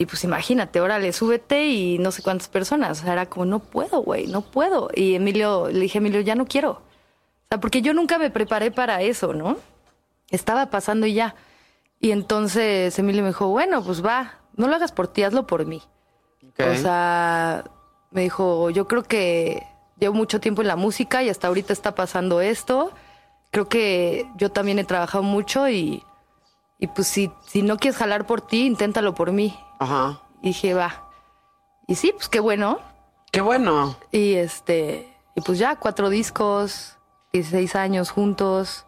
Y 0.00 0.06
pues 0.06 0.22
imagínate, 0.22 0.80
órale, 0.80 1.12
súbete 1.12 1.66
y 1.66 1.98
no 1.98 2.12
sé 2.12 2.22
cuántas 2.22 2.48
personas. 2.48 3.00
O 3.00 3.02
sea, 3.02 3.12
era 3.14 3.26
como, 3.26 3.46
no 3.46 3.58
puedo, 3.58 4.00
güey, 4.02 4.28
no 4.28 4.42
puedo. 4.42 4.90
Y 4.94 5.14
Emilio, 5.16 5.68
le 5.70 5.80
dije, 5.80 5.98
Emilio, 5.98 6.20
ya 6.20 6.36
no 6.36 6.46
quiero. 6.46 6.70
O 6.70 7.48
sea, 7.48 7.58
porque 7.58 7.82
yo 7.82 7.92
nunca 7.94 8.16
me 8.18 8.30
preparé 8.30 8.70
para 8.70 9.02
eso, 9.02 9.34
¿no? 9.34 9.56
Estaba 10.30 10.66
pasando 10.70 11.06
y 11.06 11.14
ya. 11.14 11.34
Y 11.98 12.12
entonces 12.12 12.96
Emilio 12.96 13.22
me 13.22 13.28
dijo, 13.30 13.48
bueno, 13.48 13.82
pues 13.82 14.04
va, 14.04 14.34
no 14.54 14.68
lo 14.68 14.76
hagas 14.76 14.92
por 14.92 15.08
ti, 15.08 15.24
hazlo 15.24 15.48
por 15.48 15.66
mí. 15.66 15.82
Ok. 16.48 16.60
O 16.70 16.76
sea, 16.76 17.64
me 18.12 18.22
dijo, 18.22 18.70
yo 18.70 18.86
creo 18.86 19.02
que 19.02 19.64
llevo 19.98 20.14
mucho 20.14 20.40
tiempo 20.40 20.62
en 20.62 20.68
la 20.68 20.76
música 20.76 21.22
y 21.22 21.28
hasta 21.28 21.48
ahorita 21.48 21.72
está 21.72 21.94
pasando 21.94 22.40
esto. 22.40 22.92
Creo 23.50 23.68
que 23.68 24.26
yo 24.36 24.50
también 24.50 24.78
he 24.78 24.84
trabajado 24.84 25.24
mucho 25.24 25.68
y, 25.68 26.02
y 26.78 26.86
pues 26.88 27.06
si, 27.06 27.30
si 27.46 27.62
no 27.62 27.78
quieres 27.78 27.98
jalar 27.98 28.26
por 28.26 28.40
ti, 28.40 28.66
inténtalo 28.66 29.14
por 29.14 29.32
mí. 29.32 29.58
Ajá. 29.78 30.20
Y 30.42 30.48
dije, 30.48 30.74
va. 30.74 31.10
Y 31.86 31.94
sí, 31.94 32.12
pues 32.14 32.28
qué 32.28 32.40
bueno. 32.40 32.80
Qué 33.32 33.40
bueno. 33.40 33.96
Y 34.12 34.34
este, 34.34 35.14
y 35.34 35.40
pues 35.40 35.58
ya, 35.58 35.76
cuatro 35.76 36.10
discos, 36.10 36.96
16 37.32 37.74
años 37.76 38.10
juntos. 38.10 38.86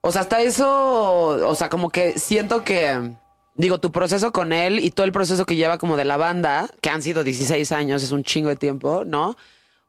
O 0.00 0.10
sea, 0.10 0.22
hasta 0.22 0.40
eso, 0.40 1.26
o 1.26 1.54
sea, 1.54 1.68
como 1.68 1.90
que 1.90 2.18
siento 2.18 2.64
que, 2.64 3.14
digo, 3.54 3.78
tu 3.78 3.92
proceso 3.92 4.32
con 4.32 4.52
él 4.52 4.80
y 4.80 4.90
todo 4.90 5.06
el 5.06 5.12
proceso 5.12 5.46
que 5.46 5.56
lleva 5.56 5.78
como 5.78 5.96
de 5.96 6.04
la 6.04 6.16
banda, 6.16 6.68
que 6.80 6.90
han 6.90 7.02
sido 7.02 7.22
16 7.22 7.70
años, 7.72 8.02
es 8.02 8.10
un 8.10 8.24
chingo 8.24 8.48
de 8.48 8.56
tiempo, 8.56 9.04
¿no? 9.04 9.36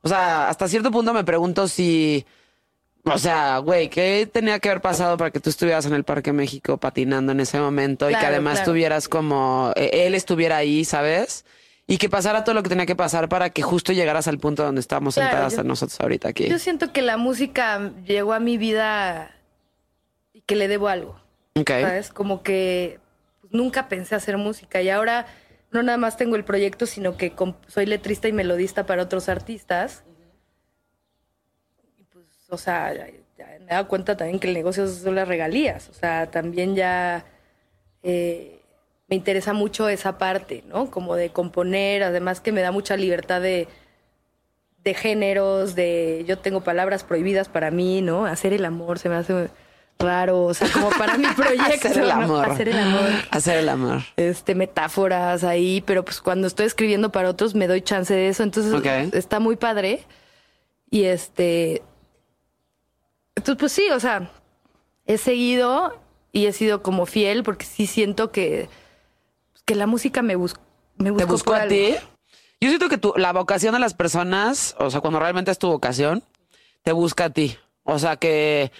O 0.03 0.07
sea, 0.09 0.49
hasta 0.49 0.67
cierto 0.67 0.91
punto 0.91 1.13
me 1.13 1.23
pregunto 1.23 1.67
si, 1.67 2.25
o 3.05 3.17
sea, 3.17 3.57
güey, 3.59 3.89
¿qué 3.89 4.29
tenía 4.31 4.59
que 4.59 4.69
haber 4.69 4.81
pasado 4.81 5.17
para 5.17 5.31
que 5.31 5.39
tú 5.39 5.49
estuvieras 5.49 5.85
en 5.85 5.93
el 5.93 6.03
Parque 6.03 6.31
México 6.33 6.77
patinando 6.77 7.31
en 7.31 7.39
ese 7.39 7.59
momento 7.59 8.09
y 8.09 8.13
que 8.15 8.25
además 8.25 8.55
claro. 8.59 8.71
tuvieras 8.71 9.07
como, 9.07 9.71
eh, 9.75 9.89
él 10.05 10.13
estuviera 10.13 10.57
ahí, 10.57 10.83
¿sabes? 10.85 11.45
Y 11.87 11.97
que 11.97 12.09
pasara 12.09 12.43
todo 12.43 12.53
lo 12.55 12.63
que 12.63 12.69
tenía 12.69 12.85
que 12.85 12.95
pasar 12.95 13.27
para 13.29 13.49
que 13.49 13.61
justo 13.61 13.91
llegaras 13.93 14.27
al 14.27 14.39
punto 14.39 14.63
donde 14.63 14.79
estamos 14.81 15.15
Claro, 15.15 15.29
sentadas 15.31 15.55
yo- 15.57 15.63
nosotros 15.63 15.99
ahorita 15.99 16.29
aquí. 16.29 16.47
Yo 16.49 16.59
siento 16.59 16.91
que 16.93 17.01
la 17.01 17.17
música 17.17 17.91
llegó 18.05 18.33
a 18.33 18.39
mi 18.39 18.57
vida 18.57 19.31
y 20.33 20.41
que 20.41 20.55
le 20.55 20.67
debo 20.67 20.87
algo. 20.89 21.19
Ok. 21.55 21.69
¿Sabes? 21.69 22.09
Como 22.11 22.41
que 22.43 22.99
nunca 23.51 23.87
pensé 23.87 24.15
hacer 24.15 24.37
música 24.37 24.81
y 24.81 24.89
ahora 24.89 25.27
no 25.73 25.83
nada 25.83 25.97
más 25.97 26.17
tengo 26.17 26.35
el 26.35 26.45
proyecto, 26.45 26.85
sino 26.85 27.17
que 27.17 27.33
soy 27.67 27.85
letrista 27.85 28.27
y 28.27 28.33
melodista 28.33 28.85
para 28.85 29.03
otros 29.03 29.27
artistas. 29.27 30.03
Y 31.97 32.03
pues, 32.03 32.25
o 32.49 32.57
sea, 32.57 32.93
me 33.37 33.65
he 33.65 33.73
dado 33.73 33.87
cuenta 33.87 34.15
también 34.15 34.39
que 34.39 34.47
el 34.47 34.53
negocio 34.53 34.87
son 34.87 35.15
las 35.15 35.27
regalías. 35.27 35.89
O 35.89 35.93
sea, 35.93 36.29
también 36.29 36.75
ya, 36.75 37.25
eh, 38.03 38.61
me 39.07 39.15
interesa 39.15 39.53
mucho 39.53 39.89
esa 39.89 40.17
parte, 40.17 40.63
¿no? 40.67 40.89
Como 40.91 41.15
de 41.15 41.31
componer, 41.31 42.03
además 42.03 42.39
que 42.39 42.51
me 42.51 42.61
da 42.61 42.71
mucha 42.71 42.95
libertad 42.95 43.41
de, 43.41 43.67
de 44.83 44.93
géneros, 44.93 45.75
de 45.75 46.23
yo 46.27 46.37
tengo 46.39 46.61
palabras 46.61 47.03
prohibidas 47.03 47.49
para 47.49 47.71
mí, 47.71 48.01
¿no? 48.01 48.25
Hacer 48.25 48.53
el 48.53 48.65
amor 48.65 48.99
se 48.99 49.09
me 49.09 49.15
hace 49.15 49.49
raro, 50.03 50.43
o 50.43 50.53
sea, 50.53 50.69
como 50.71 50.89
para 50.91 51.17
mi 51.17 51.25
proyecto. 51.35 51.87
Hacer 51.87 52.03
el 52.03 52.09
¿no? 52.09 52.13
amor. 52.13 52.49
Hacer 52.49 52.69
el 52.69 52.77
amor. 52.77 53.09
Hacer 53.31 53.57
el 53.57 53.69
amor. 53.69 54.01
Este, 54.17 54.53
metáforas 54.53 55.43
ahí, 55.43 55.81
pero 55.81 56.05
pues 56.05 56.21
cuando 56.21 56.45
estoy 56.45 56.67
escribiendo 56.67 57.11
para 57.11 57.29
otros 57.29 57.55
me 57.55 57.67
doy 57.67 57.81
chance 57.81 58.13
de 58.13 58.27
eso, 58.27 58.43
entonces 58.43 59.13
está 59.13 59.39
muy 59.39 59.55
padre. 59.55 60.05
Y 60.91 61.05
este, 61.05 61.81
entonces 63.35 63.59
pues 63.59 63.71
sí, 63.71 63.89
o 63.89 63.99
sea, 63.99 64.29
he 65.07 65.17
seguido 65.17 65.99
y 66.31 66.45
he 66.45 66.53
sido 66.53 66.83
como 66.83 67.05
fiel 67.05 67.43
porque 67.43 67.65
sí 67.65 67.87
siento 67.87 68.31
que, 68.31 68.69
que 69.65 69.75
la 69.75 69.87
música 69.87 70.21
me, 70.21 70.35
bus 70.35 70.55
me 70.97 71.09
buscó. 71.11 71.25
¿Te 71.25 71.31
buscó 71.31 71.53
a 71.55 71.67
ti? 71.67 71.95
Yo 72.61 72.69
siento 72.69 72.89
que 72.89 72.97
tu, 72.97 73.13
la 73.17 73.33
vocación 73.33 73.73
de 73.73 73.79
las 73.79 73.93
personas, 73.93 74.75
o 74.79 74.89
sea, 74.89 75.01
cuando 75.01 75.19
realmente 75.19 75.51
es 75.51 75.59
tu 75.59 75.67
vocación, 75.67 76.23
te 76.83 76.91
busca 76.91 77.25
a 77.25 77.29
ti. 77.29 77.57
O 77.83 77.99
sea, 77.99 78.15
que 78.15 78.71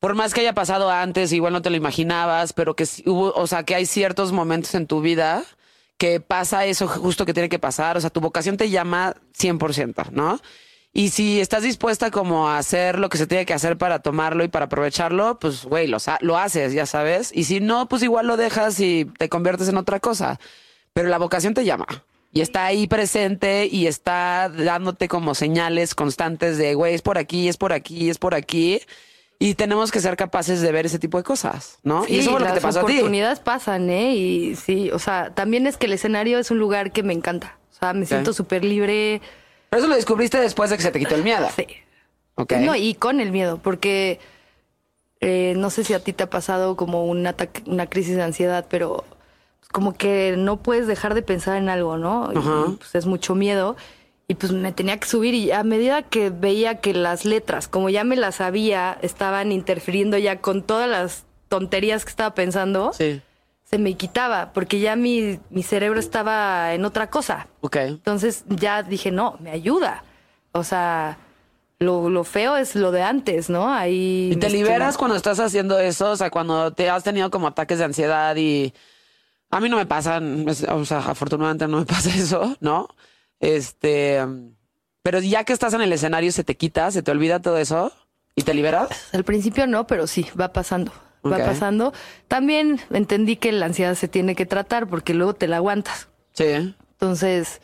por 0.00 0.14
más 0.14 0.34
que 0.34 0.40
haya 0.40 0.54
pasado 0.54 0.90
antes, 0.90 1.32
igual 1.32 1.52
no 1.52 1.62
te 1.62 1.70
lo 1.70 1.76
imaginabas, 1.76 2.52
pero 2.54 2.74
que 2.74 2.86
hubo, 3.06 3.32
o 3.34 3.46
sea, 3.46 3.64
que 3.64 3.74
hay 3.74 3.86
ciertos 3.86 4.32
momentos 4.32 4.74
en 4.74 4.86
tu 4.86 5.00
vida 5.02 5.44
que 5.98 6.18
pasa 6.18 6.64
eso 6.64 6.88
justo 6.88 7.26
que 7.26 7.34
tiene 7.34 7.50
que 7.50 7.58
pasar. 7.58 7.98
O 7.98 8.00
sea, 8.00 8.08
tu 8.08 8.22
vocación 8.22 8.56
te 8.56 8.70
llama 8.70 9.14
100%, 9.38 10.10
¿no? 10.12 10.40
Y 10.94 11.10
si 11.10 11.38
estás 11.40 11.62
dispuesta 11.62 12.10
como 12.10 12.48
a 12.48 12.56
hacer 12.58 12.98
lo 12.98 13.10
que 13.10 13.18
se 13.18 13.26
tiene 13.26 13.44
que 13.44 13.52
hacer 13.52 13.76
para 13.76 14.00
tomarlo 14.00 14.42
y 14.42 14.48
para 14.48 14.64
aprovecharlo, 14.64 15.38
pues, 15.38 15.64
güey, 15.66 15.86
lo, 15.86 15.98
lo 16.20 16.38
haces, 16.38 16.72
ya 16.72 16.86
sabes. 16.86 17.30
Y 17.34 17.44
si 17.44 17.60
no, 17.60 17.86
pues 17.86 18.02
igual 18.02 18.26
lo 18.26 18.38
dejas 18.38 18.80
y 18.80 19.04
te 19.18 19.28
conviertes 19.28 19.68
en 19.68 19.76
otra 19.76 20.00
cosa. 20.00 20.40
Pero 20.94 21.10
la 21.10 21.18
vocación 21.18 21.52
te 21.52 21.66
llama. 21.66 21.86
Y 22.32 22.40
está 22.40 22.64
ahí 22.64 22.86
presente 22.86 23.68
y 23.70 23.86
está 23.86 24.48
dándote 24.48 25.06
como 25.06 25.34
señales 25.34 25.94
constantes 25.94 26.56
de, 26.56 26.74
güey, 26.74 26.94
es 26.94 27.02
por 27.02 27.18
aquí, 27.18 27.48
es 27.48 27.58
por 27.58 27.74
aquí, 27.74 28.08
es 28.08 28.18
por 28.18 28.34
aquí. 28.34 28.80
Y 29.42 29.54
tenemos 29.54 29.90
que 29.90 30.00
ser 30.00 30.18
capaces 30.18 30.60
de 30.60 30.70
ver 30.70 30.84
ese 30.84 30.98
tipo 30.98 31.16
de 31.16 31.24
cosas, 31.24 31.78
¿no? 31.82 32.04
y 32.06 32.18
eso 32.18 32.30
fue 32.30 32.40
lo 32.40 32.46
que 32.46 32.52
te 32.52 32.56
las 32.56 32.62
pasó 32.62 32.80
a 32.80 32.84
ti. 32.84 32.92
oportunidades 32.92 33.40
pasan, 33.40 33.88
¿eh? 33.88 34.14
Y 34.14 34.54
sí, 34.54 34.90
o 34.92 34.98
sea, 34.98 35.30
también 35.34 35.66
es 35.66 35.78
que 35.78 35.86
el 35.86 35.94
escenario 35.94 36.38
es 36.38 36.50
un 36.50 36.58
lugar 36.58 36.92
que 36.92 37.02
me 37.02 37.14
encanta. 37.14 37.56
O 37.72 37.78
sea, 37.78 37.94
me 37.94 38.04
siento 38.04 38.34
súper 38.34 38.66
libre. 38.66 39.22
Pero 39.70 39.80
eso 39.80 39.88
lo 39.88 39.96
descubriste 39.96 40.38
después 40.38 40.68
de 40.68 40.76
que 40.76 40.82
se 40.82 40.90
te 40.90 40.98
quitó 40.98 41.14
el 41.14 41.22
miedo. 41.22 41.48
Sí. 41.56 41.66
Ok. 42.34 42.52
No, 42.60 42.76
y 42.76 42.92
con 42.92 43.18
el 43.18 43.32
miedo, 43.32 43.58
porque 43.62 44.20
eh, 45.20 45.54
no 45.56 45.70
sé 45.70 45.84
si 45.84 45.94
a 45.94 46.04
ti 46.04 46.12
te 46.12 46.24
ha 46.24 46.28
pasado 46.30 46.76
como 46.76 47.06
un 47.06 47.26
ataque, 47.26 47.62
una 47.66 47.86
crisis 47.86 48.16
de 48.16 48.22
ansiedad, 48.22 48.66
pero 48.68 49.04
como 49.72 49.94
que 49.94 50.34
no 50.36 50.58
puedes 50.58 50.86
dejar 50.86 51.14
de 51.14 51.22
pensar 51.22 51.56
en 51.56 51.70
algo, 51.70 51.96
¿no? 51.96 52.30
Y, 52.30 52.76
pues 52.76 52.94
es 52.94 53.06
mucho 53.06 53.34
miedo. 53.34 53.76
Y 54.30 54.34
pues 54.36 54.52
me 54.52 54.70
tenía 54.72 54.96
que 55.00 55.08
subir 55.08 55.34
y 55.34 55.50
a 55.50 55.64
medida 55.64 56.02
que 56.02 56.30
veía 56.30 56.76
que 56.76 56.94
las 56.94 57.24
letras, 57.24 57.66
como 57.66 57.90
ya 57.90 58.04
me 58.04 58.14
las 58.14 58.36
sabía, 58.36 58.96
estaban 59.02 59.50
interfiriendo 59.50 60.16
ya 60.18 60.40
con 60.40 60.62
todas 60.62 60.88
las 60.88 61.24
tonterías 61.48 62.04
que 62.04 62.10
estaba 62.10 62.32
pensando, 62.32 62.92
Sí. 62.92 63.20
se 63.64 63.78
me 63.78 63.94
quitaba, 63.94 64.52
porque 64.52 64.78
ya 64.78 64.94
mi, 64.94 65.40
mi 65.50 65.64
cerebro 65.64 65.98
estaba 65.98 66.74
en 66.74 66.84
otra 66.84 67.10
cosa. 67.10 67.48
Ok. 67.60 67.76
Entonces 67.76 68.44
ya 68.48 68.84
dije, 68.84 69.10
no, 69.10 69.36
me 69.40 69.50
ayuda. 69.50 70.04
O 70.52 70.62
sea, 70.62 71.18
lo, 71.80 72.08
lo 72.08 72.22
feo 72.22 72.56
es 72.56 72.76
lo 72.76 72.92
de 72.92 73.02
antes, 73.02 73.50
¿no? 73.50 73.72
Ahí. 73.74 74.30
¿Y 74.32 74.36
te 74.36 74.48
liberas 74.48 74.96
cuando 74.96 75.16
estás 75.16 75.40
haciendo 75.40 75.80
eso? 75.80 76.10
O 76.12 76.16
sea, 76.16 76.30
cuando 76.30 76.72
te 76.72 76.88
has 76.88 77.02
tenido 77.02 77.32
como 77.32 77.48
ataques 77.48 77.78
de 77.78 77.84
ansiedad 77.84 78.36
y 78.36 78.72
a 79.50 79.58
mí 79.58 79.68
no 79.68 79.76
me 79.76 79.86
pasan, 79.86 80.46
o 80.48 80.84
sea, 80.84 80.98
afortunadamente 80.98 81.66
no 81.66 81.78
me 81.78 81.84
pasa 81.94 82.10
eso, 82.14 82.56
¿no? 82.60 82.86
Este, 83.40 84.24
pero 85.02 85.18
ya 85.20 85.44
que 85.44 85.52
estás 85.52 85.74
en 85.74 85.80
el 85.80 85.92
escenario 85.92 86.30
se 86.30 86.44
te 86.44 86.56
quita, 86.56 86.90
se 86.90 87.02
te 87.02 87.10
olvida 87.10 87.40
todo 87.40 87.58
eso 87.58 87.92
y 88.34 88.42
te 88.42 88.54
liberas. 88.54 88.88
Al 89.12 89.24
principio 89.24 89.66
no, 89.66 89.86
pero 89.86 90.06
sí, 90.06 90.26
va 90.38 90.52
pasando. 90.52 90.92
Va 91.24 91.38
pasando. 91.38 91.92
También 92.28 92.80
entendí 92.90 93.36
que 93.36 93.52
la 93.52 93.66
ansiedad 93.66 93.94
se 93.94 94.08
tiene 94.08 94.34
que 94.34 94.46
tratar 94.46 94.86
porque 94.86 95.12
luego 95.12 95.34
te 95.34 95.48
la 95.48 95.56
aguantas. 95.56 96.08
Sí. 96.32 96.74
Entonces, 96.92 97.60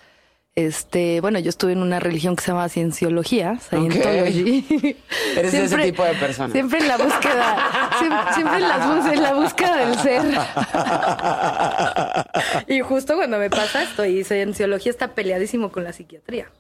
este, 0.57 1.21
bueno, 1.21 1.39
yo 1.39 1.51
estuve 1.51 1.73
en 1.73 1.79
una 1.83 2.01
religión 2.01 2.35
que 2.35 2.43
se 2.43 2.51
llama 2.51 2.69
cienciología, 2.69 3.59
Scientology. 3.61 4.97
Eres 5.37 5.53
de 5.53 5.65
ese 5.65 5.77
tipo 5.79 6.03
de 6.03 6.15
persona. 6.15 6.51
Siempre 6.53 6.79
en 6.81 6.89
la 6.89 6.97
búsqueda, 6.97 7.91
siempre, 7.99 8.33
siempre 8.35 8.57
en, 8.57 8.63
las 8.69 8.87
bus- 8.89 9.13
en 9.13 9.23
la 9.23 9.35
búsqueda 9.35 9.77
del 9.87 9.99
ser. 9.99 10.23
y 12.69 12.81
justo 12.81 13.15
cuando 13.17 13.39
me 13.39 13.51
pasa 13.51 13.83
esto, 13.83 14.05
y 14.05 14.25
cienciología 14.25 14.91
está 14.91 15.09
peleadísimo 15.15 15.71
con 15.71 15.85
la 15.85 15.93
psiquiatría. 15.93 16.51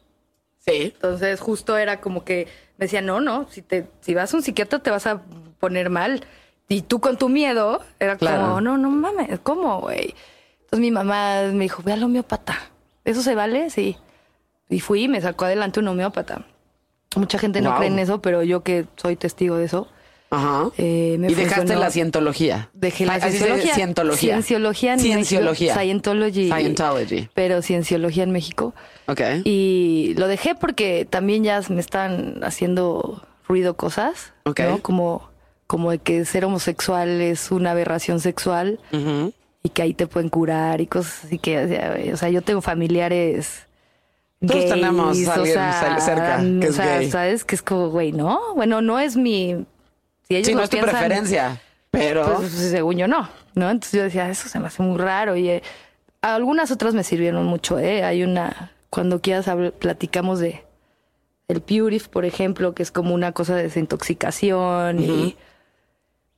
Sí. 0.59 0.92
Entonces, 0.94 1.40
justo 1.40 1.76
era 1.78 2.01
como 2.01 2.24
que 2.24 2.49
me 2.76 2.86
decía, 2.86 3.01
no, 3.01 3.20
no, 3.20 3.47
si 3.51 3.62
te, 3.62 3.86
si 4.01 4.14
vas 4.14 4.32
a 4.34 4.36
un 4.36 4.42
psiquiatra 4.42 4.78
te 4.80 4.90
vas 4.90 5.07
a 5.07 5.22
poner 5.59 5.90
mal. 5.90 6.24
Y 6.68 6.82
tú 6.82 7.01
con 7.01 7.16
tu 7.16 7.28
miedo, 7.28 7.80
era 8.01 8.16
Claro. 8.16 8.42
como, 8.42 8.61
no, 8.61 8.76
no 8.76 8.90
mames, 8.90 9.38
¿cómo, 9.42 9.80
güey? 9.80 10.14
Entonces 10.64 10.80
mi 10.80 10.90
mamá 10.90 11.42
me 11.53 11.64
dijo, 11.64 11.82
ve 11.84 11.92
al 11.92 12.03
homeópata. 12.03 12.59
¿Eso 13.07 13.22
se 13.22 13.34
vale? 13.34 13.70
Sí. 13.70 13.96
Y 14.68 14.80
fui 14.80 15.04
y 15.04 15.09
me 15.09 15.20
sacó 15.22 15.46
adelante 15.46 15.80
un 15.80 15.88
homeópata. 15.88 16.44
Mucha 17.16 17.38
gente 17.38 17.62
no 17.62 17.70
Wow. 17.70 17.78
cree 17.78 17.88
en 17.90 17.98
eso, 17.98 18.20
pero 18.20 18.42
yo 18.42 18.62
que 18.62 18.84
soy 18.96 19.16
testigo 19.16 19.57
de 19.57 19.64
eso, 19.64 19.88
Ajá. 20.28 20.68
eh, 20.76 21.16
me 21.18 21.30
y 21.30 21.34
dejaste 21.34 21.76
la 21.76 21.90
cientología. 21.90 22.68
Dejé 22.74 23.07
la 23.07 23.14
dice, 23.14 23.30
cienciología. 23.30 23.74
Cientología. 23.74 24.32
Cienciología 24.34 24.92
en 24.94 25.00
Cienciología. 25.00 25.74
Scientology. 25.74 26.50
Scientology. 26.50 27.28
Pero 27.32 27.62
cienciología 27.62 28.24
en 28.24 28.32
México. 28.32 28.74
Ok. 29.07 29.20
Y 29.44 30.14
lo 30.18 30.26
dejé 30.26 30.54
porque 30.57 31.07
también 31.09 31.44
ya 31.44 31.62
me 31.70 31.80
están 31.80 32.40
haciendo 32.42 33.22
ruido 33.48 33.76
cosas, 33.76 34.32
Ok. 34.44 34.61
¿no? 34.68 34.82
Como, 34.82 35.30
como 35.68 35.92
de 35.92 35.98
que 36.00 36.24
ser 36.24 36.44
homosexual 36.44 37.09
es 37.22 37.50
una 37.52 37.70
aberración 37.70 38.18
sexual 38.20 38.80
Ujú. 38.92 39.32
Y 39.66 39.68
que 39.68 39.82
ahí 39.82 39.94
te 39.94 40.06
pueden 40.06 40.28
curar 40.28 40.80
y 40.80 40.86
cosas 40.86 41.24
así 41.24 41.40
que, 41.40 41.58
o 41.58 41.66
sea, 41.66 41.96
o 42.12 42.16
sea, 42.16 42.28
yo 42.30 42.40
tengo 42.40 42.60
familiares 42.60 43.66
Todos 44.40 44.60
gays, 44.60 44.70
tenemos 44.72 45.26
a 45.26 45.30
o 45.30 45.34
alguien 45.34 45.54
sea, 45.54 45.98
cerca 46.00 46.40
que 46.60 46.68
o 46.68 46.72
sea, 46.72 46.98
gay. 46.98 47.10
sabes 47.10 47.44
que 47.44 47.56
es 47.56 47.62
como, 47.62 47.90
güey, 47.90 48.12
no, 48.12 48.54
bueno, 48.54 48.80
no 48.80 49.00
es 49.00 49.16
mi, 49.16 49.66
si 50.28 50.36
ellos 50.36 50.46
Sí, 50.46 50.54
no 50.54 50.62
es 50.62 50.70
tu 50.70 50.76
piensan, 50.76 50.94
preferencia, 50.94 51.60
pero... 51.90 52.36
pues 52.36 52.52
según 52.52 52.96
yo 52.96 53.08
no, 53.08 53.28
¿no? 53.56 53.68
Entonces 53.68 53.98
yo 53.98 54.04
decía, 54.04 54.30
eso 54.30 54.48
se 54.48 54.60
me 54.60 54.68
hace 54.68 54.84
muy 54.84 54.98
raro. 54.98 55.34
Y 55.34 55.48
eh, 55.48 55.62
algunas 56.22 56.70
otras 56.70 56.94
me 56.94 57.02
sirvieron 57.02 57.44
mucho, 57.44 57.80
¿eh? 57.80 58.04
Hay 58.04 58.22
una, 58.22 58.70
cuando 58.88 59.20
quieras 59.20 59.46
platicamos 59.80 60.38
de 60.38 60.62
el 61.48 61.60
Purif, 61.60 62.06
por 62.06 62.24
ejemplo, 62.24 62.72
que 62.72 62.84
es 62.84 62.92
como 62.92 63.14
una 63.14 63.32
cosa 63.32 63.56
de 63.56 63.64
desintoxicación 63.64 65.00
y... 65.00 65.36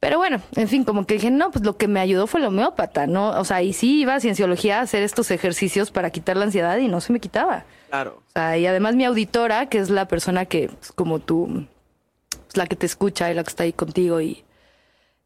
Pero 0.01 0.19
bueno, 0.19 0.41
en 0.55 0.69
fin, 0.69 0.85
como 0.85 1.07
que 1.07 1.15
dije, 1.15 1.31
no, 1.31 1.51
pues 1.51 1.65
lo 1.65 1.77
que 1.77 1.89
me 1.89 1.99
ayudó 1.99 2.29
fue 2.29 2.41
el 2.41 2.47
homeópata, 2.47 3.09
¿no? 3.09 3.31
O 3.31 3.45
sea, 3.45 3.63
y 3.63 3.73
sí 3.73 4.01
iba 4.01 4.15
a 4.15 4.21
cienciología 4.21 4.79
a 4.79 4.83
hacer 4.83 5.03
estos 5.03 5.31
ejercicios 5.33 5.91
para 5.91 6.11
quitar 6.11 6.37
la 6.37 6.45
ansiedad 6.45 6.79
y 6.79 6.87
no 6.87 7.01
se 7.01 7.13
me 7.13 7.19
quitaba. 7.19 7.65
Claro. 7.91 8.23
O 8.29 8.33
sea, 8.33 8.57
y 8.57 8.67
además 8.67 8.95
mi 8.95 9.05
auditora, 9.05 9.67
que 9.67 9.79
es 9.79 9.91
la 9.91 10.07
persona 10.07 10.45
que, 10.45 10.69
pues, 10.69 10.93
como 10.93 11.19
tú, 11.19 11.67
es 12.49 12.57
la 12.57 12.67
que 12.67 12.77
te 12.77 12.87
escucha 12.87 13.31
y 13.31 13.35
la 13.35 13.43
que 13.43 13.49
está 13.49 13.65
ahí 13.65 13.73
contigo, 13.73 14.21
y 14.21 14.45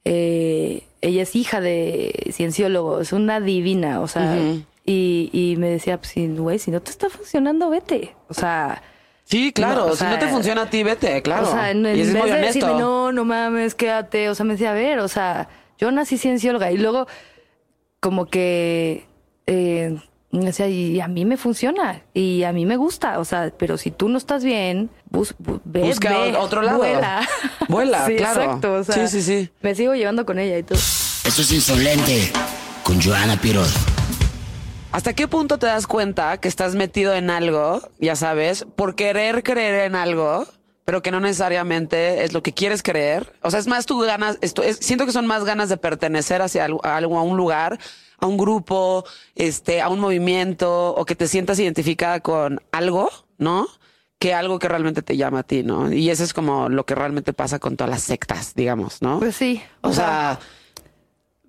eh, 0.06 0.84
ella 1.02 1.22
es 1.22 1.36
hija 1.36 1.60
de 1.60 2.30
cienciólogo, 2.32 3.02
es 3.02 3.12
una 3.12 3.40
divina, 3.40 4.00
o 4.00 4.08
sea, 4.08 4.38
y, 4.86 5.28
y 5.34 5.56
me 5.58 5.68
decía, 5.68 5.98
pues, 5.98 6.14
güey, 6.16 6.58
si 6.58 6.70
no 6.70 6.80
te 6.80 6.90
está 6.90 7.10
funcionando, 7.10 7.68
vete. 7.68 8.14
O 8.28 8.34
sea, 8.34 8.82
Sí, 9.24 9.52
claro. 9.52 9.86
No, 9.86 9.92
o 9.92 9.96
si 9.96 10.04
no 10.04 10.10
sea, 10.10 10.18
te 10.18 10.26
funciona 10.28 10.62
a 10.62 10.70
ti, 10.70 10.82
vete, 10.82 11.22
claro. 11.22 11.48
o 11.48 11.50
sea, 11.52 11.70
en, 11.70 11.86
en 11.86 11.96
y 11.96 12.00
es 12.00 12.12
vez 12.12 12.16
muy 12.22 12.30
de 12.30 12.36
honesto. 12.36 12.58
decirme, 12.66 12.80
no, 12.80 13.12
no 13.12 13.24
mames, 13.24 13.74
quédate, 13.74 14.28
o 14.28 14.34
sea, 14.34 14.44
me 14.44 14.52
decía, 14.54 14.70
a 14.72 14.74
ver, 14.74 14.98
o 14.98 15.08
sea, 15.08 15.48
yo 15.78 15.90
nací 15.90 16.18
ciencióloga 16.18 16.70
y 16.70 16.76
luego 16.76 17.06
como 18.00 18.26
que 18.26 19.06
eh, 19.46 19.96
me 20.32 20.44
decía, 20.46 20.66
y 20.68 21.00
a 21.00 21.08
mí 21.08 21.24
me 21.24 21.36
funciona 21.36 22.02
y 22.14 22.42
a 22.42 22.52
mí 22.52 22.66
me 22.66 22.76
gusta, 22.76 23.18
o 23.20 23.24
sea, 23.24 23.52
pero 23.56 23.78
si 23.78 23.90
tú 23.90 24.08
no 24.08 24.18
estás 24.18 24.42
bien, 24.44 24.90
bus, 25.10 25.34
bu- 25.42 25.60
ve, 25.64 25.80
Busca 25.82 26.10
ve, 26.10 26.36
otro 26.36 26.62
lado. 26.62 26.78
Vuela. 26.78 27.26
Vuela, 27.68 28.04
Sí, 28.06 28.16
claro. 28.16 28.42
Exacto, 28.42 28.72
o 28.74 28.84
sea, 28.84 29.06
Sí, 29.06 29.20
sí, 29.20 29.22
sí. 29.22 29.50
Me 29.62 29.74
sigo 29.74 29.94
llevando 29.94 30.26
con 30.26 30.38
ella 30.38 30.58
y 30.58 30.62
todo. 30.62 30.78
Esto 30.78 31.42
es 31.42 31.52
insolente 31.52 32.32
con 32.82 33.00
Joana 33.00 33.36
Piroz. 33.40 33.72
¿Hasta 34.92 35.14
qué 35.14 35.26
punto 35.26 35.58
te 35.58 35.64
das 35.64 35.86
cuenta 35.86 36.36
que 36.36 36.48
estás 36.48 36.74
metido 36.74 37.14
en 37.14 37.30
algo, 37.30 37.80
ya 37.98 38.14
sabes, 38.14 38.66
por 38.76 38.94
querer 38.94 39.42
creer 39.42 39.86
en 39.86 39.94
algo, 39.94 40.46
pero 40.84 41.00
que 41.00 41.10
no 41.10 41.18
necesariamente 41.18 42.24
es 42.24 42.34
lo 42.34 42.42
que 42.42 42.52
quieres 42.52 42.82
creer? 42.82 43.32
O 43.40 43.50
sea, 43.50 43.58
es 43.58 43.66
más 43.66 43.86
tu 43.86 43.98
ganas, 44.00 44.36
esto 44.42 44.62
es, 44.62 44.76
siento 44.76 45.06
que 45.06 45.12
son 45.12 45.26
más 45.26 45.44
ganas 45.44 45.70
de 45.70 45.78
pertenecer 45.78 46.42
hacia 46.42 46.66
algo, 46.66 46.84
a 46.84 46.98
algo, 46.98 47.18
a 47.18 47.22
un 47.22 47.38
lugar, 47.38 47.78
a 48.18 48.26
un 48.26 48.36
grupo, 48.36 49.06
este, 49.34 49.80
a 49.80 49.88
un 49.88 49.98
movimiento, 49.98 50.94
o 50.94 51.06
que 51.06 51.16
te 51.16 51.26
sientas 51.26 51.58
identificada 51.58 52.20
con 52.20 52.60
algo, 52.70 53.08
¿no? 53.38 53.68
Que 54.18 54.34
algo 54.34 54.58
que 54.58 54.68
realmente 54.68 55.00
te 55.00 55.16
llama 55.16 55.38
a 55.38 55.42
ti, 55.42 55.62
¿no? 55.62 55.90
Y 55.90 56.10
eso 56.10 56.22
es 56.22 56.34
como 56.34 56.68
lo 56.68 56.84
que 56.84 56.94
realmente 56.94 57.32
pasa 57.32 57.58
con 57.58 57.78
todas 57.78 57.90
las 57.90 58.02
sectas, 58.02 58.54
digamos, 58.54 59.00
¿no? 59.00 59.20
Pues 59.20 59.36
sí. 59.36 59.62
o 59.80 59.94
sea, 59.94 60.38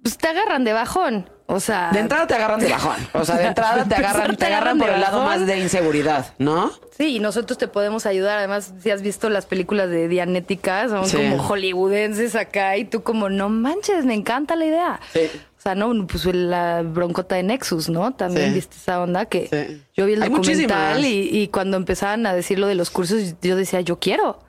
pues 0.02 0.18
te 0.18 0.30
agarran 0.30 0.64
de 0.64 0.72
bajón. 0.72 1.33
O 1.46 1.60
sea, 1.60 1.90
De 1.92 2.00
entrada 2.00 2.26
te 2.26 2.36
agarran 2.36 2.60
de 2.60 2.70
bajón. 2.70 2.96
O 3.14 3.26
sea, 3.26 3.36
de 3.38 3.48
entrada 3.48 3.84
te 3.86 3.96
agarran, 3.96 4.36
te 4.38 4.46
agarran 4.46 4.78
por 4.80 4.90
el 4.90 5.02
lado 5.02 5.24
más 5.24 5.46
de 5.46 5.60
inseguridad, 5.60 6.34
¿no? 6.40 6.72
sí, 6.98 7.16
y 7.18 7.20
nosotros 7.20 7.58
te 7.58 7.68
podemos 7.68 8.06
ayudar. 8.06 8.38
Además, 8.38 8.74
si 8.82 8.92
has 8.92 9.02
visto 9.02 9.30
las 9.30 9.46
películas 9.46 9.90
de 9.90 10.08
Dianética, 10.08 10.88
son 10.88 11.06
Sí. 11.08 11.18
como 11.18 11.40
hollywoodenses 11.44 12.36
acá 12.36 12.78
y 12.78 12.86
tú 12.86 13.04
como, 13.04 13.30
no 13.30 13.50
manches, 13.50 14.06
me 14.06 14.14
encanta 14.14 14.56
la 14.56 14.66
idea. 14.66 15.00
Sí. 15.12 15.30
O 15.58 15.62
sea, 15.64 15.76
no, 15.76 16.06
pues 16.08 16.26
la 16.26 16.82
broncota 16.84 17.36
de 17.36 17.44
Nexus, 17.44 17.90
¿no? 17.90 18.14
También 18.14 18.50
Sí. 18.50 18.56
viste 18.56 18.76
esa 18.78 19.02
onda 19.02 19.26
que 19.26 19.48
Sí. 19.48 19.82
yo 19.96 20.06
vi 20.06 20.14
el 20.14 20.24
Hay 20.24 20.30
documental 20.30 21.04
y, 21.06 21.30
y 21.30 21.48
cuando 21.50 21.78
empezaban 21.78 22.26
a 22.26 22.34
decir 22.34 22.60
lo 22.60 22.68
de 22.68 22.76
los 22.76 22.90
cursos, 22.90 23.36
yo 23.42 23.56
decía, 23.56 23.82
yo 23.82 23.98
quiero. 24.00 24.40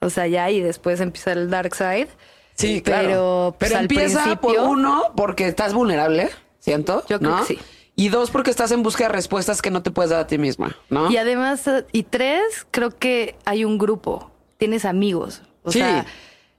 O 0.00 0.10
sea, 0.10 0.26
ya, 0.26 0.50
y 0.50 0.60
después 0.60 1.00
empieza 1.00 1.32
el 1.32 1.48
dark 1.50 1.74
side. 1.74 2.08
Sí, 2.54 2.80
claro. 2.82 3.08
Pero, 3.08 3.56
pues, 3.58 3.68
Pero 3.70 3.78
al 3.78 3.84
empieza 3.84 4.24
por 4.36 4.52
principio- 4.52 4.64
uno, 4.68 5.02
porque 5.16 5.46
estás 5.48 5.74
vulnerable, 5.74 6.30
siento. 6.60 7.04
Yo 7.08 7.18
creo 7.18 7.30
¿no? 7.32 7.38
que 7.44 7.54
sí. 7.54 7.58
Y 7.96 8.08
dos, 8.08 8.30
porque 8.30 8.50
estás 8.50 8.72
en 8.72 8.82
busca 8.82 9.04
de 9.04 9.08
respuestas 9.10 9.62
que 9.62 9.70
no 9.70 9.82
te 9.82 9.90
puedes 9.92 10.10
dar 10.10 10.20
a 10.20 10.26
ti 10.26 10.36
misma, 10.38 10.76
¿no? 10.90 11.10
Y 11.10 11.16
además, 11.16 11.66
eh, 11.68 11.84
y 11.92 12.02
tres, 12.02 12.66
creo 12.72 12.90
que 12.90 13.36
hay 13.44 13.64
un 13.64 13.78
grupo, 13.78 14.30
tienes 14.58 14.84
amigos. 14.84 15.42
O 15.62 15.70
Sí. 15.70 15.78
sea, 15.78 16.04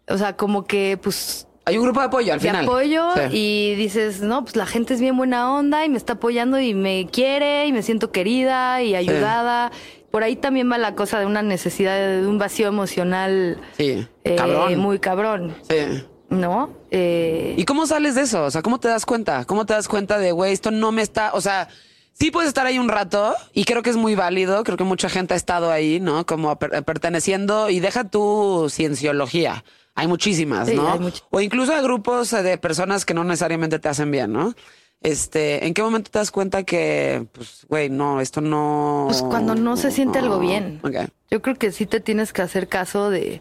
o 0.07 0.17
sea, 0.17 0.35
como 0.37 0.65
que 0.65 0.97
pues 1.01 1.47
Hay 1.67 1.77
un 1.79 1.83
grupo 1.83 1.99
de 1.99 2.05
apoyo 2.05 2.31
al 2.31 2.39
te 2.39 2.47
final. 2.47 2.63
apoyo 2.65 3.09
Sí. 3.15 3.21
y 3.37 3.75
dices, 3.75 4.21
no, 4.21 4.43
pues 4.43 4.55
la 4.55 4.67
gente 4.67 4.93
es 4.93 5.01
bien 5.01 5.17
buena 5.17 5.51
onda 5.51 5.83
y 5.83 5.89
me 5.89 5.97
está 5.97 6.13
apoyando 6.13 6.59
y 6.59 6.73
me 6.75 7.07
quiere 7.11 7.65
y 7.65 7.73
me 7.73 7.81
siento 7.81 8.11
querida 8.11 8.81
y 8.83 8.93
ayudada. 8.95 9.71
Por 10.15 10.23
ahí 10.23 10.37
también 10.37 10.71
va 10.71 10.77
la 10.77 10.95
cosa 10.95 11.19
de 11.19 11.25
una 11.25 11.41
necesidad 11.41 11.97
de 11.97 12.25
un 12.25 12.37
vacío 12.37 12.69
emocional 12.69 13.59
Sí, 13.75 14.07
eh, 14.23 14.35
cabrón. 14.37 14.77
muy 14.79 14.97
cabrón, 14.99 15.53
Sí. 15.69 16.05
¿no? 16.29 16.69
Eh, 16.89 17.53
¿Y 17.57 17.65
cómo 17.65 17.85
sales 17.85 18.15
de 18.15 18.21
eso? 18.21 18.45
O 18.45 18.49
sea, 18.49 18.61
¿cómo 18.61 18.79
te 18.79 18.87
das 18.87 19.05
cuenta? 19.05 19.43
¿Cómo 19.43 19.65
te 19.65 19.73
das 19.73 19.89
cuenta 19.89 20.17
de, 20.17 20.31
güey, 20.31 20.53
esto 20.53 20.71
no 20.71 20.93
me 20.93 21.01
está, 21.01 21.31
o 21.33 21.41
sea, 21.41 21.67
sí 22.13 22.31
puedes 22.31 22.47
estar 22.47 22.65
ahí 22.65 22.79
un 22.79 22.87
rato 22.87 23.35
y 23.51 23.65
creo 23.65 23.81
que 23.83 23.89
es 23.89 23.97
muy 23.97 24.15
válido, 24.15 24.63
creo 24.63 24.77
que 24.77 24.85
mucha 24.85 25.09
gente 25.09 25.33
ha 25.33 25.37
estado 25.37 25.69
ahí, 25.69 25.99
¿no? 25.99 26.25
Como 26.25 26.57
per- 26.57 26.81
perteneciendo 26.85 27.69
y 27.69 27.81
deja 27.81 28.05
tu 28.05 28.67
cienciología. 28.69 29.65
Hay 29.95 30.07
muchísimas, 30.07 30.69
Sí, 30.69 30.75
¿no? 30.75 30.93
hay 30.93 30.99
much- 30.99 31.23
o 31.29 31.41
incluso 31.41 31.73
a 31.75 31.81
grupos 31.81 32.31
de 32.31 32.57
personas 32.57 33.03
que 33.03 33.13
no 33.13 33.25
necesariamente 33.25 33.79
te 33.79 33.89
hacen 33.89 34.11
bien, 34.11 34.31
¿no? 34.31 34.53
Este, 35.01 35.67
¿en 35.67 35.73
qué 35.73 35.83
momento 35.83 36.09
te 36.09 36.17
das 36.17 36.31
cuenta 36.31 36.63
que, 36.63 37.27
pues, 37.31 37.65
güey, 37.69 37.89
no, 37.89 38.21
esto 38.21 38.41
no... 38.41 39.05
Pues 39.07 39.21
cuando 39.21 39.53
no 39.53 39.77
se 39.77 39.91
siente 39.91 40.17
algo 40.19 40.39
bien. 40.39 40.79
Ok. 40.83 41.09
Yo 41.29 41.41
creo 41.41 41.55
que 41.55 41.71
sí 41.71 41.85
te 41.85 41.99
tienes 41.99 42.33
que 42.33 42.41
hacer 42.41 42.67
caso 42.67 43.09
de... 43.09 43.39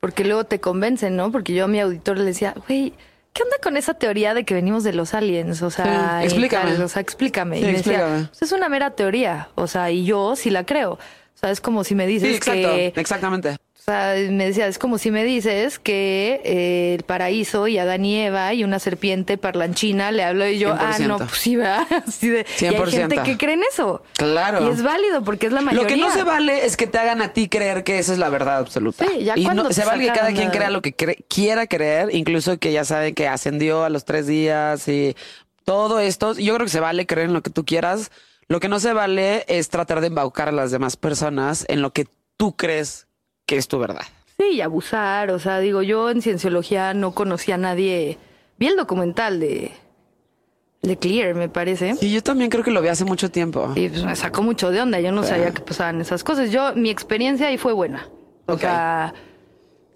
Porque 0.00 0.24
luego 0.24 0.44
te 0.44 0.60
convencen, 0.60 1.16
¿no? 1.16 1.30
Porque 1.30 1.54
yo 1.54 1.64
a 1.64 1.68
mi 1.68 1.80
auditor 1.80 2.18
le 2.18 2.24
decía, 2.24 2.54
güey, 2.66 2.92
¿qué 3.32 3.42
onda 3.42 3.56
con 3.62 3.76
esa 3.76 3.94
teoría 3.94 4.34
de 4.34 4.44
que 4.44 4.54
venimos 4.54 4.82
de 4.84 4.92
los 4.92 5.14
aliens? 5.14 5.62
O 5.62 5.70
sea, 5.70 6.18
Sí, 6.20 6.26
explícame. 6.26 6.72
tal, 6.72 6.82
o 6.82 6.88
sea, 6.88 7.02
explícame. 7.02 7.56
Sí, 7.58 7.62
y 7.62 7.66
me 7.66 7.72
explícame. 7.72 8.12
decía, 8.12 8.28
pues 8.30 8.42
es 8.42 8.52
una 8.52 8.68
mera 8.68 8.90
teoría. 8.90 9.48
O 9.54 9.66
sea, 9.66 9.90
y 9.90 10.04
yo 10.04 10.34
sí 10.36 10.50
la 10.50 10.66
creo. 10.66 10.92
O 10.94 10.98
sea, 11.38 11.50
es 11.50 11.60
como 11.60 11.84
si 11.84 11.94
me 11.94 12.06
dices 12.06 12.30
Sí, 12.30 12.34
exacto, 12.36 12.68
que... 12.74 12.92
exactamente. 12.96 13.56
O 13.88 13.92
sea, 13.92 14.16
me 14.32 14.46
decía, 14.46 14.66
es 14.66 14.80
como 14.80 14.98
si 14.98 15.12
me 15.12 15.22
dices 15.22 15.78
que 15.78 16.40
eh, 16.42 16.94
el 16.98 17.04
paraíso 17.04 17.68
y 17.68 17.78
Adán 17.78 18.04
y 18.04 18.16
Eva 18.20 18.52
y 18.52 18.64
una 18.64 18.80
serpiente 18.80 19.38
parlanchina 19.38 20.10
le 20.10 20.24
hablo 20.24 20.44
y 20.48 20.58
yo, 20.58 20.72
ah, 20.72 20.94
100%. 20.98 21.06
no, 21.06 21.18
pues 21.18 21.30
sí, 21.30 21.54
¿verdad? 21.54 21.86
Así 22.04 22.28
de, 22.28 22.44
y 22.60 22.64
hay 22.64 22.74
100%. 22.74 22.90
gente 22.90 23.22
que 23.22 23.38
cree 23.38 23.54
en 23.54 23.62
eso. 23.70 24.02
Claro. 24.14 24.66
Y 24.66 24.72
es 24.72 24.82
válido 24.82 25.22
porque 25.22 25.46
es 25.46 25.52
la 25.52 25.60
mayoría. 25.60 25.82
Lo 25.84 25.88
que 25.88 25.96
no 26.00 26.10
se 26.12 26.24
vale 26.24 26.66
es 26.66 26.76
que 26.76 26.88
te 26.88 26.98
hagan 26.98 27.22
a 27.22 27.32
ti 27.32 27.48
creer 27.48 27.84
que 27.84 28.00
esa 28.00 28.12
es 28.12 28.18
la 28.18 28.28
verdad 28.28 28.56
absoluta. 28.56 29.06
Sí, 29.06 29.22
ya 29.22 29.34
y 29.36 29.44
cuando 29.44 29.62
no, 29.62 29.72
se 29.72 29.84
vale 29.84 30.06
que 30.06 30.12
cada 30.12 30.32
quien 30.32 30.50
crea 30.50 30.70
lo 30.70 30.82
que 30.82 30.92
cre- 30.96 31.24
quiera 31.28 31.68
creer, 31.68 32.12
incluso 32.12 32.58
que 32.58 32.72
ya 32.72 32.84
saben 32.84 33.14
que 33.14 33.28
ascendió 33.28 33.84
a 33.84 33.88
los 33.88 34.04
tres 34.04 34.26
días 34.26 34.88
y 34.88 35.14
todo 35.64 36.00
esto. 36.00 36.34
Yo 36.34 36.54
creo 36.56 36.66
que 36.66 36.72
se 36.72 36.80
vale 36.80 37.06
creer 37.06 37.28
en 37.28 37.34
lo 37.34 37.42
que 37.44 37.50
tú 37.50 37.64
quieras. 37.64 38.10
Lo 38.48 38.58
que 38.58 38.68
no 38.68 38.80
se 38.80 38.92
vale 38.92 39.44
es 39.46 39.68
tratar 39.68 40.00
de 40.00 40.08
embaucar 40.08 40.48
a 40.48 40.52
las 40.52 40.72
demás 40.72 40.96
personas 40.96 41.64
en 41.68 41.82
lo 41.82 41.92
que 41.92 42.08
tú 42.36 42.56
crees 42.56 43.05
que 43.46 43.56
es 43.56 43.68
tu 43.68 43.78
verdad. 43.78 44.04
Sí, 44.38 44.56
y 44.56 44.60
abusar, 44.60 45.30
o 45.30 45.38
sea, 45.38 45.60
digo, 45.60 45.82
yo 45.82 46.10
en 46.10 46.20
cienciología 46.20 46.92
no 46.92 47.12
conocía 47.12 47.54
a 47.54 47.58
nadie. 47.58 48.18
Vi 48.58 48.66
el 48.66 48.76
documental 48.76 49.40
de, 49.40 49.72
de 50.82 50.98
Clear, 50.98 51.34
me 51.34 51.48
parece. 51.48 51.94
Y 52.00 52.12
yo 52.12 52.22
también 52.22 52.50
creo 52.50 52.62
que 52.62 52.70
lo 52.70 52.82
vi 52.82 52.88
hace 52.88 53.04
mucho 53.04 53.30
tiempo. 53.30 53.72
Y 53.74 53.88
pues 53.88 54.04
me 54.04 54.14
sacó 54.14 54.42
mucho 54.42 54.70
de 54.70 54.82
onda, 54.82 55.00
yo 55.00 55.12
no 55.12 55.22
sabía 55.22 55.52
que 55.52 55.62
pasaban 55.62 56.00
esas 56.00 56.22
cosas. 56.22 56.50
Yo, 56.50 56.74
mi 56.74 56.90
experiencia 56.90 57.46
ahí 57.46 57.56
fue 57.56 57.72
buena. 57.72 58.08
O 58.46 58.58
sea, 58.58 59.14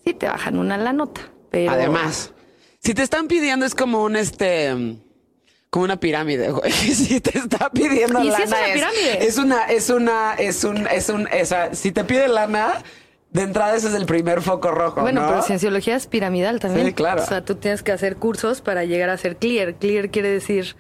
sí 0.05 0.15
te 0.15 0.27
bajan 0.27 0.59
una 0.59 0.79
la 0.79 0.93
nota, 0.93 1.21
pero... 1.51 1.73
Además, 1.73 2.33
si 2.79 2.95
te 2.95 3.03
están 3.03 3.29
pidiendo 3.29 3.67
es 3.67 3.75
como 3.75 4.03
un 4.03 4.17
este 4.17 4.97
como 5.69 5.85
una 5.85 6.01
pirámide, 6.01 6.51
güey. 6.51 6.73
Si 6.73 7.21
te 7.21 7.39
está 7.39 7.71
pidiendo 7.71 8.21
Y 8.25 8.25
sí 8.25 8.31
lana 8.31 8.43
es 8.43 8.49
una 8.51 8.73
pirámide. 8.75 9.27
es 9.27 9.39
una 9.39 9.65
es 9.67 9.91
una 9.91 10.35
es 10.35 10.65
un 10.65 10.87
es 10.89 11.09
un 11.11 11.29
esa 11.29 11.75
si 11.75 11.93
te 11.93 12.05
pide 12.05 12.27
lana 12.27 12.83
de 13.33 13.43
entrada 13.43 13.77
ese 13.77 13.89
es 13.89 13.95
el 13.95 14.07
primer 14.07 14.43
foco 14.43 14.71
rojo, 14.73 15.03
Bueno, 15.03 15.23
¿no? 15.23 15.29
pero 15.29 15.43
cienciología 15.43 15.97
es 15.97 16.07
piramidal 16.07 16.59
también. 16.59 16.87
Sí, 16.87 16.93
claro. 16.93 17.23
O 17.23 17.27
sea, 17.27 17.45
tú 17.45 17.55
tienes 17.55 17.83
que 17.83 17.93
hacer 17.93 18.17
cursos 18.17 18.61
para 18.61 18.85
llegar 18.85 19.09
a 19.11 19.17
ser 19.17 19.37
clear. 19.37 19.75
Clear 19.75 20.11
quiere 20.11 20.31
decir 20.31 20.77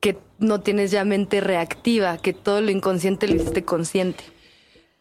que 0.00 0.18
no 0.38 0.60
tienes 0.60 0.90
ya 0.90 1.04
mente 1.04 1.40
reactiva, 1.40 2.18
que 2.18 2.32
todo 2.32 2.60
lo 2.60 2.70
inconsciente 2.70 3.26
lo 3.28 3.36
hiciste 3.36 3.64
consciente. 3.64 4.24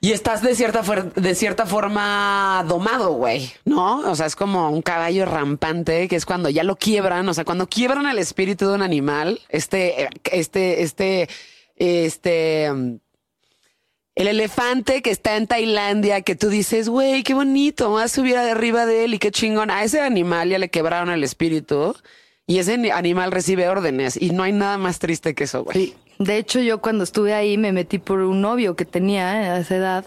Y 0.03 0.13
estás 0.13 0.41
de 0.41 0.55
cierta 0.55 0.81
de 1.15 1.35
cierta 1.35 1.67
forma 1.67 2.65
domado, 2.67 3.13
güey, 3.13 3.51
¿no? 3.65 3.99
O 4.09 4.15
sea, 4.15 4.25
es 4.25 4.35
como 4.35 4.71
un 4.71 4.81
caballo 4.81 5.25
rampante 5.25 6.07
que 6.07 6.15
es 6.15 6.25
cuando 6.25 6.49
ya 6.49 6.63
lo 6.63 6.75
quiebran, 6.75 7.29
o 7.29 7.33
sea, 7.35 7.45
cuando 7.45 7.67
quiebran 7.67 8.07
el 8.07 8.17
espíritu 8.17 8.67
de 8.67 8.73
un 8.73 8.81
animal, 8.81 9.39
este, 9.49 10.09
este, 10.31 10.81
este, 10.81 11.29
este, 11.75 12.71
um, 12.71 12.97
el 14.15 14.27
elefante 14.27 15.01
que 15.01 15.09
está 15.11 15.37
en 15.37 15.47
Tailandia, 15.47 16.21
que 16.21 16.35
tú 16.35 16.49
dices, 16.49 16.89
güey, 16.89 17.23
qué 17.23 17.33
bonito, 17.33 17.85
me 17.85 17.91
voy 17.95 18.03
a 18.03 18.07
subir 18.07 18.37
arriba 18.37 18.85
de 18.85 19.05
él 19.05 19.13
y 19.13 19.19
qué 19.19 19.31
chingón. 19.31 19.71
A 19.71 19.83
ese 19.83 20.01
animal 20.01 20.49
ya 20.49 20.59
le 20.59 20.69
quebraron 20.69 21.09
el 21.09 21.23
espíritu 21.23 21.95
y 22.45 22.59
ese 22.59 22.77
ni- 22.77 22.89
animal 22.89 23.31
recibe 23.31 23.69
órdenes 23.69 24.21
y 24.21 24.31
no 24.31 24.43
hay 24.43 24.51
nada 24.51 24.77
más 24.77 24.99
triste 24.99 25.33
que 25.33 25.45
eso, 25.45 25.63
güey. 25.63 25.93
De 26.19 26.37
hecho, 26.37 26.59
yo 26.59 26.81
cuando 26.81 27.03
estuve 27.03 27.33
ahí 27.33 27.57
me 27.57 27.71
metí 27.71 27.97
por 27.97 28.19
un 28.19 28.41
novio 28.41 28.75
que 28.75 28.85
tenía 28.85 29.29
a 29.31 29.59
esa 29.59 29.75
edad. 29.75 30.05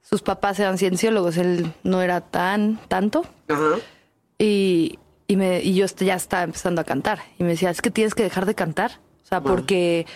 Sus 0.00 0.22
papás 0.22 0.58
eran 0.60 0.78
cienciólogos, 0.78 1.36
él 1.36 1.72
no 1.82 2.00
era 2.00 2.20
tan, 2.20 2.78
tanto. 2.88 3.26
Ajá. 3.48 3.74
Y, 4.38 4.98
y, 5.26 5.36
me, 5.36 5.60
y 5.62 5.74
yo 5.74 5.84
ya 5.98 6.14
estaba 6.14 6.44
empezando 6.44 6.80
a 6.80 6.84
cantar. 6.84 7.18
Y 7.38 7.42
me 7.42 7.50
decía, 7.50 7.70
es 7.70 7.82
que 7.82 7.90
tienes 7.90 8.14
que 8.14 8.22
dejar 8.22 8.46
de 8.46 8.54
cantar. 8.54 8.92
O 9.24 9.26
sea, 9.26 9.40
porque 9.40 10.06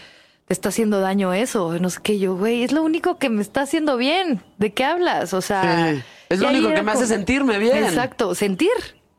está 0.50 0.68
haciendo 0.68 1.00
daño 1.00 1.32
eso. 1.32 1.78
No 1.78 1.88
sé 1.88 2.00
qué. 2.02 2.18
Yo, 2.18 2.36
güey, 2.36 2.62
es 2.62 2.72
lo 2.72 2.82
único 2.82 3.16
que 3.18 3.30
me 3.30 3.40
está 3.40 3.62
haciendo 3.62 3.96
bien. 3.96 4.42
¿De 4.58 4.72
qué 4.74 4.84
hablas? 4.84 5.32
O 5.32 5.40
sea... 5.40 5.92
Sí. 5.94 6.02
Es 6.28 6.38
lo 6.38 6.48
único 6.48 6.68
que 6.72 6.82
me 6.82 6.92
hace 6.92 7.06
sentirme 7.06 7.58
bien. 7.58 7.78
Exacto, 7.84 8.34
sentir. 8.36 8.70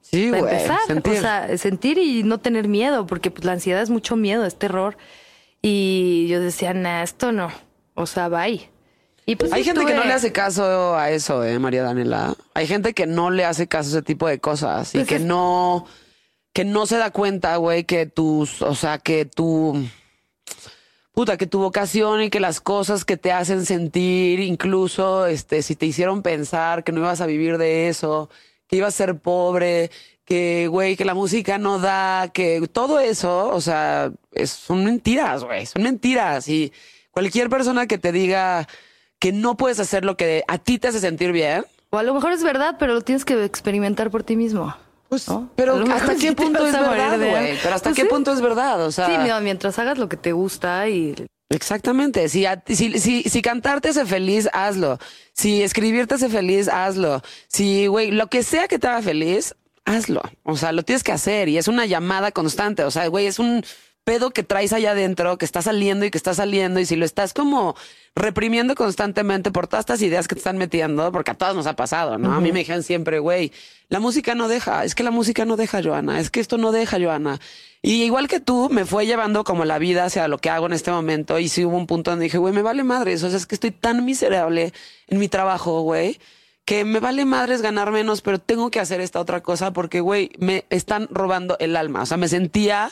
Sí, 0.01 0.29
güey, 0.29 0.41
empezar. 0.41 0.79
sentir. 0.87 1.13
O 1.13 1.19
sea, 1.19 1.57
sentir 1.57 1.97
y 1.97 2.23
no 2.23 2.37
tener 2.37 2.69
miedo, 2.69 3.05
porque 3.05 3.31
pues 3.31 3.43
la 3.43 3.51
ansiedad 3.51 3.81
es 3.81 3.89
mucho 3.89 4.15
miedo, 4.15 4.45
es 4.45 4.57
terror. 4.57 4.95
Y 5.61 6.27
yo 6.29 6.39
decía, 6.39 6.73
nah, 6.73 7.03
esto 7.03 7.31
no. 7.33 7.51
O 7.95 8.05
sea, 8.05 8.29
bye. 8.29 8.69
Y 9.25 9.35
pues 9.35 9.51
Hay 9.53 9.63
gente 9.63 9.85
que 9.85 9.93
no 9.93 10.03
le 10.05 10.13
hace 10.13 10.31
caso 10.31 10.95
a 10.95 11.11
eso, 11.11 11.43
eh, 11.43 11.59
María 11.59 11.83
Daniela. 11.83 12.33
Hay 12.53 12.65
gente 12.65 12.93
que 12.93 13.07
no 13.07 13.29
le 13.29 13.45
hace 13.45 13.67
caso 13.67 13.89
a 13.89 13.91
ese 13.91 14.01
tipo 14.01 14.27
de 14.27 14.39
cosas 14.39 14.93
y 14.95 14.99
Pues 14.99 15.07
que 15.09 15.15
es- 15.17 15.21
no, 15.21 15.85
que 16.53 16.65
no 16.65 16.85
se 16.85 16.97
da 16.97 17.11
cuenta, 17.11 17.55
güey, 17.57 17.83
que 17.83 18.05
tus, 18.05 18.61
o 18.61 18.73
sea, 18.73 18.97
que 18.97 19.25
tu, 19.25 19.85
puta, 21.11 21.37
que 21.37 21.47
tu 21.47 21.59
vocación 21.59 22.23
y 22.23 22.29
que 22.29 22.39
las 22.39 22.61
cosas 22.61 23.05
que 23.05 23.17
te 23.17 23.31
hacen 23.31 23.65
sentir, 23.65 24.39
incluso, 24.39 25.25
este, 25.25 25.61
si 25.61 25.75
te 25.75 25.85
hicieron 25.85 26.21
pensar 26.21 26.83
que 26.83 26.91
no 26.91 26.99
ibas 26.99 27.21
a 27.21 27.25
vivir 27.25 27.57
de 27.57 27.89
eso, 27.89 28.29
que 28.67 28.77
ibas 28.77 28.93
a 28.93 28.97
ser 28.97 29.19
pobre, 29.19 29.91
que, 30.25 30.67
güey, 30.69 30.95
que 30.95 31.05
la 31.05 31.13
música 31.13 31.57
no 31.57 31.79
da, 31.79 32.29
que 32.33 32.67
todo 32.71 32.99
eso, 32.99 33.49
o 33.49 33.59
sea, 33.59 34.11
son 34.45 34.85
mentiras, 34.85 35.43
güey, 35.43 35.65
son 35.65 35.83
mentiras. 35.83 36.47
Y 36.47 36.71
cualquier 37.11 37.49
persona 37.49 37.87
que 37.87 37.97
te 37.97 38.11
diga 38.11 38.67
que 39.19 39.31
no 39.33 39.57
puedes 39.57 39.79
hacer 39.79 40.05
lo 40.05 40.15
que 40.17 40.43
a 40.47 40.57
ti 40.57 40.79
te 40.79 40.87
hace 40.87 40.99
sentir 40.99 41.31
bien, 41.31 41.65
O 41.89 41.97
a 41.97 42.03
lo 42.03 42.13
mejor 42.13 42.31
es 42.31 42.43
verdad, 42.43 42.77
pero 42.79 42.93
lo 42.93 43.01
tienes 43.01 43.25
que 43.25 43.43
experimentar 43.43 44.09
por 44.09 44.23
ti 44.23 44.37
mismo. 44.37 44.73
Pues, 45.11 45.27
¿no? 45.27 45.51
pero 45.57 45.75
¿hasta 45.91 46.15
qué 46.19 46.31
punto 46.31 46.65
es 46.65 46.71
verdad, 46.71 47.17
güey? 47.17 47.57
Pero 47.61 47.75
¿hasta 47.75 47.89
Pues 47.89 47.97
qué 47.97 48.03
sí. 48.03 48.07
punto 48.07 48.31
es 48.31 48.39
verdad? 48.39 48.81
O 48.85 48.93
sea, 48.93 49.07
Sí, 49.07 49.11
mira, 49.21 49.41
mientras 49.41 49.77
hagas 49.77 49.97
lo 49.97 50.07
que 50.07 50.15
te 50.15 50.31
gusta 50.31 50.87
y 50.87 51.13
Exactamente. 51.49 52.29
Si, 52.29 52.45
a 52.45 52.63
si, 52.65 52.97
si, 52.97 53.23
si 53.23 53.41
cantar 53.41 53.81
te 53.81 53.89
hace 53.89 54.05
feliz, 54.05 54.47
hazlo. 54.53 54.99
Si 55.33 55.61
escribir 55.61 56.07
te 56.07 56.15
hace 56.15 56.29
feliz, 56.29 56.69
hazlo. 56.69 57.21
Si, 57.49 57.87
güey, 57.87 58.11
lo 58.11 58.27
que 58.27 58.41
sea 58.41 58.69
que 58.69 58.79
te 58.79 58.87
haga 58.87 59.01
feliz, 59.01 59.53
hazlo. 59.83 60.21
O 60.43 60.55
sea, 60.55 60.71
lo 60.71 60.83
tienes 60.83 61.03
que 61.03 61.11
hacer 61.11 61.49
y 61.49 61.57
es 61.57 61.67
una 61.67 61.85
llamada 61.85 62.31
constante. 62.31 62.85
O 62.85 62.91
sea, 62.91 63.05
güey, 63.07 63.25
es 63.27 63.37
un 63.37 63.65
pedo 64.03 64.31
que 64.31 64.43
traes 64.43 64.73
allá 64.73 64.91
adentro, 64.91 65.37
que 65.37 65.45
está 65.45 65.61
saliendo 65.61 66.05
y 66.05 66.11
que 66.11 66.17
está 66.17 66.33
saliendo, 66.33 66.79
y 66.79 66.85
si 66.85 66.95
lo 66.95 67.05
estás 67.05 67.33
como 67.33 67.75
reprimiendo 68.15 68.75
constantemente 68.75 69.51
por 69.51 69.67
todas 69.67 69.83
estas 69.83 70.01
ideas 70.01 70.27
que 70.27 70.35
te 70.35 70.39
están 70.39 70.57
metiendo, 70.57 71.11
porque 71.11 71.31
a 71.31 71.33
todas 71.35 71.55
nos 71.55 71.67
ha 71.67 71.75
pasado, 71.75 72.17
¿no? 72.17 72.33
A 72.33 72.41
mí 72.41 72.51
me 72.51 72.59
dijeron 72.59 72.83
siempre, 72.83 73.19
güey, 73.19 73.51
la 73.89 73.99
música 73.99 74.35
no 74.35 74.47
deja, 74.47 74.83
es 74.83 74.95
que 74.95 75.03
la 75.03 75.11
música 75.11 75.45
no 75.45 75.55
deja, 75.55 75.81
Joana, 75.83 76.19
es 76.19 76.29
que 76.29 76.39
esto 76.39 76.57
no 76.57 76.71
deja, 76.71 76.99
Joana. 76.99 77.39
Y 77.81 78.03
igual 78.03 78.27
que 78.27 78.39
tú, 78.39 78.69
me 78.69 78.85
fue 78.85 79.05
llevando 79.05 79.43
como 79.43 79.65
la 79.65 79.79
vida 79.79 80.05
hacia 80.05 80.27
lo 80.27 80.39
que 80.39 80.49
hago 80.49 80.65
en 80.65 80.73
este 80.73 80.91
momento, 80.91 81.39
y 81.39 81.47
sí 81.47 81.63
hubo 81.63 81.77
un 81.77 81.87
punto 81.87 82.11
donde 82.11 82.23
dije, 82.23 82.37
güey, 82.37 82.53
me 82.53 82.61
vale 82.61 82.83
madre, 82.83 83.13
eso, 83.13 83.27
o 83.27 83.29
sea, 83.29 83.37
es 83.37 83.45
que 83.45 83.55
estoy 83.55 83.71
tan 83.71 84.03
miserable 84.03 84.73
en 85.07 85.19
mi 85.19 85.29
trabajo, 85.29 85.81
güey, 85.81 86.19
que 86.65 86.85
me 86.85 86.99
vale 86.99 87.25
madres 87.25 87.61
ganar 87.61 87.91
menos, 87.91 88.21
pero 88.21 88.39
tengo 88.39 88.71
que 88.71 88.79
hacer 88.79 89.01
esta 89.01 89.19
otra 89.19 89.41
cosa 89.41 89.73
porque, 89.73 89.99
güey, 89.99 90.31
me 90.37 90.65
están 90.69 91.07
robando 91.11 91.57
el 91.59 91.75
alma. 91.75 92.03
O 92.03 92.05
sea, 92.05 92.17
me 92.17 92.27
sentía 92.27 92.91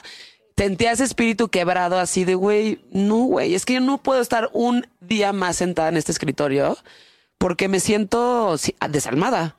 sentía 0.60 0.92
ese 0.92 1.06
espíritu 1.06 1.48
quebrado 1.48 1.98
así 1.98 2.26
de, 2.26 2.36
güey, 2.36 2.82
no, 2.92 3.20
güey, 3.20 3.56
es 3.56 3.64
que 3.64 3.76
yo 3.76 3.80
no 3.80 3.98
puedo 3.98 4.20
estar 4.20 4.50
un 4.52 4.86
día 5.00 5.32
más 5.32 5.56
sentada 5.56 5.88
en 5.88 5.96
este 5.96 6.12
escritorio 6.12 6.78
porque 7.38 7.70
me 7.70 7.80
siento 7.80 8.58
desalmada, 8.90 9.56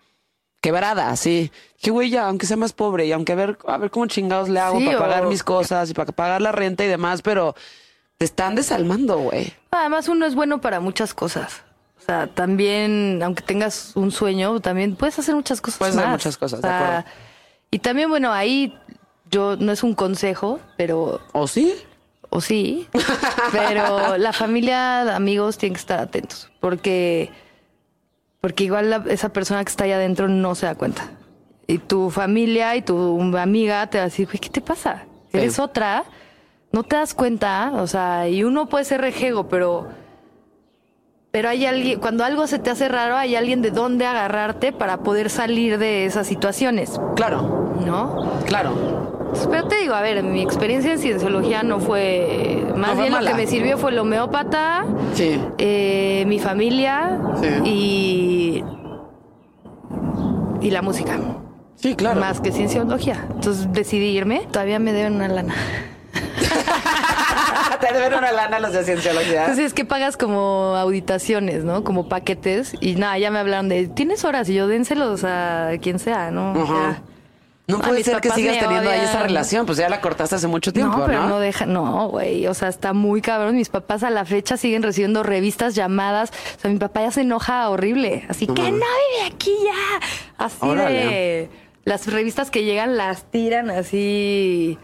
quebrada, 0.60 1.08
así. 1.08 1.52
Que, 1.80 1.90
güey, 1.90 2.10
ya, 2.10 2.26
aunque 2.26 2.44
sea 2.44 2.58
más 2.58 2.74
pobre 2.74 3.06
y 3.06 3.12
aunque 3.12 3.32
a 3.32 3.34
ver, 3.34 3.58
a 3.66 3.78
ver 3.78 3.90
cómo 3.90 4.08
chingados 4.08 4.50
le 4.50 4.60
hago 4.60 4.78
para 4.78 4.98
pagar 4.98 5.26
mis 5.26 5.42
cosas 5.42 5.88
y 5.88 5.94
para 5.94 6.12
pagar 6.12 6.42
la 6.42 6.52
renta 6.52 6.84
y 6.84 6.88
demás, 6.88 7.22
pero 7.22 7.54
te 8.18 8.26
están 8.26 8.54
desalmando, 8.54 9.20
güey. 9.20 9.54
Además, 9.70 10.06
uno 10.06 10.26
es 10.26 10.34
bueno 10.34 10.60
para 10.60 10.80
muchas 10.80 11.14
cosas. 11.14 11.62
O 11.98 12.02
sea, 12.02 12.26
también, 12.26 13.22
aunque 13.22 13.42
tengas 13.42 13.92
un 13.94 14.10
sueño, 14.10 14.60
también 14.60 14.96
puedes 14.96 15.18
hacer 15.18 15.34
muchas 15.34 15.62
cosas. 15.62 15.78
Puedes 15.78 15.96
hacer 15.96 16.10
muchas 16.10 16.36
cosas, 16.36 16.60
de 16.60 16.68
acuerdo. 16.68 17.04
Y 17.70 17.78
también, 17.78 18.10
bueno, 18.10 18.30
ahí 18.30 18.76
yo 19.30 19.56
no 19.56 19.72
es 19.72 19.82
un 19.82 19.94
consejo, 19.94 20.60
pero... 20.76 21.20
¿O 21.32 21.46
sí? 21.46 21.74
O 22.32 22.40
sí, 22.40 22.88
pero 23.50 24.16
la 24.18 24.32
familia, 24.32 25.16
amigos 25.16 25.58
tienen 25.58 25.74
que 25.74 25.80
estar 25.80 25.98
atentos, 25.98 26.48
porque, 26.60 27.30
porque 28.40 28.64
igual 28.64 29.04
esa 29.08 29.30
persona 29.30 29.64
que 29.64 29.70
está 29.70 29.84
ahí 29.84 29.92
adentro 29.92 30.28
no 30.28 30.54
se 30.54 30.66
da 30.66 30.76
cuenta. 30.76 31.10
Y 31.66 31.78
tu 31.78 32.10
familia 32.10 32.76
y 32.76 32.82
tu 32.82 33.20
amiga 33.36 33.84
te 33.88 33.98
va 33.98 34.04
a 34.04 34.06
decir, 34.06 34.28
¿qué 34.28 34.48
te 34.48 34.60
pasa? 34.60 35.06
Eres 35.32 35.58
otra, 35.58 36.04
no 36.70 36.84
te 36.84 36.96
das 36.96 37.14
cuenta, 37.14 37.72
o 37.74 37.86
sea, 37.88 38.28
y 38.28 38.44
uno 38.44 38.66
puede 38.66 38.84
ser 38.84 39.00
rejego, 39.00 39.48
pero 39.48 39.88
pero 41.30 41.48
hay 41.48 41.64
alguien, 41.64 42.00
cuando 42.00 42.24
algo 42.24 42.46
se 42.48 42.58
te 42.58 42.70
hace 42.70 42.88
raro, 42.88 43.16
hay 43.16 43.36
alguien 43.36 43.62
de 43.62 43.70
dónde 43.70 44.04
agarrarte 44.04 44.72
para 44.72 44.98
poder 44.98 45.30
salir 45.30 45.78
de 45.78 46.04
esas 46.04 46.26
situaciones. 46.26 47.00
Claro. 47.14 47.72
¿No? 47.86 48.32
Claro. 48.46 48.99
Pero 49.50 49.68
te 49.68 49.76
digo, 49.76 49.94
a 49.94 50.00
ver, 50.00 50.22
mi 50.22 50.42
experiencia 50.42 50.92
en 50.92 50.98
cienciología 50.98 51.62
no 51.62 51.80
fue. 51.80 52.64
Más 52.76 52.96
bien 52.96 53.12
lo 53.12 53.20
que 53.20 53.34
me 53.34 53.46
sirvió 53.46 53.78
fue 53.78 53.92
el 53.92 53.98
homeópata, 53.98 54.84
sí. 55.14 55.40
Eh, 55.58 56.24
mi 56.26 56.38
familia 56.38 57.18
y. 57.64 58.64
y 60.60 60.70
la 60.70 60.82
música. 60.82 61.18
Sí, 61.76 61.94
claro. 61.94 62.20
Más 62.20 62.40
que 62.40 62.52
cienciología. 62.52 63.26
Entonces 63.34 63.72
decidí 63.72 64.10
irme. 64.16 64.46
Todavía 64.50 64.78
me 64.78 64.92
deben 64.92 65.14
una 65.14 65.28
lana. 65.28 65.54
Te 67.80 67.94
deben 67.94 68.12
una 68.12 68.32
lana 68.32 68.60
los 68.60 68.72
de 68.72 68.84
cienciología. 68.84 69.42
Entonces 69.42 69.66
es 69.66 69.74
que 69.74 69.86
pagas 69.86 70.18
como 70.18 70.76
auditaciones, 70.76 71.64
¿no? 71.64 71.82
Como 71.82 72.08
paquetes. 72.08 72.74
Y 72.80 72.96
nada, 72.96 73.16
ya 73.16 73.30
me 73.30 73.38
hablaron 73.38 73.70
de, 73.70 73.88
¿tienes 73.88 74.26
horas? 74.26 74.50
Y 74.50 74.54
yo 74.54 74.66
dénselos 74.66 75.24
a 75.24 75.70
quien 75.80 75.98
sea, 75.98 76.30
¿no? 76.30 76.52
No 77.70 77.80
puede 77.80 78.04
ser 78.04 78.20
que 78.20 78.30
sigas 78.30 78.58
teniendo 78.58 78.90
ahí 78.90 79.00
esa 79.00 79.22
relación, 79.22 79.66
pues 79.66 79.78
ya 79.78 79.88
la 79.88 80.00
cortaste 80.00 80.34
hace 80.34 80.46
mucho 80.46 80.72
tiempo, 80.72 80.98
¿no? 80.98 81.06
pero 81.06 81.28
no, 81.28 81.40
deja, 81.40 81.66
no, 81.66 82.08
güey, 82.08 82.46
o 82.46 82.54
sea, 82.54 82.68
está 82.68 82.92
muy 82.92 83.22
cabrón. 83.22 83.56
Mis 83.56 83.68
papás 83.68 84.02
a 84.02 84.10
la 84.10 84.24
fecha 84.24 84.56
siguen 84.56 84.82
recibiendo 84.82 85.22
revistas, 85.22 85.74
llamadas. 85.74 86.30
O 86.58 86.60
sea, 86.60 86.70
mi 86.70 86.78
papá 86.78 87.02
ya 87.02 87.10
se 87.10 87.22
enoja 87.22 87.68
horrible. 87.68 88.24
Así 88.28 88.46
que 88.46 88.62
no 88.62 88.70
vive 88.70 89.26
aquí 89.26 89.54
ya. 89.64 90.44
Así 90.44 90.66
de 90.68 91.50
las 91.84 92.06
revistas 92.06 92.50
que 92.50 92.64
llegan 92.64 92.96
las 92.96 93.24
tiran 93.30 93.70
así. 93.70 94.78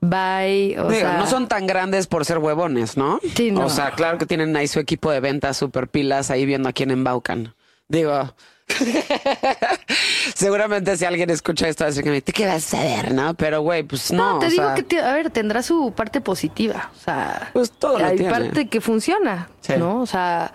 Bye. 0.00 0.78
O 0.78 0.90
sea, 0.90 1.18
no 1.18 1.26
son 1.26 1.46
tan 1.46 1.66
grandes 1.66 2.06
por 2.06 2.24
ser 2.24 2.38
huevones, 2.38 2.96
¿no? 2.96 3.20
Sí, 3.34 3.50
no. 3.50 3.66
O 3.66 3.70
sea, 3.70 3.92
claro 3.92 4.18
que 4.18 4.26
tienen 4.26 4.56
ahí 4.56 4.66
su 4.66 4.80
equipo 4.80 5.10
de 5.10 5.20
ventas 5.20 5.58
super 5.58 5.88
pilas 5.88 6.30
ahí 6.30 6.46
viendo 6.46 6.68
a 6.68 6.72
quién 6.72 6.90
embaucan. 6.90 7.54
Digo, 7.88 8.34
Seguramente 10.34 10.96
si 10.96 11.04
alguien 11.04 11.30
escucha 11.30 11.68
esto, 11.68 11.84
va 11.84 11.88
a 11.88 11.92
decir 11.92 12.22
que 12.22 12.32
¿qué 12.32 12.46
vas 12.46 12.72
a 12.74 12.82
ver, 12.82 13.12
no? 13.12 13.34
Pero, 13.34 13.62
güey, 13.62 13.82
pues 13.82 14.12
no. 14.12 14.34
No, 14.34 14.38
te 14.38 14.48
digo 14.48 14.68
que, 14.88 15.00
a 15.00 15.12
ver, 15.12 15.30
tendrá 15.30 15.62
su 15.62 15.92
parte 15.92 16.20
positiva. 16.20 16.90
O 16.96 17.00
sea, 17.00 17.50
pues 17.52 17.72
todo 17.72 17.98
hay 17.98 18.18
parte 18.18 18.68
que 18.68 18.80
funciona, 18.80 19.50
¿no? 19.78 20.00
O 20.00 20.06
sea, 20.06 20.52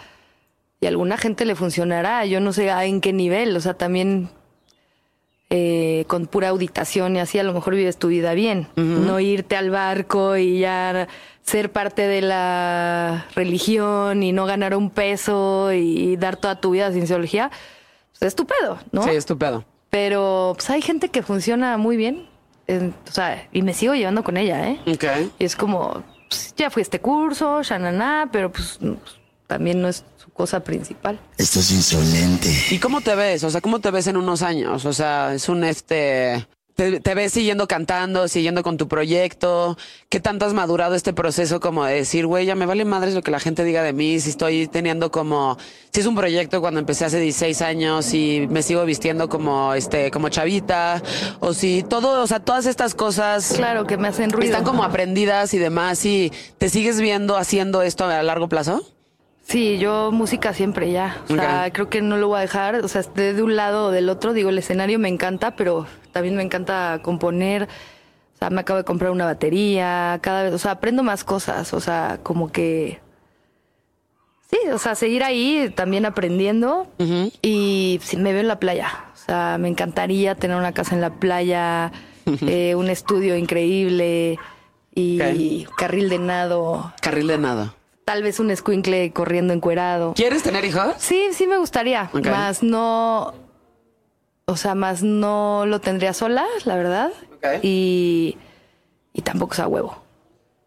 y 0.80 0.86
a 0.86 0.90
alguna 0.90 1.18
gente 1.18 1.46
le 1.46 1.56
funcionará, 1.56 2.26
yo 2.26 2.40
no 2.40 2.54
sé 2.54 2.70
en 2.70 3.02
qué 3.02 3.14
nivel, 3.14 3.56
o 3.56 3.62
sea, 3.62 3.76
también 3.76 4.30
eh, 5.50 6.06
con 6.08 6.28
pura 6.28 6.50
auditación 6.50 7.16
y 7.16 7.20
así 7.20 7.40
a 7.40 7.44
lo 7.44 7.54
mejor 7.54 7.76
vives 7.76 7.98
tu 7.98 8.08
vida 8.08 8.34
bien, 8.34 8.68
no 8.76 9.20
irte 9.20 9.56
al 9.56 9.70
barco 9.70 10.38
y 10.38 10.60
ya 10.60 11.08
ser 11.44 11.72
parte 11.72 12.08
de 12.08 12.22
la 12.22 13.28
religión 13.36 14.24
y 14.24 14.32
no 14.32 14.46
ganar 14.46 14.76
un 14.76 14.90
peso 14.90 15.72
y 15.72 16.18
dar 16.18 16.38
toda 16.38 16.60
tu 16.60 16.72
vida 16.72 16.88
a 16.88 16.92
cienciología 16.92 17.52
pues, 18.20 18.30
estupendo, 18.30 18.80
¿no? 18.92 19.04
Sí, 19.04 19.12
estupendo. 19.12 19.66
Pero 19.90 20.54
pues 20.56 20.70
hay 20.70 20.82
gente 20.82 21.10
que 21.10 21.24
funciona 21.24 21.78
muy 21.78 21.98
bien. 21.98 22.28
o 22.68 23.12
sea, 23.12 23.48
y 23.52 23.62
me 23.62 23.74
sigo 23.74 23.94
llevando 23.94 24.24
con 24.24 24.38
ella, 24.38 24.70
¿eh? 24.70 24.80
Ok. 24.88 25.06
Y 25.40 25.46
es 25.46 25.56
como, 25.56 26.04
pues, 26.30 26.54
ya 26.58 26.70
fui 26.70 26.82
a 26.82 26.84
este 26.84 27.00
curso, 27.00 27.64
shanana, 27.64 28.30
pero 28.32 28.52
pues, 28.52 28.78
pues 28.80 29.16
también 29.48 29.82
no 29.82 29.88
es 29.88 30.04
su 30.18 30.30
cosa 30.32 30.64
principal. 30.64 31.20
Esto 31.38 31.60
es 31.60 31.72
insolente. 31.72 32.52
¿Y 32.72 32.80
cómo 32.80 33.02
te 33.02 33.16
ves? 33.16 33.44
O 33.44 33.50
sea, 33.50 33.62
¿cómo 33.62 33.80
te 33.80 33.92
ves 33.92 34.08
en 34.08 34.18
unos 34.18 34.42
años? 34.42 34.86
O 34.86 34.94
sea, 34.94 35.34
es 35.34 35.48
un 35.50 35.64
este 35.64 36.48
te, 36.76 37.15
ves 37.15 37.31
siguiendo 37.31 37.68
cantando, 37.68 38.27
siguiendo 38.27 38.61
con 38.61 38.77
tu 38.77 38.88
proyecto? 38.88 39.77
¿Qué 40.10 40.19
tanto 40.19 40.45
has 40.45 40.53
madurado 40.53 40.95
este 40.95 41.14
proceso 41.14 41.60
como 41.61 41.85
de 41.85 41.95
decir, 41.95 42.27
güey, 42.27 42.45
ya 42.45 42.56
me 42.56 42.65
vale 42.65 42.84
madres 42.84 43.14
lo 43.14 43.22
que 43.22 43.31
la 43.31 43.39
gente 43.39 43.64
diga 43.64 43.81
de 43.81 43.93
mí? 43.93 44.19
Si 44.19 44.30
estoy 44.30 44.68
teniendo 44.68 45.10
como, 45.10 45.57
si 45.93 46.02
es 46.02 46.06
un 46.06 46.15
proyecto 46.15 46.60
cuando 46.60 46.81
empecé 46.81 47.06
hace 47.06 47.19
16 47.19 47.61
años 47.61 48.14
y 48.14 48.45
me 48.49 48.61
sigo 48.61 48.84
vistiendo 48.84 49.30
como, 49.30 49.73
este, 49.73 50.11
como 50.11 50.27
chavita, 50.27 51.02
o 51.39 51.53
si 51.53 51.81
todo, 51.84 52.22
o 52.22 52.27
sea, 52.27 52.41
todas 52.41 52.65
estas 52.65 52.93
cosas. 52.93 53.53
Claro, 53.56 53.88
que 53.88 53.97
me 53.97 54.10
hacen 54.10 54.31
ruido. 54.31 54.52
Están 54.52 54.65
como 54.65 54.84
aprendidas 54.84 55.53
y 55.53 55.57
demás 55.57 56.06
y 56.06 56.34
te 56.57 56.68
sigues 56.68 56.99
viendo 56.99 57.38
haciendo 57.38 57.81
esto 57.84 58.06
a 58.06 58.22
largo 58.22 58.49
plazo? 58.49 58.85
Sí, 59.47 59.77
yo 59.77 60.11
música 60.11 60.53
siempre 60.53 60.91
ya. 60.91 61.22
O 61.30 61.35
sea, 61.35 61.72
creo 61.72 61.88
que 61.88 62.02
no 62.02 62.18
lo 62.18 62.30
voy 62.30 62.39
a 62.39 62.41
dejar. 62.41 62.84
O 62.84 62.88
sea, 62.88 63.03
de 63.03 63.41
un 63.43 63.56
lado 63.56 63.85
o 63.85 63.91
del 63.91 64.10
otro, 64.10 64.34
digo, 64.34 64.49
el 64.49 64.57
escenario 64.57 64.97
me 64.97 65.07
encanta, 65.07 65.56
pero 65.56 65.85
también 66.16 66.38
me 66.38 66.44
encanta 66.44 67.02
componer. 67.02 67.64
O 67.64 68.38
sea, 68.38 68.50
me 68.50 68.62
acabo 68.62 68.78
de 68.78 68.86
comprar 68.86 69.12
una 69.12 69.26
batería, 69.26 70.18
cada 70.22 70.44
vez, 70.44 70.54
o 70.54 70.58
sea, 70.58 70.72
aprendo 70.72 71.04
más 71.04 71.26
cosas, 71.26 71.74
o 71.74 71.82
sea, 71.82 72.20
como 72.24 72.54
que... 72.54 73.02
Sí, 74.50 74.58
o 74.72 74.78
sea, 74.78 74.96
seguir 74.96 75.26
ahí 75.26 75.74
también 75.76 76.06
aprendiendo 76.06 76.88
y 77.42 78.00
me 78.18 78.32
veo 78.32 78.40
en 78.40 78.48
la 78.48 78.62
playa. 78.62 79.08
O 79.14 79.18
sea, 79.18 79.58
me 79.60 79.68
encantaría 79.68 80.36
tener 80.36 80.56
una 80.56 80.72
casa 80.72 80.96
en 80.96 81.02
la 81.02 81.10
playa, 81.10 81.92
eh, 82.48 82.76
un 82.76 82.90
estudio 82.90 83.36
increíble 83.36 84.40
y 84.94 85.66
carril 85.76 86.08
de 86.08 86.20
nado. 86.20 86.94
Carril 87.02 87.28
de 87.28 87.38
nado. 87.40 87.76
Tal 88.06 88.24
vez 88.24 88.40
un 88.40 88.52
escuincle 88.52 89.12
corriendo 89.12 89.54
encuerado. 89.54 90.14
¿Quieres 90.14 90.44
tener 90.44 90.64
hijos? 90.64 90.94
Sí, 90.98 91.28
sí 91.34 91.46
me 91.46 91.58
gustaría. 91.58 92.10
Más 92.14 92.64
no 92.64 93.34
o 94.46 94.58
sea, 94.58 94.76
más 94.76 95.04
no 95.04 95.66
lo 95.66 95.80
tendría 95.82 96.14
sola, 96.14 96.46
la 96.66 96.76
verdad. 96.76 97.12
Y, 97.62 98.38
y 99.14 99.22
tampoco 99.22 99.54
es 99.54 99.60
a 99.60 99.68
huevo. 99.68 100.04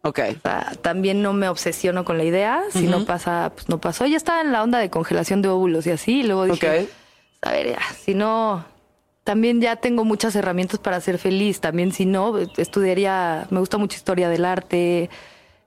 Ok. 0.03 0.21
O 0.37 0.41
sea, 0.41 0.73
también 0.81 1.23
no 1.23 1.33
me 1.33 1.49
obsesiono 1.49 2.05
con 2.05 2.19
la 2.19 2.25
idea. 2.25 2.63
Si 2.71 2.87
no 2.87 3.05
pasa, 3.05 3.53
pues 3.55 3.69
no 3.69 3.81
pasó. 3.81 4.07
Ya 4.07 4.17
estaba 4.17 4.41
en 4.41 4.53
la 4.53 4.63
onda 4.63 4.79
de 4.79 4.91
congelación 4.91 5.43
de 5.43 5.49
óvulos 5.49 5.87
y 5.87 5.91
así. 5.91 6.21
Y 6.21 6.23
luego 6.25 6.45
dije, 6.47 6.89
a 7.43 7.51
ver, 7.51 7.71
ya, 7.71 7.81
si 8.01 8.15
no, 8.15 8.65
también 9.25 9.61
ya 9.61 9.77
tengo 9.77 10.05
muchas 10.05 10.35
herramientas 10.37 10.79
para 10.81 11.01
ser 11.01 11.19
feliz. 11.19 11.61
También 11.61 11.93
si 11.93 12.07
no, 12.07 12.39
estudiaría, 12.39 13.47
me 13.51 13.61
gusta 13.61 13.79
mucho 13.79 13.97
historia 13.97 14.29
del 14.29 14.45
arte. 14.45 15.11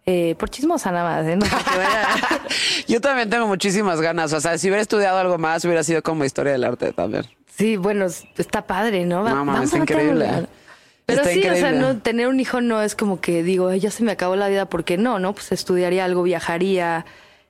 Eh, 0.05 0.35
por 0.39 0.49
chismosa 0.49 0.91
nada 0.91 1.17
más, 1.17 1.27
¿eh? 1.27 1.35
No 1.35 1.45
Yo 2.87 2.99
también 3.01 3.29
tengo 3.29 3.47
muchísimas 3.47 4.01
ganas. 4.01 4.33
O 4.33 4.41
sea, 4.41 4.57
si 4.57 4.67
hubiera 4.67 4.81
estudiado 4.81 5.17
algo 5.17 5.37
más, 5.37 5.63
hubiera 5.63 5.83
sido 5.83 6.01
como 6.01 6.25
historia 6.25 6.53
del 6.53 6.63
arte 6.63 6.91
también. 6.91 7.25
Sí, 7.57 7.77
bueno, 7.77 8.05
está 8.37 8.65
padre, 8.65 9.05
¿no? 9.05 9.23
no, 9.23 9.61
es 9.63 9.73
increíble. 9.73 10.47
Pero 11.05 11.23
sí, 11.25 11.39
o 11.47 11.55
sea, 11.55 11.71
no, 11.71 11.97
tener 11.97 12.27
un 12.27 12.39
hijo 12.39 12.61
no 12.61 12.81
es 12.81 12.95
como 12.95 13.19
que 13.19 13.43
digo, 13.43 13.73
ya 13.73 13.91
se 13.91 14.03
me 14.03 14.11
acabó 14.11 14.35
la 14.35 14.47
vida, 14.47 14.65
porque 14.67 14.97
no, 14.97 15.19
¿no? 15.19 15.33
Pues 15.33 15.51
estudiaría 15.51 16.05
algo, 16.05 16.23
viajaría, 16.23 17.05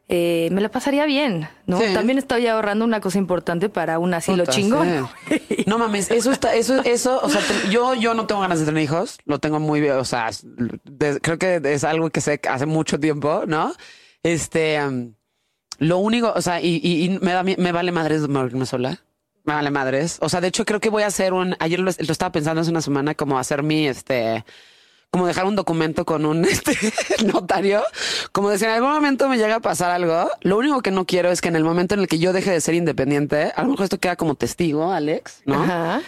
eh, 0.09 0.49
me 0.51 0.61
la 0.61 0.69
pasaría 0.69 1.05
bien, 1.05 1.47
¿no? 1.67 1.79
Sí. 1.79 1.85
También 1.93 2.17
estoy 2.17 2.47
ahorrando 2.47 2.83
una 2.85 2.99
cosa 3.01 3.19
importante 3.19 3.69
para 3.69 3.99
un 3.99 4.13
asilo 4.13 4.43
Puta, 4.45 4.51
chingón. 4.51 5.07
sí. 5.29 5.63
No 5.67 5.77
mames, 5.77 6.09
eso 6.09 6.31
está, 6.31 6.55
eso, 6.55 6.81
eso, 6.83 7.19
o 7.21 7.29
sea, 7.29 7.39
te- 7.41 7.69
yo, 7.69 7.93
yo 7.93 8.13
no 8.15 8.25
tengo 8.25 8.41
ganas 8.41 8.59
de 8.59 8.65
tener 8.65 8.81
hijos, 8.83 9.19
lo 9.25 9.37
tengo 9.39 9.59
muy 9.59 9.79
bien, 9.79 9.93
o 9.93 10.05
sea, 10.05 10.29
de- 10.83 11.19
creo 11.21 11.37
que 11.37 11.61
es 11.63 11.83
algo 11.83 12.09
que 12.09 12.19
sé 12.19 12.41
hace 12.49 12.65
mucho 12.65 12.99
tiempo, 12.99 13.43
¿no? 13.45 13.73
Este, 14.23 14.83
um, 14.83 15.13
lo 15.77 15.99
único, 15.99 16.33
o 16.35 16.41
sea, 16.41 16.59
y, 16.61 16.79
y- 16.83 17.05
y 17.05 17.19
me, 17.19 17.31
da, 17.33 17.43
me 17.43 17.71
vale 17.71 17.91
madres 17.91 18.27
morirme 18.27 18.65
sola. 18.65 18.99
Me 19.51 19.55
vale 19.55 19.71
madres. 19.71 20.17
O 20.21 20.29
sea, 20.29 20.39
de 20.39 20.47
hecho, 20.47 20.63
creo 20.63 20.79
que 20.79 20.89
voy 20.89 21.03
a 21.03 21.07
hacer 21.07 21.33
un. 21.33 21.57
Ayer 21.59 21.77
lo, 21.79 21.91
lo 21.97 22.11
estaba 22.11 22.31
pensando 22.31 22.61
hace 22.61 22.71
una 22.71 22.81
semana, 22.81 23.15
como 23.15 23.37
hacer 23.37 23.63
mi 23.63 23.85
este. 23.85 24.45
Como 25.09 25.27
dejar 25.27 25.43
un 25.43 25.57
documento 25.57 26.05
con 26.05 26.25
un 26.25 26.45
este, 26.45 26.73
notario. 27.25 27.83
Como 28.31 28.49
de 28.49 28.57
si 28.57 28.63
en 28.63 28.71
algún 28.71 28.91
momento 28.91 29.27
me 29.27 29.37
llega 29.37 29.55
a 29.55 29.59
pasar 29.59 29.91
algo. 29.91 30.29
Lo 30.39 30.57
único 30.57 30.81
que 30.81 30.91
no 30.91 31.05
quiero 31.05 31.29
es 31.31 31.41
que 31.41 31.49
en 31.49 31.57
el 31.57 31.65
momento 31.65 31.95
en 31.95 31.99
el 31.99 32.07
que 32.07 32.17
yo 32.17 32.31
deje 32.31 32.49
de 32.49 32.61
ser 32.61 32.75
independiente, 32.75 33.51
a 33.53 33.63
lo 33.63 33.71
mejor 33.71 33.83
esto 33.83 33.99
queda 33.99 34.15
como 34.15 34.35
testigo, 34.35 34.93
Alex, 34.93 35.41
¿no? 35.43 35.61
Ajá. 35.61 36.01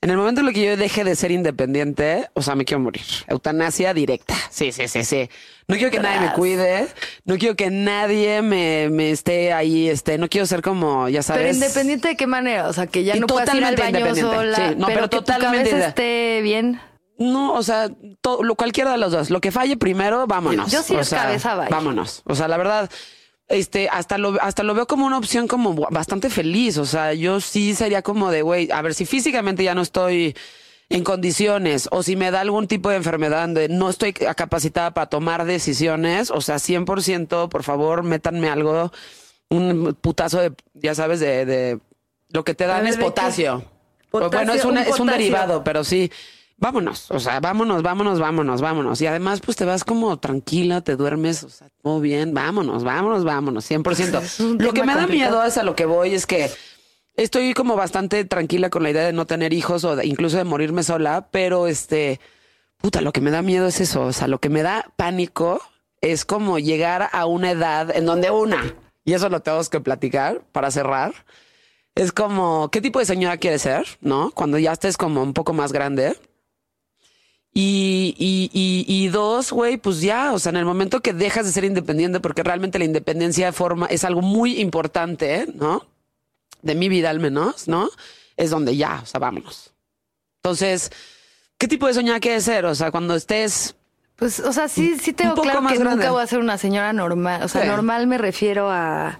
En 0.00 0.10
el 0.10 0.16
momento 0.16 0.40
en 0.40 0.48
el 0.48 0.54
que 0.54 0.64
yo 0.64 0.76
deje 0.78 1.04
de 1.04 1.16
ser 1.16 1.32
independiente, 1.32 2.30
o 2.32 2.40
sea, 2.40 2.54
me 2.54 2.64
quiero 2.64 2.80
morir. 2.80 3.02
Eutanasia 3.28 3.92
directa. 3.92 4.34
Sí, 4.50 4.72
sí, 4.72 4.88
sí, 4.88 5.04
sí. 5.04 5.28
No 5.68 5.74
quiero 5.74 5.90
que 5.90 5.98
nadie 5.98 6.20
me 6.20 6.32
cuide. 6.32 6.86
No 7.24 7.36
quiero 7.38 7.56
que 7.56 7.70
nadie 7.70 8.40
me, 8.42 8.88
me 8.90 9.10
esté 9.10 9.52
ahí, 9.52 9.88
este, 9.88 10.16
no 10.16 10.28
quiero 10.28 10.46
ser 10.46 10.62
como, 10.62 11.08
ya 11.08 11.22
sabes. 11.24 11.42
Pero 11.42 11.54
independiente 11.54 12.08
de 12.08 12.16
qué 12.16 12.26
manera, 12.28 12.68
o 12.68 12.72
sea, 12.72 12.86
que 12.86 13.02
ya 13.02 13.16
no 13.16 13.26
puedas 13.26 13.52
ir 13.54 13.64
al 13.64 13.74
totalmente 13.74 13.98
baño 14.00 14.14
independiente. 14.16 14.54
sola, 14.54 14.68
Sí, 14.70 14.74
no, 14.78 14.86
pero, 14.86 14.98
pero 14.98 15.10
que 15.10 15.16
tu 15.16 15.22
totalmente 15.22 15.70
cabeza 15.70 15.76
ide- 15.76 15.88
esté 15.88 16.40
bien. 16.42 16.80
No, 17.18 17.54
o 17.54 17.62
sea, 17.62 17.88
todo, 18.20 18.42
lo, 18.44 18.54
cualquiera 18.54 18.92
de 18.92 18.98
los 18.98 19.10
dos. 19.10 19.30
Lo 19.30 19.40
que 19.40 19.50
falle 19.50 19.76
primero, 19.76 20.26
vámonos. 20.26 20.70
Yo 20.70 20.82
sí 20.82 20.94
o 20.94 21.00
es 21.00 21.08
sea, 21.08 21.22
cabeza, 21.22 21.56
bye. 21.56 21.68
Vámonos. 21.70 22.22
O 22.26 22.34
sea, 22.34 22.46
la 22.46 22.58
verdad, 22.58 22.90
este, 23.48 23.88
hasta 23.88 24.18
lo, 24.18 24.36
hasta 24.42 24.62
lo 24.62 24.74
veo 24.74 24.86
como 24.86 25.06
una 25.06 25.18
opción 25.18 25.48
como 25.48 25.74
bastante 25.90 26.30
feliz. 26.30 26.76
O 26.78 26.84
sea, 26.84 27.12
yo 27.14 27.40
sí 27.40 27.74
sería 27.74 28.02
como 28.02 28.30
de, 28.30 28.42
güey, 28.42 28.70
a 28.70 28.82
ver, 28.82 28.94
si 28.94 29.06
físicamente 29.06 29.64
ya 29.64 29.74
no 29.74 29.80
estoy 29.82 30.36
en 30.88 31.02
condiciones 31.02 31.88
o 31.90 32.02
si 32.02 32.16
me 32.16 32.30
da 32.30 32.40
algún 32.40 32.68
tipo 32.68 32.90
de 32.90 32.96
enfermedad 32.96 33.42
donde 33.42 33.68
no 33.68 33.90
estoy 33.90 34.12
capacitada 34.12 34.92
para 34.94 35.08
tomar 35.08 35.44
decisiones, 35.44 36.30
o 36.30 36.40
sea, 36.40 36.56
100%, 36.56 37.48
por 37.48 37.62
favor, 37.62 38.02
métanme 38.02 38.48
algo, 38.48 38.92
un 39.48 39.96
putazo 40.00 40.40
de, 40.40 40.52
ya 40.74 40.94
sabes, 40.94 41.20
de, 41.20 41.44
de 41.44 41.80
lo 42.30 42.44
que 42.44 42.54
te 42.54 42.66
dan 42.66 42.84
ver, 42.84 42.92
es 42.92 42.98
potasio. 42.98 43.64
Potasio, 44.10 44.38
bueno, 44.38 44.52
es, 44.52 44.64
un 44.64 44.70
una, 44.72 44.82
es 44.82 45.00
un 45.00 45.08
derivado, 45.08 45.64
pero 45.64 45.84
sí. 45.84 46.10
Vámonos, 46.58 47.10
o 47.10 47.20
sea, 47.20 47.38
vámonos, 47.38 47.82
vámonos, 47.82 48.18
vámonos, 48.18 48.62
vámonos. 48.62 49.02
Y 49.02 49.06
además, 49.06 49.42
pues 49.44 49.58
te 49.58 49.66
vas 49.66 49.84
como 49.84 50.18
tranquila, 50.18 50.80
te 50.80 50.96
duermes, 50.96 51.44
o 51.44 51.50
sea, 51.50 51.68
todo 51.82 52.00
bien, 52.00 52.32
vámonos, 52.32 52.82
vámonos, 52.82 53.24
vámonos, 53.24 53.70
100%. 53.70 54.22
Es 54.22 54.40
un 54.40 54.56
Lo 54.56 54.72
que 54.72 54.82
me 54.82 54.94
da 54.94 55.06
miedo 55.06 55.44
es 55.44 55.58
a 55.58 55.64
lo 55.64 55.76
que 55.76 55.84
voy, 55.84 56.14
es 56.14 56.24
que 56.26 56.50
estoy 57.16 57.54
como 57.54 57.76
bastante 57.76 58.24
tranquila 58.24 58.70
con 58.70 58.82
la 58.82 58.90
idea 58.90 59.04
de 59.06 59.12
no 59.12 59.26
tener 59.26 59.52
hijos 59.52 59.84
o 59.84 59.96
de- 59.96 60.06
incluso 60.06 60.36
de 60.36 60.44
morirme 60.44 60.82
sola, 60.82 61.28
pero 61.30 61.66
este, 61.66 62.20
puta, 62.78 63.00
lo 63.00 63.12
que 63.12 63.20
me 63.20 63.30
da 63.30 63.42
miedo 63.42 63.66
es 63.66 63.80
eso, 63.80 64.02
o 64.02 64.12
sea, 64.12 64.28
lo 64.28 64.38
que 64.38 64.48
me 64.50 64.62
da 64.62 64.92
pánico 64.96 65.60
es 66.00 66.24
como 66.24 66.58
llegar 66.58 67.08
a 67.12 67.26
una 67.26 67.50
edad 67.50 67.94
en 67.96 68.06
donde 68.06 68.30
una, 68.30 68.74
y 69.04 69.14
eso 69.14 69.28
lo 69.28 69.40
tenemos 69.40 69.68
que 69.68 69.80
platicar 69.80 70.42
para 70.52 70.70
cerrar, 70.70 71.14
es 71.94 72.12
como, 72.12 72.70
¿qué 72.70 72.82
tipo 72.82 72.98
de 72.98 73.06
señora 73.06 73.38
quieres 73.38 73.62
ser? 73.62 73.86
¿No? 74.02 74.30
Cuando 74.32 74.58
ya 74.58 74.72
estés 74.72 74.98
como 74.98 75.22
un 75.22 75.32
poco 75.32 75.54
más 75.54 75.72
grande. 75.72 76.14
Y, 77.54 78.14
y, 78.18 78.50
y, 78.86 79.08
dos, 79.08 79.50
güey, 79.50 79.78
pues 79.78 80.02
ya, 80.02 80.34
o 80.34 80.38
sea, 80.38 80.50
en 80.50 80.56
el 80.56 80.66
momento 80.66 81.00
que 81.00 81.14
dejas 81.14 81.46
de 81.46 81.52
ser 81.52 81.64
independiente, 81.64 82.20
porque 82.20 82.42
realmente 82.42 82.78
la 82.78 82.84
independencia 82.84 83.50
forma, 83.50 83.86
es 83.86 84.04
algo 84.04 84.20
muy 84.20 84.60
importante, 84.60 85.46
¿no? 85.54 85.86
De 86.66 86.74
mi 86.74 86.88
vida 86.88 87.10
al 87.10 87.20
menos, 87.20 87.68
¿no? 87.68 87.88
Es 88.36 88.50
donde 88.50 88.76
ya, 88.76 89.00
o 89.02 89.06
sea, 89.06 89.20
vámonos. 89.20 89.72
Entonces, 90.42 90.90
¿qué 91.58 91.68
tipo 91.68 91.86
de 91.86 91.94
señora 91.94 92.20
quieres 92.20 92.44
ser? 92.44 92.66
O 92.66 92.74
sea, 92.74 92.90
cuando 92.90 93.14
estés 93.14 93.74
Pues, 94.16 94.40
o 94.40 94.52
sea, 94.52 94.68
sí, 94.68 94.96
sí 94.98 95.12
tengo 95.12 95.34
claro 95.34 95.60
que 95.66 95.74
grande. 95.78 95.96
nunca 95.96 96.10
voy 96.10 96.22
a 96.22 96.26
ser 96.26 96.38
una 96.40 96.58
señora 96.58 96.92
normal. 96.92 97.42
O 97.42 97.48
sea, 97.48 97.62
Sí. 97.62 97.68
normal 97.68 98.06
me 98.06 98.18
refiero 98.18 98.70
a, 98.70 99.18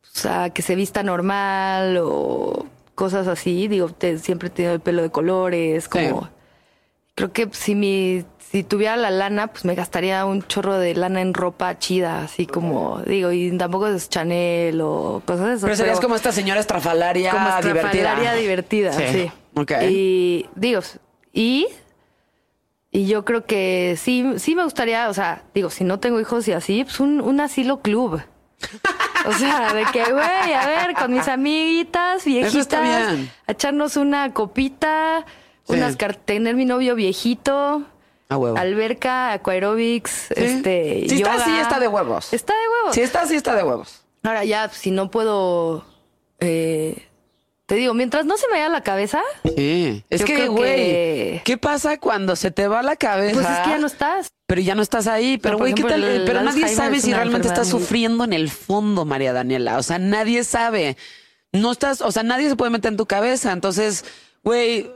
pues, 0.00 0.26
a 0.26 0.50
que 0.50 0.62
se 0.62 0.74
vista 0.74 1.02
normal 1.02 1.98
o 2.02 2.66
cosas 2.94 3.26
así. 3.28 3.68
Digo, 3.68 3.88
te- 3.90 4.18
siempre 4.18 4.48
he 4.48 4.50
tenido 4.50 4.74
el 4.74 4.80
pelo 4.80 5.02
de 5.02 5.10
colores, 5.10 5.88
como... 5.88 6.28
Creo 7.16 7.32
que 7.32 7.48
si 7.52 7.74
mi... 7.74 8.24
Si 8.52 8.62
tuviera 8.62 8.96
la 8.96 9.10
lana, 9.10 9.48
pues 9.48 9.64
me 9.64 9.74
gastaría 9.74 10.24
un 10.24 10.40
chorro 10.40 10.78
de 10.78 10.94
lana 10.94 11.20
en 11.20 11.34
ropa 11.34 11.76
chida, 11.80 12.22
así 12.22 12.46
como, 12.46 13.00
digo, 13.04 13.32
y 13.32 13.50
tampoco 13.58 13.88
es 13.88 14.08
Chanel 14.08 14.80
o 14.80 15.20
cosas 15.26 15.46
de 15.46 15.52
esas. 15.54 15.62
Pero 15.64 15.76
serías 15.76 15.96
pero- 15.98 16.06
como 16.06 16.14
esta 16.14 16.30
señora 16.30 16.60
estrafalaria, 16.60 17.32
como 17.32 17.44
divertida. 17.48 17.80
estrafalaria 17.88 18.34
divertida, 18.34 18.92
sí. 18.92 19.30
Ok. 19.54 19.72
Y 19.90 20.46
digo, 20.54 20.80
y 21.32 21.66
y 22.92 23.06
yo 23.08 23.24
creo 23.24 23.44
que 23.44 23.96
sí, 24.00 24.24
sí 24.36 24.54
me 24.54 24.62
gustaría, 24.62 25.08
o 25.10 25.12
sea, 25.14 25.42
digo, 25.52 25.68
si 25.68 25.82
no 25.82 25.98
tengo 25.98 26.20
hijos 26.20 26.46
y 26.46 26.52
así, 26.52 26.84
pues 26.84 27.00
un, 27.00 27.20
un 27.20 27.40
asilo 27.40 27.80
club. 27.82 28.22
O 29.26 29.32
sea, 29.32 29.72
de 29.74 29.84
que, 29.92 30.04
güey, 30.12 30.52
a 30.54 30.66
ver, 30.66 30.94
con 30.94 31.12
mis 31.12 31.26
amiguitas 31.26 32.24
viejitas, 32.24 32.72
a 33.48 33.50
echarnos 33.52 33.96
una 33.96 34.32
copita, 34.32 35.26
Sí. 35.26 35.32
Unas 35.68 35.96
tener 36.24 36.54
mi 36.54 36.64
novio 36.64 36.94
viejito, 36.94 37.82
A 38.28 38.36
huevo. 38.36 38.56
alberca, 38.56 39.32
aquaerobics, 39.32 40.30
este, 40.32 41.04
Si 41.08 41.16
está 41.16 41.32
yoga. 41.32 41.44
así, 41.44 41.56
está 41.58 41.80
de 41.80 41.88
huevos. 41.88 42.32
Está 42.32 42.52
de 42.54 42.68
huevos. 42.68 42.94
Si 42.94 43.00
está 43.00 43.20
así, 43.22 43.34
está 43.36 43.54
de 43.54 43.62
huevos. 43.62 44.02
Ahora 44.22 44.44
ya, 44.44 44.68
si 44.68 44.90
no 44.90 45.10
puedo, 45.10 45.84
eh, 46.40 47.06
te 47.66 47.74
digo, 47.76 47.94
mientras 47.94 48.26
no 48.26 48.36
se 48.36 48.46
me 48.48 48.54
vaya 48.54 48.68
la 48.68 48.82
cabeza, 48.82 49.20
Sí. 49.56 50.04
Es 50.10 50.24
que, 50.24 50.48
güey, 50.48 50.74
que- 50.76 51.42
¿qué 51.44 51.56
pasa 51.58 51.98
cuando 51.98 52.36
se 52.36 52.50
te 52.50 52.68
va 52.68 52.82
la 52.82 52.96
cabeza? 52.96 53.34
pues 53.34 53.46
es 53.48 53.58
que 53.60 53.70
ya 53.70 53.78
no 53.78 53.86
estás. 53.86 54.28
Pero 54.46 54.60
ya 54.60 54.74
no 54.76 54.82
estás 54.82 55.08
ahí. 55.08 55.38
Pero, 55.38 55.58
güey, 55.58 55.74
¿qué 55.74 55.82
tal? 55.82 56.04
el 56.04 56.24
Pero 56.24 56.40
nadie 56.40 56.62
Alzheimer 56.64 56.76
sabe 56.76 57.00
si 57.00 57.12
realmente 57.12 57.48
estás 57.48 57.68
sufriendo 57.68 58.22
en 58.22 58.32
el 58.32 58.48
fondo, 58.50 59.04
María 59.04 59.32
Daniela. 59.32 59.76
O 59.78 59.82
sea, 59.82 59.98
nadie 59.98 60.44
sabe. 60.44 60.96
No 61.52 61.72
estás, 61.72 62.00
o 62.00 62.12
sea, 62.12 62.22
nadie 62.22 62.48
se 62.48 62.54
puede 62.54 62.70
meter 62.70 62.92
en 62.92 62.96
tu 62.96 63.06
cabeza. 63.06 63.50
Entonces, 63.52 64.04
güey, 64.44 64.88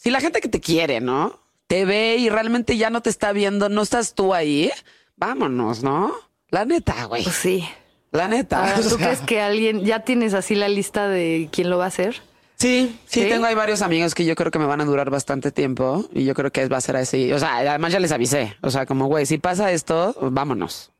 si 0.00 0.10
la 0.10 0.20
gente 0.20 0.40
que 0.40 0.48
te 0.48 0.60
quiere, 0.60 1.00
¿no? 1.00 1.38
Te 1.66 1.84
ve 1.84 2.16
y 2.16 2.30
realmente 2.30 2.78
ya 2.78 2.88
no 2.88 3.02
te 3.02 3.10
está 3.10 3.32
viendo, 3.32 3.68
no 3.68 3.82
estás 3.82 4.14
tú 4.14 4.32
ahí, 4.32 4.70
vámonos, 5.16 5.82
¿no? 5.82 6.14
La 6.48 6.64
neta, 6.64 7.04
güey. 7.04 7.22
Pues 7.22 7.36
sí. 7.36 7.68
La 8.10 8.26
neta. 8.26 8.60
Ahora, 8.60 8.78
o 8.78 8.82
¿tú 8.82 8.96
sea. 8.96 8.98
crees 8.98 9.20
que 9.20 9.42
alguien, 9.42 9.84
ya 9.84 10.00
tienes 10.00 10.32
así 10.32 10.54
la 10.54 10.68
lista 10.68 11.06
de 11.06 11.50
quién 11.52 11.68
lo 11.68 11.76
va 11.76 11.84
a 11.84 11.88
hacer? 11.88 12.22
Sí, 12.56 12.98
sí, 13.04 13.22
¿Sí? 13.22 13.28
tengo 13.28 13.44
ahí 13.44 13.54
varios 13.54 13.82
amigos 13.82 14.14
que 14.14 14.24
yo 14.24 14.34
creo 14.34 14.50
que 14.50 14.58
me 14.58 14.64
van 14.64 14.80
a 14.80 14.86
durar 14.86 15.10
bastante 15.10 15.52
tiempo 15.52 16.06
y 16.14 16.24
yo 16.24 16.34
creo 16.34 16.50
que 16.50 16.66
va 16.66 16.78
a 16.78 16.80
ser 16.80 16.96
así. 16.96 17.30
O 17.32 17.38
sea, 17.38 17.58
además 17.58 17.92
ya 17.92 18.00
les 18.00 18.12
avisé. 18.12 18.56
O 18.62 18.70
sea, 18.70 18.86
como, 18.86 19.06
güey, 19.06 19.26
si 19.26 19.36
pasa 19.36 19.70
esto, 19.70 20.16
vámonos. 20.32 20.92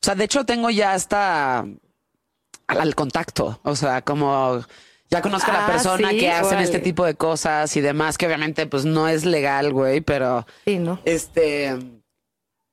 O 0.00 0.06
sea, 0.06 0.14
de 0.14 0.24
hecho 0.24 0.44
tengo 0.46 0.70
ya 0.70 0.92
hasta 0.94 1.58
al, 1.58 2.80
al 2.80 2.94
contacto. 2.94 3.60
O 3.64 3.74
sea, 3.74 4.02
como 4.02 4.62
ya 5.10 5.22
conozco 5.22 5.50
a 5.50 5.54
la 5.54 5.64
Ah, 5.66 5.70
persona 5.72 6.10
sí, 6.10 6.18
que 6.18 6.30
hacen 6.30 6.58
este 6.58 6.78
tipo 6.78 7.04
de 7.04 7.14
cosas 7.14 7.76
y 7.76 7.80
demás, 7.80 8.18
que 8.18 8.26
obviamente 8.26 8.66
pues 8.66 8.84
no 8.84 9.08
es 9.08 9.24
legal, 9.24 9.72
güey, 9.72 10.00
pero 10.00 10.46
Sí, 10.64 10.78
¿no? 10.78 11.00
este 11.04 11.76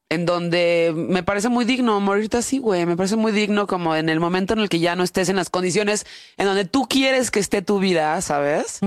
en 0.09 0.25
donde 0.27 0.93
me 0.95 1.23
parece 1.23 1.49
muy 1.49 1.65
digno 1.65 1.99
morirte 1.99 2.37
así, 2.37 2.59
güey. 2.59 2.85
Me 2.85 2.95
parece 2.95 3.15
muy 3.15 3.31
digno 3.31 3.65
como 3.67 3.95
en 3.95 4.07
el 4.07 4.19
momento 4.19 4.53
en 4.53 4.59
el 4.59 4.69
que 4.69 4.79
ya 4.79 4.95
no 4.95 5.03
estés 5.03 5.29
en 5.29 5.35
las 5.35 5.49
condiciones 5.49 6.05
en 6.37 6.45
donde 6.45 6.63
tú 6.65 6.87
quieres 6.87 7.31
que 7.31 7.39
esté 7.39 7.61
tu 7.63 7.79
vida, 7.79 8.21
¿sabes? 8.21 8.79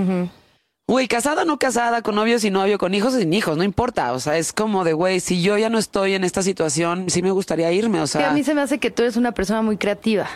Güey, 0.87 1.07
casada 1.09 1.43
o 1.43 1.45
no 1.45 1.59
casada, 1.59 2.01
con 2.03 2.15
novio 2.15 2.39
sin 2.39 2.53
novio, 2.55 2.79
con 2.79 2.95
hijos 2.95 3.13
sin 3.15 3.33
hijos, 3.35 3.57
no 3.59 3.65
importa. 3.65 4.13
O 4.13 4.21
sea, 4.21 4.39
es 4.39 4.53
como 4.55 4.85
de, 4.85 4.93
güey, 4.95 5.19
si 5.21 5.43
yo 5.43 5.59
ya 5.59 5.69
no 5.69 5.79
estoy 5.79 6.15
en 6.15 6.23
esta 6.25 6.43
situación, 6.43 7.11
sí 7.11 7.21
me 7.21 7.31
gustaría 7.33 7.71
irme. 7.73 8.01
O 8.01 8.07
Sí, 8.07 8.13
sea, 8.19 8.31
a 8.31 8.33
mí 8.33 8.43
se 8.45 8.55
me 8.55 8.63
hace 8.63 8.79
que 8.79 8.91
tú 8.91 9.03
eres 9.03 9.17
una 9.17 9.33
persona 9.33 9.61
muy 9.61 9.77
creativa. 9.77 10.29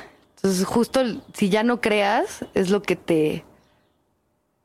Entonces, 0.43 0.66
justo 0.66 1.01
si 1.35 1.51
ya 1.51 1.62
no 1.62 1.81
creas, 1.81 2.44
es 2.55 2.69
lo 2.70 2.82
que 2.82 2.97
te, 2.97 3.44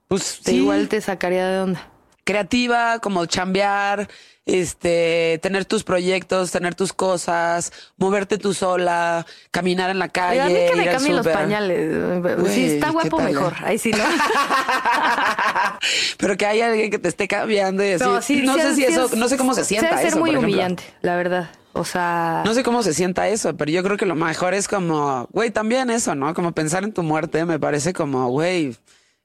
pues 0.08 0.40
te 0.42 0.52
sí, 0.52 0.58
igual 0.58 0.90
te 0.90 1.02
sacaría 1.02 1.48
de 1.48 1.60
onda. 1.62 1.92
Creativa, 2.28 3.00
como 3.00 3.26
chambear, 3.26 4.08
este, 4.46 5.40
tener 5.42 5.66
tus 5.66 5.84
proyectos, 5.84 6.52
tener 6.52 6.76
tus 6.76 6.94
cosas, 6.94 7.72
moverte 7.98 8.38
tú 8.38 8.54
sola, 8.54 9.26
caminar 9.52 9.90
en 9.90 10.00
la 10.00 10.10
calle. 10.10 10.42
Oiga, 10.44 10.46
a 10.46 10.50
mí 10.50 10.60
que 10.70 10.76
me 10.76 10.92
cambien 10.92 11.16
los 11.16 11.28
pañales. 11.28 12.54
Si 12.54 12.66
está 12.66 12.88
¿qué 12.88 12.92
guapo, 12.94 13.20
mejor. 13.20 13.54
Ahí 13.64 13.78
sí, 13.78 13.92
¿no? 13.92 14.04
Pero 16.18 16.38
que 16.38 16.46
hay 16.46 16.62
alguien 16.62 16.92
que 16.92 17.00
te 17.00 17.10
esté 17.10 17.28
cambiando 17.28 17.84
y 17.84 17.92
así. 17.94 18.04
No, 18.04 18.22
sí, 18.22 18.46
sé 18.46 18.70
sí, 18.70 18.76
si 18.76 18.84
eso, 18.86 19.06
es- 19.06 19.16
no 19.16 19.28
sé 19.30 19.38
cómo 19.38 19.54
se 19.54 19.64
sienta 19.66 19.90
debe 19.90 20.02
ser 20.02 20.08
eso, 20.10 20.20
muy 20.20 20.30
por 20.30 20.38
ejemplo. 20.38 20.50
humillante, 20.54 20.84
la 21.02 21.16
verdad. 21.16 21.50
O 21.74 21.86
sea, 21.86 22.42
No 22.46 22.54
sé 22.56 22.64
cómo 22.64 22.82
se 22.84 22.94
sienta 22.94 23.28
eso, 23.28 23.56
pero 23.56 23.70
yo 23.72 23.84
creo 23.84 23.98
que 23.98 24.06
lo 24.08 24.16
mejor 24.16 24.54
es 24.56 24.68
como, 24.68 25.28
güey, 25.32 25.52
también 25.52 25.90
eso, 25.92 26.16
¿no? 26.16 26.34
Como 26.34 26.52
pensar 26.52 26.84
en 26.84 26.92
tu 26.92 27.04
muerte, 27.04 27.46
me 27.46 27.60
parece 27.60 27.94
como, 27.94 28.28
güey, 28.30 28.76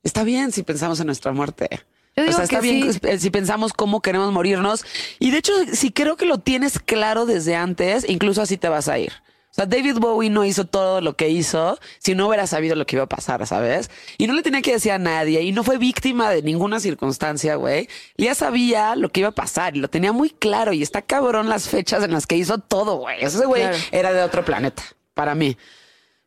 está 0.02 0.22
bien 0.22 0.52
si 0.52 0.62
pensamos 0.62 1.00
en 1.00 1.06
nuestra 1.06 1.32
muerte. 1.32 1.80
Yo 2.16 2.24
o 2.24 2.32
sea, 2.32 2.44
está 2.44 2.60
que 2.60 2.62
bien 2.62 2.92
sí. 2.92 3.18
si 3.18 3.30
pensamos 3.30 3.72
cómo 3.72 4.00
queremos 4.02 4.32
morirnos. 4.32 4.84
Y 5.18 5.30
de 5.30 5.38
hecho, 5.38 5.52
si 5.72 5.90
creo 5.90 6.16
que 6.16 6.26
lo 6.26 6.38
tienes 6.38 6.78
claro 6.78 7.26
desde 7.26 7.56
antes, 7.56 8.08
incluso 8.08 8.42
así 8.42 8.56
te 8.56 8.68
vas 8.68 8.88
a 8.88 8.98
ir. 8.98 9.12
O 9.52 9.54
sea, 9.54 9.66
David 9.66 9.98
Bowie 9.98 10.30
no 10.30 10.46
hizo 10.46 10.64
todo 10.64 11.02
lo 11.02 11.14
que 11.14 11.28
hizo 11.28 11.78
si 11.98 12.14
no 12.14 12.26
hubiera 12.26 12.46
sabido 12.46 12.74
lo 12.74 12.86
que 12.86 12.96
iba 12.96 13.04
a 13.04 13.08
pasar, 13.08 13.46
¿sabes? 13.46 13.90
Y 14.16 14.26
no 14.26 14.32
le 14.32 14.42
tenía 14.42 14.62
que 14.62 14.72
decir 14.72 14.92
a 14.92 14.98
nadie 14.98 15.42
y 15.42 15.52
no 15.52 15.62
fue 15.62 15.76
víctima 15.76 16.30
de 16.30 16.40
ninguna 16.40 16.80
circunstancia, 16.80 17.56
güey. 17.56 17.86
Ya 18.16 18.34
sabía 18.34 18.96
lo 18.96 19.10
que 19.10 19.20
iba 19.20 19.28
a 19.28 19.32
pasar 19.32 19.76
y 19.76 19.80
lo 19.80 19.88
tenía 19.88 20.10
muy 20.12 20.30
claro 20.30 20.72
y 20.72 20.82
está 20.82 21.02
cabrón 21.02 21.50
las 21.50 21.68
fechas 21.68 22.02
en 22.02 22.12
las 22.12 22.26
que 22.26 22.36
hizo 22.36 22.56
todo, 22.56 22.96
güey. 22.96 23.22
Ese 23.22 23.44
güey 23.44 23.64
era 23.90 24.14
de 24.14 24.22
otro 24.22 24.42
planeta, 24.42 24.82
para 25.12 25.34
mí. 25.34 25.58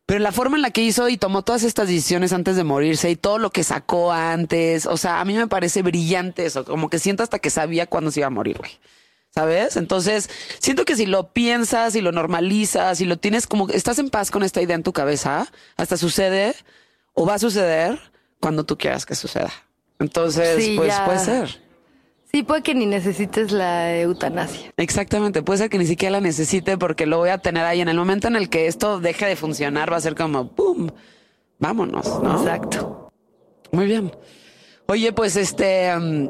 Pero 0.06 0.20
la 0.20 0.30
forma 0.30 0.56
en 0.56 0.62
la 0.62 0.70
que 0.70 0.82
hizo 0.82 1.08
y 1.08 1.16
tomó 1.16 1.42
todas 1.42 1.64
estas 1.64 1.88
decisiones 1.88 2.32
antes 2.32 2.54
de 2.54 2.62
morirse 2.62 3.10
y 3.10 3.16
todo 3.16 3.38
lo 3.38 3.50
que 3.50 3.64
sacó 3.64 4.12
antes, 4.12 4.86
o 4.86 4.96
sea, 4.96 5.20
a 5.20 5.24
mí 5.24 5.34
me 5.34 5.48
parece 5.48 5.82
brillante 5.82 6.46
eso, 6.46 6.64
como 6.64 6.88
que 6.88 7.00
siento 7.00 7.24
hasta 7.24 7.40
que 7.40 7.50
sabía 7.50 7.86
cuándo 7.86 8.12
se 8.12 8.20
iba 8.20 8.28
a 8.28 8.30
morir, 8.30 8.58
güey. 8.58 8.70
¿Sabes? 9.34 9.76
Entonces, 9.76 10.30
siento 10.60 10.86
que 10.86 10.96
si 10.96 11.04
lo 11.04 11.34
piensas 11.34 11.94
y 11.94 12.00
lo 12.00 12.10
normalizas 12.10 13.02
y 13.02 13.04
lo 13.04 13.18
tienes 13.18 13.46
como 13.46 13.68
estás 13.68 13.98
en 13.98 14.08
paz 14.08 14.30
con 14.30 14.42
esta 14.42 14.62
idea 14.62 14.76
en 14.76 14.82
tu 14.82 14.94
cabeza, 14.94 15.52
hasta 15.76 15.98
sucede 15.98 16.54
o 17.12 17.26
va 17.26 17.34
a 17.34 17.38
suceder 17.38 18.00
cuando 18.40 18.64
tú 18.64 18.78
quieras 18.78 19.04
que 19.04 19.14
suceda. 19.14 19.52
Entonces, 19.98 20.70
pues 20.76 20.94
puede 21.00 21.18
ser. 21.18 21.65
Sí, 22.32 22.42
puede 22.42 22.62
que 22.62 22.74
ni 22.74 22.86
necesites 22.86 23.52
la 23.52 23.96
eutanasia. 23.98 24.72
Exactamente, 24.76 25.42
puede 25.42 25.58
ser 25.58 25.70
que 25.70 25.78
ni 25.78 25.86
siquiera 25.86 26.12
la 26.12 26.20
necesite 26.20 26.76
porque 26.76 27.06
lo 27.06 27.18
voy 27.18 27.30
a 27.30 27.38
tener 27.38 27.64
ahí. 27.64 27.80
En 27.80 27.88
el 27.88 27.96
momento 27.96 28.28
en 28.28 28.36
el 28.36 28.48
que 28.48 28.66
esto 28.66 29.00
deje 29.00 29.26
de 29.26 29.36
funcionar, 29.36 29.92
va 29.92 29.96
a 29.96 30.00
ser 30.00 30.14
como, 30.14 30.48
¡pum! 30.48 30.90
Vámonos, 31.58 32.22
¿no? 32.22 32.38
Exacto. 32.38 33.10
Muy 33.72 33.86
bien. 33.86 34.12
Oye, 34.86 35.12
pues 35.12 35.36
este, 35.36 35.96
mm, 35.96 36.28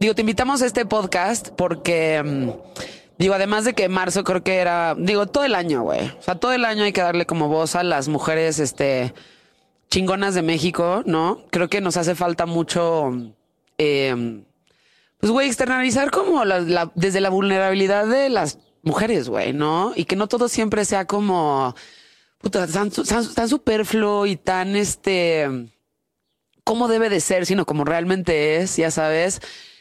Digo, 0.00 0.14
te 0.14 0.20
invitamos 0.20 0.62
a 0.62 0.66
este 0.66 0.86
podcast 0.86 1.48
porque, 1.56 2.22
mm, 2.24 2.50
digo, 3.18 3.34
además 3.34 3.64
de 3.64 3.74
que 3.74 3.88
marzo 3.88 4.22
creo 4.22 4.44
que 4.44 4.58
era, 4.58 4.94
digo, 4.96 5.26
todo 5.26 5.42
el 5.44 5.56
año, 5.56 5.82
güey. 5.82 6.06
O 6.06 6.22
sea, 6.22 6.36
todo 6.36 6.52
el 6.52 6.64
año 6.64 6.84
hay 6.84 6.92
que 6.92 7.00
darle 7.00 7.26
como 7.26 7.48
voz 7.48 7.74
a 7.74 7.82
las 7.82 8.06
mujeres, 8.06 8.60
este, 8.60 9.12
chingonas 9.90 10.36
de 10.36 10.42
México, 10.42 11.02
¿no? 11.04 11.42
Creo 11.50 11.68
que 11.68 11.80
nos 11.80 11.96
hace 11.96 12.14
falta 12.14 12.46
mucho, 12.46 13.10
eh, 13.76 14.44
pues, 15.18 15.32
güey, 15.32 15.48
externalizar 15.48 16.10
como 16.10 16.44
la, 16.44 16.90
desde 16.94 17.20
la 17.20 17.30
vulnerabilidad 17.30 18.06
de 18.06 18.28
las 18.28 18.58
mujeres, 18.82 19.28
güey, 19.28 19.52
¿no? 19.52 19.92
Y 19.96 20.04
que 20.04 20.16
no 20.16 20.28
todo 20.28 20.48
siempre 20.48 20.84
sea 20.84 21.06
como, 21.06 21.74
puta, 22.38 22.66
tan, 22.66 22.90
tan 22.90 23.48
superfluo 23.48 24.26
y 24.26 24.36
tan, 24.36 24.76
este, 24.76 25.48
como 26.64 26.88
debe 26.88 27.08
de 27.10 27.20
ser, 27.20 27.46
sino 27.46 27.66
como 27.66 27.84
realmente 27.84 28.56
es, 28.56 28.76
ya 28.76 28.90
sabes 28.90 29.40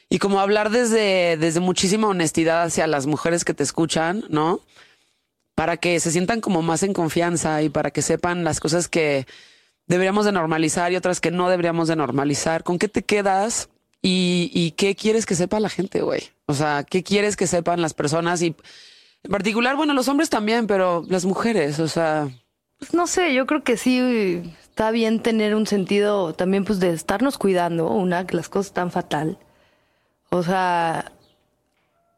y 0.09 0.19
como 0.19 0.39
hablar 0.39 0.69
desde, 0.69 1.37
desde 1.37 1.59
muchísima 1.59 2.07
honestidad 2.07 2.63
hacia 2.63 2.87
las 2.87 3.05
mujeres 3.07 3.43
que 3.43 3.53
te 3.53 3.63
escuchan, 3.63 4.23
¿no? 4.29 4.61
Para 5.55 5.77
que 5.77 5.99
se 5.99 6.11
sientan 6.11 6.39
como 6.39 6.61
más 6.61 6.83
en 6.83 6.93
confianza 6.93 7.61
y 7.61 7.69
para 7.69 7.91
que 7.91 8.01
sepan 8.01 8.43
las 8.43 8.59
cosas 8.59 8.87
que 8.87 9.27
deberíamos 9.85 10.25
de 10.25 10.31
normalizar 10.31 10.91
y 10.91 10.95
otras 10.95 11.19
que 11.19 11.31
no 11.31 11.49
deberíamos 11.49 11.87
de 11.87 11.95
normalizar. 11.95 12.63
¿Con 12.63 12.79
qué 12.79 12.87
te 12.87 13.03
quedas 13.03 13.69
y, 14.01 14.51
y 14.53 14.71
qué 14.71 14.95
quieres 14.95 15.25
que 15.25 15.35
sepa 15.35 15.59
la 15.59 15.69
gente, 15.69 16.01
güey? 16.01 16.23
O 16.45 16.53
sea, 16.53 16.83
¿qué 16.83 17.03
quieres 17.03 17.35
que 17.35 17.47
sepan 17.47 17.81
las 17.81 17.93
personas? 17.93 18.41
Y 18.41 18.55
en 19.23 19.31
particular, 19.31 19.75
bueno, 19.75 19.93
los 19.93 20.07
hombres 20.07 20.29
también, 20.29 20.67
pero 20.67 21.05
las 21.09 21.25
mujeres, 21.25 21.79
o 21.79 21.87
sea... 21.87 22.29
Pues 22.79 22.93
no 22.93 23.07
sé, 23.07 23.33
yo 23.33 23.47
creo 23.47 23.63
que 23.63 23.75
sí 23.75 24.43
está 24.61 24.91
bien 24.91 25.21
tener 25.21 25.55
un 25.55 25.65
sentido 25.65 26.33
también 26.33 26.63
pues 26.63 26.79
de 26.79 26.91
estarnos 26.91 27.39
cuidando, 27.39 27.89
una, 27.89 28.27
que 28.27 28.35
las 28.35 28.49
cosas 28.49 28.67
están 28.67 28.91
fatal 28.91 29.39
o 30.29 30.43
sea, 30.43 31.11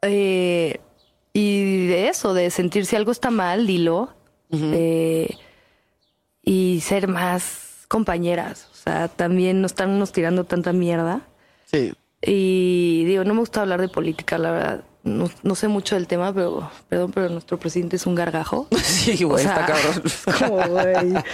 eh, 0.02 0.80
y 1.32 1.86
de 1.86 2.08
eso, 2.08 2.34
de 2.34 2.50
sentir 2.50 2.86
si 2.86 2.96
algo 2.96 3.12
está 3.12 3.30
mal, 3.30 3.66
dilo. 3.66 4.14
Eh, 4.52 5.36
y 6.42 6.80
ser 6.80 7.06
más 7.06 7.84
compañeras. 7.86 8.68
O 8.72 8.74
sea, 8.74 9.08
también 9.08 9.60
no 9.60 9.66
estarnos 9.66 10.10
tirando 10.10 10.44
tanta 10.44 10.72
mierda. 10.72 11.22
Sí. 11.70 11.92
Y 12.22 13.04
digo, 13.06 13.24
no 13.24 13.34
me 13.34 13.40
gusta 13.40 13.62
hablar 13.62 13.80
de 13.80 13.88
política, 13.88 14.38
la 14.38 14.50
verdad. 14.50 14.84
No, 15.02 15.54
sé 15.54 15.68
mucho 15.68 15.94
del 15.94 16.06
tema, 16.06 16.34
pero 16.34 16.70
perdón, 16.88 17.12
pero 17.12 17.30
nuestro 17.30 17.58
presidente 17.58 17.96
es 17.96 18.06
un 18.06 18.14
gargajo. 18.14 18.68
Sí, 18.82 19.24
güey, 19.24 19.46
está 19.46 19.66
cabrón. 19.66 20.02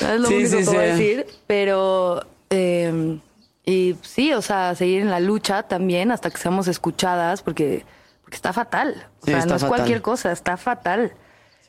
Es 0.00 0.20
lo 0.20 0.28
único 0.28 0.56
que 0.56 0.64
puedo 0.64 0.80
decir. 0.80 1.26
Pero 1.48 2.24
eh, 2.50 3.18
y 3.64 3.96
sí, 4.02 4.32
o 4.32 4.42
sea, 4.42 4.74
seguir 4.74 5.02
en 5.02 5.10
la 5.10 5.20
lucha 5.20 5.62
también 5.62 6.10
hasta 6.10 6.30
que 6.30 6.38
seamos 6.38 6.66
escuchadas, 6.66 7.42
porque, 7.42 7.84
porque 8.22 8.36
está 8.36 8.52
fatal. 8.52 9.06
O 9.22 9.26
sea, 9.26 9.46
no 9.46 9.54
es 9.54 9.64
cualquier 9.64 10.02
cosa, 10.02 10.32
está 10.32 10.56
fatal. 10.56 11.12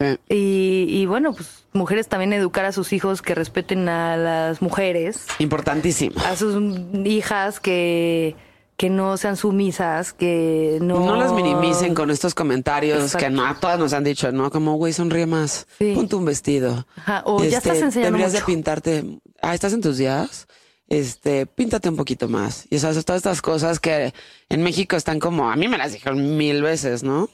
Sí. 0.01 0.19
Y, 0.29 0.85
y, 0.89 1.05
bueno, 1.05 1.33
pues 1.33 1.65
mujeres 1.73 2.07
también 2.07 2.33
educar 2.33 2.65
a 2.65 2.71
sus 2.71 2.93
hijos 2.93 3.21
que 3.21 3.35
respeten 3.35 3.87
a 3.89 4.17
las 4.17 4.61
mujeres. 4.61 5.27
Importantísimo. 5.39 6.19
A 6.25 6.35
sus 6.35 6.61
hijas 7.05 7.59
que, 7.59 8.35
que 8.77 8.89
no 8.89 9.17
sean 9.17 9.37
sumisas, 9.37 10.13
que 10.13 10.79
no... 10.81 11.05
No 11.05 11.15
las 11.15 11.33
minimicen 11.33 11.93
con 11.93 12.09
estos 12.09 12.33
comentarios 12.33 13.15
que 13.15 13.29
no, 13.29 13.45
a 13.45 13.59
todas 13.59 13.79
nos 13.79 13.93
han 13.93 14.03
dicho, 14.03 14.31
¿no? 14.31 14.49
Como, 14.49 14.75
güey, 14.75 14.93
sonríe 14.93 15.25
más, 15.25 15.67
ponte 15.93 16.15
un 16.15 16.25
vestido. 16.25 16.85
Ajá. 16.95 17.23
O 17.25 17.43
ya 17.43 17.59
estás 17.59 17.73
este, 17.73 17.85
enseñando 17.85 18.17
Deberías 18.17 18.33
de 18.33 18.41
pintarte... 18.41 19.19
Ah, 19.41 19.53
¿estás 19.53 19.73
en 19.73 19.81
tus 19.81 19.97
días? 19.97 20.47
este, 20.91 21.45
píntate 21.45 21.87
un 21.87 21.95
poquito 21.95 22.27
más. 22.27 22.67
Y 22.69 22.75
esas, 22.75 23.05
todas 23.05 23.19
estas 23.19 23.41
cosas 23.41 23.79
que 23.79 24.13
en 24.49 24.61
México 24.61 24.97
están 24.97 25.19
como, 25.19 25.49
a 25.49 25.55
mí 25.55 25.69
me 25.69 25.77
las 25.77 25.93
dijeron 25.93 26.35
mil 26.35 26.61
veces, 26.61 27.01
¿no? 27.01 27.29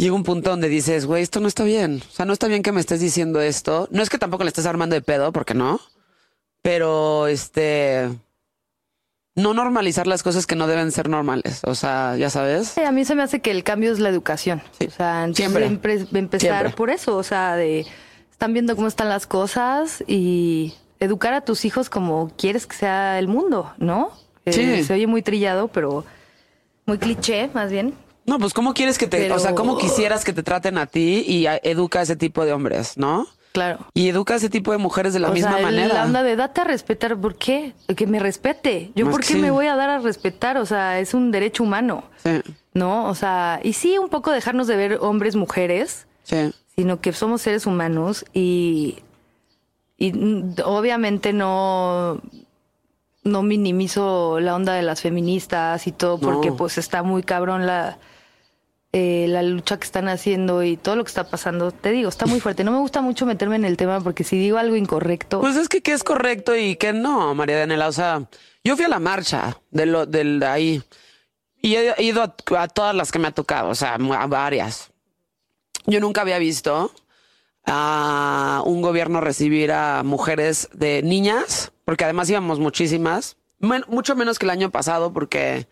Llega 0.00 0.14
un 0.14 0.24
punto 0.24 0.48
donde 0.48 0.70
dices, 0.70 1.04
güey, 1.04 1.22
esto 1.22 1.40
no 1.40 1.48
está 1.48 1.62
bien. 1.62 2.02
O 2.08 2.10
sea, 2.10 2.24
no 2.24 2.32
está 2.32 2.48
bien 2.48 2.62
que 2.62 2.72
me 2.72 2.80
estés 2.80 3.00
diciendo 3.00 3.38
esto. 3.42 3.86
No 3.90 4.02
es 4.02 4.08
que 4.08 4.16
tampoco 4.16 4.44
le 4.44 4.48
estés 4.48 4.64
armando 4.64 4.94
de 4.94 5.02
pedo, 5.02 5.30
porque 5.30 5.52
no. 5.52 5.78
Pero, 6.62 7.26
este, 7.26 8.08
no 9.34 9.52
normalizar 9.52 10.06
las 10.06 10.22
cosas 10.22 10.46
que 10.46 10.56
no 10.56 10.66
deben 10.66 10.90
ser 10.90 11.10
normales. 11.10 11.60
O 11.64 11.74
sea, 11.74 12.16
ya 12.16 12.30
sabes. 12.30 12.78
a 12.78 12.92
mí 12.92 13.04
se 13.04 13.14
me 13.14 13.22
hace 13.22 13.40
que 13.40 13.50
el 13.50 13.62
cambio 13.62 13.92
es 13.92 13.98
la 13.98 14.08
educación. 14.08 14.62
O 14.86 14.90
sea, 14.90 15.28
siempre. 15.34 15.66
empezar 15.66 16.74
por 16.74 16.88
eso. 16.88 17.18
O 17.18 17.22
sea, 17.22 17.56
de 17.56 17.84
están 18.30 18.54
viendo 18.54 18.76
cómo 18.76 18.88
están 18.88 19.10
las 19.10 19.26
cosas 19.26 20.02
y 20.06 20.72
educar 20.98 21.34
a 21.34 21.42
tus 21.42 21.66
hijos 21.66 21.90
como 21.90 22.32
quieres 22.38 22.66
que 22.66 22.74
sea 22.74 23.18
el 23.18 23.28
mundo, 23.28 23.74
¿no? 23.76 24.12
Eh, 24.46 24.52
sí. 24.54 24.82
se 24.82 24.94
oye 24.94 25.06
muy 25.06 25.20
trillado, 25.20 25.68
pero 25.68 26.06
muy 26.86 26.96
cliché, 26.96 27.50
más 27.52 27.70
bien. 27.70 27.92
No, 28.26 28.38
pues 28.38 28.52
cómo 28.52 28.74
quieres 28.74 28.98
que 28.98 29.06
te, 29.06 29.30
o 29.32 29.38
sea, 29.38 29.54
cómo 29.54 29.78
quisieras 29.78 30.24
que 30.24 30.32
te 30.32 30.42
traten 30.42 30.78
a 30.78 30.86
ti 30.86 31.24
y 31.26 31.46
educa 31.62 32.00
a 32.00 32.02
ese 32.02 32.16
tipo 32.16 32.44
de 32.44 32.52
hombres, 32.52 32.96
¿no? 32.96 33.26
Claro. 33.52 33.86
Y 33.94 34.08
educa 34.08 34.34
a 34.34 34.36
ese 34.36 34.48
tipo 34.48 34.70
de 34.70 34.78
mujeres 34.78 35.12
de 35.12 35.18
la 35.18 35.30
misma 35.30 35.58
manera. 35.58 35.94
La 35.94 36.04
onda 36.04 36.22
de 36.22 36.36
date 36.36 36.60
a 36.60 36.64
respetar, 36.64 37.16
¿por 37.16 37.34
qué? 37.34 37.72
Que 37.96 38.06
me 38.06 38.20
respete. 38.20 38.92
Yo, 38.94 39.10
¿por 39.10 39.24
qué 39.24 39.34
me 39.34 39.50
voy 39.50 39.66
a 39.66 39.74
dar 39.74 39.90
a 39.90 39.98
respetar? 39.98 40.56
O 40.58 40.66
sea, 40.66 41.00
es 41.00 41.14
un 41.14 41.32
derecho 41.32 41.64
humano. 41.64 42.04
Sí. 42.22 42.40
¿No? 42.74 43.08
O 43.08 43.14
sea, 43.16 43.58
y 43.64 43.72
sí, 43.72 43.98
un 43.98 44.08
poco 44.08 44.30
dejarnos 44.30 44.68
de 44.68 44.76
ver 44.76 44.98
hombres, 45.00 45.34
mujeres. 45.34 46.06
Sí. 46.22 46.52
Sino 46.76 47.00
que 47.00 47.12
somos 47.12 47.42
seres 47.42 47.66
humanos 47.66 48.24
y 48.32 49.02
y 50.00 50.14
obviamente 50.64 51.32
no 51.32 52.20
no 53.22 53.42
minimizo 53.42 54.40
la 54.40 54.56
onda 54.56 54.72
de 54.72 54.82
las 54.82 55.02
feministas 55.02 55.86
y 55.86 55.92
todo 55.92 56.18
porque 56.18 56.52
pues 56.52 56.78
está 56.78 57.02
muy 57.02 57.22
cabrón 57.22 57.66
la 57.66 57.98
eh, 58.92 59.26
la 59.28 59.42
lucha 59.42 59.78
que 59.78 59.84
están 59.84 60.08
haciendo 60.08 60.64
y 60.64 60.76
todo 60.76 60.96
lo 60.96 61.04
que 61.04 61.08
está 61.08 61.28
pasando, 61.28 61.70
te 61.70 61.92
digo, 61.92 62.08
está 62.08 62.26
muy 62.26 62.40
fuerte. 62.40 62.64
No 62.64 62.72
me 62.72 62.78
gusta 62.78 63.00
mucho 63.00 63.24
meterme 63.24 63.56
en 63.56 63.64
el 63.64 63.76
tema 63.76 64.00
porque 64.00 64.24
si 64.24 64.38
digo 64.38 64.58
algo 64.58 64.74
incorrecto. 64.74 65.40
Pues 65.40 65.56
es 65.56 65.68
que 65.68 65.80
qué 65.80 65.92
es 65.92 66.02
correcto 66.02 66.56
y 66.56 66.76
qué 66.76 66.92
no, 66.92 67.34
María 67.34 67.58
Daniela. 67.58 67.86
O 67.86 67.92
sea, 67.92 68.28
yo 68.64 68.76
fui 68.76 68.84
a 68.84 68.88
la 68.88 68.98
marcha 68.98 69.58
de 69.70 69.86
lo 69.86 70.06
del 70.06 70.40
de 70.40 70.46
ahí 70.46 70.82
y 71.62 71.76
he 71.76 72.02
ido 72.02 72.22
a, 72.22 72.68
todas 72.68 72.94
las 72.94 73.12
que 73.12 73.18
me 73.18 73.28
ha 73.28 73.32
tocado, 73.32 73.68
o 73.68 73.74
sea, 73.74 73.94
a 73.94 74.26
varias. 74.26 74.90
Yo 75.86 76.00
nunca 76.00 76.22
había 76.22 76.38
visto 76.38 76.92
a 77.66 78.62
un 78.64 78.82
gobierno 78.82 79.20
recibir 79.20 79.70
a 79.70 80.02
mujeres 80.02 80.68
de 80.72 81.02
niñas, 81.02 81.72
porque 81.84 82.04
además 82.04 82.30
íbamos 82.30 82.58
muchísimas, 82.58 83.36
mucho 83.60 84.16
menos 84.16 84.38
que 84.38 84.46
el 84.46 84.50
año 84.50 84.70
pasado, 84.70 85.12
porque, 85.12 85.68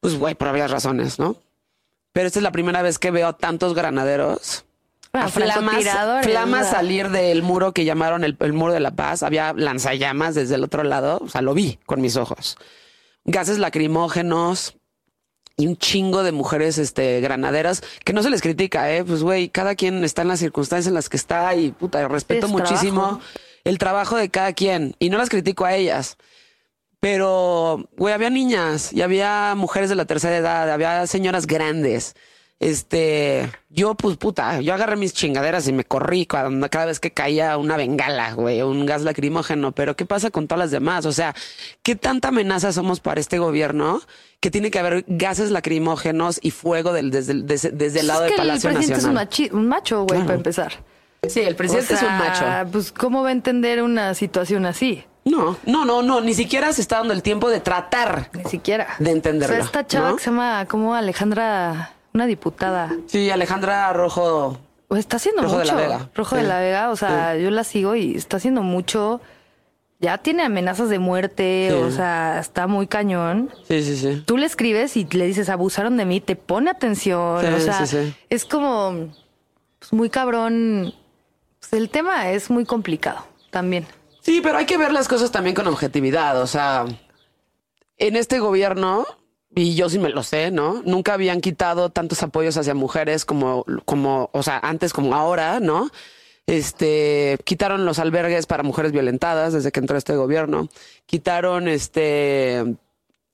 pues, 0.00 0.18
güey, 0.18 0.34
por 0.34 0.48
varias 0.48 0.70
razones, 0.70 1.18
¿no? 1.18 1.36
Pero 2.14 2.28
esta 2.28 2.38
es 2.38 2.42
la 2.42 2.52
primera 2.52 2.80
vez 2.80 2.98
que 2.98 3.10
veo 3.10 3.34
tantos 3.34 3.74
granaderos. 3.74 4.64
a 5.12 5.28
flamas, 5.28 5.84
flamas 6.22 6.70
salir 6.70 7.10
del 7.10 7.42
muro 7.42 7.72
que 7.72 7.84
llamaron 7.84 8.24
el, 8.24 8.36
el 8.40 8.52
muro 8.54 8.72
de 8.72 8.80
la 8.80 8.92
paz. 8.92 9.22
Había 9.22 9.52
lanzallamas 9.52 10.34
desde 10.34 10.54
el 10.54 10.64
otro 10.64 10.84
lado. 10.84 11.18
O 11.22 11.28
sea, 11.28 11.42
lo 11.42 11.52
vi 11.54 11.78
con 11.84 12.00
mis 12.00 12.16
ojos. 12.16 12.56
Gases 13.24 13.58
lacrimógenos, 13.58 14.76
y 15.56 15.66
un 15.66 15.76
chingo 15.76 16.22
de 16.22 16.32
mujeres 16.32 16.78
este 16.78 17.20
granaderas 17.20 17.82
que 18.04 18.12
no 18.12 18.22
se 18.22 18.30
les 18.30 18.42
critica, 18.42 18.92
eh, 18.92 19.04
pues 19.04 19.22
güey, 19.22 19.48
cada 19.48 19.74
quien 19.74 20.02
está 20.04 20.22
en 20.22 20.28
las 20.28 20.40
circunstancias 20.40 20.88
en 20.88 20.94
las 20.94 21.08
que 21.08 21.16
está 21.16 21.54
y 21.54 21.70
puta, 21.70 22.06
respeto 22.08 22.48
muchísimo 22.48 23.20
el 23.64 23.78
trabajo 23.78 24.16
de 24.16 24.30
cada 24.30 24.52
quien 24.52 24.94
y 24.98 25.10
no 25.10 25.18
las 25.18 25.30
critico 25.30 25.64
a 25.64 25.74
ellas. 25.74 26.16
Pero 27.04 27.86
güey, 27.98 28.14
había 28.14 28.30
niñas 28.30 28.90
y 28.94 29.02
había 29.02 29.52
mujeres 29.54 29.90
de 29.90 29.94
la 29.94 30.06
tercera 30.06 30.38
edad, 30.38 30.70
había 30.70 31.06
señoras 31.06 31.46
grandes 31.46 32.14
Este, 32.60 33.50
yo, 33.68 33.94
pues 33.94 34.16
puta, 34.16 34.62
yo 34.62 34.72
agarré 34.72 34.96
mis 34.96 35.12
chingaderas 35.12 35.68
y 35.68 35.72
me 35.74 35.84
corrí 35.84 36.24
cuando, 36.24 36.70
cada 36.70 36.86
vez 36.86 37.00
que 37.00 37.10
caía 37.10 37.58
una 37.58 37.76
bengala, 37.76 38.32
güey, 38.32 38.62
un 38.62 38.86
gas 38.86 39.02
lacrimógeno. 39.02 39.72
Pero, 39.72 39.96
¿qué 39.96 40.06
pasa 40.06 40.30
con 40.30 40.46
todas 40.48 40.60
las 40.60 40.70
demás? 40.70 41.04
O 41.04 41.12
sea, 41.12 41.34
¿qué 41.82 41.94
tanta 41.94 42.28
amenaza 42.28 42.72
somos 42.72 43.00
para 43.00 43.20
este 43.20 43.38
gobierno 43.38 44.00
que 44.40 44.50
tiene 44.50 44.70
que 44.70 44.78
haber 44.78 45.04
gases 45.06 45.50
lacrimógenos 45.50 46.38
y 46.40 46.52
fuego 46.52 46.94
del, 46.94 47.10
desde, 47.10 47.32
el- 47.32 47.46
desde, 47.46 47.70
desde 47.70 48.00
el 48.00 48.06
Pues 48.06 48.08
lado 48.08 48.20
es 48.24 48.30
del 48.30 48.32
que 48.32 48.38
Palacio 48.38 48.70
el 48.70 48.76
presidente 48.76 49.02
Nacional? 49.02 49.28
es 49.30 49.40
un, 49.40 49.46
machi- 49.46 49.52
un 49.52 49.68
macho, 49.68 49.96
güey, 50.04 50.08
Claro. 50.08 50.24
para 50.26 50.36
empezar. 50.36 50.72
Sí, 51.28 51.40
el 51.40 51.56
presidente 51.56 51.94
O 51.94 51.96
sea, 51.98 52.06
es 52.06 52.12
un 52.12 52.18
macho. 52.18 52.70
Pues, 52.72 52.92
¿cómo 52.92 53.22
va 53.22 53.28
a 53.28 53.32
entender 53.32 53.82
una 53.82 54.14
situación 54.14 54.64
así? 54.64 55.04
No, 55.24 55.56
no, 55.64 55.84
no, 55.84 56.02
no, 56.02 56.20
ni 56.20 56.34
siquiera 56.34 56.72
se 56.72 56.82
está 56.82 56.98
dando 56.98 57.14
el 57.14 57.22
tiempo 57.22 57.48
de 57.48 57.60
tratar. 57.60 58.28
Ni 58.34 58.44
siquiera. 58.44 58.88
De 58.98 59.10
entenderlo, 59.10 59.54
O 59.54 59.56
sea, 59.56 59.64
esta 59.64 59.86
chava 59.86 60.10
¿no? 60.10 60.16
que 60.16 60.22
se 60.22 60.30
llama 60.30 60.66
como 60.68 60.94
Alejandra, 60.94 61.92
una 62.12 62.26
diputada. 62.26 62.92
Sí, 63.06 63.30
Alejandra 63.30 63.92
Rojo. 63.92 64.58
Pues 64.88 65.00
está 65.00 65.16
haciendo 65.16 65.42
Rojo 65.42 65.54
de 65.58 65.64
mucho. 65.64 65.74
la 65.74 65.80
Vega. 65.80 66.08
Rojo 66.14 66.36
Sí. 66.36 66.42
de 66.42 66.48
la 66.48 66.58
Vega, 66.60 66.90
o 66.90 66.96
sea, 66.96 67.36
yo 67.36 67.50
la 67.50 67.64
sigo 67.64 67.94
y 67.96 68.14
está 68.16 68.36
haciendo 68.36 68.62
mucho. 68.62 69.20
Ya 70.00 70.18
tiene 70.18 70.42
amenazas 70.42 70.90
de 70.90 70.98
muerte, 70.98 71.68
Sí. 71.70 71.76
o 71.76 71.90
sea, 71.90 72.38
está 72.38 72.66
muy 72.66 72.86
cañón. 72.86 73.50
Sí, 73.66 73.82
sí, 73.82 73.96
sí. 73.96 74.22
Tú 74.26 74.36
le 74.36 74.44
escribes 74.44 74.96
y 74.98 75.04
le 75.04 75.24
dices, 75.26 75.48
abusaron 75.48 75.96
de 75.96 76.04
mí, 76.04 76.20
te 76.20 76.36
pone 76.36 76.70
atención. 76.70 77.42
O 77.54 77.58
sea, 77.60 77.84
es 78.28 78.44
como 78.44 79.08
pues, 79.78 79.92
muy 79.92 80.10
cabrón. 80.10 80.92
Pues, 81.60 81.72
el 81.72 81.88
tema 81.88 82.28
es 82.30 82.50
muy 82.50 82.66
complicado 82.66 83.24
también. 83.50 83.86
Sí, 84.24 84.40
pero 84.42 84.56
hay 84.56 84.64
que 84.64 84.78
ver 84.78 84.90
las 84.90 85.06
cosas 85.06 85.30
también 85.30 85.54
con 85.54 85.66
objetividad. 85.66 86.40
O 86.40 86.46
sea, 86.46 86.86
en 87.98 88.16
este 88.16 88.38
gobierno, 88.38 89.06
y 89.54 89.74
yo 89.74 89.90
sí 89.90 89.98
me 89.98 90.08
lo 90.08 90.22
sé, 90.22 90.50
¿no? 90.50 90.82
Nunca 90.86 91.12
habían 91.12 91.42
quitado 91.42 91.90
tantos 91.90 92.22
apoyos 92.22 92.56
hacia 92.56 92.74
mujeres 92.74 93.26
como, 93.26 93.66
como, 93.84 94.30
o 94.32 94.42
sea, 94.42 94.58
antes 94.60 94.94
como 94.94 95.14
ahora, 95.14 95.60
¿no? 95.60 95.90
Este, 96.46 97.36
quitaron 97.44 97.84
los 97.84 97.98
albergues 97.98 98.46
para 98.46 98.62
mujeres 98.62 98.92
violentadas 98.92 99.52
desde 99.52 99.70
que 99.72 99.80
entró 99.80 99.98
este 99.98 100.16
gobierno. 100.16 100.68
Quitaron, 101.04 101.68
este, 101.68 102.76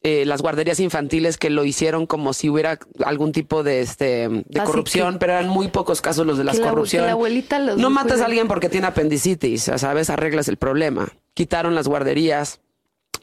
eh, 0.02 0.24
las 0.24 0.40
guarderías 0.40 0.80
infantiles 0.80 1.36
que 1.36 1.50
lo 1.50 1.64
hicieron 1.64 2.06
como 2.06 2.32
si 2.32 2.48
hubiera 2.48 2.78
algún 3.04 3.32
tipo 3.32 3.62
de, 3.62 3.80
este, 3.80 4.28
de 4.28 4.44
Así 4.60 4.66
corrupción, 4.66 5.14
que- 5.14 5.18
pero 5.20 5.32
eran 5.34 5.48
muy 5.48 5.68
pocos 5.68 6.00
casos 6.00 6.26
los 6.26 6.38
de 6.38 6.44
las 6.44 6.58
corrupción. 6.58 7.04
la 7.06 7.12
abuelita 7.12 7.58
los 7.58 7.76
no 7.76 7.90
matas 7.90 8.20
a 8.20 8.24
alguien 8.26 8.48
porque 8.48 8.68
tiene 8.70 8.86
apendicitis, 8.86 9.70
sabes, 9.76 10.08
arreglas 10.08 10.48
el 10.48 10.56
problema. 10.56 11.12
Quitaron 11.34 11.74
las 11.74 11.86
guarderías. 11.88 12.60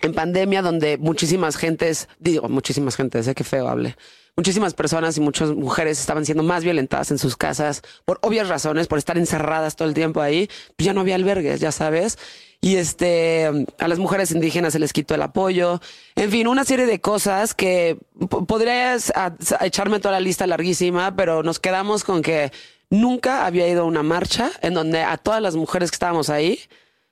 En 0.01 0.13
pandemia, 0.13 0.61
donde 0.61 0.97
muchísimas 0.99 1.55
gentes, 1.57 2.07
digo, 2.19 2.47
muchísimas 2.49 2.95
gentes, 2.95 3.25
sé 3.25 3.33
que 3.33 3.43
feo 3.43 3.67
hable, 3.67 3.95
muchísimas 4.35 4.75
personas 4.75 5.17
y 5.17 5.21
muchas 5.21 5.49
mujeres 5.55 5.99
estaban 5.99 6.23
siendo 6.23 6.43
más 6.43 6.63
violentadas 6.63 7.09
en 7.09 7.17
sus 7.17 7.35
casas 7.35 7.81
por 8.05 8.19
obvias 8.21 8.47
razones, 8.47 8.85
por 8.87 8.99
estar 8.99 9.17
encerradas 9.17 9.75
todo 9.75 9.87
el 9.87 9.95
tiempo 9.95 10.21
ahí, 10.21 10.47
pues 10.75 10.85
ya 10.85 10.93
no 10.93 11.01
había 11.01 11.15
albergues, 11.15 11.59
ya 11.59 11.71
sabes. 11.71 12.19
Y 12.59 12.77
este, 12.77 13.65
a 13.77 13.87
las 13.87 13.99
mujeres 13.99 14.31
indígenas 14.31 14.73
se 14.73 14.79
les 14.79 14.91
quitó 14.91 15.13
el 15.15 15.21
apoyo. 15.21 15.79
En 16.15 16.31
fin, 16.31 16.47
una 16.47 16.65
serie 16.65 16.85
de 16.87 16.99
cosas 16.99 17.53
que 17.53 17.97
po- 18.29 18.45
podrías 18.45 19.13
echarme 19.61 19.99
toda 19.99 20.13
la 20.13 20.19
lista 20.19 20.47
larguísima, 20.47 21.15
pero 21.15 21.43
nos 21.43 21.59
quedamos 21.59 22.03
con 22.03 22.21
que 22.23 22.51
nunca 22.89 23.45
había 23.45 23.67
ido 23.67 23.81
a 23.83 23.85
una 23.85 24.01
marcha 24.01 24.49
en 24.61 24.73
donde 24.73 25.03
a 25.03 25.17
todas 25.17 25.41
las 25.41 25.55
mujeres 25.55 25.91
que 25.91 25.95
estábamos 25.95 26.29
ahí 26.29 26.59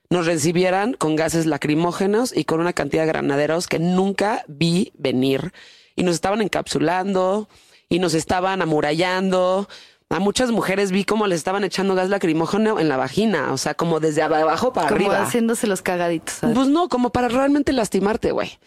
nos 0.09 0.25
recibieran 0.25 0.93
con 0.93 1.15
gases 1.15 1.45
lacrimógenos 1.45 2.35
y 2.35 2.45
con 2.45 2.59
una 2.59 2.73
cantidad 2.73 3.03
de 3.03 3.07
granaderos 3.07 3.67
que 3.67 3.79
nunca 3.79 4.45
vi 4.47 4.93
venir. 4.97 5.53
Y 5.95 6.03
nos 6.03 6.15
estaban 6.15 6.41
encapsulando 6.41 7.49
y 7.87 7.99
nos 7.99 8.13
estaban 8.15 8.61
amurallando. 8.61 9.69
A 10.09 10.19
muchas 10.19 10.51
mujeres 10.51 10.91
vi 10.91 11.03
cómo 11.03 11.25
les 11.27 11.37
estaban 11.39 11.63
echando 11.63 11.95
gas 11.95 12.09
lacrimógeno 12.09 12.79
en 12.79 12.87
la 12.89 12.95
vagina, 12.97 13.51
o 13.51 13.57
sea, 13.57 13.73
como 13.73 13.99
desde 13.99 14.21
abajo 14.21 14.71
para 14.71 14.87
Como 14.87 14.97
arriba. 15.01 15.21
haciéndose 15.23 15.65
los 15.67 15.81
cagaditos. 15.81 16.35
¿sabes? 16.35 16.55
Pues 16.55 16.67
no, 16.69 16.89
como 16.89 17.09
para 17.09 17.27
realmente 17.27 17.73
lastimarte, 17.73 18.31
güey. 18.31 18.59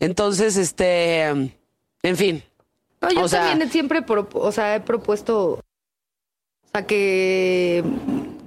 Entonces, 0.00 0.56
este, 0.56 1.26
en 1.28 2.16
fin. 2.16 2.42
No, 3.02 3.10
yo 3.10 3.22
o 3.24 3.28
sea- 3.28 3.46
también 3.48 3.70
siempre 3.70 4.00
pro- 4.02 4.28
o 4.32 4.52
sea, 4.52 4.74
he 4.76 4.80
propuesto 4.80 5.50
o 5.52 5.60
sea, 6.72 6.86
que 6.86 7.84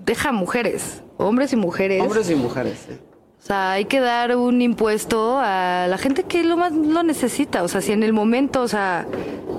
deja 0.06 0.32
mujeres, 0.32 1.04
hombres 1.18 1.54
y 1.54 1.56
mujeres. 1.56 2.02
Hombres 2.02 2.30
y 2.32 2.36
mujeres. 2.36 2.80
sí. 2.88 2.96
O 3.42 3.46
sea, 3.46 3.72
hay 3.72 3.86
que 3.86 4.00
dar 4.00 4.36
un 4.36 4.62
impuesto 4.62 5.40
a 5.40 5.86
la 5.88 5.98
gente 5.98 6.24
que 6.24 6.44
lo 6.44 6.58
más 6.58 6.74
lo 6.74 7.04
necesita. 7.04 7.64
O 7.64 7.68
sea, 7.68 7.80
si 7.82 7.92
en 7.94 8.04
el 8.04 8.12
momento, 8.12 8.62
o 8.62 8.68
sea, 8.68 9.08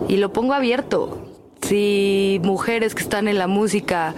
y 0.07 0.19
lo 0.19 0.33
pongo 0.33 0.53
abierto, 0.55 1.30
si 1.63 2.41
mujeres 2.45 2.95
que 2.95 3.03
están 3.03 3.29
en 3.29 3.39
la 3.39 3.47
música 3.47 4.15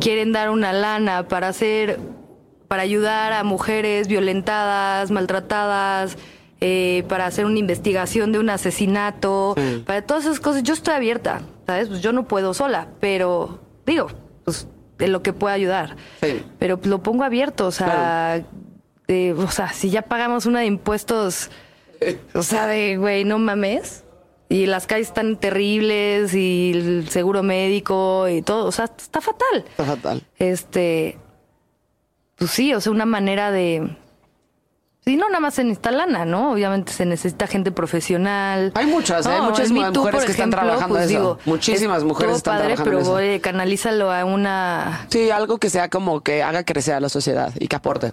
quieren 0.00 0.32
dar 0.32 0.50
una 0.50 0.72
lana 0.72 1.28
para 1.28 1.48
hacer, 1.48 1.98
para 2.68 2.82
ayudar 2.82 3.32
a 3.32 3.44
mujeres 3.44 4.08
violentadas, 4.08 5.10
maltratadas, 5.10 6.16
eh, 6.60 7.04
para 7.08 7.26
hacer 7.26 7.44
una 7.46 7.58
investigación 7.58 8.32
de 8.32 8.38
un 8.40 8.50
asesinato, 8.50 9.54
Sí. 9.56 9.82
para 9.86 10.02
todas 10.02 10.24
esas 10.24 10.40
cosas, 10.40 10.62
yo 10.64 10.74
estoy 10.74 10.94
abierta, 10.94 11.42
¿sabes? 11.66 11.88
Pues 11.88 12.00
yo 12.00 12.12
no 12.12 12.26
puedo 12.26 12.52
sola, 12.54 12.88
pero 13.00 13.60
digo, 13.86 14.08
pues 14.44 14.66
de 14.98 15.06
lo 15.08 15.22
que 15.22 15.32
pueda 15.32 15.54
ayudar. 15.54 15.96
Sí. 16.20 16.42
Pero 16.58 16.80
lo 16.82 17.02
pongo 17.02 17.22
abierto, 17.22 17.66
o 17.68 17.70
sea, 17.70 18.42
de- 19.06 19.32
o 19.34 19.48
sea, 19.50 19.72
si 19.72 19.90
ya 19.90 20.02
pagamos 20.02 20.44
una 20.46 20.60
de 20.60 20.66
impuestos, 20.66 21.50
o 22.34 22.42
sea, 22.42 22.66
de, 22.66 22.96
güey, 22.96 23.24
no 23.24 23.38
mames. 23.38 24.04
Y 24.50 24.66
las 24.66 24.86
calles 24.86 25.08
están 25.08 25.36
terribles 25.36 26.32
y 26.32 26.72
el 26.74 27.08
seguro 27.10 27.42
médico 27.42 28.28
y 28.28 28.40
todo, 28.42 28.64
o 28.66 28.72
sea, 28.72 28.86
está 28.86 29.20
fatal. 29.20 29.64
Está 29.68 29.84
fatal. 29.84 30.22
Este, 30.38 31.18
pues 32.36 32.50
sí, 32.50 32.72
o 32.72 32.80
sea, 32.80 32.92
una 32.92 33.04
manera 33.04 33.50
de... 33.50 33.96
Sí, 35.04 35.16
no 35.16 35.26
nada 35.28 35.40
más 35.40 35.54
se 35.54 35.64
necesita 35.64 35.90
lana, 35.90 36.24
¿no? 36.26 36.52
Obviamente 36.52 36.92
se 36.92 37.06
necesita 37.06 37.46
gente 37.46 37.72
profesional. 37.72 38.72
Hay 38.74 38.86
muchas, 38.86 39.24
¿eh? 39.26 39.30
No, 39.30 39.44
Muchas 39.50 39.70
mujeres 39.70 40.24
que 40.24 40.32
están 40.32 40.50
trabajando 40.50 40.96
pues, 40.96 41.10
eso. 41.10 41.38
Muchísimas 41.46 41.98
es 41.98 42.04
mujeres 42.04 42.36
están 42.36 42.58
padre, 42.58 42.74
trabajando 42.74 43.14
pero 43.14 43.18
eso. 43.18 43.42
canalízalo 43.42 44.12
a 44.12 44.24
una 44.26 45.06
Sí, 45.08 45.30
algo 45.30 45.58
que 45.58 45.70
sea 45.70 45.88
como 45.88 46.20
que 46.22 46.42
haga 46.42 46.64
crecer 46.64 46.94
a 46.94 47.00
la 47.00 47.08
sociedad 47.08 47.52
y 47.58 47.68
que 47.68 47.76
aporte. 47.76 48.12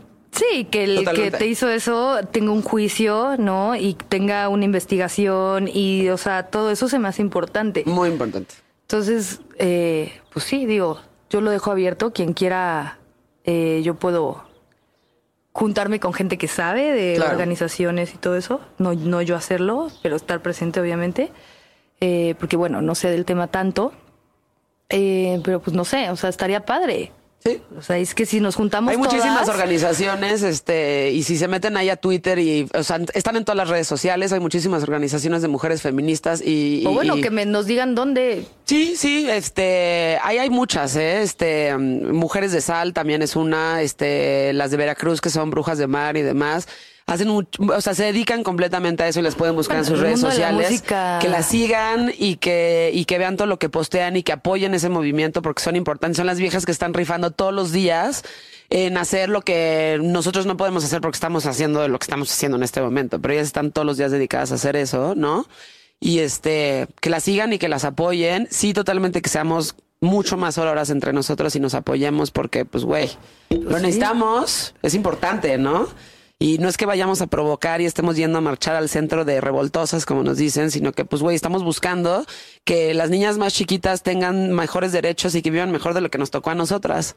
Sí, 0.52 0.66
que 0.66 0.84
el 0.84 0.96
Totalmente. 0.98 1.32
que 1.32 1.38
te 1.38 1.48
hizo 1.48 1.70
eso 1.70 2.20
tenga 2.32 2.52
un 2.52 2.62
juicio, 2.62 3.36
¿no? 3.38 3.76
Y 3.76 3.94
tenga 3.96 4.50
una 4.50 4.66
investigación 4.66 5.70
y, 5.72 6.10
o 6.10 6.18
sea, 6.18 6.44
todo 6.48 6.72
eso 6.72 6.88
se 6.88 7.00
me 7.00 7.08
hace 7.08 7.22
importante. 7.22 7.84
Muy 7.86 8.10
importante. 8.10 8.56
Entonces, 8.82 9.42
eh, 9.58 10.12
pues 10.32 10.46
sí, 10.46 10.66
digo, 10.66 11.00
yo 11.30 11.42
lo 11.42 11.52
dejo 11.52 11.72
abierto. 11.72 12.12
Quien 12.14 12.34
quiera, 12.34 13.00
eh, 13.44 13.82
yo 13.84 13.96
puedo 13.96 14.44
juntarme 15.54 16.00
con 16.00 16.14
gente 16.14 16.38
que 16.38 16.48
sabe 16.48 16.92
de 16.92 17.16
Claro. 17.16 17.32
organizaciones 17.32 18.14
y 18.14 18.18
todo 18.18 18.36
eso. 18.36 18.60
No, 18.78 18.94
no 18.94 19.22
yo 19.22 19.36
hacerlo, 19.36 19.90
pero 20.04 20.16
estar 20.18 20.42
presente, 20.42 20.80
obviamente. 20.82 21.32
Eh, 22.02 22.36
porque, 22.40 22.58
bueno, 22.58 22.82
no 22.82 22.94
sé 22.94 23.10
del 23.10 23.26
tema 23.26 23.48
tanto. 23.48 23.94
Eh, 24.90 25.42
pero 25.44 25.60
pues 25.62 25.76
no 25.76 25.84
sé, 25.86 26.10
o 26.12 26.16
sea, 26.16 26.30
estaría 26.30 26.66
padre. 26.66 27.12
Sí. 27.46 27.62
O 27.78 27.82
sea, 27.84 28.00
es 28.00 28.16
que 28.16 28.26
si 28.26 28.40
nos 28.40 28.56
juntamos 28.56 28.90
Hay 28.92 28.98
muchísimas 28.98 29.44
todas- 29.44 29.50
organizaciones, 29.50 30.42
este, 30.42 31.12
y 31.12 31.22
si 31.22 31.38
se 31.38 31.48
meten 31.48 31.78
ahí 31.78 31.90
a 31.90 31.96
Twitter 31.96 32.40
y, 32.40 32.68
o 32.74 32.82
sea, 32.84 33.00
están 33.14 33.36
en 33.36 33.46
todas 33.46 33.58
las 33.58 33.70
redes 33.70 33.88
sociales, 33.88 34.34
hay 34.34 34.40
muchísimas 34.40 34.82
organizaciones 34.82 35.44
de 35.44 35.48
mujeres 35.48 35.84
feministas 35.84 36.42
y. 36.42 36.84
O 36.88 36.92
bueno, 36.92 37.18
y- 37.18 37.22
que 37.22 37.30
me, 37.30 37.46
nos 37.46 37.68
digan 37.68 37.94
dónde. 37.94 38.46
Sí, 38.66 38.96
sí, 38.98 39.28
este, 39.30 40.18
ahí 40.24 40.40
hay 40.40 40.50
muchas, 40.50 40.96
¿eh? 40.96 41.22
Este, 41.22 41.78
mm, 41.78 42.14
Mujeres 42.16 42.52
de 42.52 42.62
Sal 42.62 42.94
también 42.94 43.22
es 43.22 43.36
una, 43.36 43.84
este, 43.84 44.52
las 44.54 44.72
de 44.72 44.78
Veracruz 44.78 45.22
que 45.22 45.30
son 45.30 45.52
brujas 45.52 45.78
de 45.78 45.86
mar 45.86 46.18
y 46.18 46.24
demás. 46.24 46.68
Hacen 47.08 47.28
mucho, 47.28 47.62
o 47.62 47.82
sea, 47.82 47.94
se 47.94 48.04
dedican 48.06 48.44
completamente 48.44 49.04
a 49.04 49.08
eso 49.08 49.20
y 49.20 49.24
las 49.24 49.36
pueden 49.36 49.56
buscar 49.56 49.78
Bueno, 49.78 49.88
en 49.88 49.94
sus 49.94 50.02
redes 50.02 50.22
la 50.22 50.32
sociales. 50.32 50.82
Que 50.82 51.30
las 51.30 51.46
sigan 51.46 52.12
y 52.18 52.38
que, 52.38 52.90
y 52.94 53.06
que 53.06 53.20
vean 53.20 53.38
todo 53.38 53.48
lo 53.48 53.60
que 53.60 53.70
postean 53.70 54.16
y 54.18 54.24
que 54.24 54.32
apoyen 54.32 54.74
ese 54.74 54.90
movimiento 54.90 55.44
porque 55.44 55.62
son 55.62 55.76
importantes. 55.76 56.18
Son 56.18 56.26
las 56.26 56.40
viejas 56.40 56.66
que 56.66 56.72
están 56.72 56.96
rifando 56.96 57.30
todos 57.30 57.54
los 57.54 57.72
días 57.72 58.24
en 58.72 58.98
hacer 58.98 59.30
lo 59.30 59.42
que 59.42 60.00
nosotros 60.02 60.48
no 60.48 60.58
podemos 60.58 60.84
hacer 60.84 61.00
porque 61.00 61.18
estamos 61.18 61.46
haciendo 61.46 61.88
lo 61.88 62.00
que 62.00 62.06
estamos 62.06 62.32
haciendo 62.32 62.58
en 62.58 62.64
este 62.64 62.82
momento. 62.82 63.22
Pero 63.22 63.36
ellas 63.36 63.48
están 63.48 63.72
todos 63.72 63.86
los 63.86 63.98
días 63.98 64.12
dedicadas 64.12 64.52
a 64.52 64.56
hacer 64.56 64.76
eso, 64.76 65.14
¿no? 65.16 65.46
y 66.00 66.20
este 66.20 66.88
que 67.02 67.10
las 67.10 67.24
sigan 67.24 67.54
y 67.54 67.58
que 67.58 67.70
las 67.70 67.86
apoyen. 67.86 68.48
Sí, 68.52 68.74
totalmente 68.74 69.22
que 69.22 69.30
seamos 69.30 69.76
mucho 70.02 70.38
más 70.38 70.58
horas 70.58 70.90
entre 70.90 71.14
nosotros 71.14 71.56
y 71.56 71.60
nos 71.60 71.74
apoyemos 71.74 72.32
porque, 72.32 72.66
pues, 72.66 72.84
güey, 72.84 73.10
lo 73.50 73.78
sí. 73.78 73.84
necesitamos, 73.84 74.76
es 74.82 74.94
importante, 74.94 75.58
¿no? 75.58 75.88
Y 76.38 76.58
no 76.58 76.68
es 76.68 76.76
que 76.76 76.86
vayamos 76.86 77.22
a 77.22 77.28
provocar 77.28 77.80
y 77.80 77.86
estemos 77.86 78.18
yendo 78.18 78.40
a 78.40 78.42
marchar 78.42 78.76
al 78.76 78.90
centro 78.90 79.24
de 79.24 79.40
revoltosas, 79.40 80.06
como 80.06 80.22
nos 80.22 80.38
dicen, 80.38 80.70
sino 80.70 80.92
que, 80.92 81.06
pues, 81.06 81.22
güey, 81.22 81.36
estamos 81.36 81.64
buscando 81.64 82.26
que 82.66 82.94
las 82.94 83.10
niñas 83.10 83.38
más 83.38 83.54
chiquitas 83.54 84.04
tengan 84.04 84.52
mejores 84.52 84.92
derechos 84.92 85.34
y 85.36 85.42
que 85.42 85.50
vivan 85.50 85.72
mejor 85.72 85.94
de 85.94 86.02
lo 86.02 86.12
que 86.12 86.18
nos 86.18 86.32
tocó 86.32 86.50
a 86.50 86.56
nosotras. 86.56 87.16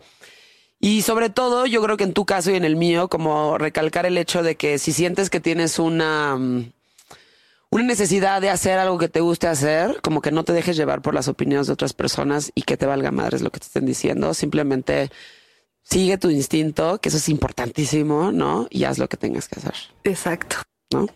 Y 0.80 1.02
sobre 1.02 1.30
todo, 1.30 1.66
yo 1.66 1.82
creo 1.82 1.96
que 1.96 2.04
en 2.04 2.12
tu 2.12 2.24
caso 2.24 2.52
y 2.52 2.54
en 2.54 2.64
el 2.64 2.76
mío, 2.76 3.08
como 3.08 3.58
recalcar 3.58 4.06
el 4.06 4.16
hecho 4.16 4.44
de 4.44 4.56
que 4.56 4.78
si 4.78 4.92
sientes 4.92 5.30
que 5.30 5.40
tienes 5.40 5.80
una, 5.80 6.36
mm, 6.36 6.72
una 7.70 7.84
necesidad 7.84 8.40
de 8.40 8.50
hacer 8.50 8.78
algo 8.78 8.98
que 8.98 9.08
te 9.08 9.20
guste 9.20 9.48
hacer, 9.48 10.00
como 10.00 10.22
que 10.22 10.30
no 10.30 10.44
te 10.44 10.52
dejes 10.52 10.76
llevar 10.76 11.02
por 11.02 11.14
las 11.14 11.26
opiniones 11.26 11.66
de 11.66 11.72
otras 11.72 11.92
personas 11.92 12.52
y 12.54 12.62
que 12.62 12.76
te 12.76 12.86
valga 12.86 13.10
madres 13.10 13.42
lo 13.42 13.50
que 13.50 13.58
te 13.58 13.66
estén 13.66 13.86
diciendo. 13.86 14.32
Simplemente 14.34 15.10
sigue 15.88 16.18
tu 16.18 16.30
instinto, 16.30 17.00
que 17.00 17.08
eso 17.08 17.18
es 17.18 17.28
importantísimo, 17.28 18.32
¿no? 18.32 18.66
Y 18.70 18.84
haz 18.84 18.98
lo 18.98 19.08
que 19.08 19.16
tengas 19.16 19.48
que 19.48 19.58
hacer, 19.60 19.74
Exacto. 20.04 20.56
¿no? 20.92 21.06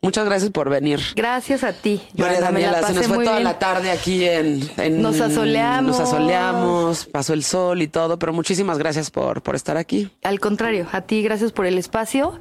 Muchas 0.00 0.26
gracias 0.26 0.52
por 0.52 0.70
venir. 0.70 1.00
Gracias 1.16 1.64
a 1.64 1.72
ti. 1.72 2.00
María 2.16 2.40
Daniela, 2.40 2.86
se 2.86 2.94
nos 2.94 3.06
fue 3.08 3.24
toda 3.24 3.38
bien. 3.38 3.44
la 3.44 3.58
tarde 3.58 3.90
aquí 3.90 4.24
en, 4.24 4.70
en- 4.76 5.02
Nos 5.02 5.20
asoleamos. 5.20 5.98
Nos 5.98 6.08
asoleamos, 6.08 7.06
pasó 7.06 7.32
el 7.34 7.42
sol 7.42 7.82
y 7.82 7.88
todo, 7.88 8.16
pero 8.16 8.32
muchísimas 8.32 8.78
gracias 8.78 9.10
por, 9.10 9.42
por 9.42 9.56
estar 9.56 9.76
aquí. 9.76 10.08
Al 10.22 10.38
contrario, 10.38 10.86
a 10.92 11.00
ti 11.00 11.20
gracias 11.22 11.50
por 11.50 11.66
el 11.66 11.78
espacio 11.78 12.38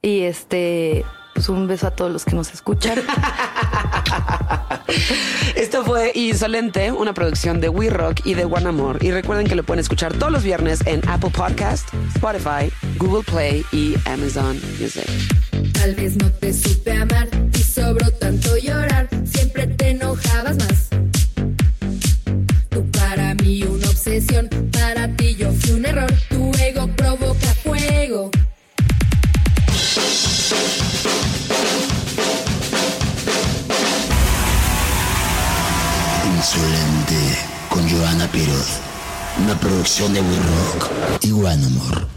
y 0.00 0.20
este, 0.22 1.04
pues 1.36 1.50
un 1.50 1.66
beso 1.66 1.86
a 1.86 1.90
todos 1.90 2.10
los 2.10 2.24
que 2.24 2.34
nos 2.34 2.50
escuchan. 2.54 2.98
Esto 5.54 5.84
fue 5.84 6.10
Insolente, 6.14 6.90
una 6.92 7.12
producción 7.12 7.60
de 7.60 7.68
We 7.68 7.90
Rock 7.90 8.22
y 8.24 8.32
de 8.32 8.46
One 8.46 8.66
Amor. 8.66 9.04
Y 9.04 9.10
recuerden 9.10 9.46
que 9.46 9.54
lo 9.54 9.62
pueden 9.62 9.80
escuchar 9.80 10.14
todos 10.14 10.32
los 10.32 10.42
viernes 10.42 10.80
en 10.86 11.06
Apple 11.06 11.28
Podcast, 11.28 11.86
Spotify, 12.14 12.72
Google 12.96 13.22
Play 13.22 13.66
y 13.70 13.96
Amazon 14.06 14.58
Music. 14.80 15.04
Tal 15.74 15.94
vez 15.94 16.16
no 16.16 16.30
te 16.30 16.54
supe 16.54 16.92
amar 16.92 17.28
y 17.52 17.58
sobró 17.58 18.10
tanto 18.12 18.56
llorar, 18.56 19.06
siempre 19.26 19.66
te 19.66 19.90
enojabas 19.90 20.56
más. 20.56 20.88
Tú 22.70 22.90
para 22.92 23.34
mí 23.34 23.62
una 23.62 23.88
obsesión, 23.88 24.48
Insolente 36.46 37.38
con 37.70 37.90
Joana 37.90 38.30
Piroz. 38.30 38.78
Una 39.42 39.58
producción 39.58 40.14
de 40.14 40.20
We 40.20 40.36
Rock 40.36 40.90
y 41.22 41.32
One 41.32 41.66
Amor. 41.66 42.15